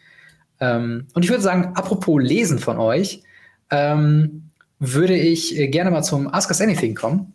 Ähm, 0.59 1.05
und 1.13 1.23
ich 1.23 1.29
würde 1.29 1.43
sagen, 1.43 1.73
apropos 1.75 2.19
Lesen 2.19 2.57
von 2.57 2.79
euch, 2.79 3.21
ähm, 3.69 4.49
würde 4.79 5.15
ich 5.15 5.55
äh, 5.55 5.67
gerne 5.67 5.91
mal 5.91 6.01
zum 6.01 6.27
Ask 6.33 6.49
Us 6.49 6.59
Anything 6.59 6.95
kommen. 6.95 7.33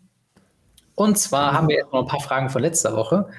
Und 0.95 1.17
zwar 1.17 1.53
haben 1.53 1.69
wir 1.69 1.77
jetzt 1.77 1.93
noch 1.93 2.01
ein 2.01 2.07
paar 2.09 2.19
Fragen 2.19 2.49
von 2.49 2.61
letzter 2.61 2.93
Woche. 2.93 3.29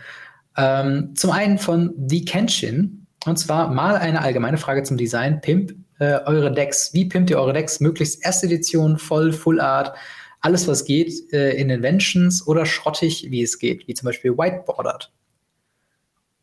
Ähm, 0.56 1.14
zum 1.14 1.30
einen 1.30 1.58
von 1.58 1.92
The 2.08 2.24
Kenshin. 2.24 3.04
Und 3.26 3.38
zwar 3.38 3.68
mal 3.68 3.96
eine 3.96 4.22
allgemeine 4.22 4.56
Frage 4.56 4.82
zum 4.82 4.96
Design. 4.96 5.42
Pimp 5.42 5.74
äh, 5.98 6.20
eure 6.24 6.54
Decks. 6.54 6.94
Wie 6.94 7.04
pimpt 7.04 7.28
ihr 7.28 7.38
eure 7.38 7.52
Decks? 7.52 7.80
Möglichst 7.80 8.24
erste 8.24 8.46
Edition, 8.46 8.96
voll, 8.96 9.30
Full 9.30 9.61
Art, 9.61 9.94
alles 10.40 10.66
was 10.66 10.86
geht 10.86 11.30
äh, 11.34 11.52
in 11.52 11.68
Inventions 11.68 12.46
oder 12.46 12.64
schrottig, 12.64 13.26
wie 13.28 13.42
es 13.42 13.58
geht, 13.58 13.86
wie 13.86 13.92
zum 13.92 14.06
Beispiel 14.06 14.38
Whiteboarded. 14.38 15.11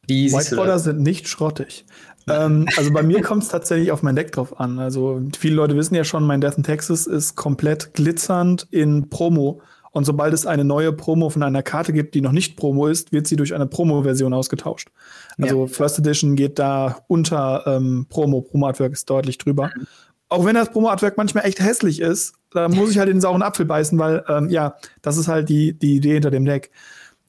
Wie 0.07 0.31
Whiteboarder 0.31 0.79
sind 0.79 1.01
nicht 1.01 1.27
schrottig. 1.27 1.85
ähm, 2.27 2.67
also 2.77 2.91
bei 2.91 3.03
mir 3.03 3.21
kommt 3.21 3.43
es 3.43 3.49
tatsächlich 3.49 3.91
auf 3.91 4.03
mein 4.03 4.15
Deck 4.15 4.31
drauf 4.31 4.59
an. 4.59 4.79
Also 4.79 5.21
viele 5.37 5.55
Leute 5.55 5.75
wissen 5.75 5.95
ja 5.95 6.03
schon, 6.03 6.25
mein 6.25 6.41
Death 6.41 6.57
in 6.57 6.63
Texas 6.63 7.07
ist 7.07 7.35
komplett 7.35 7.93
glitzernd 7.93 8.67
in 8.71 9.09
Promo. 9.09 9.61
Und 9.91 10.05
sobald 10.05 10.33
es 10.33 10.45
eine 10.45 10.63
neue 10.63 10.93
Promo 10.93 11.29
von 11.29 11.41
einer 11.41 11.63
Karte 11.63 11.91
gibt, 11.91 12.13
die 12.13 12.21
noch 12.21 12.31
nicht 12.31 12.55
Promo 12.55 12.87
ist, 12.87 13.11
wird 13.11 13.25
sie 13.25 13.35
durch 13.35 13.55
eine 13.55 13.65
Promo-Version 13.65 14.31
ausgetauscht. 14.33 14.89
Also 15.41 15.65
ja. 15.65 15.67
First 15.67 15.97
Edition 15.97 16.35
geht 16.35 16.59
da 16.59 16.99
unter 17.07 17.63
ähm, 17.65 18.05
Promo. 18.07 18.41
Promo-Artwork 18.41 18.93
ist 18.93 19.09
deutlich 19.09 19.39
drüber. 19.39 19.71
Mhm. 19.75 19.87
Auch 20.29 20.45
wenn 20.45 20.55
das 20.55 20.69
Promo-Artwork 20.69 21.17
manchmal 21.17 21.45
echt 21.45 21.59
hässlich 21.59 21.99
ist, 21.99 22.35
da 22.51 22.67
muss 22.67 22.91
ich 22.91 22.99
halt 22.99 23.09
den 23.09 23.21
sauren 23.21 23.41
Apfel 23.41 23.65
beißen, 23.65 23.97
weil 23.97 24.23
ähm, 24.27 24.49
ja, 24.49 24.75
das 25.01 25.17
ist 25.17 25.27
halt 25.27 25.49
die, 25.49 25.73
die 25.73 25.95
Idee 25.95 26.13
hinter 26.13 26.31
dem 26.31 26.45
Deck. 26.45 26.69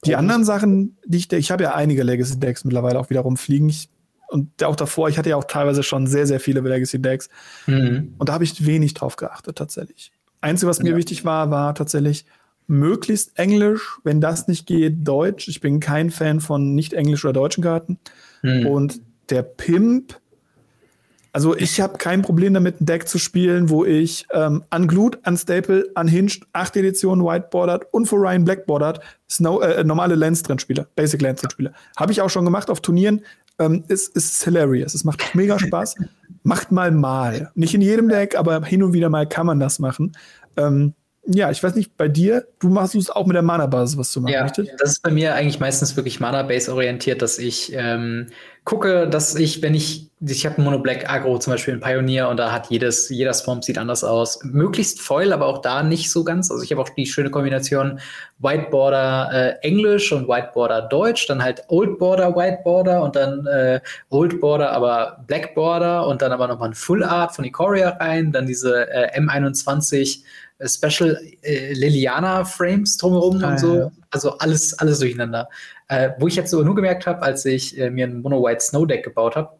Die 0.04 0.16
anderen 0.16 0.44
Sachen, 0.44 0.96
die 1.04 1.18
ich, 1.18 1.32
ich 1.32 1.50
habe 1.50 1.64
ja 1.64 1.74
einige 1.74 2.02
Legacy-Decks 2.02 2.64
mittlerweile 2.64 2.98
auch 2.98 3.10
wieder 3.10 3.20
rumfliegen. 3.20 3.68
Ich, 3.68 3.88
und 4.28 4.62
auch 4.62 4.76
davor, 4.76 5.08
ich 5.08 5.18
hatte 5.18 5.30
ja 5.30 5.36
auch 5.36 5.44
teilweise 5.44 5.82
schon 5.82 6.06
sehr, 6.06 6.26
sehr 6.26 6.40
viele 6.40 6.60
Legacy-Decks. 6.60 7.28
Mhm. 7.66 8.14
Und 8.18 8.28
da 8.28 8.34
habe 8.34 8.44
ich 8.44 8.64
wenig 8.64 8.94
drauf 8.94 9.16
geachtet, 9.16 9.58
tatsächlich. 9.58 10.12
Einzige, 10.40 10.70
was 10.70 10.82
mir 10.82 10.90
ja. 10.90 10.96
wichtig 10.96 11.24
war, 11.24 11.50
war 11.50 11.74
tatsächlich, 11.74 12.26
möglichst 12.68 13.36
Englisch, 13.38 13.98
wenn 14.04 14.20
das 14.20 14.46
nicht 14.46 14.66
geht, 14.66 15.08
Deutsch. 15.08 15.48
Ich 15.48 15.60
bin 15.60 15.80
kein 15.80 16.10
Fan 16.10 16.40
von 16.40 16.74
nicht 16.74 16.92
Englisch 16.92 17.24
oder 17.24 17.32
deutschen 17.32 17.64
Karten. 17.64 17.98
Hm. 18.42 18.66
Und 18.66 19.00
der 19.30 19.42
Pimp, 19.42 20.20
also 21.32 21.56
ich 21.56 21.80
habe 21.80 21.98
kein 21.98 22.22
Problem 22.22 22.54
damit, 22.54 22.80
ein 22.80 22.86
Deck 22.86 23.08
zu 23.08 23.18
spielen, 23.18 23.70
wo 23.70 23.84
ich 23.84 24.26
ähm, 24.32 24.64
Unglued, 24.74 25.18
Unstable, 25.26 25.90
Unhinged, 25.94 26.46
8 26.52 26.76
Edition, 26.76 27.24
Whiteboarded 27.24 27.86
und 27.92 28.06
for 28.06 28.18
Ryan 28.20 28.44
Blackboarded 28.44 29.00
Snow, 29.30 29.62
äh, 29.62 29.84
normale 29.84 30.14
Lens 30.14 30.42
drin 30.42 30.58
spiele, 30.58 30.86
Basic 30.96 31.20
Lens 31.20 31.40
drin 31.40 31.50
spiele. 31.50 31.72
Habe 31.96 32.12
ich 32.12 32.20
auch 32.20 32.30
schon 32.30 32.44
gemacht 32.44 32.70
auf 32.70 32.80
Turnieren. 32.80 33.24
Ähm, 33.58 33.84
ist, 33.88 34.14
ist 34.16 34.44
hilarious. 34.44 34.94
Es 34.94 35.04
macht 35.04 35.34
mega 35.34 35.58
Spaß. 35.58 35.96
macht 36.44 36.72
mal 36.72 36.90
mal. 36.92 37.50
Nicht 37.54 37.74
in 37.74 37.80
jedem 37.80 38.08
Deck, 38.08 38.36
aber 38.36 38.64
hin 38.64 38.82
und 38.82 38.92
wieder 38.92 39.10
mal 39.10 39.28
kann 39.28 39.46
man 39.46 39.58
das 39.60 39.78
machen. 39.78 40.12
Ähm, 40.56 40.94
ja, 41.30 41.50
ich 41.50 41.62
weiß 41.62 41.74
nicht, 41.74 41.94
bei 41.98 42.08
dir, 42.08 42.46
du 42.58 42.70
machst 42.70 42.94
es 42.94 43.10
auch 43.10 43.26
mit 43.26 43.34
der 43.34 43.42
Mana-Basis 43.42 43.98
was 43.98 44.10
zu 44.12 44.22
machen, 44.22 44.32
ja, 44.32 44.44
richtig? 44.44 44.70
Das 44.78 44.92
ist 44.92 45.02
bei 45.02 45.10
mir 45.10 45.34
eigentlich 45.34 45.60
meistens 45.60 45.94
wirklich 45.94 46.20
Mana-Base 46.20 46.72
orientiert, 46.72 47.20
dass 47.20 47.38
ich 47.38 47.70
ähm, 47.74 48.28
gucke, 48.64 49.06
dass 49.06 49.34
ich, 49.34 49.60
wenn 49.60 49.74
ich, 49.74 50.08
ich 50.20 50.46
habe 50.46 50.62
Mono 50.62 50.78
Black 50.78 51.10
Agro 51.10 51.38
zum 51.38 51.52
Beispiel 51.52 51.74
in 51.74 51.80
Pioneer 51.80 52.30
und 52.30 52.38
da 52.38 52.50
hat 52.50 52.70
jedes, 52.70 53.10
jeder 53.10 53.34
Swamp 53.34 53.62
sieht 53.62 53.76
anders 53.76 54.04
aus. 54.04 54.42
Möglichst 54.42 55.02
Foil, 55.02 55.34
aber 55.34 55.46
auch 55.46 55.58
da 55.58 55.82
nicht 55.82 56.10
so 56.10 56.24
ganz. 56.24 56.50
Also 56.50 56.64
ich 56.64 56.72
habe 56.72 56.80
auch 56.80 56.88
die 56.88 57.04
schöne 57.04 57.30
Kombination 57.30 58.00
White 58.38 58.68
Border 58.70 59.30
äh, 59.30 59.66
Englisch 59.66 60.10
und 60.12 60.28
White 60.28 60.50
Border 60.54 60.82
Deutsch, 60.82 61.26
dann 61.26 61.42
halt 61.42 61.62
Old 61.68 61.98
Border 61.98 62.34
White 62.34 62.60
Border 62.64 63.02
und 63.02 63.16
dann 63.16 63.46
äh, 63.46 63.80
Old 64.08 64.40
Border 64.40 64.72
aber 64.72 65.22
Black 65.26 65.54
Border 65.54 66.06
und 66.06 66.22
dann 66.22 66.32
aber 66.32 66.48
nochmal 66.48 66.70
ein 66.70 66.74
Full 66.74 67.04
Art 67.04 67.36
von 67.36 67.44
Ikoria 67.44 67.90
rein, 67.90 68.32
dann 68.32 68.46
diese 68.46 68.90
äh, 68.90 69.18
M21 69.20 70.22
Special 70.64 71.20
äh, 71.42 71.72
Liliana 71.72 72.44
Frames 72.44 72.96
drumherum 72.96 73.42
ah, 73.42 73.50
und 73.50 73.60
so. 73.60 73.76
Ja. 73.76 73.90
Also 74.10 74.38
alles, 74.38 74.78
alles 74.78 74.98
durcheinander. 74.98 75.48
Äh, 75.88 76.10
wo 76.18 76.26
ich 76.26 76.36
jetzt 76.36 76.50
so 76.50 76.62
nur 76.62 76.74
gemerkt 76.74 77.06
habe, 77.06 77.22
als 77.22 77.44
ich 77.44 77.78
äh, 77.78 77.90
mir 77.90 78.06
ein 78.06 78.20
Mono 78.22 78.42
White 78.42 78.60
Snow 78.60 78.86
Deck 78.86 79.04
gebaut 79.04 79.36
habe, 79.36 79.56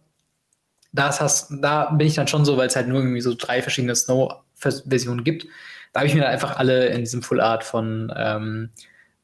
hast, 0.97 1.53
da 1.61 1.91
bin 1.91 2.07
ich 2.07 2.15
dann 2.15 2.29
schon 2.29 2.45
so, 2.45 2.57
weil 2.57 2.69
es 2.69 2.77
halt 2.77 2.89
nur 2.89 3.01
irgendwie 3.01 3.21
so 3.21 3.35
drei 3.35 3.63
verschiedene 3.63 3.95
Snow-Versionen 3.95 5.23
gibt. 5.23 5.47
Da 5.93 6.01
habe 6.01 6.09
ich 6.09 6.15
mir 6.15 6.23
dann 6.23 6.31
einfach 6.31 6.59
alle 6.59 6.87
in 6.89 7.01
diesem 7.01 7.23
Full 7.23 7.41
Art 7.41 7.65
von 7.65 8.13
ähm, 8.17 8.71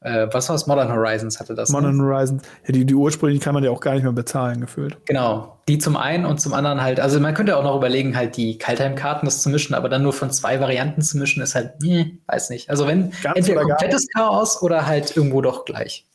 äh, 0.05 0.27
was 0.31 0.47
war 0.49 0.55
es? 0.55 0.67
Modern 0.67 0.89
Horizons 0.91 1.39
hatte 1.39 1.55
das. 1.55 1.69
Ne? 1.69 1.77
Modern 1.77 1.97
ne? 1.97 2.03
Horizons. 2.03 2.43
Ja, 2.65 2.71
die, 2.71 2.85
die 2.85 2.93
ursprünglichen 2.93 3.43
kann 3.43 3.53
man 3.53 3.63
ja 3.63 3.71
auch 3.71 3.79
gar 3.79 3.95
nicht 3.95 4.03
mehr 4.03 4.11
bezahlen, 4.11 4.61
gefühlt. 4.61 4.97
Genau. 5.05 5.57
Die 5.67 5.79
zum 5.79 5.97
einen 5.97 6.25
und 6.25 6.39
zum 6.39 6.53
anderen 6.53 6.81
halt, 6.81 6.99
also 6.99 7.19
man 7.19 7.33
könnte 7.33 7.57
auch 7.57 7.63
noch 7.63 7.75
überlegen, 7.75 8.15
halt 8.15 8.37
die 8.37 8.57
Kaltheim-Karten 8.57 9.25
das 9.25 9.41
zu 9.41 9.49
mischen, 9.49 9.73
aber 9.73 9.89
dann 9.89 10.03
nur 10.03 10.13
von 10.13 10.29
zwei 10.29 10.59
Varianten 10.59 11.01
zu 11.01 11.17
mischen, 11.17 11.41
ist 11.41 11.55
halt, 11.55 11.81
nee, 11.81 12.19
weiß 12.27 12.51
nicht. 12.51 12.69
Also 12.69 12.87
wenn 12.87 13.11
ganz 13.23 13.37
entweder 13.37 13.61
komplettes 13.61 14.07
Chaos 14.15 14.61
oder 14.61 14.85
halt 14.85 15.17
irgendwo 15.17 15.41
doch 15.41 15.65
gleich. 15.65 16.05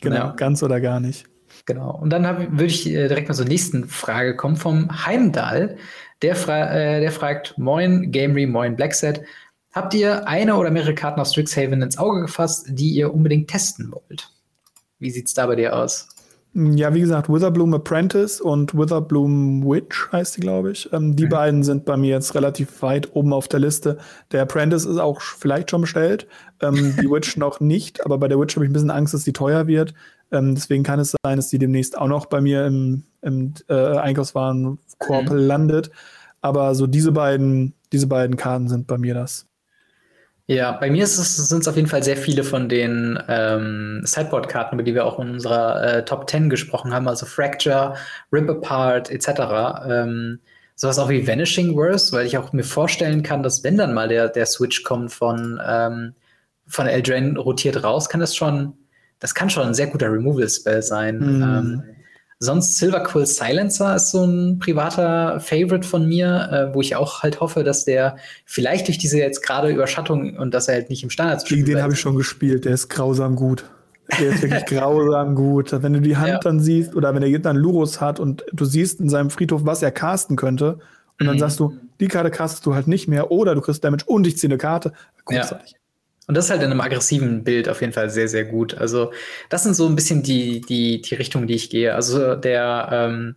Genau, 0.00 0.16
ja. 0.16 0.34
ganz 0.36 0.62
oder 0.62 0.80
gar 0.80 1.00
nicht. 1.00 1.26
Genau. 1.66 1.90
Und 1.90 2.10
dann 2.10 2.24
würde 2.24 2.64
ich 2.64 2.86
äh, 2.86 3.08
direkt 3.08 3.28
mal 3.28 3.34
zur 3.34 3.44
nächsten 3.44 3.88
Frage 3.88 4.36
kommen 4.36 4.56
vom 4.56 5.04
Heimdall. 5.04 5.76
Der, 6.22 6.34
fra 6.34 6.70
äh, 6.70 7.00
der 7.00 7.12
fragt: 7.12 7.58
Moin, 7.58 8.10
Gamery, 8.10 8.46
moin, 8.46 8.74
Blackset. 8.74 9.20
Habt 9.78 9.94
ihr 9.94 10.26
eine 10.26 10.56
oder 10.56 10.72
mehrere 10.72 10.92
Karten 10.92 11.20
aus 11.20 11.30
Strixhaven 11.30 11.80
ins 11.82 11.98
Auge 11.98 12.22
gefasst, 12.22 12.66
die 12.68 12.90
ihr 12.90 13.14
unbedingt 13.14 13.46
testen 13.46 13.92
wollt? 13.92 14.28
Wie 14.98 15.12
sieht's 15.12 15.34
da 15.34 15.46
bei 15.46 15.54
dir 15.54 15.76
aus? 15.76 16.08
Ja, 16.52 16.92
wie 16.94 17.00
gesagt, 17.00 17.28
Witherbloom 17.28 17.72
Apprentice 17.74 18.40
und 18.40 18.76
Witherbloom 18.76 19.64
Witch 19.64 20.10
heißt 20.10 20.36
die, 20.36 20.40
glaube 20.40 20.72
ich. 20.72 20.92
Ähm, 20.92 21.14
die 21.14 21.26
mhm. 21.26 21.28
beiden 21.28 21.62
sind 21.62 21.84
bei 21.84 21.96
mir 21.96 22.10
jetzt 22.10 22.34
relativ 22.34 22.82
weit 22.82 23.14
oben 23.14 23.32
auf 23.32 23.46
der 23.46 23.60
Liste. 23.60 23.98
Der 24.32 24.42
Apprentice 24.42 24.84
ist 24.84 24.98
auch 24.98 25.20
vielleicht 25.20 25.70
schon 25.70 25.82
bestellt, 25.82 26.26
ähm, 26.60 26.96
die 27.00 27.08
Witch 27.08 27.36
noch 27.36 27.60
nicht, 27.60 28.04
aber 28.04 28.18
bei 28.18 28.26
der 28.26 28.40
Witch 28.40 28.56
habe 28.56 28.64
ich 28.64 28.70
ein 28.70 28.72
bisschen 28.72 28.90
Angst, 28.90 29.14
dass 29.14 29.22
die 29.22 29.32
teuer 29.32 29.68
wird. 29.68 29.94
Ähm, 30.32 30.56
deswegen 30.56 30.82
kann 30.82 30.98
es 30.98 31.14
sein, 31.22 31.36
dass 31.36 31.50
die 31.50 31.58
demnächst 31.60 31.96
auch 31.96 32.08
noch 32.08 32.26
bei 32.26 32.40
mir 32.40 32.66
im, 32.66 33.04
im 33.22 33.54
äh, 33.68 33.96
Einkaufswarenkorb 33.96 35.30
mhm. 35.30 35.36
landet. 35.36 35.92
Aber 36.40 36.74
so 36.74 36.88
diese 36.88 37.12
beiden, 37.12 37.74
diese 37.92 38.08
beiden 38.08 38.36
Karten 38.36 38.68
sind 38.68 38.88
bei 38.88 38.98
mir 38.98 39.14
das. 39.14 39.46
Ja, 40.50 40.72
bei 40.72 40.88
mir 40.90 41.06
sind 41.06 41.60
es 41.60 41.68
auf 41.68 41.76
jeden 41.76 41.88
Fall 41.88 42.02
sehr 42.02 42.16
viele 42.16 42.42
von 42.42 42.70
den 42.70 43.22
ähm, 43.28 44.00
Sideboard-Karten, 44.02 44.76
über 44.76 44.82
die 44.82 44.94
wir 44.94 45.04
auch 45.04 45.18
in 45.18 45.28
unserer 45.28 45.98
äh, 45.98 46.04
Top 46.06 46.28
10 46.28 46.48
gesprochen 46.48 46.94
haben, 46.94 47.06
also 47.06 47.26
Fracture, 47.26 47.94
Rip 48.32 48.48
Apart 48.48 49.10
etc. 49.10 49.28
Ähm, 49.86 50.40
sowas 50.74 50.98
auch 50.98 51.10
wie 51.10 51.26
Vanishing 51.26 51.76
Worse, 51.76 52.12
weil 52.16 52.24
ich 52.24 52.38
auch 52.38 52.54
mir 52.54 52.64
vorstellen 52.64 53.22
kann, 53.22 53.42
dass 53.42 53.62
wenn 53.62 53.76
dann 53.76 53.92
mal 53.92 54.08
der, 54.08 54.30
der 54.30 54.46
Switch 54.46 54.84
kommt 54.84 55.12
von, 55.12 55.60
ähm, 55.62 56.14
von 56.66 56.86
Eldraine 56.86 57.38
rotiert 57.38 57.84
raus, 57.84 58.08
kann 58.08 58.20
das 58.20 58.34
schon, 58.34 58.72
das 59.18 59.34
kann 59.34 59.50
schon 59.50 59.66
ein 59.66 59.74
sehr 59.74 59.88
guter 59.88 60.10
Removal-Spell 60.10 60.80
sein. 60.80 61.18
Mm. 61.18 61.42
Ähm, 61.42 61.82
sonst 62.38 62.76
Silver 62.76 63.00
Quill 63.00 63.26
Silencer 63.26 63.96
ist 63.96 64.10
so 64.10 64.24
ein 64.24 64.58
privater 64.58 65.40
Favorite 65.40 65.86
von 65.86 66.06
mir, 66.06 66.48
äh, 66.52 66.74
wo 66.74 66.80
ich 66.80 66.96
auch 66.96 67.22
halt 67.22 67.40
hoffe, 67.40 67.64
dass 67.64 67.84
der 67.84 68.16
vielleicht 68.44 68.86
durch 68.86 68.98
diese 68.98 69.18
jetzt 69.18 69.42
gerade 69.42 69.70
Überschattung 69.70 70.36
und 70.36 70.54
dass 70.54 70.68
er 70.68 70.74
halt 70.74 70.90
nicht 70.90 71.02
im 71.02 71.10
Standard 71.10 71.44
Gegen 71.46 71.64
den 71.64 71.82
habe 71.82 71.94
ich 71.94 72.00
schon 72.00 72.16
gespielt, 72.16 72.64
der 72.64 72.74
ist 72.74 72.88
grausam 72.88 73.34
gut. 73.34 73.64
Der 74.18 74.30
ist 74.30 74.42
wirklich 74.42 74.64
grausam 74.78 75.34
gut. 75.34 75.72
Wenn 75.82 75.92
du 75.92 76.00
die 76.00 76.16
Hand 76.16 76.28
ja. 76.28 76.38
dann 76.38 76.60
siehst 76.60 76.94
oder 76.94 77.12
wenn 77.14 77.20
der 77.20 77.30
Gegner 77.30 77.50
einen 77.50 77.58
Lurus 77.58 78.00
hat 78.00 78.20
und 78.20 78.44
du 78.52 78.64
siehst 78.64 79.00
in 79.00 79.08
seinem 79.08 79.30
Friedhof, 79.30 79.62
was 79.64 79.82
er 79.82 79.90
casten 79.90 80.36
könnte, 80.36 80.78
und 81.20 81.26
dann 81.26 81.34
mhm. 81.34 81.40
sagst 81.40 81.58
du, 81.58 81.76
die 82.00 82.08
Karte 82.08 82.30
castest 82.30 82.64
du 82.64 82.74
halt 82.74 82.86
nicht 82.86 83.08
mehr 83.08 83.30
oder 83.32 83.54
du 83.54 83.60
kriegst 83.60 83.82
Damage 83.82 84.04
und 84.06 84.26
ich 84.26 84.38
ziehe 84.38 84.48
eine 84.48 84.58
Karte. 84.58 84.92
Großartig. 85.24 85.72
Ja. 85.72 85.78
Und 86.28 86.36
das 86.36 86.44
ist 86.44 86.50
halt 86.52 86.62
in 86.62 86.70
einem 86.70 86.80
aggressiven 86.80 87.42
Bild 87.42 87.68
auf 87.68 87.80
jeden 87.80 87.92
Fall 87.92 88.10
sehr, 88.10 88.28
sehr 88.28 88.44
gut. 88.44 88.74
Also, 88.78 89.12
das 89.48 89.64
sind 89.64 89.74
so 89.74 89.86
ein 89.86 89.96
bisschen 89.96 90.22
die, 90.22 90.60
die, 90.60 91.02
die 91.02 91.14
Richtungen, 91.16 91.48
die 91.48 91.54
ich 91.54 91.70
gehe. 91.70 91.94
Also, 91.94 92.36
der 92.36 92.88
ähm, 92.92 93.36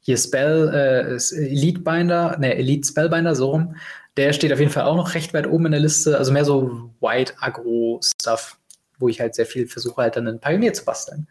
hier 0.00 0.16
Spell, 0.18 0.68
äh, 0.72 1.36
Elite 1.36 1.80
Binder, 1.80 2.38
ne, 2.38 2.54
Elite 2.54 2.86
Spellbinder, 2.86 3.34
so 3.34 3.50
rum, 3.50 3.74
der 4.16 4.32
steht 4.32 4.52
auf 4.52 4.60
jeden 4.60 4.70
Fall 4.70 4.84
auch 4.84 4.96
noch 4.96 5.14
recht 5.14 5.34
weit 5.34 5.48
oben 5.48 5.66
in 5.66 5.72
der 5.72 5.80
Liste. 5.80 6.16
Also 6.16 6.32
mehr 6.32 6.44
so 6.44 6.90
White 7.00 7.34
Agro 7.40 8.00
Stuff 8.22 8.56
wo 8.98 9.08
ich 9.08 9.20
halt 9.20 9.34
sehr 9.34 9.46
viel 9.46 9.66
versuche, 9.66 10.02
halt 10.02 10.16
dann 10.16 10.28
einen 10.28 10.40
Pionier 10.40 10.72
zu 10.72 10.84
basteln. 10.84 11.26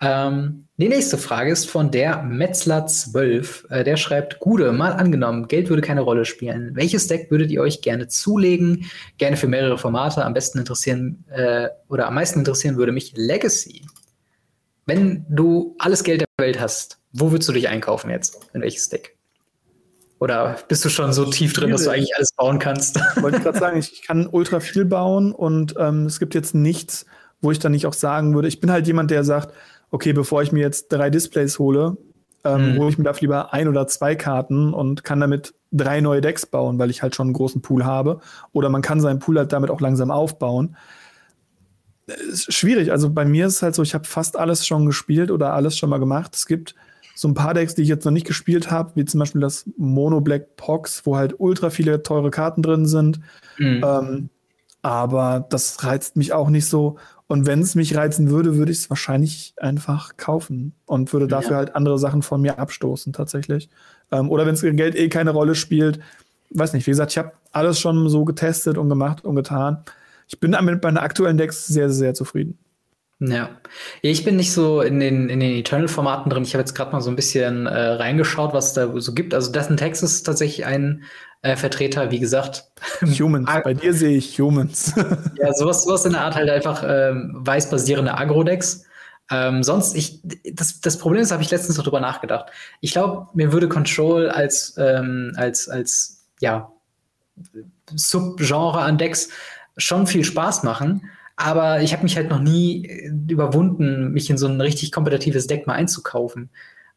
Ähm, 0.00 0.68
die 0.76 0.88
nächste 0.88 1.16
Frage 1.16 1.50
ist 1.50 1.70
von 1.70 1.90
der 1.90 2.22
Metzler12. 2.22 3.70
Äh, 3.70 3.84
der 3.84 3.96
schreibt: 3.96 4.40
Gude, 4.40 4.72
mal 4.72 4.92
angenommen, 4.92 5.48
Geld 5.48 5.70
würde 5.70 5.80
keine 5.80 6.02
Rolle 6.02 6.24
spielen. 6.24 6.72
Welches 6.74 7.06
Deck 7.06 7.30
würdet 7.30 7.50
ihr 7.50 7.62
euch 7.62 7.80
gerne 7.80 8.08
zulegen? 8.08 8.90
Gerne 9.16 9.36
für 9.36 9.48
mehrere 9.48 9.78
Formate. 9.78 10.24
Am 10.24 10.34
besten 10.34 10.58
interessieren 10.58 11.24
äh, 11.30 11.68
oder 11.88 12.08
am 12.08 12.14
meisten 12.14 12.40
interessieren 12.40 12.76
würde 12.76 12.92
mich 12.92 13.14
Legacy. 13.16 13.86
Wenn 14.84 15.24
du 15.30 15.74
alles 15.78 16.04
Geld 16.04 16.20
der 16.20 16.28
Welt 16.38 16.60
hast, 16.60 16.98
wo 17.12 17.32
würdest 17.32 17.48
du 17.48 17.54
dich 17.54 17.68
einkaufen 17.68 18.10
jetzt? 18.10 18.38
In 18.52 18.60
welches 18.60 18.88
Deck? 18.88 19.16
Oder 20.18 20.56
bist 20.68 20.84
du 20.84 20.88
schon 20.88 21.12
so 21.12 21.24
tief 21.26 21.52
drin, 21.52 21.70
dass 21.70 21.84
du 21.84 21.90
eigentlich 21.90 22.14
alles 22.16 22.32
bauen 22.36 22.58
kannst? 22.58 22.98
Wollte 23.20 23.38
ich 23.38 23.42
gerade 23.42 23.58
sagen, 23.58 23.78
ich, 23.78 23.92
ich, 23.92 24.02
kann 24.02 24.26
ultra 24.26 24.60
viel 24.60 24.84
bauen 24.84 25.32
und 25.32 25.74
ähm, 25.78 26.06
es 26.06 26.18
gibt 26.18 26.34
jetzt 26.34 26.54
nichts, 26.54 27.04
wo 27.40 27.50
ich 27.50 27.58
dann 27.58 27.72
nicht 27.72 27.86
auch 27.86 27.92
sagen 27.92 28.34
würde, 28.34 28.48
ich 28.48 28.60
bin 28.60 28.70
halt 28.70 28.86
jemand, 28.86 29.10
der 29.10 29.24
sagt, 29.24 29.52
okay, 29.90 30.12
bevor 30.12 30.42
ich 30.42 30.52
mir 30.52 30.60
jetzt 30.60 30.88
drei 30.88 31.10
Displays 31.10 31.58
hole, 31.58 31.96
ähm, 32.44 32.72
mhm. 32.72 32.78
hole 32.78 32.90
ich 32.90 32.98
mir 32.98 33.04
dafür 33.04 33.22
lieber 33.22 33.52
ein 33.52 33.68
oder 33.68 33.86
zwei 33.86 34.14
Karten 34.14 34.72
und 34.72 35.04
kann 35.04 35.20
damit 35.20 35.54
drei 35.72 36.00
neue 36.00 36.20
Decks 36.20 36.46
bauen, 36.46 36.78
weil 36.78 36.90
ich 36.90 37.02
halt 37.02 37.14
schon 37.14 37.28
einen 37.28 37.34
großen 37.34 37.62
Pool 37.62 37.84
habe. 37.84 38.20
Oder 38.52 38.68
man 38.68 38.82
kann 38.82 39.00
seinen 39.00 39.18
Pool 39.18 39.38
halt 39.38 39.52
damit 39.52 39.70
auch 39.70 39.80
langsam 39.80 40.10
aufbauen. 40.10 40.76
Ist 42.06 42.52
schwierig. 42.52 42.92
Also 42.92 43.10
bei 43.10 43.24
mir 43.24 43.46
ist 43.46 43.56
es 43.56 43.62
halt 43.62 43.74
so, 43.74 43.82
ich 43.82 43.94
habe 43.94 44.04
fast 44.04 44.36
alles 44.36 44.66
schon 44.66 44.86
gespielt 44.86 45.30
oder 45.30 45.54
alles 45.54 45.76
schon 45.76 45.90
mal 45.90 45.98
gemacht. 45.98 46.34
Es 46.34 46.46
gibt 46.46 46.74
so 47.16 47.26
ein 47.28 47.34
paar 47.34 47.54
Decks, 47.54 47.74
die 47.74 47.82
ich 47.82 47.88
jetzt 47.88 48.04
noch 48.04 48.12
nicht 48.12 48.26
gespielt 48.26 48.70
habe, 48.70 48.92
wie 48.94 49.04
zum 49.04 49.18
Beispiel 49.20 49.40
das 49.40 49.68
Mono 49.76 50.20
Black 50.20 50.56
Pox, 50.56 51.04
wo 51.04 51.16
halt 51.16 51.34
ultra 51.38 51.70
viele 51.70 52.02
teure 52.02 52.30
Karten 52.30 52.62
drin 52.62 52.86
sind. 52.86 53.20
Mhm. 53.58 53.84
Ähm, 53.84 54.30
aber 54.82 55.44
das 55.50 55.82
reizt 55.82 56.16
mich 56.16 56.32
auch 56.32 56.48
nicht 56.48 56.66
so. 56.66 56.96
Und 57.28 57.46
wenn 57.46 57.60
es 57.60 57.74
mich 57.74 57.96
reizen 57.96 58.30
würde, 58.30 58.56
würde 58.56 58.70
ich 58.70 58.78
es 58.78 58.90
wahrscheinlich 58.90 59.54
einfach 59.56 60.16
kaufen 60.16 60.74
und 60.86 61.12
würde 61.12 61.26
dafür 61.26 61.52
ja. 61.52 61.56
halt 61.56 61.74
andere 61.74 61.98
Sachen 61.98 62.22
von 62.22 62.40
mir 62.40 62.58
abstoßen, 62.58 63.12
tatsächlich. 63.12 63.68
Ähm, 64.12 64.30
oder 64.30 64.46
wenn 64.46 64.54
es 64.54 64.62
Geld 64.62 64.94
eh 64.94 65.08
keine 65.08 65.32
Rolle 65.32 65.56
spielt, 65.56 65.98
weiß 66.50 66.72
nicht. 66.72 66.86
Wie 66.86 66.92
gesagt, 66.92 67.12
ich 67.12 67.18
habe 67.18 67.32
alles 67.50 67.80
schon 67.80 68.08
so 68.08 68.24
getestet 68.24 68.78
und 68.78 68.88
gemacht 68.88 69.24
und 69.24 69.34
getan. 69.34 69.84
Ich 70.28 70.38
bin 70.38 70.52
damit 70.52 70.80
bei 70.80 70.88
den 70.88 70.98
aktuellen 70.98 71.38
Decks 71.38 71.66
sehr, 71.66 71.90
sehr 71.90 72.14
zufrieden. 72.14 72.58
Ja. 73.18 73.48
Ich 74.02 74.24
bin 74.24 74.36
nicht 74.36 74.52
so 74.52 74.82
in 74.82 75.00
den, 75.00 75.30
in 75.30 75.40
den 75.40 75.52
Eternal-Formaten 75.52 76.28
drin. 76.28 76.42
Ich 76.42 76.52
habe 76.52 76.60
jetzt 76.60 76.74
gerade 76.74 76.92
mal 76.92 77.00
so 77.00 77.08
ein 77.08 77.16
bisschen 77.16 77.66
äh, 77.66 77.78
reingeschaut, 77.78 78.52
was 78.52 78.74
da 78.74 78.92
so 79.00 79.14
gibt. 79.14 79.32
Also 79.32 79.50
Death 79.50 79.70
and 79.70 79.78
Texas 79.78 80.12
ist 80.12 80.22
tatsächlich 80.24 80.66
ein 80.66 81.04
äh, 81.40 81.56
Vertreter, 81.56 82.10
wie 82.10 82.18
gesagt. 82.18 82.64
Humans. 83.00 83.48
Bei 83.64 83.72
dir 83.72 83.94
sehe 83.94 84.18
ich 84.18 84.38
Humans. 84.38 84.92
ja, 85.36 85.52
sowas, 85.54 85.84
sowas 85.84 86.04
in 86.04 86.12
der 86.12 86.22
Art 86.22 86.34
halt 86.34 86.50
einfach 86.50 86.84
ähm, 86.86 87.32
weiß-basierende 87.38 88.16
Agro-Decks. 88.18 88.84
Ähm, 89.30 89.62
sonst, 89.62 89.96
ich, 89.96 90.20
das, 90.52 90.80
das 90.80 90.98
Problem 90.98 91.22
ist, 91.22 91.32
habe 91.32 91.42
ich 91.42 91.50
letztens 91.50 91.78
noch 91.78 91.84
drüber 91.84 92.00
nachgedacht. 92.00 92.50
Ich 92.80 92.92
glaube, 92.92 93.28
mir 93.34 93.52
würde 93.52 93.68
Control 93.68 94.28
als, 94.28 94.74
ähm, 94.78 95.32
als, 95.36 95.68
als, 95.68 96.26
ja, 96.40 96.70
Subgenre 97.94 98.80
an 98.80 98.98
Decks 98.98 99.30
schon 99.78 100.06
viel 100.06 100.24
Spaß 100.24 100.62
machen. 100.62 101.10
Aber 101.36 101.82
ich 101.82 101.92
habe 101.92 102.02
mich 102.02 102.16
halt 102.16 102.30
noch 102.30 102.40
nie 102.40 102.86
äh, 102.86 103.10
überwunden, 103.28 104.12
mich 104.12 104.30
in 104.30 104.38
so 104.38 104.48
ein 104.48 104.60
richtig 104.60 104.90
kompetitives 104.90 105.46
Deck 105.46 105.66
mal 105.66 105.74
einzukaufen. 105.74 106.50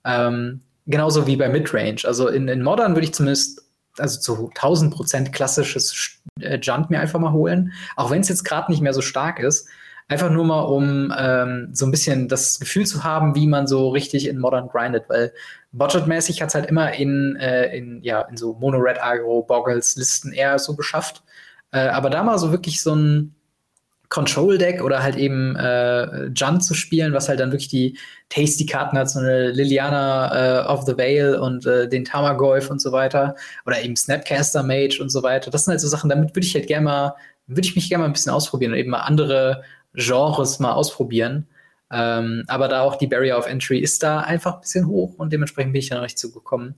Ähm, 0.06 0.62
genauso 0.88 1.28
wie 1.28 1.36
bei 1.36 1.50
Midrange. 1.50 1.98
Also 2.06 2.30
in, 2.30 2.48
in 2.48 2.64
Modern 2.64 2.96
würde 2.96 3.06
ich 3.06 3.14
zumindest 3.14 3.64
also 3.98 4.20
zu 4.20 4.48
1000 4.48 4.94
Prozent 4.94 5.34
klassisches 5.34 6.22
äh, 6.40 6.58
Junt 6.62 6.90
mir 6.90 7.02
einfach 7.02 7.20
mal 7.20 7.34
holen. 7.34 7.74
Auch 7.98 8.12
wenn 8.12 8.22
es 8.22 8.30
jetzt 8.30 8.46
gerade 8.46 8.72
nicht 8.72 8.82
mehr 8.82 8.94
so 8.94 9.02
stark 9.02 9.40
ist. 9.40 9.68
Einfach 10.08 10.32
nur 10.32 10.46
mal, 10.46 10.62
um 10.62 11.14
ähm, 11.16 11.70
so 11.74 11.86
ein 11.86 11.92
bisschen 11.92 12.28
das 12.30 12.60
Gefühl 12.60 12.86
zu 12.86 13.04
haben, 13.04 13.36
wie 13.36 13.46
man 13.46 13.68
so 13.68 13.90
richtig 13.90 14.28
in 14.28 14.40
Modern 14.40 14.70
grindet. 14.70 15.04
Weil 15.08 15.34
budgetmäßig 15.72 16.42
hat 16.42 16.50
es 16.50 16.56
halt 16.56 16.66
immer 16.66 16.94
in, 16.94 17.36
äh, 17.36 17.78
in, 17.78 18.02
ja, 18.02 18.22
in 18.22 18.38
so 18.38 18.54
Mono-Red 18.54 19.04
Agro, 19.04 19.44
Boggles, 19.44 19.98
Listen 19.98 20.32
eher 20.32 20.58
so 20.58 20.76
geschafft. 20.76 21.24
Äh, 21.72 21.90
aber 21.90 22.10
da 22.10 22.24
mal 22.24 22.40
so 22.40 22.52
wirklich 22.52 22.82
so 22.82 22.96
ein 22.96 23.36
Control-Deck 24.10 24.82
oder 24.82 25.04
halt 25.04 25.16
eben 25.16 25.56
äh, 25.56 26.26
Junt 26.36 26.64
zu 26.64 26.74
spielen, 26.74 27.14
was 27.14 27.30
halt 27.30 27.40
dann 27.40 27.52
wirklich 27.52 27.70
die 27.70 27.98
Tasty-Karten 28.30 28.98
hat, 28.98 29.10
so 29.10 29.20
eine 29.20 29.52
Liliana 29.52 30.64
äh, 30.64 30.68
of 30.68 30.84
the 30.86 30.98
Veil 30.98 31.36
und 31.36 31.66
äh, 31.66 31.88
den 31.88 32.06
Tamagolf 32.06 32.70
und 32.72 32.82
so 32.82 32.92
weiter. 32.92 33.36
Oder 33.66 33.82
eben 33.84 33.96
Snapcaster 33.96 34.64
Mage 34.64 35.00
und 35.00 35.10
so 35.10 35.22
weiter. 35.22 35.52
Das 35.52 35.66
sind 35.66 35.74
halt 35.74 35.82
so 35.82 35.88
Sachen, 35.88 36.10
damit 36.10 36.36
würde 36.36 36.46
ich 36.46 36.56
halt 36.56 36.68
gerne 36.68 36.86
mal, 36.86 37.16
würde 37.48 37.68
ich 37.68 37.76
mich 37.76 37.88
gerne 37.90 38.02
mal 38.04 38.10
ein 38.10 38.14
bisschen 38.14 38.32
ausprobieren 38.32 38.72
und 38.74 38.80
eben 38.80 38.90
mal 38.90 39.02
andere 39.02 39.64
Genres 39.94 40.60
mal 40.60 40.74
ausprobieren. 40.74 41.48
Ähm, 41.92 42.44
aber 42.48 42.68
da 42.68 42.82
auch 42.82 42.96
die 42.96 43.08
Barrier 43.08 43.38
of 43.38 43.48
Entry 43.48 43.80
ist 43.80 44.04
da 44.04 44.22
einfach 44.22 44.56
ein 44.56 44.62
bisschen 44.62 44.88
hoch 44.88 45.16
und 45.18 45.34
dementsprechend 45.34 45.74
bin 45.74 45.80
ich 45.80 45.90
da 45.90 45.96
noch 45.96 46.04
nicht 46.04 46.20
zugekommen. 46.20 46.76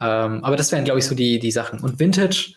Ähm, 0.00 0.44
aber 0.44 0.56
das 0.56 0.72
wären, 0.72 0.84
glaube 0.84 1.00
ich, 1.00 1.06
so 1.06 1.14
die, 1.14 1.38
die 1.38 1.50
Sachen. 1.50 1.80
Und 1.80 1.98
Vintage, 1.98 2.54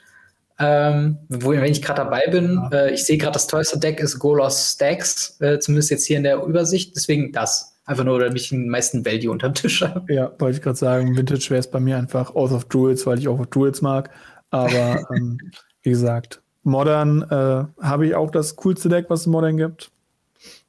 ähm, 0.61 1.17
wo, 1.29 1.49
wenn 1.49 1.71
ich 1.71 1.81
gerade 1.81 2.03
dabei 2.03 2.23
bin, 2.29 2.61
ja. 2.71 2.77
äh, 2.77 2.93
ich 2.93 3.05
sehe 3.05 3.17
gerade, 3.17 3.33
das 3.33 3.47
teuerste 3.47 3.79
Deck 3.79 3.99
ist 3.99 4.19
Golos 4.19 4.73
Stacks, 4.73 5.37
äh, 5.41 5.59
zumindest 5.59 5.89
jetzt 5.91 6.05
hier 6.05 6.17
in 6.17 6.23
der 6.23 6.43
Übersicht. 6.43 6.95
Deswegen 6.95 7.31
das. 7.31 7.69
Einfach 7.85 8.03
nur, 8.03 8.19
damit 8.19 8.39
ich 8.39 8.49
den 8.49 8.69
meisten 8.69 9.05
Value 9.05 9.31
unterm 9.31 9.55
Tisch 9.55 9.81
habe. 9.81 10.13
Ja, 10.13 10.31
wollte 10.37 10.57
ich 10.57 10.63
gerade 10.63 10.77
sagen, 10.77 11.17
Vintage 11.17 11.49
wäre 11.49 11.59
es 11.59 11.69
bei 11.69 11.79
mir 11.79 11.97
einfach 11.97 12.35
Oath 12.35 12.51
of 12.51 12.65
Druids, 12.65 13.05
weil 13.07 13.17
ich 13.17 13.27
auch 13.27 13.43
Druids 13.47 13.81
mag. 13.81 14.11
Aber 14.51 15.03
ähm, 15.15 15.39
wie 15.81 15.89
gesagt, 15.89 16.41
Modern 16.63 17.23
äh, 17.23 17.83
habe 17.83 18.05
ich 18.05 18.15
auch 18.15 18.29
das 18.29 18.55
coolste 18.57 18.87
Deck, 18.87 19.07
was 19.09 19.21
es 19.21 19.27
Modern 19.27 19.57
gibt. 19.57 19.91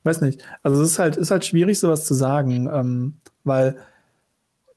Weiß 0.04 0.20
nicht. 0.22 0.42
Also 0.62 0.82
es 0.82 0.92
ist 0.92 0.98
halt, 0.98 1.16
ist 1.16 1.30
halt 1.30 1.44
schwierig, 1.44 1.78
sowas 1.78 2.06
zu 2.06 2.14
sagen, 2.14 2.68
ähm, 2.72 3.14
weil 3.44 3.76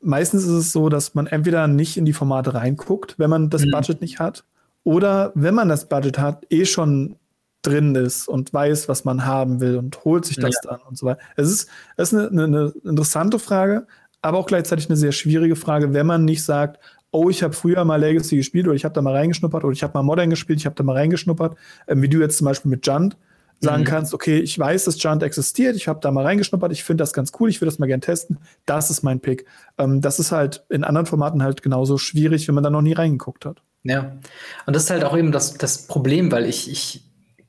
meistens 0.02 0.44
ist 0.44 0.50
es 0.50 0.72
so, 0.72 0.90
dass 0.90 1.16
man 1.16 1.28
entweder 1.28 1.68
nicht 1.68 1.98
in 1.98 2.06
die 2.06 2.14
Formate 2.14 2.54
reinguckt, 2.54 3.18
wenn 3.18 3.30
man 3.30 3.50
das 3.50 3.66
mhm. 3.66 3.72
Budget 3.72 4.02
nicht 4.02 4.20
hat, 4.20 4.44
oder 4.86 5.32
wenn 5.36 5.56
man 5.56 5.68
das 5.68 5.90
Budget 5.90 6.20
hat, 6.20 6.46
eh 6.50 6.64
schon 6.66 7.18
drin 7.64 7.96
ist 7.96 8.28
und 8.30 8.54
weiß, 8.54 8.88
was 8.88 9.04
man 9.04 9.26
haben 9.26 9.60
will 9.60 9.78
und 9.78 10.06
holt 10.06 10.26
sich 10.26 10.38
das 10.38 10.56
ja. 10.64 10.72
dann 10.72 10.82
und 10.88 10.98
so 10.98 11.08
weiter. 11.08 11.20
Es 11.36 11.50
ist, 11.50 11.70
es 11.98 12.14
ist 12.14 12.32
eine, 12.32 12.44
eine, 12.44 12.74
interessante 12.84 13.40
Frage, 13.40 13.88
aber 14.22 14.38
auch 14.38 14.46
gleichzeitig 14.46 14.88
eine 14.88 14.96
sehr 14.96 15.12
schwierige 15.12 15.56
Frage, 15.56 15.94
wenn 15.94 16.06
man 16.06 16.24
nicht 16.24 16.44
sagt, 16.44 16.80
oh, 17.10 17.30
ich 17.30 17.42
habe 17.42 17.54
früher 17.54 17.84
mal 17.84 18.00
Legacy 18.00 18.38
gespielt 18.38 18.68
oder 18.68 18.76
ich 18.76 18.86
habe 18.86 18.94
da 18.94 19.02
mal 19.02 19.16
reingeschnuppert 19.16 19.64
oder 19.64 19.74
ich 19.74 19.82
habe 19.82 19.94
mal 19.96 20.04
Modern 20.04 20.30
gespielt, 20.30 20.60
ich 20.60 20.68
habe 20.68 20.76
da 20.76 20.84
mal 20.84 20.94
reingeschnuppert, 20.94 21.58
ähm, 21.88 22.04
wie 22.04 22.10
du 22.10 22.20
jetzt 22.20 22.38
zum 22.38 22.46
Beispiel 22.46 22.70
mit 22.70 22.86
Junt 22.86 23.18
sagen 23.62 23.82
mhm. 23.82 23.88
kannst, 23.88 24.14
okay, 24.14 24.38
ich 24.38 24.60
weiß, 24.60 24.86
dass 24.86 25.02
Junt 25.02 25.24
existiert, 25.24 25.76
ich 25.76 25.88
habe 25.88 26.00
da 26.02 26.12
mal 26.12 26.26
reingeschnuppert, 26.26 26.72
ich 26.72 26.84
finde 26.84 27.02
das 27.02 27.14
ganz 27.14 27.32
cool, 27.40 27.50
ich 27.50 27.60
würde 27.60 27.72
das 27.72 27.80
mal 27.80 27.88
gern 27.88 28.02
testen, 28.02 28.38
das 28.68 28.92
ist 28.92 29.02
mein 29.02 29.20
Pick. 29.20 29.46
Ähm, 29.80 30.02
das 30.02 30.20
ist 30.20 30.32
halt 30.32 30.64
in 30.70 30.84
anderen 30.84 31.08
Formaten 31.08 31.42
halt 31.42 31.64
genauso 31.64 31.98
schwierig, 31.98 32.48
wenn 32.48 32.54
man 32.54 32.64
da 32.64 32.70
noch 32.70 32.84
nie 32.84 32.94
reingeguckt 32.94 33.46
hat. 33.46 33.64
Ja, 33.86 34.18
und 34.66 34.76
das 34.76 34.86
ist 34.86 34.90
halt 34.90 35.04
auch 35.04 35.16
eben 35.16 35.32
das, 35.32 35.54
das 35.54 35.86
Problem, 35.86 36.32
weil 36.32 36.46
ich, 36.46 36.72
ich 36.72 37.04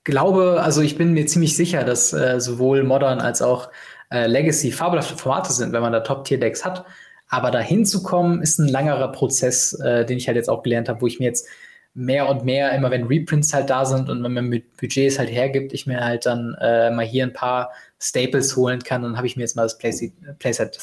glaube, 0.04 0.60
also 0.62 0.82
ich 0.82 0.98
bin 0.98 1.14
mir 1.14 1.26
ziemlich 1.26 1.56
sicher, 1.56 1.82
dass 1.82 2.12
äh, 2.12 2.40
sowohl 2.40 2.84
Modern 2.84 3.20
als 3.20 3.40
auch 3.40 3.70
äh, 4.10 4.26
Legacy 4.26 4.70
fabelhafte 4.70 5.16
Formate 5.16 5.54
sind, 5.54 5.72
wenn 5.72 5.80
man 5.80 5.92
da 5.92 6.00
Top-Tier-Decks 6.00 6.62
hat. 6.62 6.84
Aber 7.28 7.50
dahin 7.50 7.86
zu 7.86 8.02
kommen, 8.02 8.42
ist 8.42 8.58
ein 8.58 8.68
langerer 8.68 9.10
Prozess, 9.12 9.72
äh, 9.80 10.04
den 10.04 10.18
ich 10.18 10.26
halt 10.26 10.36
jetzt 10.36 10.50
auch 10.50 10.62
gelernt 10.62 10.90
habe, 10.90 11.00
wo 11.00 11.06
ich 11.06 11.18
mir 11.18 11.24
jetzt 11.24 11.48
mehr 11.94 12.28
und 12.28 12.44
mehr, 12.44 12.72
immer 12.72 12.90
wenn 12.90 13.04
Reprints 13.04 13.54
halt 13.54 13.70
da 13.70 13.86
sind 13.86 14.10
und 14.10 14.22
wenn 14.22 14.34
man 14.34 14.44
mit 14.44 14.76
Budgets 14.76 15.18
halt 15.18 15.30
hergibt, 15.30 15.72
ich 15.72 15.86
mir 15.86 16.04
halt 16.04 16.26
dann 16.26 16.54
äh, 16.60 16.90
mal 16.90 17.06
hier 17.06 17.24
ein 17.24 17.32
paar 17.32 17.72
Staples 17.98 18.56
holen 18.56 18.82
kann. 18.82 19.02
Dann 19.02 19.16
habe 19.16 19.26
ich 19.26 19.36
mir 19.36 19.42
jetzt 19.42 19.56
mal 19.56 19.62
das 19.62 19.78
Playset, 19.78 20.12
Playset 20.38 20.78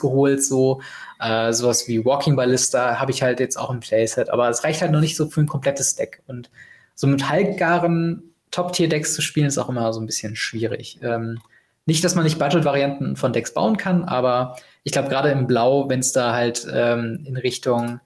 geholt, 0.00 0.42
so 0.44 0.80
äh, 1.20 1.52
sowas 1.52 1.88
wie 1.88 2.04
Walking 2.04 2.36
Ballista 2.36 3.00
habe 3.00 3.10
ich 3.10 3.22
halt 3.22 3.40
jetzt 3.40 3.56
auch 3.56 3.70
im 3.70 3.80
Playset, 3.80 4.30
aber 4.30 4.48
es 4.48 4.62
reicht 4.64 4.80
halt 4.80 4.92
noch 4.92 5.00
nicht 5.00 5.16
so 5.16 5.28
für 5.28 5.40
ein 5.40 5.48
komplettes 5.48 5.96
Deck. 5.96 6.22
Und 6.26 6.50
so 6.94 7.06
mit 7.06 7.28
halbgaren 7.28 8.34
Top-Tier-Decks 8.50 9.14
zu 9.14 9.22
spielen, 9.22 9.46
ist 9.46 9.58
auch 9.58 9.68
immer 9.68 9.92
so 9.92 10.00
ein 10.00 10.06
bisschen 10.06 10.36
schwierig. 10.36 11.00
Ähm, 11.02 11.40
nicht, 11.84 12.04
dass 12.04 12.14
man 12.14 12.24
nicht 12.24 12.38
Budget-Varianten 12.38 13.16
von 13.16 13.32
Decks 13.32 13.54
bauen 13.54 13.76
kann, 13.76 14.04
aber 14.04 14.56
ich 14.84 14.92
glaube, 14.92 15.08
gerade 15.08 15.30
im 15.30 15.46
Blau, 15.46 15.88
wenn 15.88 16.00
es 16.00 16.12
da 16.12 16.32
halt 16.32 16.66
ähm, 16.72 17.24
in 17.24 17.36
Richtung, 17.36 18.00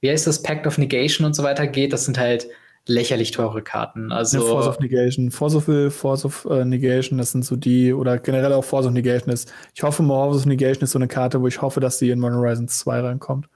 wie 0.00 0.10
heißt 0.10 0.26
das, 0.26 0.42
Pact 0.42 0.66
of 0.66 0.76
Negation 0.76 1.26
und 1.26 1.34
so 1.34 1.42
weiter 1.42 1.66
geht, 1.66 1.94
das 1.94 2.04
sind 2.04 2.18
halt 2.18 2.48
lächerlich 2.86 3.30
teure 3.30 3.62
Karten. 3.62 4.12
Also 4.12 4.38
ja, 4.38 4.44
Force 4.44 4.66
of 4.66 4.78
Negation, 4.78 5.30
Force 5.30 5.54
of 5.54 5.68
Will, 5.68 5.90
Force 5.90 6.24
of 6.24 6.44
uh, 6.44 6.64
Negation, 6.64 7.18
das 7.18 7.32
sind 7.32 7.44
so 7.44 7.56
die, 7.56 7.92
oder 7.92 8.18
generell 8.18 8.52
auch 8.52 8.64
Force 8.64 8.86
of 8.86 8.92
Negation 8.92 9.32
ist. 9.32 9.52
Ich 9.74 9.82
hoffe, 9.82 10.04
Force 10.04 10.38
of 10.38 10.46
Negation 10.46 10.82
ist 10.82 10.92
so 10.92 10.98
eine 10.98 11.08
Karte, 11.08 11.40
wo 11.40 11.46
ich 11.46 11.62
hoffe, 11.62 11.80
dass 11.80 11.98
sie 11.98 12.10
in 12.10 12.20
Modern 12.20 12.38
Horizons 12.38 12.78
2 12.80 13.00
reinkommt. 13.00 13.48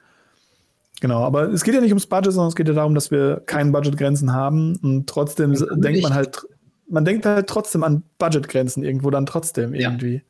Genau, 1.01 1.23
aber 1.23 1.53
es 1.53 1.63
geht 1.63 1.75
ja 1.75 1.81
nicht 1.81 1.93
ums 1.93 2.07
Budget, 2.07 2.33
sondern 2.33 2.49
es 2.49 2.57
geht 2.57 2.69
ja 2.69 2.75
darum, 2.75 2.95
dass 2.95 3.11
wir 3.11 3.43
keine 3.47 3.71
Budgetgrenzen 3.71 4.33
haben 4.33 4.77
und 4.83 5.09
trotzdem 5.09 5.53
denkt 5.53 6.03
man 6.03 6.15
halt, 6.15 6.47
man 6.89 7.05
denkt 7.05 7.25
halt 7.25 7.47
trotzdem 7.47 7.85
an 7.85 8.03
Budgetgrenzen 8.19 8.83
irgendwo 8.83 9.11
dann 9.11 9.27
trotzdem 9.27 9.75
irgendwie. 9.75 10.15
Ja. 10.15 10.21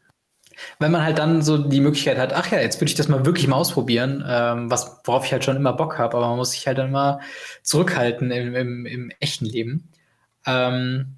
Wenn 0.78 0.92
man 0.92 1.04
halt 1.04 1.18
dann 1.18 1.42
so 1.42 1.58
die 1.58 1.80
Möglichkeit 1.80 2.18
hat, 2.18 2.32
ach 2.32 2.50
ja, 2.50 2.60
jetzt 2.60 2.80
würde 2.80 2.90
ich 2.90 2.96
das 2.96 3.08
mal 3.08 3.24
wirklich 3.24 3.46
mal 3.46 3.56
ausprobieren, 3.56 4.24
ähm, 4.26 4.70
was, 4.70 5.00
worauf 5.04 5.24
ich 5.24 5.32
halt 5.32 5.44
schon 5.44 5.56
immer 5.56 5.72
Bock 5.72 5.98
habe, 5.98 6.16
aber 6.16 6.28
man 6.28 6.36
muss 6.36 6.52
sich 6.52 6.66
halt 6.66 6.78
dann 6.78 6.90
mal 6.90 7.20
zurückhalten 7.62 8.30
im, 8.30 8.54
im, 8.54 8.86
im 8.86 9.10
echten 9.20 9.46
Leben. 9.46 9.88
Ähm, 10.46 11.16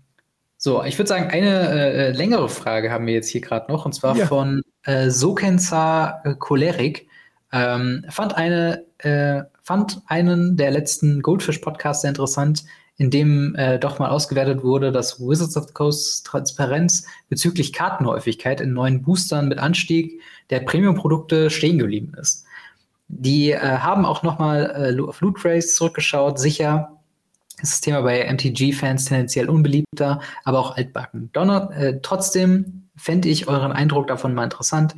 so, 0.57 0.84
ich 0.84 0.99
würde 0.99 1.09
sagen, 1.09 1.30
eine 1.30 1.70
äh, 1.70 2.11
längere 2.12 2.49
Frage 2.49 2.91
haben 2.91 3.07
wir 3.07 3.14
jetzt 3.14 3.28
hier 3.28 3.41
gerade 3.41 3.72
noch, 3.72 3.86
und 3.86 3.95
zwar 3.95 4.16
ja. 4.16 4.26
von 4.26 4.62
äh, 4.84 5.09
Sokenza 5.09 6.22
Cholerik. 6.38 7.09
Ähm, 7.53 8.05
fand, 8.11 8.36
eine, 8.36 8.84
äh, 8.99 9.43
fand 9.62 10.03
einen 10.07 10.57
der 10.57 10.70
letzten 10.70 11.22
Goldfish-Podcasts 11.22 12.03
sehr 12.03 12.11
interessant, 12.11 12.64
in 13.01 13.11
dem 13.11 13.55
äh, 13.55 13.78
doch 13.78 13.98
mal 13.98 14.11
ausgewertet 14.11 14.62
wurde, 14.62 14.92
dass 14.92 15.18
Wizards 15.18 15.57
of 15.57 15.68
the 15.68 15.72
Coast 15.72 16.26
Transparenz 16.26 17.07
bezüglich 17.30 17.72
Kartenhäufigkeit 17.72 18.61
in 18.61 18.74
neuen 18.74 19.01
Boostern 19.01 19.48
mit 19.48 19.59
Anstieg 19.59 20.20
der 20.51 20.61
Premium-Produkte 20.61 21.48
stehen 21.48 21.78
geblieben 21.78 22.12
ist. 22.20 22.44
Die 23.09 23.53
äh, 23.53 23.59
haben 23.59 24.05
auch 24.05 24.22
noch 24.22 24.38
mal 24.38 24.94
äh, 24.98 25.01
auf 25.01 25.22
Loot 25.22 25.42
Race 25.46 25.74
zurückgeschaut. 25.76 26.38
Sicher 26.38 27.01
ist 27.62 27.72
das 27.72 27.80
Thema 27.80 28.03
bei 28.03 28.30
MTG-Fans 28.30 29.07
tendenziell 29.07 29.48
unbeliebter, 29.48 30.20
aber 30.44 30.59
auch 30.59 30.76
altbacken. 30.76 31.30
Donner, 31.32 31.70
äh, 31.70 32.01
trotzdem 32.03 32.90
fände 32.96 33.30
ich 33.30 33.48
euren 33.48 33.72
Eindruck 33.72 34.09
davon 34.09 34.34
mal 34.34 34.44
interessant. 34.44 34.94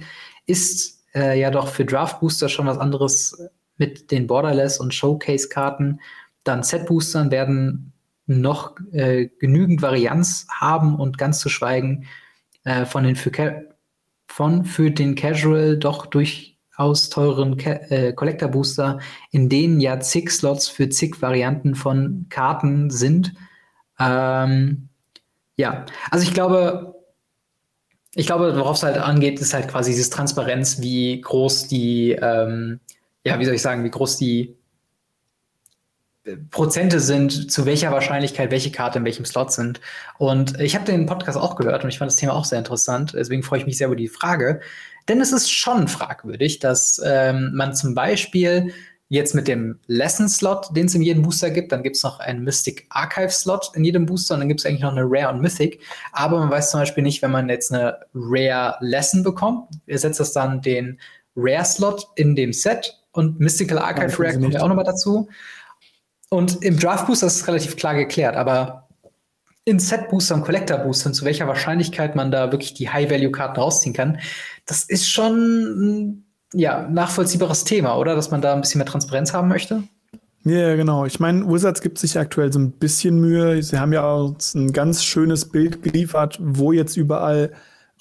Ist 0.47 1.05
äh, 1.15 1.39
ja 1.39 1.53
doch 1.53 1.69
für 1.69 1.85
Draft 1.85 2.19
Booster 2.19 2.49
schon 2.49 2.67
was 2.67 2.79
anderes 2.79 3.49
mit 3.77 4.11
den 4.11 4.27
Borderless 4.27 4.81
und 4.81 4.93
Showcase-Karten. 4.93 6.01
Dann 6.43 6.65
Set-Boostern 6.65 7.31
werden 7.31 7.92
noch 8.27 8.77
äh, 8.93 9.29
genügend 9.39 9.83
Varianz 9.83 10.47
haben 10.51 10.97
und 10.97 11.19
ganz 11.19 11.41
zu 11.41 11.49
schweigen 11.49 12.07
äh, 12.65 12.85
von 12.85 13.05
den 13.05 13.17
für, 13.17 13.75
von 14.27 14.65
für 14.65 14.91
den 14.91 15.15
Casual 15.15 15.77
doch 15.77 16.07
durchaus 16.07 17.11
teuren 17.11 17.57
Ca 17.57 17.71
äh, 17.91 18.13
Collector 18.13 18.49
Booster, 18.49 19.01
in 19.31 19.49
denen 19.49 19.81
ja 19.81 20.01
zig 20.01 20.31
Slots 20.31 20.69
für 20.69 20.89
zig 20.89 21.21
Varianten 21.21 21.75
von 21.75 22.27
Karten 22.29 22.91
sind. 22.91 23.35
Ähm, 23.99 24.89
ja, 25.57 25.85
also 26.11 26.27
ich 26.27 26.35
glaube, 26.35 26.95
ich 28.15 28.27
glaube, 28.27 28.57
worauf 28.57 28.77
es 28.77 28.83
halt 28.83 28.99
angeht, 28.99 29.41
ist 29.41 29.55
halt 29.55 29.69
quasi 29.69 29.93
diese 29.93 30.11
Transparenz, 30.11 30.81
wie 30.81 31.21
groß 31.21 31.69
die, 31.69 32.13
ähm, 32.13 32.81
ja, 33.25 33.39
wie 33.39 33.45
soll 33.45 33.55
ich 33.55 33.63
sagen, 33.63 33.85
wie 33.85 33.91
groß 33.91 34.19
die 34.19 34.57
Prozente 36.51 37.01
sind, 37.01 37.51
zu 37.51 37.67
welcher 37.67 37.91
Wahrscheinlichkeit 37.91 38.51
welche 38.53 38.71
Karte 38.71 38.99
in 38.99 39.05
welchem 39.05 39.25
Slot 39.25 39.53
sind. 39.53 39.81
Und 40.19 40.61
ich 40.61 40.75
habe 40.75 40.85
den 40.85 41.07
Podcast 41.07 41.37
auch 41.37 41.57
gehört 41.57 41.83
und 41.83 41.91
ich 41.91 41.99
fand 41.99 42.11
das 42.11 42.17
Thema 42.17 42.35
auch 42.35 42.45
sehr 42.45 42.59
interessant. 42.59 43.13
Deswegen 43.15 43.43
freue 43.43 43.59
ich 43.59 43.67
mich 43.67 43.77
sehr 43.77 43.89
über 43.89 43.97
die 43.97 44.09
Frage. 44.09 44.61
Denn 45.09 45.21
es 45.21 45.33
ist 45.33 45.51
schon 45.51 45.89
fragwürdig, 45.89 46.61
dass 46.61 47.01
ähm, 47.05 47.51
man 47.55 47.75
zum 47.75 47.95
Beispiel 47.95 48.73
jetzt 49.09 49.35
mit 49.35 49.49
dem 49.49 49.79
Lesson-Slot, 49.89 50.75
den 50.77 50.87
es 50.87 50.95
in 50.95 51.03
jedem 51.03 51.23
Booster 51.23 51.51
gibt, 51.51 51.73
dann 51.73 51.83
gibt 51.83 51.97
es 51.97 52.03
noch 52.03 52.21
einen 52.21 52.45
Mystic 52.45 52.87
Archive-Slot 52.89 53.73
in 53.75 53.85
jedem 53.85 54.07
Booster 54.07 54.35
und 54.35 54.41
dann 54.41 54.49
gibt 54.49 54.61
es 54.61 54.67
eigentlich 54.67 54.81
noch 54.81 54.93
eine 54.93 55.05
Rare 55.05 55.35
und 55.35 55.43
Mythic. 55.43 55.81
Aber 56.13 56.39
man 56.39 56.51
weiß 56.51 56.71
zum 56.71 56.81
Beispiel 56.81 57.03
nicht, 57.03 57.21
wenn 57.21 57.33
man 57.33 57.49
jetzt 57.49 57.73
eine 57.73 57.99
Rare 58.15 58.77
Lesson 58.81 59.23
bekommt, 59.23 59.69
ersetzt 59.87 60.21
das 60.21 60.33
dann 60.33 60.63
den 60.63 60.99
Rare-Slot 61.35 62.09
in 62.15 62.37
dem 62.37 62.53
Set 62.53 63.03
und 63.13 63.39
Mystical 63.41 63.79
Archive 63.79 64.19
Rare 64.19 64.39
kommt 64.39 64.55
ja 64.55 64.63
auch 64.63 64.69
nochmal 64.69 64.85
dazu. 64.85 65.29
Und 66.33 66.65
im 66.65 66.79
Draft 66.79 67.07
Booster 67.07 67.27
ist 67.27 67.37
es 67.37 67.47
relativ 67.47 67.77
klar 67.77 67.95
geklärt, 67.95 68.37
aber 68.37 68.89
in 69.67 69.79
Set 69.79 70.09
Booster 70.09 70.35
und 70.35 70.41
Collector 70.41 70.79
Boostern, 70.79 71.13
zu 71.13 71.27
welcher 71.27 71.47
Wahrscheinlichkeit 71.47 72.17
man 72.17 72.31
da 72.31 72.51
wirklich 72.51 72.73
die 72.73 72.89
High-Value-Karten 72.89 73.61
rausziehen 73.61 73.95
kann, 73.95 74.19
das 74.65 74.85
ist 74.85 75.07
schon 75.11 76.25
ja, 76.55 76.89
nachvollziehbares 76.89 77.65
Thema, 77.65 77.99
oder? 77.99 78.15
Dass 78.15 78.31
man 78.31 78.41
da 78.41 78.55
ein 78.55 78.63
bisschen 78.63 78.79
mehr 78.79 78.87
Transparenz 78.87 79.35
haben 79.35 79.49
möchte. 79.49 79.83
Ja, 80.45 80.75
genau. 80.75 81.05
Ich 81.05 81.21
meine, 81.21 81.47
Wizards 81.47 81.83
gibt 81.83 81.99
sich 81.99 82.19
aktuell 82.19 82.51
so 82.51 82.61
ein 82.61 82.73
bisschen 82.73 83.21
Mühe. 83.21 83.63
Sie 83.63 83.79
haben 83.79 83.93
ja 83.93 84.03
auch 84.03 84.35
ein 84.55 84.73
ganz 84.73 85.05
schönes 85.05 85.51
Bild 85.51 85.83
geliefert, 85.83 86.39
wo 86.41 86.73
jetzt 86.73 86.97
überall 86.97 87.53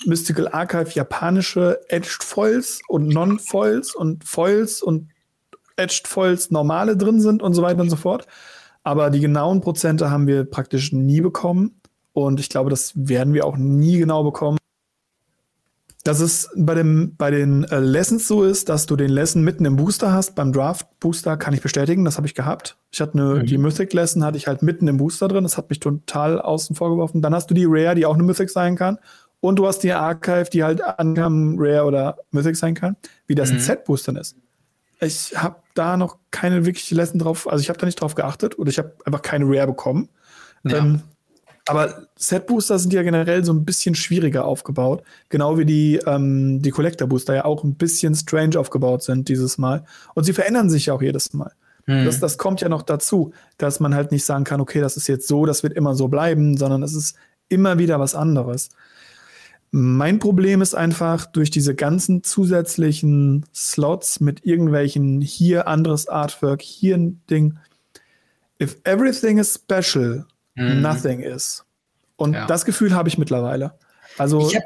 Mystical 0.05 0.47
Archive 0.47 0.91
japanische 0.93 1.81
Edged 1.89 2.23
Foils 2.23 2.79
und 2.87 3.09
Non-Foils 3.09 3.93
und 3.93 4.23
Foils 4.23 4.81
und 4.81 5.09
Edged 5.81 6.07
Foils 6.07 6.51
normale 6.51 6.95
drin 6.95 7.19
sind 7.19 7.41
und 7.41 7.53
so 7.53 7.61
weiter 7.61 7.81
und 7.81 7.89
so 7.89 7.95
fort. 7.95 8.27
Aber 8.83 9.09
die 9.09 9.19
genauen 9.19 9.61
Prozente 9.61 10.09
haben 10.09 10.27
wir 10.27 10.43
praktisch 10.43 10.91
nie 10.91 11.21
bekommen. 11.21 11.81
Und 12.13 12.39
ich 12.39 12.49
glaube, 12.49 12.69
das 12.69 12.93
werden 12.95 13.33
wir 13.33 13.45
auch 13.45 13.57
nie 13.57 13.97
genau 13.97 14.23
bekommen. 14.23 14.57
Dass 16.03 16.19
es 16.19 16.49
bei, 16.57 16.73
dem, 16.73 17.15
bei 17.15 17.29
den 17.29 17.63
äh, 17.65 17.79
Lessons 17.79 18.27
so 18.27 18.43
ist, 18.43 18.69
dass 18.69 18.87
du 18.87 18.95
den 18.95 19.11
Lesson 19.11 19.43
mitten 19.43 19.65
im 19.65 19.75
Booster 19.75 20.11
hast. 20.11 20.33
Beim 20.33 20.51
Draft 20.51 20.87
Booster 20.99 21.37
kann 21.37 21.53
ich 21.53 21.61
bestätigen, 21.61 22.05
das 22.05 22.17
habe 22.17 22.25
ich 22.25 22.33
gehabt. 22.33 22.75
Ich 22.89 23.01
hatte 23.01 23.13
eine, 23.13 23.35
mhm. 23.35 23.45
die 23.45 23.59
Mythic 23.59 23.93
Lesson 23.93 24.23
hatte 24.23 24.37
ich 24.37 24.47
halt 24.47 24.63
mitten 24.63 24.87
im 24.87 24.97
Booster 24.97 25.27
drin. 25.27 25.43
Das 25.43 25.57
hat 25.57 25.69
mich 25.69 25.79
total 25.79 26.41
außen 26.41 26.75
vor 26.75 26.89
geworfen. 26.89 27.21
Dann 27.21 27.35
hast 27.35 27.51
du 27.51 27.53
die 27.53 27.65
Rare, 27.67 27.93
die 27.93 28.07
auch 28.07 28.15
eine 28.15 28.23
Mythic 28.23 28.49
sein 28.49 28.75
kann. 28.75 28.97
Und 29.41 29.57
du 29.57 29.67
hast 29.67 29.79
die 29.79 29.91
Archive, 29.91 30.49
die 30.51 30.63
halt 30.63 30.83
ankam 30.83 31.55
Rare 31.59 31.85
oder 31.85 32.17
Mythic 32.31 32.55
sein 32.55 32.73
kann. 32.73 32.95
Wie 33.27 33.35
das 33.35 33.49
mhm. 33.49 33.57
in 33.57 33.61
Set-Boostern 33.61 34.15
ist 34.15 34.35
ich 35.01 35.33
habe 35.35 35.57
da 35.73 35.97
noch 35.97 36.17
keine 36.29 36.65
wirkliche 36.65 36.95
Lesson 36.95 37.19
drauf, 37.19 37.49
also 37.49 37.61
ich 37.61 37.69
habe 37.69 37.79
da 37.79 37.85
nicht 37.85 37.99
drauf 37.99 38.15
geachtet 38.15 38.57
oder 38.59 38.69
ich 38.69 38.77
habe 38.77 38.93
einfach 39.05 39.21
keine 39.21 39.45
Rare 39.47 39.67
bekommen. 39.67 40.09
Ja. 40.63 40.77
Ähm, 40.77 41.01
aber 41.67 42.07
Set 42.15 42.47
Booster 42.47 42.79
sind 42.79 42.93
ja 42.93 43.03
generell 43.03 43.43
so 43.43 43.53
ein 43.53 43.65
bisschen 43.65 43.95
schwieriger 43.95 44.45
aufgebaut, 44.45 45.03
genau 45.29 45.57
wie 45.57 45.65
die, 45.65 45.99
ähm, 46.05 46.61
die 46.61 46.71
Collector 46.71 47.07
Booster 47.07 47.35
ja 47.35 47.45
auch 47.45 47.63
ein 47.63 47.75
bisschen 47.75 48.15
strange 48.15 48.59
aufgebaut 48.59 49.03
sind 49.03 49.29
dieses 49.29 49.57
Mal. 49.57 49.85
Und 50.15 50.23
sie 50.23 50.33
verändern 50.33 50.69
sich 50.69 50.87
ja 50.87 50.93
auch 50.93 51.01
jedes 51.01 51.33
Mal. 51.33 51.51
Mhm. 51.85 52.05
Das, 52.05 52.19
das 52.19 52.37
kommt 52.37 52.61
ja 52.61 52.69
noch 52.69 52.81
dazu, 52.81 53.33
dass 53.57 53.79
man 53.79 53.95
halt 53.95 54.11
nicht 54.11 54.25
sagen 54.25 54.43
kann, 54.43 54.61
okay, 54.61 54.81
das 54.81 54.97
ist 54.97 55.07
jetzt 55.07 55.27
so, 55.27 55.45
das 55.45 55.63
wird 55.63 55.73
immer 55.73 55.95
so 55.95 56.07
bleiben, 56.07 56.57
sondern 56.57 56.83
es 56.83 56.95
ist 56.95 57.15
immer 57.47 57.77
wieder 57.77 57.99
was 57.99 58.15
anderes. 58.15 58.69
Mein 59.71 60.19
Problem 60.19 60.61
ist 60.61 60.75
einfach 60.75 61.25
durch 61.25 61.49
diese 61.49 61.73
ganzen 61.75 62.23
zusätzlichen 62.23 63.45
Slots 63.55 64.19
mit 64.19 64.45
irgendwelchen 64.45 65.21
hier 65.21 65.67
anderes 65.67 66.09
Artwork, 66.09 66.61
hier 66.61 66.97
ein 66.97 67.21
Ding. 67.29 67.57
If 68.61 68.77
everything 68.83 69.37
is 69.37 69.53
special, 69.53 70.25
mhm. 70.55 70.81
nothing 70.81 71.21
is. 71.21 71.63
Und 72.17 72.33
ja. 72.33 72.45
das 72.47 72.65
Gefühl 72.65 72.93
habe 72.93 73.07
ich 73.07 73.17
mittlerweile. 73.17 73.73
Also 74.17 74.49
ich 74.49 74.57
habe 74.57 74.65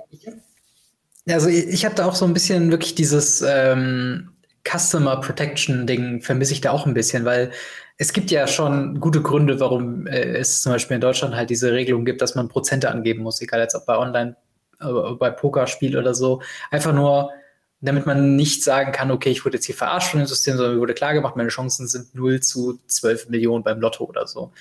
also 1.30 1.50
ich 1.50 1.86
hab 1.86 1.96
da 1.96 2.06
auch 2.06 2.16
so 2.16 2.26
ein 2.26 2.34
bisschen 2.34 2.72
wirklich 2.72 2.96
dieses 2.96 3.44
ähm, 3.48 4.30
Customer 4.68 5.22
Protection 5.22 5.86
Ding 5.86 6.22
vermisse 6.22 6.54
ich 6.54 6.62
da 6.62 6.72
auch 6.72 6.88
ein 6.88 6.96
bisschen, 6.96 7.26
weil 7.26 7.52
es 7.98 8.12
gibt 8.12 8.32
ja 8.32 8.48
schon 8.48 9.00
gute 9.00 9.22
Gründe, 9.22 9.60
warum 9.60 10.08
äh, 10.08 10.38
es 10.38 10.62
zum 10.62 10.74
Beispiel 10.74 10.96
in 10.96 11.02
Deutschland 11.02 11.36
halt 11.36 11.52
diese 11.52 11.72
Regelung 11.72 12.06
gibt, 12.06 12.22
dass 12.22 12.36
man 12.36 12.50
Prozente 12.50 12.90
angeben 12.90 13.24
muss, 13.24 13.40
egal 13.42 13.60
jetzt 13.60 13.76
ob 13.76 13.86
bei 13.86 13.98
Online 13.98 14.36
bei 14.80 15.30
Pokerspiel 15.30 15.98
oder 15.98 16.14
so. 16.14 16.42
Einfach 16.72 16.94
nur, 16.94 17.32
damit 17.82 18.06
man 18.06 18.36
nicht 18.36 18.64
sagen 18.64 18.92
kann, 18.92 19.12
okay, 19.12 19.30
ich 19.30 19.46
wurde 19.46 19.58
jetzt 19.58 19.66
hier 19.66 19.76
verarscht 19.76 20.10
von 20.10 20.20
dem 20.20 20.28
System, 20.28 20.58
sondern 20.58 20.76
mir 20.76 20.82
wurde 20.82 20.94
klar 20.94 21.14
gemacht, 21.14 21.36
meine 21.36 21.50
Chancen 21.50 21.88
sind 21.88 22.16
0 22.16 22.42
zu 22.42 22.80
12 22.88 23.30
Millionen 23.30 23.64
beim 23.64 23.80
Lotto 23.80 24.06
oder 24.06 24.28
so. 24.28 24.52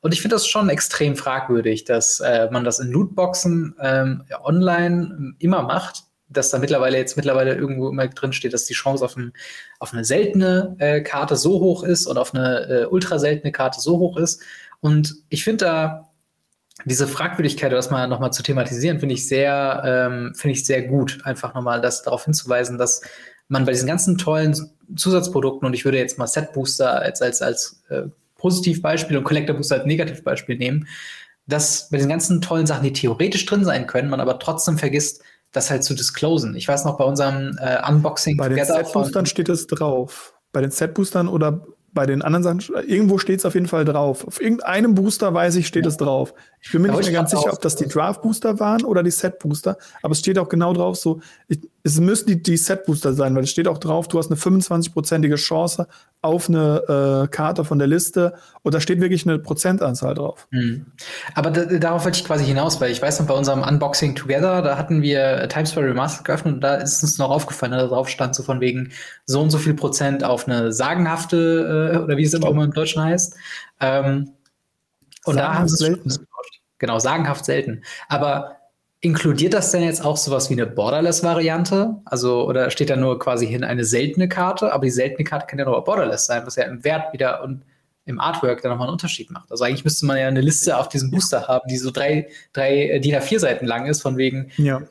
Und 0.00 0.14
ich 0.14 0.22
finde 0.22 0.36
das 0.36 0.46
schon 0.46 0.70
extrem 0.70 1.16
fragwürdig, 1.16 1.84
dass 1.84 2.20
äh, 2.20 2.48
man 2.50 2.64
das 2.64 2.78
in 2.78 2.90
Lootboxen 2.90 3.74
ähm, 3.80 4.24
online 4.42 5.34
immer 5.38 5.62
macht, 5.62 6.04
dass 6.30 6.50
da 6.50 6.58
mittlerweile 6.58 6.96
jetzt 6.96 7.16
mittlerweile 7.16 7.54
irgendwo 7.54 7.88
immer 7.88 8.06
drin 8.08 8.32
steht, 8.32 8.54
dass 8.54 8.64
die 8.64 8.74
Chance 8.74 9.04
auf, 9.04 9.16
ein, 9.16 9.32
auf 9.78 9.92
eine 9.92 10.04
seltene 10.04 10.76
äh, 10.78 11.02
Karte 11.02 11.36
so 11.36 11.60
hoch 11.60 11.82
ist 11.82 12.06
und 12.06 12.16
auf 12.16 12.34
eine 12.34 12.68
äh, 12.68 12.86
ultra 12.86 13.18
seltene 13.18 13.52
Karte 13.52 13.80
so 13.80 13.98
hoch 13.98 14.16
ist. 14.16 14.42
Und 14.80 15.16
ich 15.28 15.44
finde 15.44 15.64
da 15.66 16.09
diese 16.84 17.06
Fragwürdigkeit, 17.06 17.72
das 17.72 17.90
mal 17.90 18.06
nochmal 18.08 18.32
zu 18.32 18.42
thematisieren, 18.42 19.00
finde 19.00 19.14
ich 19.14 19.28
sehr, 19.28 19.82
ähm, 19.84 20.34
finde 20.34 20.52
ich 20.52 20.64
sehr 20.64 20.82
gut, 20.82 21.20
einfach 21.24 21.54
nochmal 21.54 21.80
das 21.80 22.02
darauf 22.02 22.24
hinzuweisen, 22.24 22.78
dass 22.78 23.02
man 23.48 23.64
bei 23.64 23.72
diesen 23.72 23.88
ganzen 23.88 24.16
tollen 24.16 24.54
Zusatzprodukten, 24.96 25.66
und 25.66 25.74
ich 25.74 25.84
würde 25.84 25.98
jetzt 25.98 26.18
mal 26.18 26.26
Set 26.26 26.52
Booster 26.52 27.00
als, 27.00 27.20
als, 27.20 27.42
als 27.42 27.82
äh, 27.88 28.02
Positivbeispiel 28.36 29.16
und 29.16 29.24
Collector 29.24 29.56
Booster 29.56 29.76
als 29.76 29.86
Negativbeispiel 29.86 30.56
nehmen, 30.56 30.86
dass 31.46 31.88
bei 31.90 31.98
den 31.98 32.08
ganzen 32.08 32.40
tollen 32.40 32.66
Sachen, 32.66 32.84
die 32.84 32.92
theoretisch 32.92 33.44
drin 33.46 33.64
sein 33.64 33.86
können, 33.86 34.08
man 34.08 34.20
aber 34.20 34.38
trotzdem 34.38 34.78
vergisst, 34.78 35.22
das 35.52 35.70
halt 35.70 35.82
zu 35.82 35.94
disclosen. 35.94 36.54
Ich 36.54 36.68
weiß 36.68 36.84
noch 36.84 36.96
bei 36.96 37.04
unserem 37.04 37.58
äh, 37.60 37.78
Unboxing. 37.88 38.36
Bei 38.36 38.48
den 38.48 38.64
Set-Boostern 38.64 39.26
steht 39.26 39.48
es 39.48 39.66
drauf. 39.66 40.34
Bei 40.52 40.60
den 40.60 40.70
Set-Boostern 40.70 41.28
oder 41.28 41.66
bei 41.92 42.06
den 42.06 42.22
anderen 42.22 42.60
Sachen, 42.60 42.74
irgendwo 42.86 43.18
steht 43.18 43.40
es 43.40 43.44
auf 43.44 43.54
jeden 43.54 43.66
Fall 43.66 43.84
drauf. 43.84 44.24
Auf 44.26 44.40
irgendeinem 44.40 44.94
Booster 44.94 45.34
weiß 45.34 45.56
ich, 45.56 45.66
steht 45.66 45.84
ja. 45.84 45.88
es 45.88 45.96
drauf. 45.96 46.34
Ich 46.62 46.72
bin 46.72 46.82
mir 46.82 46.92
nicht 46.92 47.04
mehr 47.04 47.12
ganz 47.12 47.30
sicher, 47.30 47.52
ob 47.52 47.60
das 47.62 47.76
die 47.76 47.88
Draft-Booster 47.88 48.60
waren 48.60 48.84
oder 48.84 49.02
die 49.02 49.10
Set-Booster, 49.10 49.78
aber 50.02 50.12
es 50.12 50.18
steht 50.18 50.38
auch 50.38 50.48
genau 50.48 50.74
drauf, 50.74 50.96
so, 50.96 51.20
ich, 51.48 51.60
es 51.82 51.98
müssen 51.98 52.26
die, 52.26 52.42
die 52.42 52.58
Set-Booster 52.58 53.14
sein, 53.14 53.34
weil 53.34 53.44
es 53.44 53.50
steht 53.50 53.66
auch 53.66 53.78
drauf, 53.78 54.08
du 54.08 54.18
hast 54.18 54.30
eine 54.30 54.38
25-prozentige 54.38 55.36
Chance 55.36 55.86
auf 56.20 56.50
eine 56.50 57.24
äh, 57.24 57.28
Karte 57.28 57.64
von 57.64 57.78
der 57.78 57.88
Liste 57.88 58.34
und 58.62 58.74
da 58.74 58.80
steht 58.80 59.00
wirklich 59.00 59.26
eine 59.26 59.38
Prozentanzahl 59.38 60.14
drauf. 60.14 60.48
Mhm. 60.50 60.84
Aber 61.34 61.50
darauf 61.50 62.04
wollte 62.04 62.18
ich 62.18 62.26
quasi 62.26 62.44
hinaus, 62.44 62.78
weil 62.78 62.90
ich 62.90 63.00
weiß 63.00 63.20
noch, 63.20 63.26
bei 63.26 63.34
unserem 63.34 63.62
Unboxing 63.62 64.14
Together, 64.14 64.60
da 64.60 64.76
hatten 64.76 65.00
wir 65.00 65.48
Times 65.48 65.70
Square 65.70 65.86
Remastered 65.86 66.26
geöffnet 66.26 66.54
und 66.56 66.60
da 66.60 66.74
ist 66.74 67.02
uns 67.02 67.16
noch 67.16 67.30
aufgefallen, 67.30 67.72
da 67.72 67.86
drauf 67.86 68.10
stand 68.10 68.34
so 68.34 68.42
von 68.42 68.60
wegen 68.60 68.90
so 69.24 69.40
und 69.40 69.48
so 69.48 69.56
viel 69.56 69.74
Prozent 69.74 70.24
auf 70.24 70.46
eine 70.46 70.72
sagenhafte, 70.72 71.94
äh, 71.94 71.98
oder 71.98 72.18
wie 72.18 72.24
es 72.24 72.34
immer 72.34 72.64
im 72.64 72.72
Deutschen 72.72 73.02
heißt. 73.02 73.34
Ähm, 73.80 74.32
und 75.24 75.36
da 75.36 75.54
haben 75.54 75.68
sie 75.68 75.76
selten. 75.76 76.12
Genau, 76.78 76.98
sagenhaft 76.98 77.44
selten. 77.44 77.82
Aber 78.08 78.56
Inkludiert 79.02 79.54
das 79.54 79.70
denn 79.70 79.82
jetzt 79.82 80.04
auch 80.04 80.18
sowas 80.18 80.50
wie 80.50 80.54
eine 80.54 80.66
Borderless-Variante? 80.66 81.96
Also, 82.04 82.46
oder 82.46 82.70
steht 82.70 82.90
da 82.90 82.96
nur 82.96 83.18
quasi 83.18 83.46
hin 83.46 83.64
eine 83.64 83.86
seltene 83.86 84.28
Karte, 84.28 84.74
aber 84.74 84.84
die 84.84 84.90
seltene 84.90 85.24
Karte 85.24 85.46
kann 85.46 85.58
ja 85.58 85.64
nur 85.64 85.82
Borderless 85.82 86.26
sein, 86.26 86.42
was 86.44 86.56
ja 86.56 86.64
im 86.64 86.84
Wert 86.84 87.14
wieder 87.14 87.42
und 87.42 87.62
im 88.04 88.20
Artwork 88.20 88.60
dann 88.60 88.72
nochmal 88.72 88.88
einen 88.88 88.92
Unterschied 88.92 89.30
macht. 89.30 89.50
Also 89.50 89.64
eigentlich 89.64 89.84
müsste 89.84 90.04
man 90.04 90.18
ja 90.18 90.28
eine 90.28 90.42
Liste 90.42 90.76
auf 90.76 90.90
diesem 90.90 91.10
Booster 91.10 91.48
haben, 91.48 91.66
die 91.70 91.78
so 91.78 91.90
drei, 91.90 92.28
drei 92.52 92.98
DIN 92.98 93.14
A4 93.14 93.38
Seiten 93.38 93.66
lang 93.66 93.86
ist, 93.86 94.02
von 94.02 94.18
wegen 94.18 94.50
ja. 94.58 94.82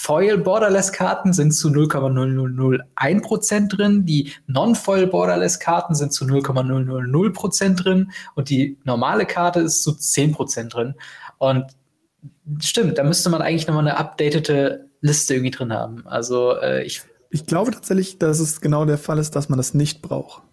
Foil 0.00 0.38
Borderless 0.38 0.92
Karten 0.92 1.32
sind 1.32 1.50
zu 1.50 1.70
0,0001% 1.70 3.68
drin, 3.68 4.06
die 4.06 4.32
Non-Foil 4.46 5.08
Borderless 5.08 5.58
Karten 5.58 5.96
sind 5.96 6.12
zu 6.12 6.24
0,000% 6.24 7.74
drin 7.74 8.12
und 8.36 8.48
die 8.48 8.78
normale 8.84 9.26
Karte 9.26 9.58
ist 9.58 9.82
zu 9.82 9.90
10% 9.90 10.68
drin. 10.68 10.94
Und 11.38 11.66
stimmt, 12.60 12.96
da 12.98 13.02
müsste 13.02 13.28
man 13.28 13.42
eigentlich 13.42 13.66
nochmal 13.66 13.88
eine 13.88 13.98
updatete 13.98 14.86
Liste 15.00 15.34
irgendwie 15.34 15.50
drin 15.50 15.72
haben. 15.72 16.06
Also 16.06 16.56
äh, 16.56 16.84
ich. 16.84 17.02
Ich 17.30 17.44
glaube 17.44 17.72
tatsächlich, 17.72 18.20
dass 18.20 18.38
es 18.38 18.60
genau 18.60 18.84
der 18.84 18.98
Fall 18.98 19.18
ist, 19.18 19.34
dass 19.34 19.48
man 19.48 19.56
das 19.56 19.74
nicht 19.74 20.00
braucht. 20.00 20.44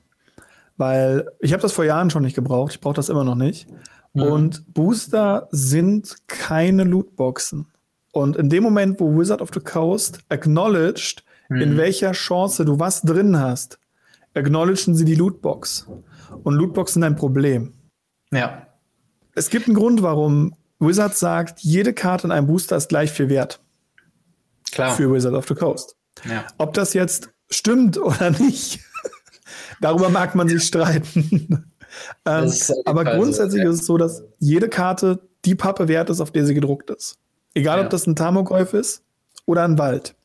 Weil 0.75 1.29
ich 1.39 1.53
habe 1.53 1.61
das 1.61 1.71
vor 1.71 1.85
Jahren 1.85 2.09
schon 2.09 2.23
nicht 2.23 2.35
gebraucht, 2.35 2.73
ich 2.73 2.81
brauche 2.81 2.95
das 2.95 3.09
immer 3.09 3.23
noch 3.23 3.35
nicht. 3.35 3.67
Mhm. 4.13 4.23
Und 4.23 4.73
Booster 4.73 5.47
sind 5.51 6.15
keine 6.27 6.83
Lootboxen. 6.83 7.67
Und 8.15 8.37
in 8.37 8.49
dem 8.49 8.63
Moment, 8.63 9.01
wo 9.01 9.19
Wizard 9.19 9.41
of 9.41 9.49
the 9.53 9.59
Coast 9.59 10.19
acknowledged, 10.29 11.21
mhm. 11.49 11.61
in 11.61 11.77
welcher 11.77 12.13
Chance 12.13 12.63
du 12.63 12.79
was 12.79 13.01
drin 13.01 13.37
hast, 13.37 13.77
acknowledgen 14.33 14.95
sie 14.95 15.03
die 15.03 15.15
Lootbox. 15.15 15.85
Und 16.43 16.53
Lootboxen 16.53 17.01
sind 17.01 17.03
ein 17.03 17.17
Problem. 17.17 17.73
Ja. 18.31 18.67
Es 19.33 19.49
gibt 19.49 19.67
einen 19.67 19.75
Grund, 19.75 20.01
warum 20.01 20.55
Wizard 20.79 21.17
sagt, 21.17 21.59
jede 21.59 21.91
Karte 21.91 22.27
in 22.27 22.31
einem 22.31 22.47
Booster 22.47 22.77
ist 22.77 22.87
gleich 22.87 23.11
viel 23.11 23.27
wert. 23.27 23.59
Klar. 24.71 24.95
Für 24.95 25.11
Wizard 25.11 25.33
of 25.33 25.45
the 25.49 25.55
Coast. 25.55 25.97
Ja. 26.23 26.45
Ob 26.57 26.73
das 26.73 26.93
jetzt 26.93 27.31
stimmt 27.49 27.97
oder 28.01 28.31
nicht, 28.31 28.79
darüber 29.81 30.07
mag 30.07 30.35
man 30.35 30.47
sich 30.47 30.63
streiten. 30.63 31.69
ähm, 32.25 32.53
aber 32.85 33.03
grundsätzlich 33.03 33.63
so, 33.63 33.67
ja. 33.67 33.73
ist 33.73 33.81
es 33.81 33.85
so, 33.85 33.97
dass 33.97 34.23
jede 34.39 34.69
Karte 34.69 35.19
die 35.43 35.55
Pappe 35.55 35.89
wert 35.89 36.09
ist, 36.09 36.21
auf 36.21 36.31
der 36.31 36.45
sie 36.45 36.53
gedruckt 36.53 36.89
ist. 36.91 37.19
Egal, 37.55 37.79
ja. 37.79 37.83
ob 37.85 37.89
das 37.89 38.05
ein 38.05 38.15
Tamogolf 38.15 38.73
ist 38.73 39.03
oder 39.45 39.63
ein 39.63 39.79
Wald. 39.79 40.15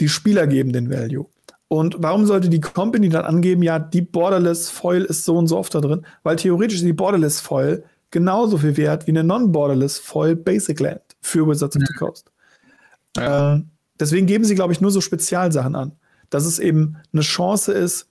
Die 0.00 0.08
Spieler 0.08 0.46
geben 0.48 0.72
den 0.72 0.90
Value. 0.90 1.26
Und 1.68 1.96
warum 1.98 2.26
sollte 2.26 2.48
die 2.48 2.60
Company 2.60 3.08
dann 3.08 3.24
angeben, 3.24 3.62
ja, 3.62 3.78
die 3.78 4.02
Borderless 4.02 4.70
Foil 4.70 5.04
ist 5.04 5.24
so 5.24 5.36
und 5.36 5.46
so 5.46 5.58
oft 5.58 5.74
da 5.74 5.80
drin? 5.80 6.04
Weil 6.22 6.36
theoretisch 6.36 6.78
ist 6.78 6.84
die 6.84 6.92
Borderless 6.92 7.40
Foil 7.40 7.84
genauso 8.10 8.58
viel 8.58 8.76
wert 8.76 9.06
wie 9.06 9.12
eine 9.12 9.24
Non-Borderless 9.24 9.98
Foil 9.98 10.36
Basic 10.36 10.80
Land 10.80 11.02
für 11.20 11.46
Wizards 11.46 11.76
of 11.76 11.82
the 11.86 11.94
Coast. 11.94 12.30
Ja. 13.16 13.56
Äh, 13.56 13.62
deswegen 13.98 14.26
geben 14.26 14.44
sie, 14.44 14.54
glaube 14.54 14.72
ich, 14.72 14.80
nur 14.80 14.90
so 14.90 15.00
Spezialsachen 15.00 15.74
an. 15.74 15.92
Dass 16.30 16.46
es 16.46 16.58
eben 16.58 16.96
eine 17.12 17.22
Chance 17.22 17.72
ist, 17.72 18.08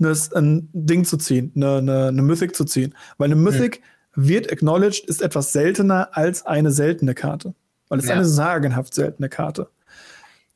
ein 0.00 0.68
Ding 0.72 1.04
zu 1.04 1.16
ziehen, 1.16 1.52
eine, 1.54 1.78
eine, 1.78 2.06
eine 2.08 2.22
Mythic 2.22 2.54
zu 2.56 2.64
ziehen. 2.64 2.94
Weil 3.18 3.26
eine 3.26 3.36
Mythic 3.36 3.80
mhm. 3.80 3.84
Wird 4.16 4.50
acknowledged, 4.50 5.08
ist 5.08 5.22
etwas 5.22 5.52
seltener 5.52 6.08
als 6.12 6.46
eine 6.46 6.70
seltene 6.70 7.14
Karte. 7.14 7.54
Weil 7.88 7.98
es 7.98 8.06
ja. 8.06 8.14
eine 8.14 8.24
sagenhaft 8.24 8.94
seltene 8.94 9.28
Karte. 9.28 9.68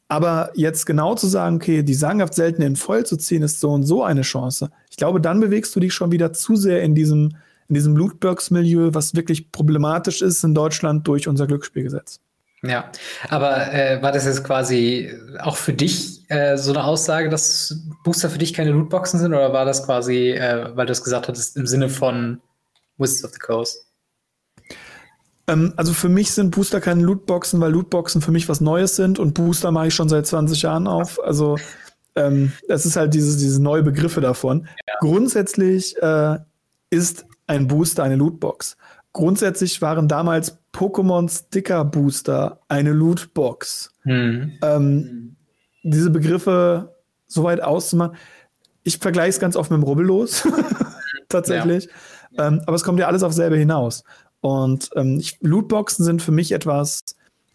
Aber 0.09 0.51
jetzt 0.55 0.87
genau 0.87 1.15
zu 1.15 1.27
sagen, 1.27 1.57
okay, 1.57 1.83
die 1.83 1.95
sagenhaft 1.95 2.35
seltene 2.35 2.67
in 2.67 2.77
voll 2.77 3.05
zu 3.05 3.17
ziehen, 3.17 3.43
ist 3.43 3.61
so 3.61 3.71
und 3.71 3.83
so 3.83 4.03
eine 4.03 4.23
Chance. 4.23 4.71
Ich 4.91 4.97
glaube, 4.97 5.21
dann 5.21 5.39
bewegst 5.41 5.77
du 5.77 5.81
dich 5.81 5.93
schon 5.93 6.11
wieder 6.11 6.33
zu 6.33 6.57
sehr 6.57 6.83
in 6.83 6.95
diesem, 6.95 7.37
in 7.69 7.75
diesem 7.75 7.95
Lootbox-Milieu, 7.95 8.91
was 8.95 9.15
wirklich 9.15 9.53
problematisch 9.53 10.23
ist 10.23 10.43
in 10.45 10.55
Deutschland 10.55 11.07
durch 11.07 11.29
unser 11.29 11.47
Glücksspielgesetz. 11.47 12.21
Ja, 12.63 12.91
aber 13.29 13.73
äh, 13.73 14.03
war 14.03 14.11
das 14.11 14.25
jetzt 14.25 14.43
quasi 14.43 15.13
auch 15.41 15.57
für 15.57 15.73
dich 15.73 16.29
äh, 16.29 16.57
so 16.57 16.73
eine 16.73 16.83
Aussage, 16.83 17.29
dass 17.29 17.79
Booster 18.03 18.31
für 18.31 18.39
dich 18.39 18.53
keine 18.53 18.73
Lootboxen 18.73 19.21
sind, 19.21 19.33
oder 19.33 19.53
war 19.53 19.65
das 19.65 19.85
quasi, 19.85 20.31
äh, 20.31 20.75
weil 20.75 20.87
du 20.87 20.93
es 20.93 21.05
gesagt 21.05 21.29
hattest, 21.29 21.57
im 21.57 21.67
Sinne 21.69 21.89
von 21.89 22.41
Wizards 22.99 23.25
of 23.25 23.33
the 23.33 23.39
Coast? 23.39 23.87
Ähm, 25.49 25.73
also 25.77 25.93
für 25.93 26.09
mich 26.09 26.31
sind 26.31 26.51
Booster 26.51 26.81
keine 26.81 27.03
Lootboxen, 27.03 27.61
weil 27.61 27.73
Lootboxen 27.73 28.21
für 28.21 28.31
mich 28.31 28.49
was 28.49 28.61
Neues 28.61 28.97
sind 28.97 29.19
und 29.19 29.35
Booster 29.35 29.73
mache 29.73 29.89
ich 29.89 29.95
schon 29.95 30.09
seit 30.09 30.27
20 30.27 30.63
Jahren 30.63 30.87
auf. 30.87 31.23
Also 31.25 31.57
ähm, 32.15 32.53
es 32.69 32.85
ist 32.85 32.97
halt 32.97 33.15
diese, 33.15 33.39
diese 33.39 33.63
neue 33.63 33.83
Begriffe 33.83 34.21
davon. 34.21 34.69
Ja. 34.87 34.95
Grundsätzlich 35.01 35.97
äh, 36.03 36.39
ist 36.91 37.25
ein 37.47 37.67
Booster, 37.67 38.03
eine 38.03 38.17
Lootbox. 38.17 38.77
Grundsätzlich 39.13 39.81
waren 39.81 40.07
damals 40.07 40.59
Pokémon 40.73 41.29
Sticker 41.31 41.85
Booster 41.85 42.61
eine 42.69 42.93
Lootbox. 42.93 43.95
Mhm. 44.05 44.59
Ähm, 44.63 45.37
diese 45.83 46.11
Begriffe 46.11 46.95
so 47.27 47.45
weit 47.45 47.63
auszumachen. 47.63 48.17
Ich 48.83 48.99
vergleiche 48.99 49.31
es 49.31 49.41
ganz 49.41 49.57
oft 49.57 49.71
mit 49.71 49.81
dem 49.81 49.85
Rubbellos, 49.85 50.47
tatsächlich. 51.29 51.87
Ja. 51.87 51.91
Ähm, 52.37 52.61
aber 52.67 52.75
es 52.75 52.85
kommt 52.85 52.99
ja 52.99 53.07
alles 53.07 53.23
auf 53.23 53.33
selbe 53.33 53.57
hinaus. 53.57 54.05
Und 54.41 54.91
ähm, 54.97 55.19
ich, 55.19 55.39
Lootboxen 55.41 56.05
sind 56.05 56.23
für 56.23 56.33
mich 56.33 56.53
etwas, 56.53 57.05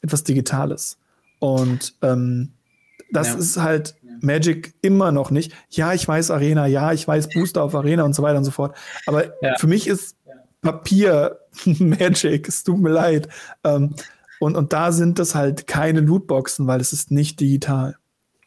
etwas 0.01 0.23
Digitales. 0.23 0.97
Und 1.39 1.95
ähm, 2.01 2.51
das 3.11 3.29
ja. 3.29 3.35
ist 3.35 3.57
halt 3.57 3.95
Magic 4.21 4.73
immer 4.81 5.11
noch 5.11 5.31
nicht. 5.31 5.53
Ja, 5.69 5.93
ich 5.93 6.07
weiß 6.07 6.31
Arena, 6.31 6.65
ja, 6.65 6.93
ich 6.93 7.07
weiß 7.07 7.29
Booster 7.29 7.63
auf 7.63 7.75
Arena 7.75 8.03
und 8.03 8.15
so 8.15 8.23
weiter 8.23 8.37
und 8.37 8.45
so 8.45 8.51
fort. 8.51 8.75
Aber 9.05 9.25
ja. 9.41 9.57
für 9.57 9.67
mich 9.67 9.87
ist 9.87 10.15
Papier 10.61 11.39
Magic, 11.65 12.47
es 12.47 12.63
tut 12.63 12.79
mir 12.79 12.89
leid. 12.89 13.27
Ähm, 13.63 13.95
und, 14.39 14.55
und 14.55 14.73
da 14.73 14.91
sind 14.91 15.19
das 15.19 15.35
halt 15.35 15.67
keine 15.67 16.01
Lootboxen, 16.01 16.67
weil 16.67 16.81
es 16.81 16.93
ist 16.93 17.11
nicht 17.11 17.39
digital. 17.39 17.97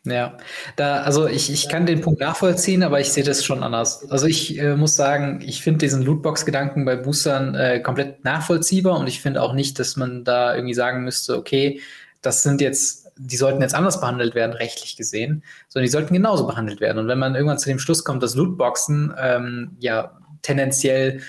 Ja, 0.06 0.36
da, 0.76 1.02
also 1.02 1.26
ich, 1.26 1.52
ich 1.52 1.68
kann 1.68 1.84
den 1.84 2.00
Punkt 2.00 2.20
nachvollziehen, 2.20 2.82
aber 2.82 3.00
ich 3.00 3.12
sehe 3.12 3.24
das 3.24 3.44
schon 3.44 3.62
anders. 3.62 4.08
Also 4.10 4.26
ich 4.26 4.58
äh, 4.58 4.76
muss 4.76 4.96
sagen, 4.96 5.40
ich 5.44 5.62
finde 5.62 5.78
diesen 5.78 6.02
Lootbox-Gedanken 6.02 6.84
bei 6.84 6.96
Boostern 6.96 7.54
äh, 7.54 7.80
komplett 7.80 8.24
nachvollziehbar 8.24 8.98
und 8.98 9.08
ich 9.08 9.20
finde 9.20 9.42
auch 9.42 9.52
nicht, 9.52 9.78
dass 9.78 9.96
man 9.96 10.24
da 10.24 10.54
irgendwie 10.54 10.74
sagen 10.74 11.04
müsste, 11.04 11.36
okay, 11.36 11.80
das 12.22 12.42
sind 12.42 12.60
jetzt 12.60 13.06
die 13.18 13.36
sollten 13.36 13.62
jetzt 13.62 13.74
anders 13.74 14.00
behandelt 14.00 14.34
werden, 14.34 14.52
rechtlich 14.52 14.96
gesehen, 14.96 15.42
sondern 15.68 15.86
die 15.86 15.90
sollten 15.90 16.12
genauso 16.12 16.46
behandelt 16.46 16.80
werden. 16.80 16.98
Und 16.98 17.08
wenn 17.08 17.18
man 17.18 17.34
irgendwann 17.34 17.58
zu 17.58 17.68
dem 17.68 17.78
Schluss 17.78 18.04
kommt, 18.04 18.22
dass 18.22 18.34
Lootboxen 18.34 19.14
ähm, 19.18 19.76
ja 19.80 20.18
tendenziell 20.42 21.22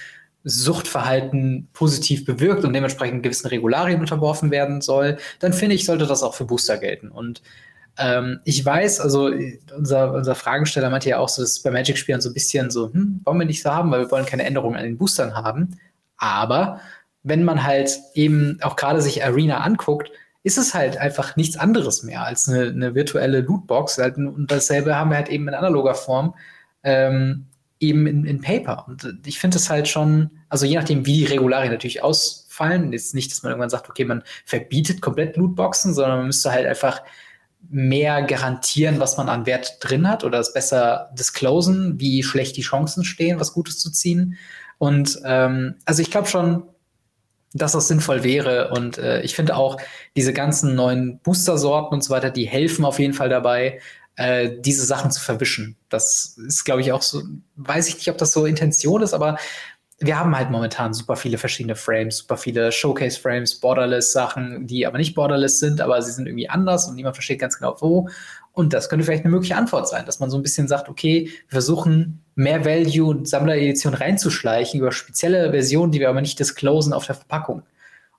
Suchtverhalten 0.44 1.68
positiv 1.74 2.26
bewirkt 2.26 2.64
und 2.64 2.74
dementsprechend 2.74 3.24
gewissen 3.24 3.48
Regularien 3.48 4.00
unterworfen 4.00 4.52
werden 4.52 4.82
soll, 4.82 5.18
dann 5.40 5.54
finde 5.54 5.76
ich, 5.76 5.86
sollte 5.86 6.06
das 6.06 6.24
auch 6.24 6.36
für 6.36 6.46
Booster 6.46 6.78
gelten. 6.78 7.10
Und 7.10 7.42
ähm, 7.98 8.40
ich 8.44 8.64
weiß, 8.64 9.00
also 9.02 9.32
unser, 9.76 10.14
unser 10.14 10.36
Fragesteller 10.36 10.90
meinte 10.90 11.10
ja 11.10 11.18
auch 11.20 11.30
so, 11.30 11.42
dass 11.42 11.60
bei 11.60 11.72
Magic-Spielern 11.72 12.22
so 12.22 12.30
ein 12.30 12.34
bisschen 12.34 12.70
so, 12.70 12.92
hm, 12.94 13.22
wollen 13.24 13.40
wir 13.40 13.46
nicht 13.46 13.64
so 13.64 13.72
haben, 13.72 13.92
weil 13.92 14.02
wir 14.02 14.12
wollen 14.12 14.26
keine 14.26 14.44
Änderungen 14.44 14.78
an 14.78 14.84
den 14.84 14.98
Boostern 14.98 15.36
haben. 15.36 15.80
Aber 16.18 16.80
wenn 17.24 17.44
man 17.44 17.64
halt 17.64 17.98
eben 18.14 18.60
auch 18.62 18.76
gerade 18.76 19.02
sich 19.02 19.24
Arena 19.24 19.60
anguckt, 19.60 20.12
ist 20.44 20.58
es 20.58 20.74
halt 20.74 20.98
einfach 20.98 21.36
nichts 21.36 21.58
anderes 21.58 22.04
mehr 22.04 22.24
als 22.24 22.48
eine, 22.48 22.68
eine 22.68 22.96
virtuelle 22.96 23.42
Lootbox. 23.42 23.98
Halt, 23.98 24.18
und 24.18 24.50
dasselbe 24.50 24.96
haben 24.96 25.10
wir 25.10 25.18
halt 25.18 25.30
eben 25.30 25.48
in 25.48 25.54
analoger 25.54 25.96
Form, 25.96 26.36
ähm, 26.84 27.48
eben 27.80 28.08
in, 28.08 28.26
in 28.26 28.42
Paper. 28.42 28.86
Und 28.88 29.20
ich 29.26 29.40
finde 29.40 29.58
es 29.58 29.70
halt 29.70 29.88
schon, 29.88 30.32
also 30.50 30.66
je 30.66 30.76
nachdem, 30.76 31.06
wie 31.06 31.18
die 31.18 31.26
Regularien 31.26 31.72
natürlich 31.72 32.02
aus, 32.02 32.48
fallen. 32.58 32.92
Jetzt 32.92 33.14
nicht, 33.14 33.32
dass 33.32 33.44
man 33.44 33.52
irgendwann 33.52 33.70
sagt, 33.70 33.90
okay, 33.90 34.04
man 34.04 34.24
verbietet 34.46 35.02
komplett 35.02 35.38
Lootboxen, 35.38 35.94
sondern 35.94 36.18
man 36.18 36.28
müsste 36.28 36.52
halt 36.52 36.66
einfach 36.66 37.02
mehr 37.70 38.22
garantieren, 38.24 39.00
was 39.00 39.18
man 39.18 39.30
an 39.30 39.46
Wert 39.46 39.78
drin 39.82 40.08
hat 40.08 40.24
oder 40.24 40.40
es 40.40 40.54
besser 40.54 41.10
disclosen, 41.18 42.00
wie 42.00 42.24
schlecht 42.24 42.58
die 42.58 42.62
Chancen 42.62 43.04
stehen, 43.04 43.40
was 43.40 43.54
Gutes 43.54 43.80
zu 43.80 43.92
ziehen. 43.92 44.38
Und 44.78 45.20
ähm, 45.26 45.76
also 45.86 46.02
ich 46.02 46.12
glaube 46.12 46.28
schon, 46.28 46.64
dass 47.54 47.72
das 47.72 47.88
sinnvoll 47.88 48.24
wäre. 48.24 48.70
Und 48.70 48.98
äh, 48.98 49.22
ich 49.22 49.36
finde 49.36 49.56
auch 49.56 49.78
diese 50.16 50.34
ganzen 50.34 50.76
neuen 50.76 51.20
Booster-Sorten 51.20 51.94
und 51.94 52.04
so 52.04 52.12
weiter, 52.12 52.30
die 52.30 52.46
helfen 52.46 52.86
auf 52.86 53.00
jeden 53.00 53.14
Fall 53.14 53.30
dabei, 53.30 53.80
äh, 54.16 54.50
diese 54.60 54.86
Sachen 54.86 55.12
zu 55.12 55.22
verwischen. 55.22 55.78
Das 55.90 56.38
ist, 56.38 56.64
glaube 56.64 56.82
ich, 56.82 56.92
auch 56.92 57.02
so, 57.02 57.24
weiß 57.56 57.88
ich 57.88 57.96
nicht, 57.96 58.10
ob 58.10 58.18
das 58.18 58.32
so 58.32 58.46
Intention 58.46 59.02
ist, 59.02 59.14
aber 59.14 59.38
wir 60.00 60.20
haben 60.20 60.38
halt 60.38 60.52
momentan 60.52 60.94
super 60.94 61.16
viele 61.16 61.38
verschiedene 61.40 61.76
Frames, 61.76 62.18
super 62.18 62.38
viele 62.38 62.72
Showcase-Frames, 62.72 63.56
Borderless-Sachen, 63.56 64.68
die 64.68 64.86
aber 64.86 65.00
nicht 65.00 65.16
Borderless 65.16 65.60
sind, 65.60 65.82
aber 65.82 66.02
sie 66.02 66.12
sind 66.12 66.28
irgendwie 66.28 66.50
anders 66.50 66.88
und 66.88 66.96
niemand 66.96 67.16
versteht 67.16 67.40
ganz 67.40 67.58
genau 67.58 67.76
wo. 67.80 68.08
Und 68.52 68.74
das 68.74 68.90
könnte 68.90 69.06
vielleicht 69.06 69.24
eine 69.24 69.32
mögliche 69.32 69.56
Antwort 69.56 69.88
sein, 69.88 70.06
dass 70.06 70.20
man 70.20 70.30
so 70.30 70.38
ein 70.38 70.44
bisschen 70.44 70.68
sagt, 70.68 70.90
okay, 70.90 71.32
wir 71.48 71.52
versuchen 71.52 72.24
mehr 72.36 72.64
Value 72.66 73.10
und 73.10 73.28
Sammleredition 73.28 73.96
reinzuschleichen 73.96 74.80
über 74.80 74.92
spezielle 74.92 75.52
Versionen, 75.52 75.92
die 75.92 76.00
wir 76.00 76.10
aber 76.10 76.22
nicht 76.22 76.40
disclosen 76.40 76.94
auf 76.94 77.06
der 77.06 77.16
Verpackung. 77.16 77.64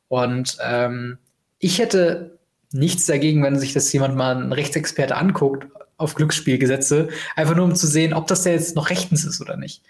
Und 0.09 0.59
ähm, 0.65 1.19
ich 1.59 1.79
hätte 1.79 2.39
nichts 2.73 3.07
dagegen, 3.07 3.43
wenn 3.43 3.59
sich 3.59 3.73
das 3.73 3.93
jemand 3.93 4.17
mal 4.17 4.37
ein 4.37 4.53
Rechtsexperte 4.53 5.17
anguckt 5.17 5.67
auf 5.97 6.15
Glücksspielgesetze, 6.15 7.09
einfach 7.37 7.57
nur 7.57 7.65
um 7.65 7.75
zu 7.75 7.87
sehen, 7.87 8.15
ob 8.15 8.27
das 8.27 8.43
da 8.45 8.51
jetzt 8.51 8.77
noch 8.77 8.91
rechtens 8.91 9.25
ist 9.25 9.41
oder 9.41 9.57
nicht. 9.57 9.83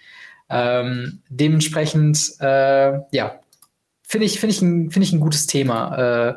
Ähm, 0.51 1.23
dementsprechend, 1.29 2.35
äh, 2.41 3.01
ja, 3.13 3.41
finde 4.03 4.27
ich, 4.27 4.41
finde 4.41 4.55
ich, 4.55 4.63
ein, 4.63 4.91
finde 4.91 5.07
ich 5.07 5.13
ein 5.13 5.21
gutes 5.21 5.47
Thema, 5.47 6.31
äh, 6.31 6.35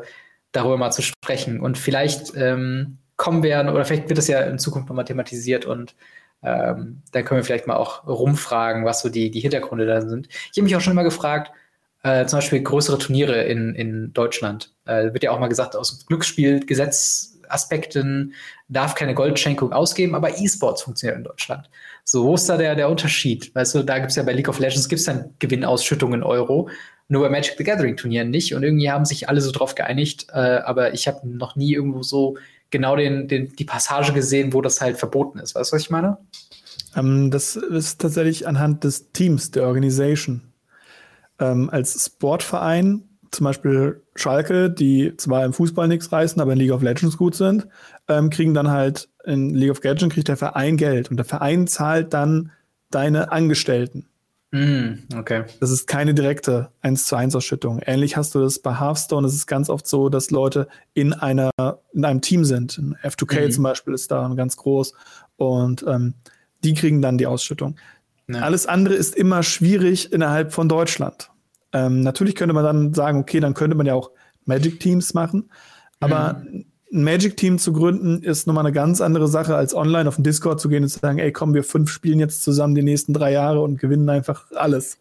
darüber 0.52 0.78
mal 0.78 0.92
zu 0.92 1.02
sprechen. 1.02 1.62
Und 1.62 1.78
vielleicht 1.78 2.36
ähm, 2.36 2.98
kommen 3.16 3.44
wir, 3.44 3.60
oder 3.72 3.86
vielleicht 3.86 4.10
wird 4.10 4.18
das 4.18 4.28
ja 4.28 4.42
in 4.42 4.60
Zukunft 4.60 4.90
nochmal 4.90 5.06
thematisiert 5.06 5.66
und 5.66 5.96
ähm, 6.44 7.04
dann 7.12 7.24
können 7.24 7.40
wir 7.40 7.46
vielleicht 7.46 7.68
mal 7.68 7.76
auch 7.76 8.08
rumfragen, 8.08 8.84
was 8.84 9.02
so 9.02 9.10
die, 9.10 9.30
die 9.30 9.42
Hintergründe 9.42 9.86
da 9.86 10.02
sind. 10.02 10.28
Ich 10.30 10.58
habe 10.58 10.64
mich 10.64 10.76
auch 10.76 10.82
schon 10.82 10.94
immer 10.94 11.04
gefragt, 11.04 11.52
äh, 12.04 12.26
zum 12.26 12.38
Beispiel 12.38 12.64
größere 12.64 12.98
Turniere 12.98 13.44
in, 13.44 13.76
in 13.76 14.12
Deutschland. 14.14 14.74
Äh, 14.86 15.14
wird 15.14 15.22
ja 15.24 15.30
auch 15.32 15.40
mal 15.40 15.50
gesagt, 15.50 15.76
aus 15.76 16.04
Glücksspielgesetzaspekten 16.08 18.34
darf 18.70 18.96
keine 18.96 19.14
Goldschenkung 19.14 19.72
ausgeben, 19.72 20.16
aber 20.16 20.40
E-Sports 20.40 20.82
funktioniert 20.82 21.18
in 21.18 21.24
Deutschland. 21.24 21.70
So, 22.04 22.24
wo 22.24 22.36
ist 22.36 22.48
da 22.48 22.58
der, 22.58 22.76
der 22.76 22.90
Unterschied? 22.90 23.54
Weißt 23.56 23.76
du, 23.76 23.84
da 23.84 24.00
gibt 24.00 24.10
es 24.10 24.16
ja 24.16 24.24
bei 24.24 24.34
League 24.34 24.50
of 24.50 24.60
Legends 24.60 24.90
gibt's 24.90 25.06
dann 25.06 25.34
Gewinnausschüttungen 25.40 26.22
in 26.22 26.24
Euro, 26.24 26.70
nur 27.08 27.22
bei 27.22 27.30
Magic 27.30 27.56
the 27.58 27.64
Gathering 27.64 27.98
Turnieren 27.98 28.30
nicht. 28.30 28.54
Und 28.56 28.64
irgendwie 28.64 28.90
haben 28.90 29.06
sich 29.06 29.30
alle 29.30 29.42
so 29.42 29.52
drauf 29.52 29.76
geeinigt, 29.76 30.28
äh, 30.34 30.38
aber 30.40 30.94
ich 30.94 31.08
habe 31.08 31.28
noch 31.28 31.56
nie 31.56 31.74
irgendwo 31.74 32.04
so 32.04 32.38
genau 32.70 32.96
den, 32.96 33.28
den, 33.28 33.56
die 33.56 33.66
Passage 33.66 34.14
gesehen, 34.14 34.54
wo 34.54 34.62
das 34.62 34.82
halt 34.82 34.98
verboten 34.98 35.40
ist. 35.40 35.56
Weißt 35.56 35.72
du, 35.72 35.76
was 35.76 35.84
ich 35.84 35.90
meine? 35.90 36.18
Ähm, 36.96 37.32
das 37.32 37.56
ist 37.56 38.02
tatsächlich 38.02 38.48
anhand 38.48 38.84
des 38.84 39.12
Teams, 39.12 39.52
der 39.52 39.68
Organisation. 39.68 40.42
Ähm, 41.40 41.70
als 41.70 42.06
Sportverein 42.06 43.04
zum 43.32 43.46
Beispiel 43.46 44.02
Schalke, 44.16 44.70
die 44.70 45.16
zwar 45.18 45.46
im 45.46 45.54
Fußball 45.54 45.88
nichts 45.88 46.12
reißen, 46.12 46.42
aber 46.42 46.54
in 46.54 46.60
League 46.60 46.72
of 46.72 46.82
Legends 46.82 47.18
gut 47.18 47.36
sind, 47.36 47.68
ähm, 48.08 48.30
kriegen 48.30 48.54
dann 48.54 48.70
halt 48.70 49.10
in 49.26 49.54
League 49.54 49.72
of 49.72 49.84
Legends 49.84 50.14
kriegt 50.14 50.28
der 50.28 50.38
Verein 50.38 50.78
Geld 50.78 51.12
und 51.12 51.18
der 51.18 51.26
Verein 51.26 51.68
zahlt 51.68 52.14
dann 52.14 52.52
deine 52.90 53.32
Angestellten. 53.32 54.08
Mm, 54.52 54.96
okay. 55.18 55.46
Das 55.62 55.72
ist 55.72 55.88
keine 55.88 56.14
direkte 56.14 56.72
1 56.82 57.06
zu 57.06 57.16
1 57.16 57.36
Ausschüttung. 57.36 57.80
Ähnlich 57.80 58.18
hast 58.18 58.36
du 58.36 58.40
das 58.42 58.60
bei 58.60 58.78
Hearthstone. 58.78 59.26
Es 59.26 59.34
ist 59.34 59.48
ganz 59.48 59.70
oft 59.70 59.88
so, 59.88 60.10
dass 60.10 60.30
Leute 60.30 60.68
in 60.94 61.14
einer, 61.14 61.52
in 61.94 62.04
einem 62.04 62.20
Team 62.20 62.44
sind. 62.44 62.82
F2K 63.02 63.46
mhm. 63.46 63.52
zum 63.52 63.64
Beispiel 63.64 63.94
ist 63.94 64.12
da 64.12 64.28
ganz 64.36 64.58
groß 64.58 64.94
und 65.38 65.86
ähm, 65.88 66.16
die 66.66 66.74
kriegen 66.74 67.02
dann 67.02 67.18
die 67.18 67.28
Ausschüttung. 67.28 67.78
Ja. 68.28 68.42
Alles 68.42 68.66
andere 68.66 68.94
ist 68.94 69.16
immer 69.16 69.42
schwierig 69.42 70.12
innerhalb 70.12 70.52
von 70.52 70.68
Deutschland. 70.68 71.31
Ähm, 71.74 72.02
natürlich 72.02 72.36
könnte 72.36 72.54
man 72.54 72.64
dann 72.64 72.94
sagen, 72.94 73.20
okay, 73.20 73.40
dann 73.40 73.54
könnte 73.54 73.76
man 73.76 73.86
ja 73.86 73.94
auch 73.94 74.12
Magic 74.46 74.80
Teams 74.80 75.14
machen. 75.14 75.50
Aber 76.00 76.42
mhm. 76.44 76.66
ein 76.94 77.04
Magic 77.04 77.38
Team 77.38 77.58
zu 77.58 77.74
gründen 77.74 78.22
ist 78.24 78.48
nochmal 78.48 78.66
eine 78.66 78.74
ganz 78.74 79.02
andere 79.02 79.28
Sache, 79.28 79.56
als 79.56 79.74
online 79.74 80.10
auf 80.10 80.16
den 80.16 80.24
Discord 80.24 80.60
zu 80.60 80.70
gehen 80.70 80.84
und 80.84 80.90
zu 80.90 81.00
sagen, 81.00 81.20
ey, 81.20 81.32
komm, 81.32 81.54
wir 81.54 81.64
fünf 81.64 81.90
spielen 81.90 82.20
jetzt 82.20 82.44
zusammen 82.44 82.76
die 82.76 82.84
nächsten 82.84 83.14
drei 83.14 83.32
Jahre 83.32 83.62
und 83.62 83.80
gewinnen 83.80 84.10
einfach 84.10 84.52
alles. 84.52 85.00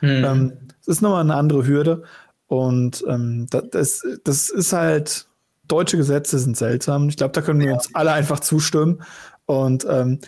Mhm. 0.00 0.24
Ähm, 0.24 0.52
das 0.78 0.96
ist 0.96 1.02
nochmal 1.02 1.22
eine 1.22 1.34
andere 1.34 1.66
Hürde. 1.66 2.02
Und 2.46 3.04
ähm, 3.08 3.46
das, 3.50 4.06
das 4.24 4.50
ist 4.50 4.72
halt, 4.72 5.26
deutsche 5.68 5.96
Gesetze 5.96 6.38
sind 6.38 6.56
seltsam. 6.56 7.08
Ich 7.08 7.16
glaube, 7.16 7.32
da 7.32 7.40
können 7.40 7.60
wir 7.60 7.68
ja. 7.68 7.74
uns 7.74 7.94
alle 7.94 8.12
einfach 8.12 8.40
zustimmen. 8.40 9.02
Und 9.46 9.86
ähm, 9.88 10.18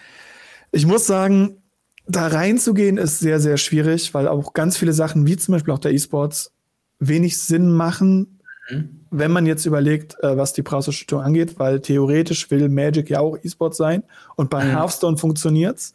ich 0.72 0.86
muss 0.86 1.06
sagen, 1.06 1.62
da 2.06 2.26
reinzugehen 2.26 2.98
ist 2.98 3.18
sehr, 3.20 3.40
sehr 3.40 3.56
schwierig, 3.56 4.12
weil 4.14 4.28
auch 4.28 4.52
ganz 4.52 4.76
viele 4.76 4.92
Sachen, 4.92 5.26
wie 5.26 5.36
zum 5.36 5.52
Beispiel 5.52 5.72
auch 5.72 5.78
der 5.78 5.92
E-Sports, 5.92 6.52
wenig 6.98 7.38
Sinn 7.38 7.72
machen, 7.72 8.40
mhm. 8.70 9.00
wenn 9.10 9.30
man 9.30 9.46
jetzt 9.46 9.66
überlegt, 9.66 10.16
äh, 10.22 10.36
was 10.36 10.52
die 10.52 10.62
Preisausschüttung 10.62 11.20
angeht, 11.20 11.58
weil 11.58 11.80
theoretisch 11.80 12.50
will 12.50 12.68
Magic 12.68 13.10
ja 13.10 13.20
auch 13.20 13.36
E-Sport 13.42 13.74
sein 13.74 14.04
und 14.36 14.50
bei 14.50 14.64
mhm. 14.64 14.70
Hearthstone 14.70 15.16
funktioniert's 15.16 15.94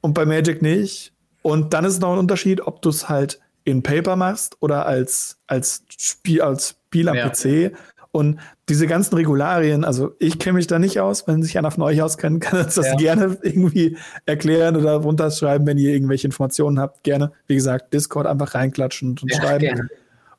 und 0.00 0.14
bei 0.14 0.24
Magic 0.24 0.62
nicht. 0.62 1.12
Und 1.42 1.74
dann 1.74 1.84
ist 1.84 1.94
es 1.94 2.00
noch 2.00 2.12
ein 2.12 2.18
Unterschied, 2.18 2.60
ob 2.60 2.82
du 2.82 2.88
es 2.88 3.08
halt 3.08 3.40
in 3.64 3.82
Paper 3.82 4.16
machst 4.16 4.56
oder 4.60 4.86
als, 4.86 5.38
als 5.46 5.84
Spiel, 5.96 6.42
als 6.42 6.76
Spiel 6.86 7.08
am 7.08 7.16
ja. 7.16 7.28
PC 7.28 7.72
und 8.16 8.38
diese 8.70 8.86
ganzen 8.86 9.14
Regularien, 9.14 9.84
also 9.84 10.14
ich 10.18 10.38
kenne 10.38 10.54
mich 10.54 10.66
da 10.66 10.78
nicht 10.78 11.00
aus. 11.00 11.26
Wenn 11.26 11.42
sich 11.42 11.58
einer 11.58 11.70
von 11.70 11.82
euch 11.82 12.00
auskennt, 12.00 12.40
kann 12.40 12.64
uns 12.64 12.74
das 12.74 12.86
ja. 12.86 12.94
gerne 12.94 13.36
irgendwie 13.42 13.98
erklären 14.24 14.74
oder 14.74 14.94
runterschreiben, 14.94 15.66
wenn 15.66 15.76
ihr 15.76 15.92
irgendwelche 15.92 16.26
Informationen 16.26 16.80
habt. 16.80 17.04
Gerne, 17.04 17.32
wie 17.46 17.56
gesagt, 17.56 17.92
Discord 17.92 18.26
einfach 18.26 18.54
reinklatschen 18.54 19.18
und, 19.20 19.30
ja, 19.30 19.36
schreiben. 19.36 19.60
Gerne. 19.60 19.88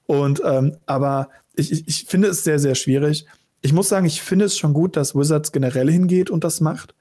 Und 0.08 0.42
ähm, 0.44 0.78
aber 0.88 1.30
ich, 1.54 1.72
ich, 1.72 1.88
ich 1.88 2.06
finde 2.06 2.30
es 2.30 2.44
sehr, 2.44 2.58
sehr 2.58 2.74
schwierig. 2.74 3.28
Ich 3.62 3.74
muss 3.74 3.90
sagen, 3.90 4.08
ich 4.08 4.24
finde 4.24 4.46
es 4.46 4.58
schon 4.58 4.74
gut, 4.74 4.98
dass 4.98 5.14
Wizards 5.14 5.52
generell 5.52 5.92
hingeht 5.92 6.32
und 6.32 6.44
das 6.44 6.62
macht. 6.62 6.96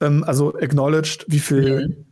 Ähm, 0.00 0.24
also 0.24 0.56
acknowledged, 0.56 1.26
wie 1.28 1.38
viel 1.38 1.88
mhm. 1.88 2.06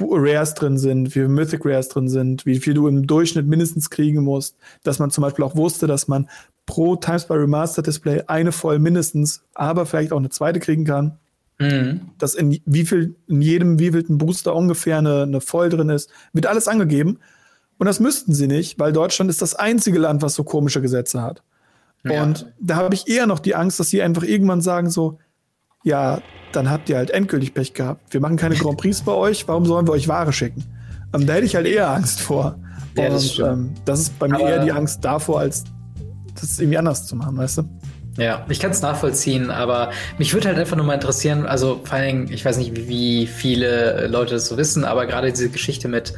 Rares 0.00 0.54
drin 0.54 0.76
sind, 0.76 1.06
wie 1.06 1.20
viel 1.20 1.28
Mythic 1.28 1.64
Rares 1.64 1.88
drin 1.88 2.08
sind, 2.08 2.46
wie 2.46 2.58
viel 2.58 2.74
du 2.74 2.88
im 2.88 3.06
Durchschnitt 3.06 3.46
mindestens 3.46 3.90
kriegen 3.90 4.24
musst, 4.24 4.56
dass 4.82 4.98
man 4.98 5.12
zum 5.12 5.22
Beispiel 5.22 5.44
auch 5.44 5.54
wusste, 5.54 5.86
dass 5.86 6.08
man 6.08 6.28
pro 6.66 6.96
Times 6.96 7.26
by 7.26 7.34
Remastered 7.34 7.86
Display 7.86 8.22
eine 8.26 8.52
voll 8.52 8.78
mindestens, 8.78 9.44
aber 9.54 9.86
vielleicht 9.86 10.12
auch 10.12 10.18
eine 10.18 10.30
zweite 10.30 10.60
kriegen 10.60 10.84
kann. 10.84 11.18
Mhm. 11.58 12.10
Dass 12.18 12.34
in 12.34 12.60
wie 12.64 12.84
viel, 12.84 13.16
in 13.28 13.42
jedem 13.42 13.78
wievielten 13.78 14.18
Booster 14.18 14.54
ungefähr 14.54 14.98
eine, 14.98 15.22
eine 15.22 15.40
voll 15.40 15.68
drin 15.68 15.88
ist, 15.88 16.10
wird 16.32 16.46
alles 16.46 16.68
angegeben. 16.68 17.18
Und 17.78 17.86
das 17.86 18.00
müssten 18.00 18.34
sie 18.34 18.46
nicht, 18.46 18.78
weil 18.78 18.92
Deutschland 18.92 19.30
ist 19.30 19.42
das 19.42 19.54
einzige 19.54 19.98
Land, 19.98 20.22
was 20.22 20.34
so 20.34 20.44
komische 20.44 20.80
Gesetze 20.80 21.22
hat. 21.22 21.42
Ja. 22.04 22.22
Und 22.22 22.52
da 22.60 22.76
habe 22.76 22.94
ich 22.94 23.08
eher 23.08 23.26
noch 23.26 23.38
die 23.38 23.54
Angst, 23.54 23.80
dass 23.80 23.90
sie 23.90 24.02
einfach 24.02 24.22
irgendwann 24.22 24.60
sagen 24.60 24.90
so, 24.90 25.18
ja, 25.84 26.20
dann 26.52 26.70
habt 26.70 26.88
ihr 26.88 26.96
halt 26.96 27.10
endgültig 27.10 27.54
Pech 27.54 27.74
gehabt. 27.74 28.12
Wir 28.12 28.20
machen 28.20 28.36
keine 28.36 28.54
Grand 28.54 28.78
Prix 28.78 29.02
bei 29.02 29.12
euch, 29.12 29.46
warum 29.48 29.66
sollen 29.66 29.86
wir 29.86 29.92
euch 29.92 30.08
Ware 30.08 30.32
schicken? 30.32 30.64
Ähm, 31.14 31.26
da 31.26 31.34
hätte 31.34 31.46
ich 31.46 31.54
halt 31.54 31.66
eher 31.66 31.90
Angst 31.90 32.20
vor. 32.20 32.58
Ja, 32.96 33.08
das, 33.08 33.38
Und, 33.38 33.46
ähm, 33.46 33.74
das 33.84 34.00
ist 34.00 34.18
bei 34.18 34.28
mir 34.28 34.36
Aber 34.36 34.48
eher 34.48 34.64
die 34.64 34.72
Angst 34.72 35.04
davor, 35.04 35.40
als 35.40 35.64
das 36.40 36.58
irgendwie 36.58 36.78
anders 36.78 37.06
zu 37.06 37.16
machen, 37.16 37.36
weißt 37.36 37.58
du? 37.58 37.62
Ja, 38.16 38.46
ich 38.48 38.60
kann 38.60 38.70
es 38.70 38.80
nachvollziehen, 38.80 39.50
aber 39.50 39.90
mich 40.18 40.32
würde 40.32 40.48
halt 40.48 40.58
einfach 40.58 40.76
nur 40.76 40.86
mal 40.86 40.94
interessieren, 40.94 41.46
also 41.46 41.80
vor 41.82 41.94
allen 41.94 42.06
Dingen, 42.06 42.32
ich 42.32 42.44
weiß 42.44 42.58
nicht, 42.58 42.88
wie 42.88 43.26
viele 43.26 44.06
Leute 44.06 44.34
das 44.34 44.46
so 44.46 44.56
wissen, 44.56 44.84
aber 44.84 45.06
gerade 45.06 45.32
diese 45.32 45.48
Geschichte 45.48 45.88
mit 45.88 46.14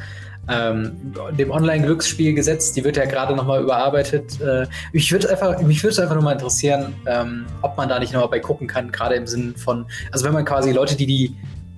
ähm, 0.49 0.91
dem 1.37 1.51
Online-Glücksspielgesetz, 1.51 2.71
die 2.71 2.83
wird 2.83 2.97
ja 2.97 3.05
gerade 3.05 3.35
nochmal 3.35 3.61
überarbeitet. 3.61 4.39
Äh, 4.39 4.67
ich 4.93 5.11
würde 5.11 5.29
einfach, 5.29 5.59
mich 5.61 5.83
würde 5.83 5.91
es 5.91 5.99
einfach 5.99 6.15
nur 6.15 6.23
mal 6.23 6.33
interessieren, 6.33 6.95
ähm, 7.05 7.45
ob 7.61 7.75
man 7.77 7.89
da 7.89 7.99
nicht 7.99 8.13
nochmal 8.13 8.29
bei 8.29 8.39
gucken 8.39 8.67
kann, 8.67 8.91
gerade 8.91 9.15
im 9.15 9.27
Sinn 9.27 9.55
von, 9.57 9.85
also 10.11 10.23
wenn 10.25 10.33
man 10.33 10.45
quasi 10.45 10.71
Leute, 10.71 10.95
die 10.95 11.05
die 11.05 11.35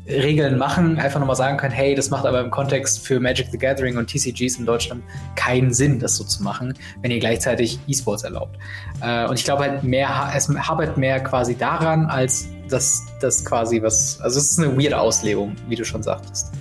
Regeln 0.09 0.57
machen, 0.57 0.97
einfach 0.97 1.19
nochmal 1.19 1.35
sagen 1.35 1.57
können, 1.57 1.73
hey, 1.73 1.95
das 1.95 2.09
macht 2.09 2.25
aber 2.25 2.41
im 2.41 2.51
Kontext 2.51 3.05
für 3.05 3.19
Magic 3.19 3.47
the 3.51 3.57
Gathering 3.57 3.97
und 3.97 4.07
TCGs 4.07 4.57
in 4.57 4.65
Deutschland 4.65 5.03
keinen 5.35 5.73
Sinn, 5.73 5.99
das 5.99 6.15
so 6.15 6.23
zu 6.23 6.43
machen, 6.43 6.73
wenn 7.01 7.11
ihr 7.11 7.19
gleichzeitig 7.19 7.79
E-Sports 7.87 8.23
erlaubt. 8.23 8.57
Äh, 9.01 9.27
und 9.27 9.37
ich 9.37 9.45
glaube 9.45 9.63
halt 9.63 9.83
mehr, 9.83 10.31
es 10.35 10.49
arbeitet 10.55 10.97
mehr 10.97 11.19
quasi 11.19 11.55
daran, 11.55 12.05
als 12.07 12.47
dass 12.69 13.05
das 13.21 13.45
quasi 13.45 13.81
was, 13.81 14.19
also 14.21 14.39
es 14.39 14.51
ist 14.51 14.59
eine 14.59 14.77
weirde 14.77 14.99
Auslegung, 14.99 15.55
wie 15.67 15.75
du 15.75 15.85
schon 15.85 16.03
sagtest. 16.03 16.51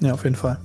Ja, 0.00 0.12
auf 0.12 0.24
jeden 0.24 0.36
Fall. 0.36 0.58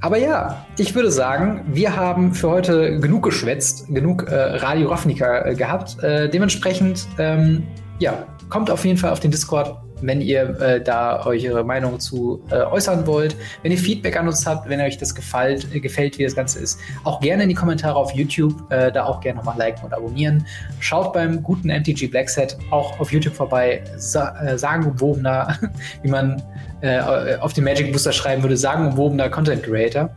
Aber 0.00 0.18
ja, 0.18 0.66
ich 0.78 0.96
würde 0.96 1.12
sagen, 1.12 1.64
wir 1.68 1.94
haben 1.94 2.34
für 2.34 2.50
heute 2.50 2.98
genug 2.98 3.22
geschwätzt, 3.22 3.86
genug 3.88 4.28
äh, 4.28 4.34
Radio 4.34 4.88
Ravnica 4.88 5.46
äh, 5.46 5.54
gehabt. 5.54 6.02
Äh, 6.02 6.28
dementsprechend, 6.28 7.06
ähm, 7.18 7.62
ja, 8.00 8.26
kommt 8.48 8.68
auf 8.68 8.84
jeden 8.84 8.98
Fall 8.98 9.12
auf 9.12 9.20
den 9.20 9.30
Discord 9.30 9.76
wenn 10.02 10.20
ihr 10.20 10.60
äh, 10.60 10.80
da 10.80 11.24
eure 11.24 11.64
Meinung 11.64 12.00
zu 12.00 12.42
äh, 12.50 12.56
äußern 12.56 13.06
wollt. 13.06 13.36
Wenn 13.62 13.72
ihr 13.72 13.78
Feedback 13.78 14.18
an 14.18 14.26
uns 14.26 14.46
habt, 14.46 14.68
wenn 14.68 14.80
euch 14.80 14.98
das 14.98 15.14
gefällt, 15.14 15.72
äh, 15.74 15.80
gefällt 15.80 16.18
wie 16.18 16.24
das 16.24 16.34
Ganze 16.34 16.58
ist, 16.58 16.78
auch 17.04 17.20
gerne 17.20 17.44
in 17.44 17.48
die 17.48 17.54
Kommentare 17.54 17.96
auf 17.96 18.12
YouTube, 18.12 18.70
äh, 18.70 18.92
da 18.92 19.04
auch 19.04 19.20
gerne 19.20 19.38
nochmal 19.38 19.56
liken 19.58 19.84
und 19.84 19.94
abonnieren. 19.94 20.46
Schaut 20.80 21.12
beim 21.12 21.42
guten 21.42 21.68
MTG 21.68 22.08
Blackset 22.08 22.56
auch 22.70 22.98
auf 23.00 23.12
YouTube 23.12 23.34
vorbei, 23.34 23.82
sa 23.96 24.38
äh, 24.42 24.58
sagenumwobener, 24.58 25.58
wie 26.02 26.08
man 26.08 26.42
äh, 26.80 27.36
auf 27.40 27.52
den 27.52 27.64
Magic 27.64 27.92
Booster 27.92 28.12
schreiben 28.12 28.42
würde, 28.42 28.56
sagenumwobener 28.56 29.30
Content 29.30 29.62
Creator. 29.62 30.10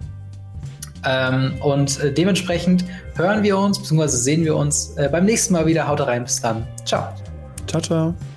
Ähm, 1.08 1.54
und 1.62 2.00
dementsprechend 2.18 2.84
hören 3.16 3.44
wir 3.44 3.58
uns, 3.58 3.78
beziehungsweise 3.78 4.18
sehen 4.18 4.44
wir 4.44 4.56
uns 4.56 4.96
beim 5.12 5.26
nächsten 5.26 5.54
Mal 5.54 5.68
wieder. 5.68 5.88
Haut 5.88 6.02
rein, 6.02 6.24
bis 6.24 6.42
dann. 6.42 6.66
Ciao. 6.84 7.10
Ciao, 7.68 7.82
ciao. 7.82 8.35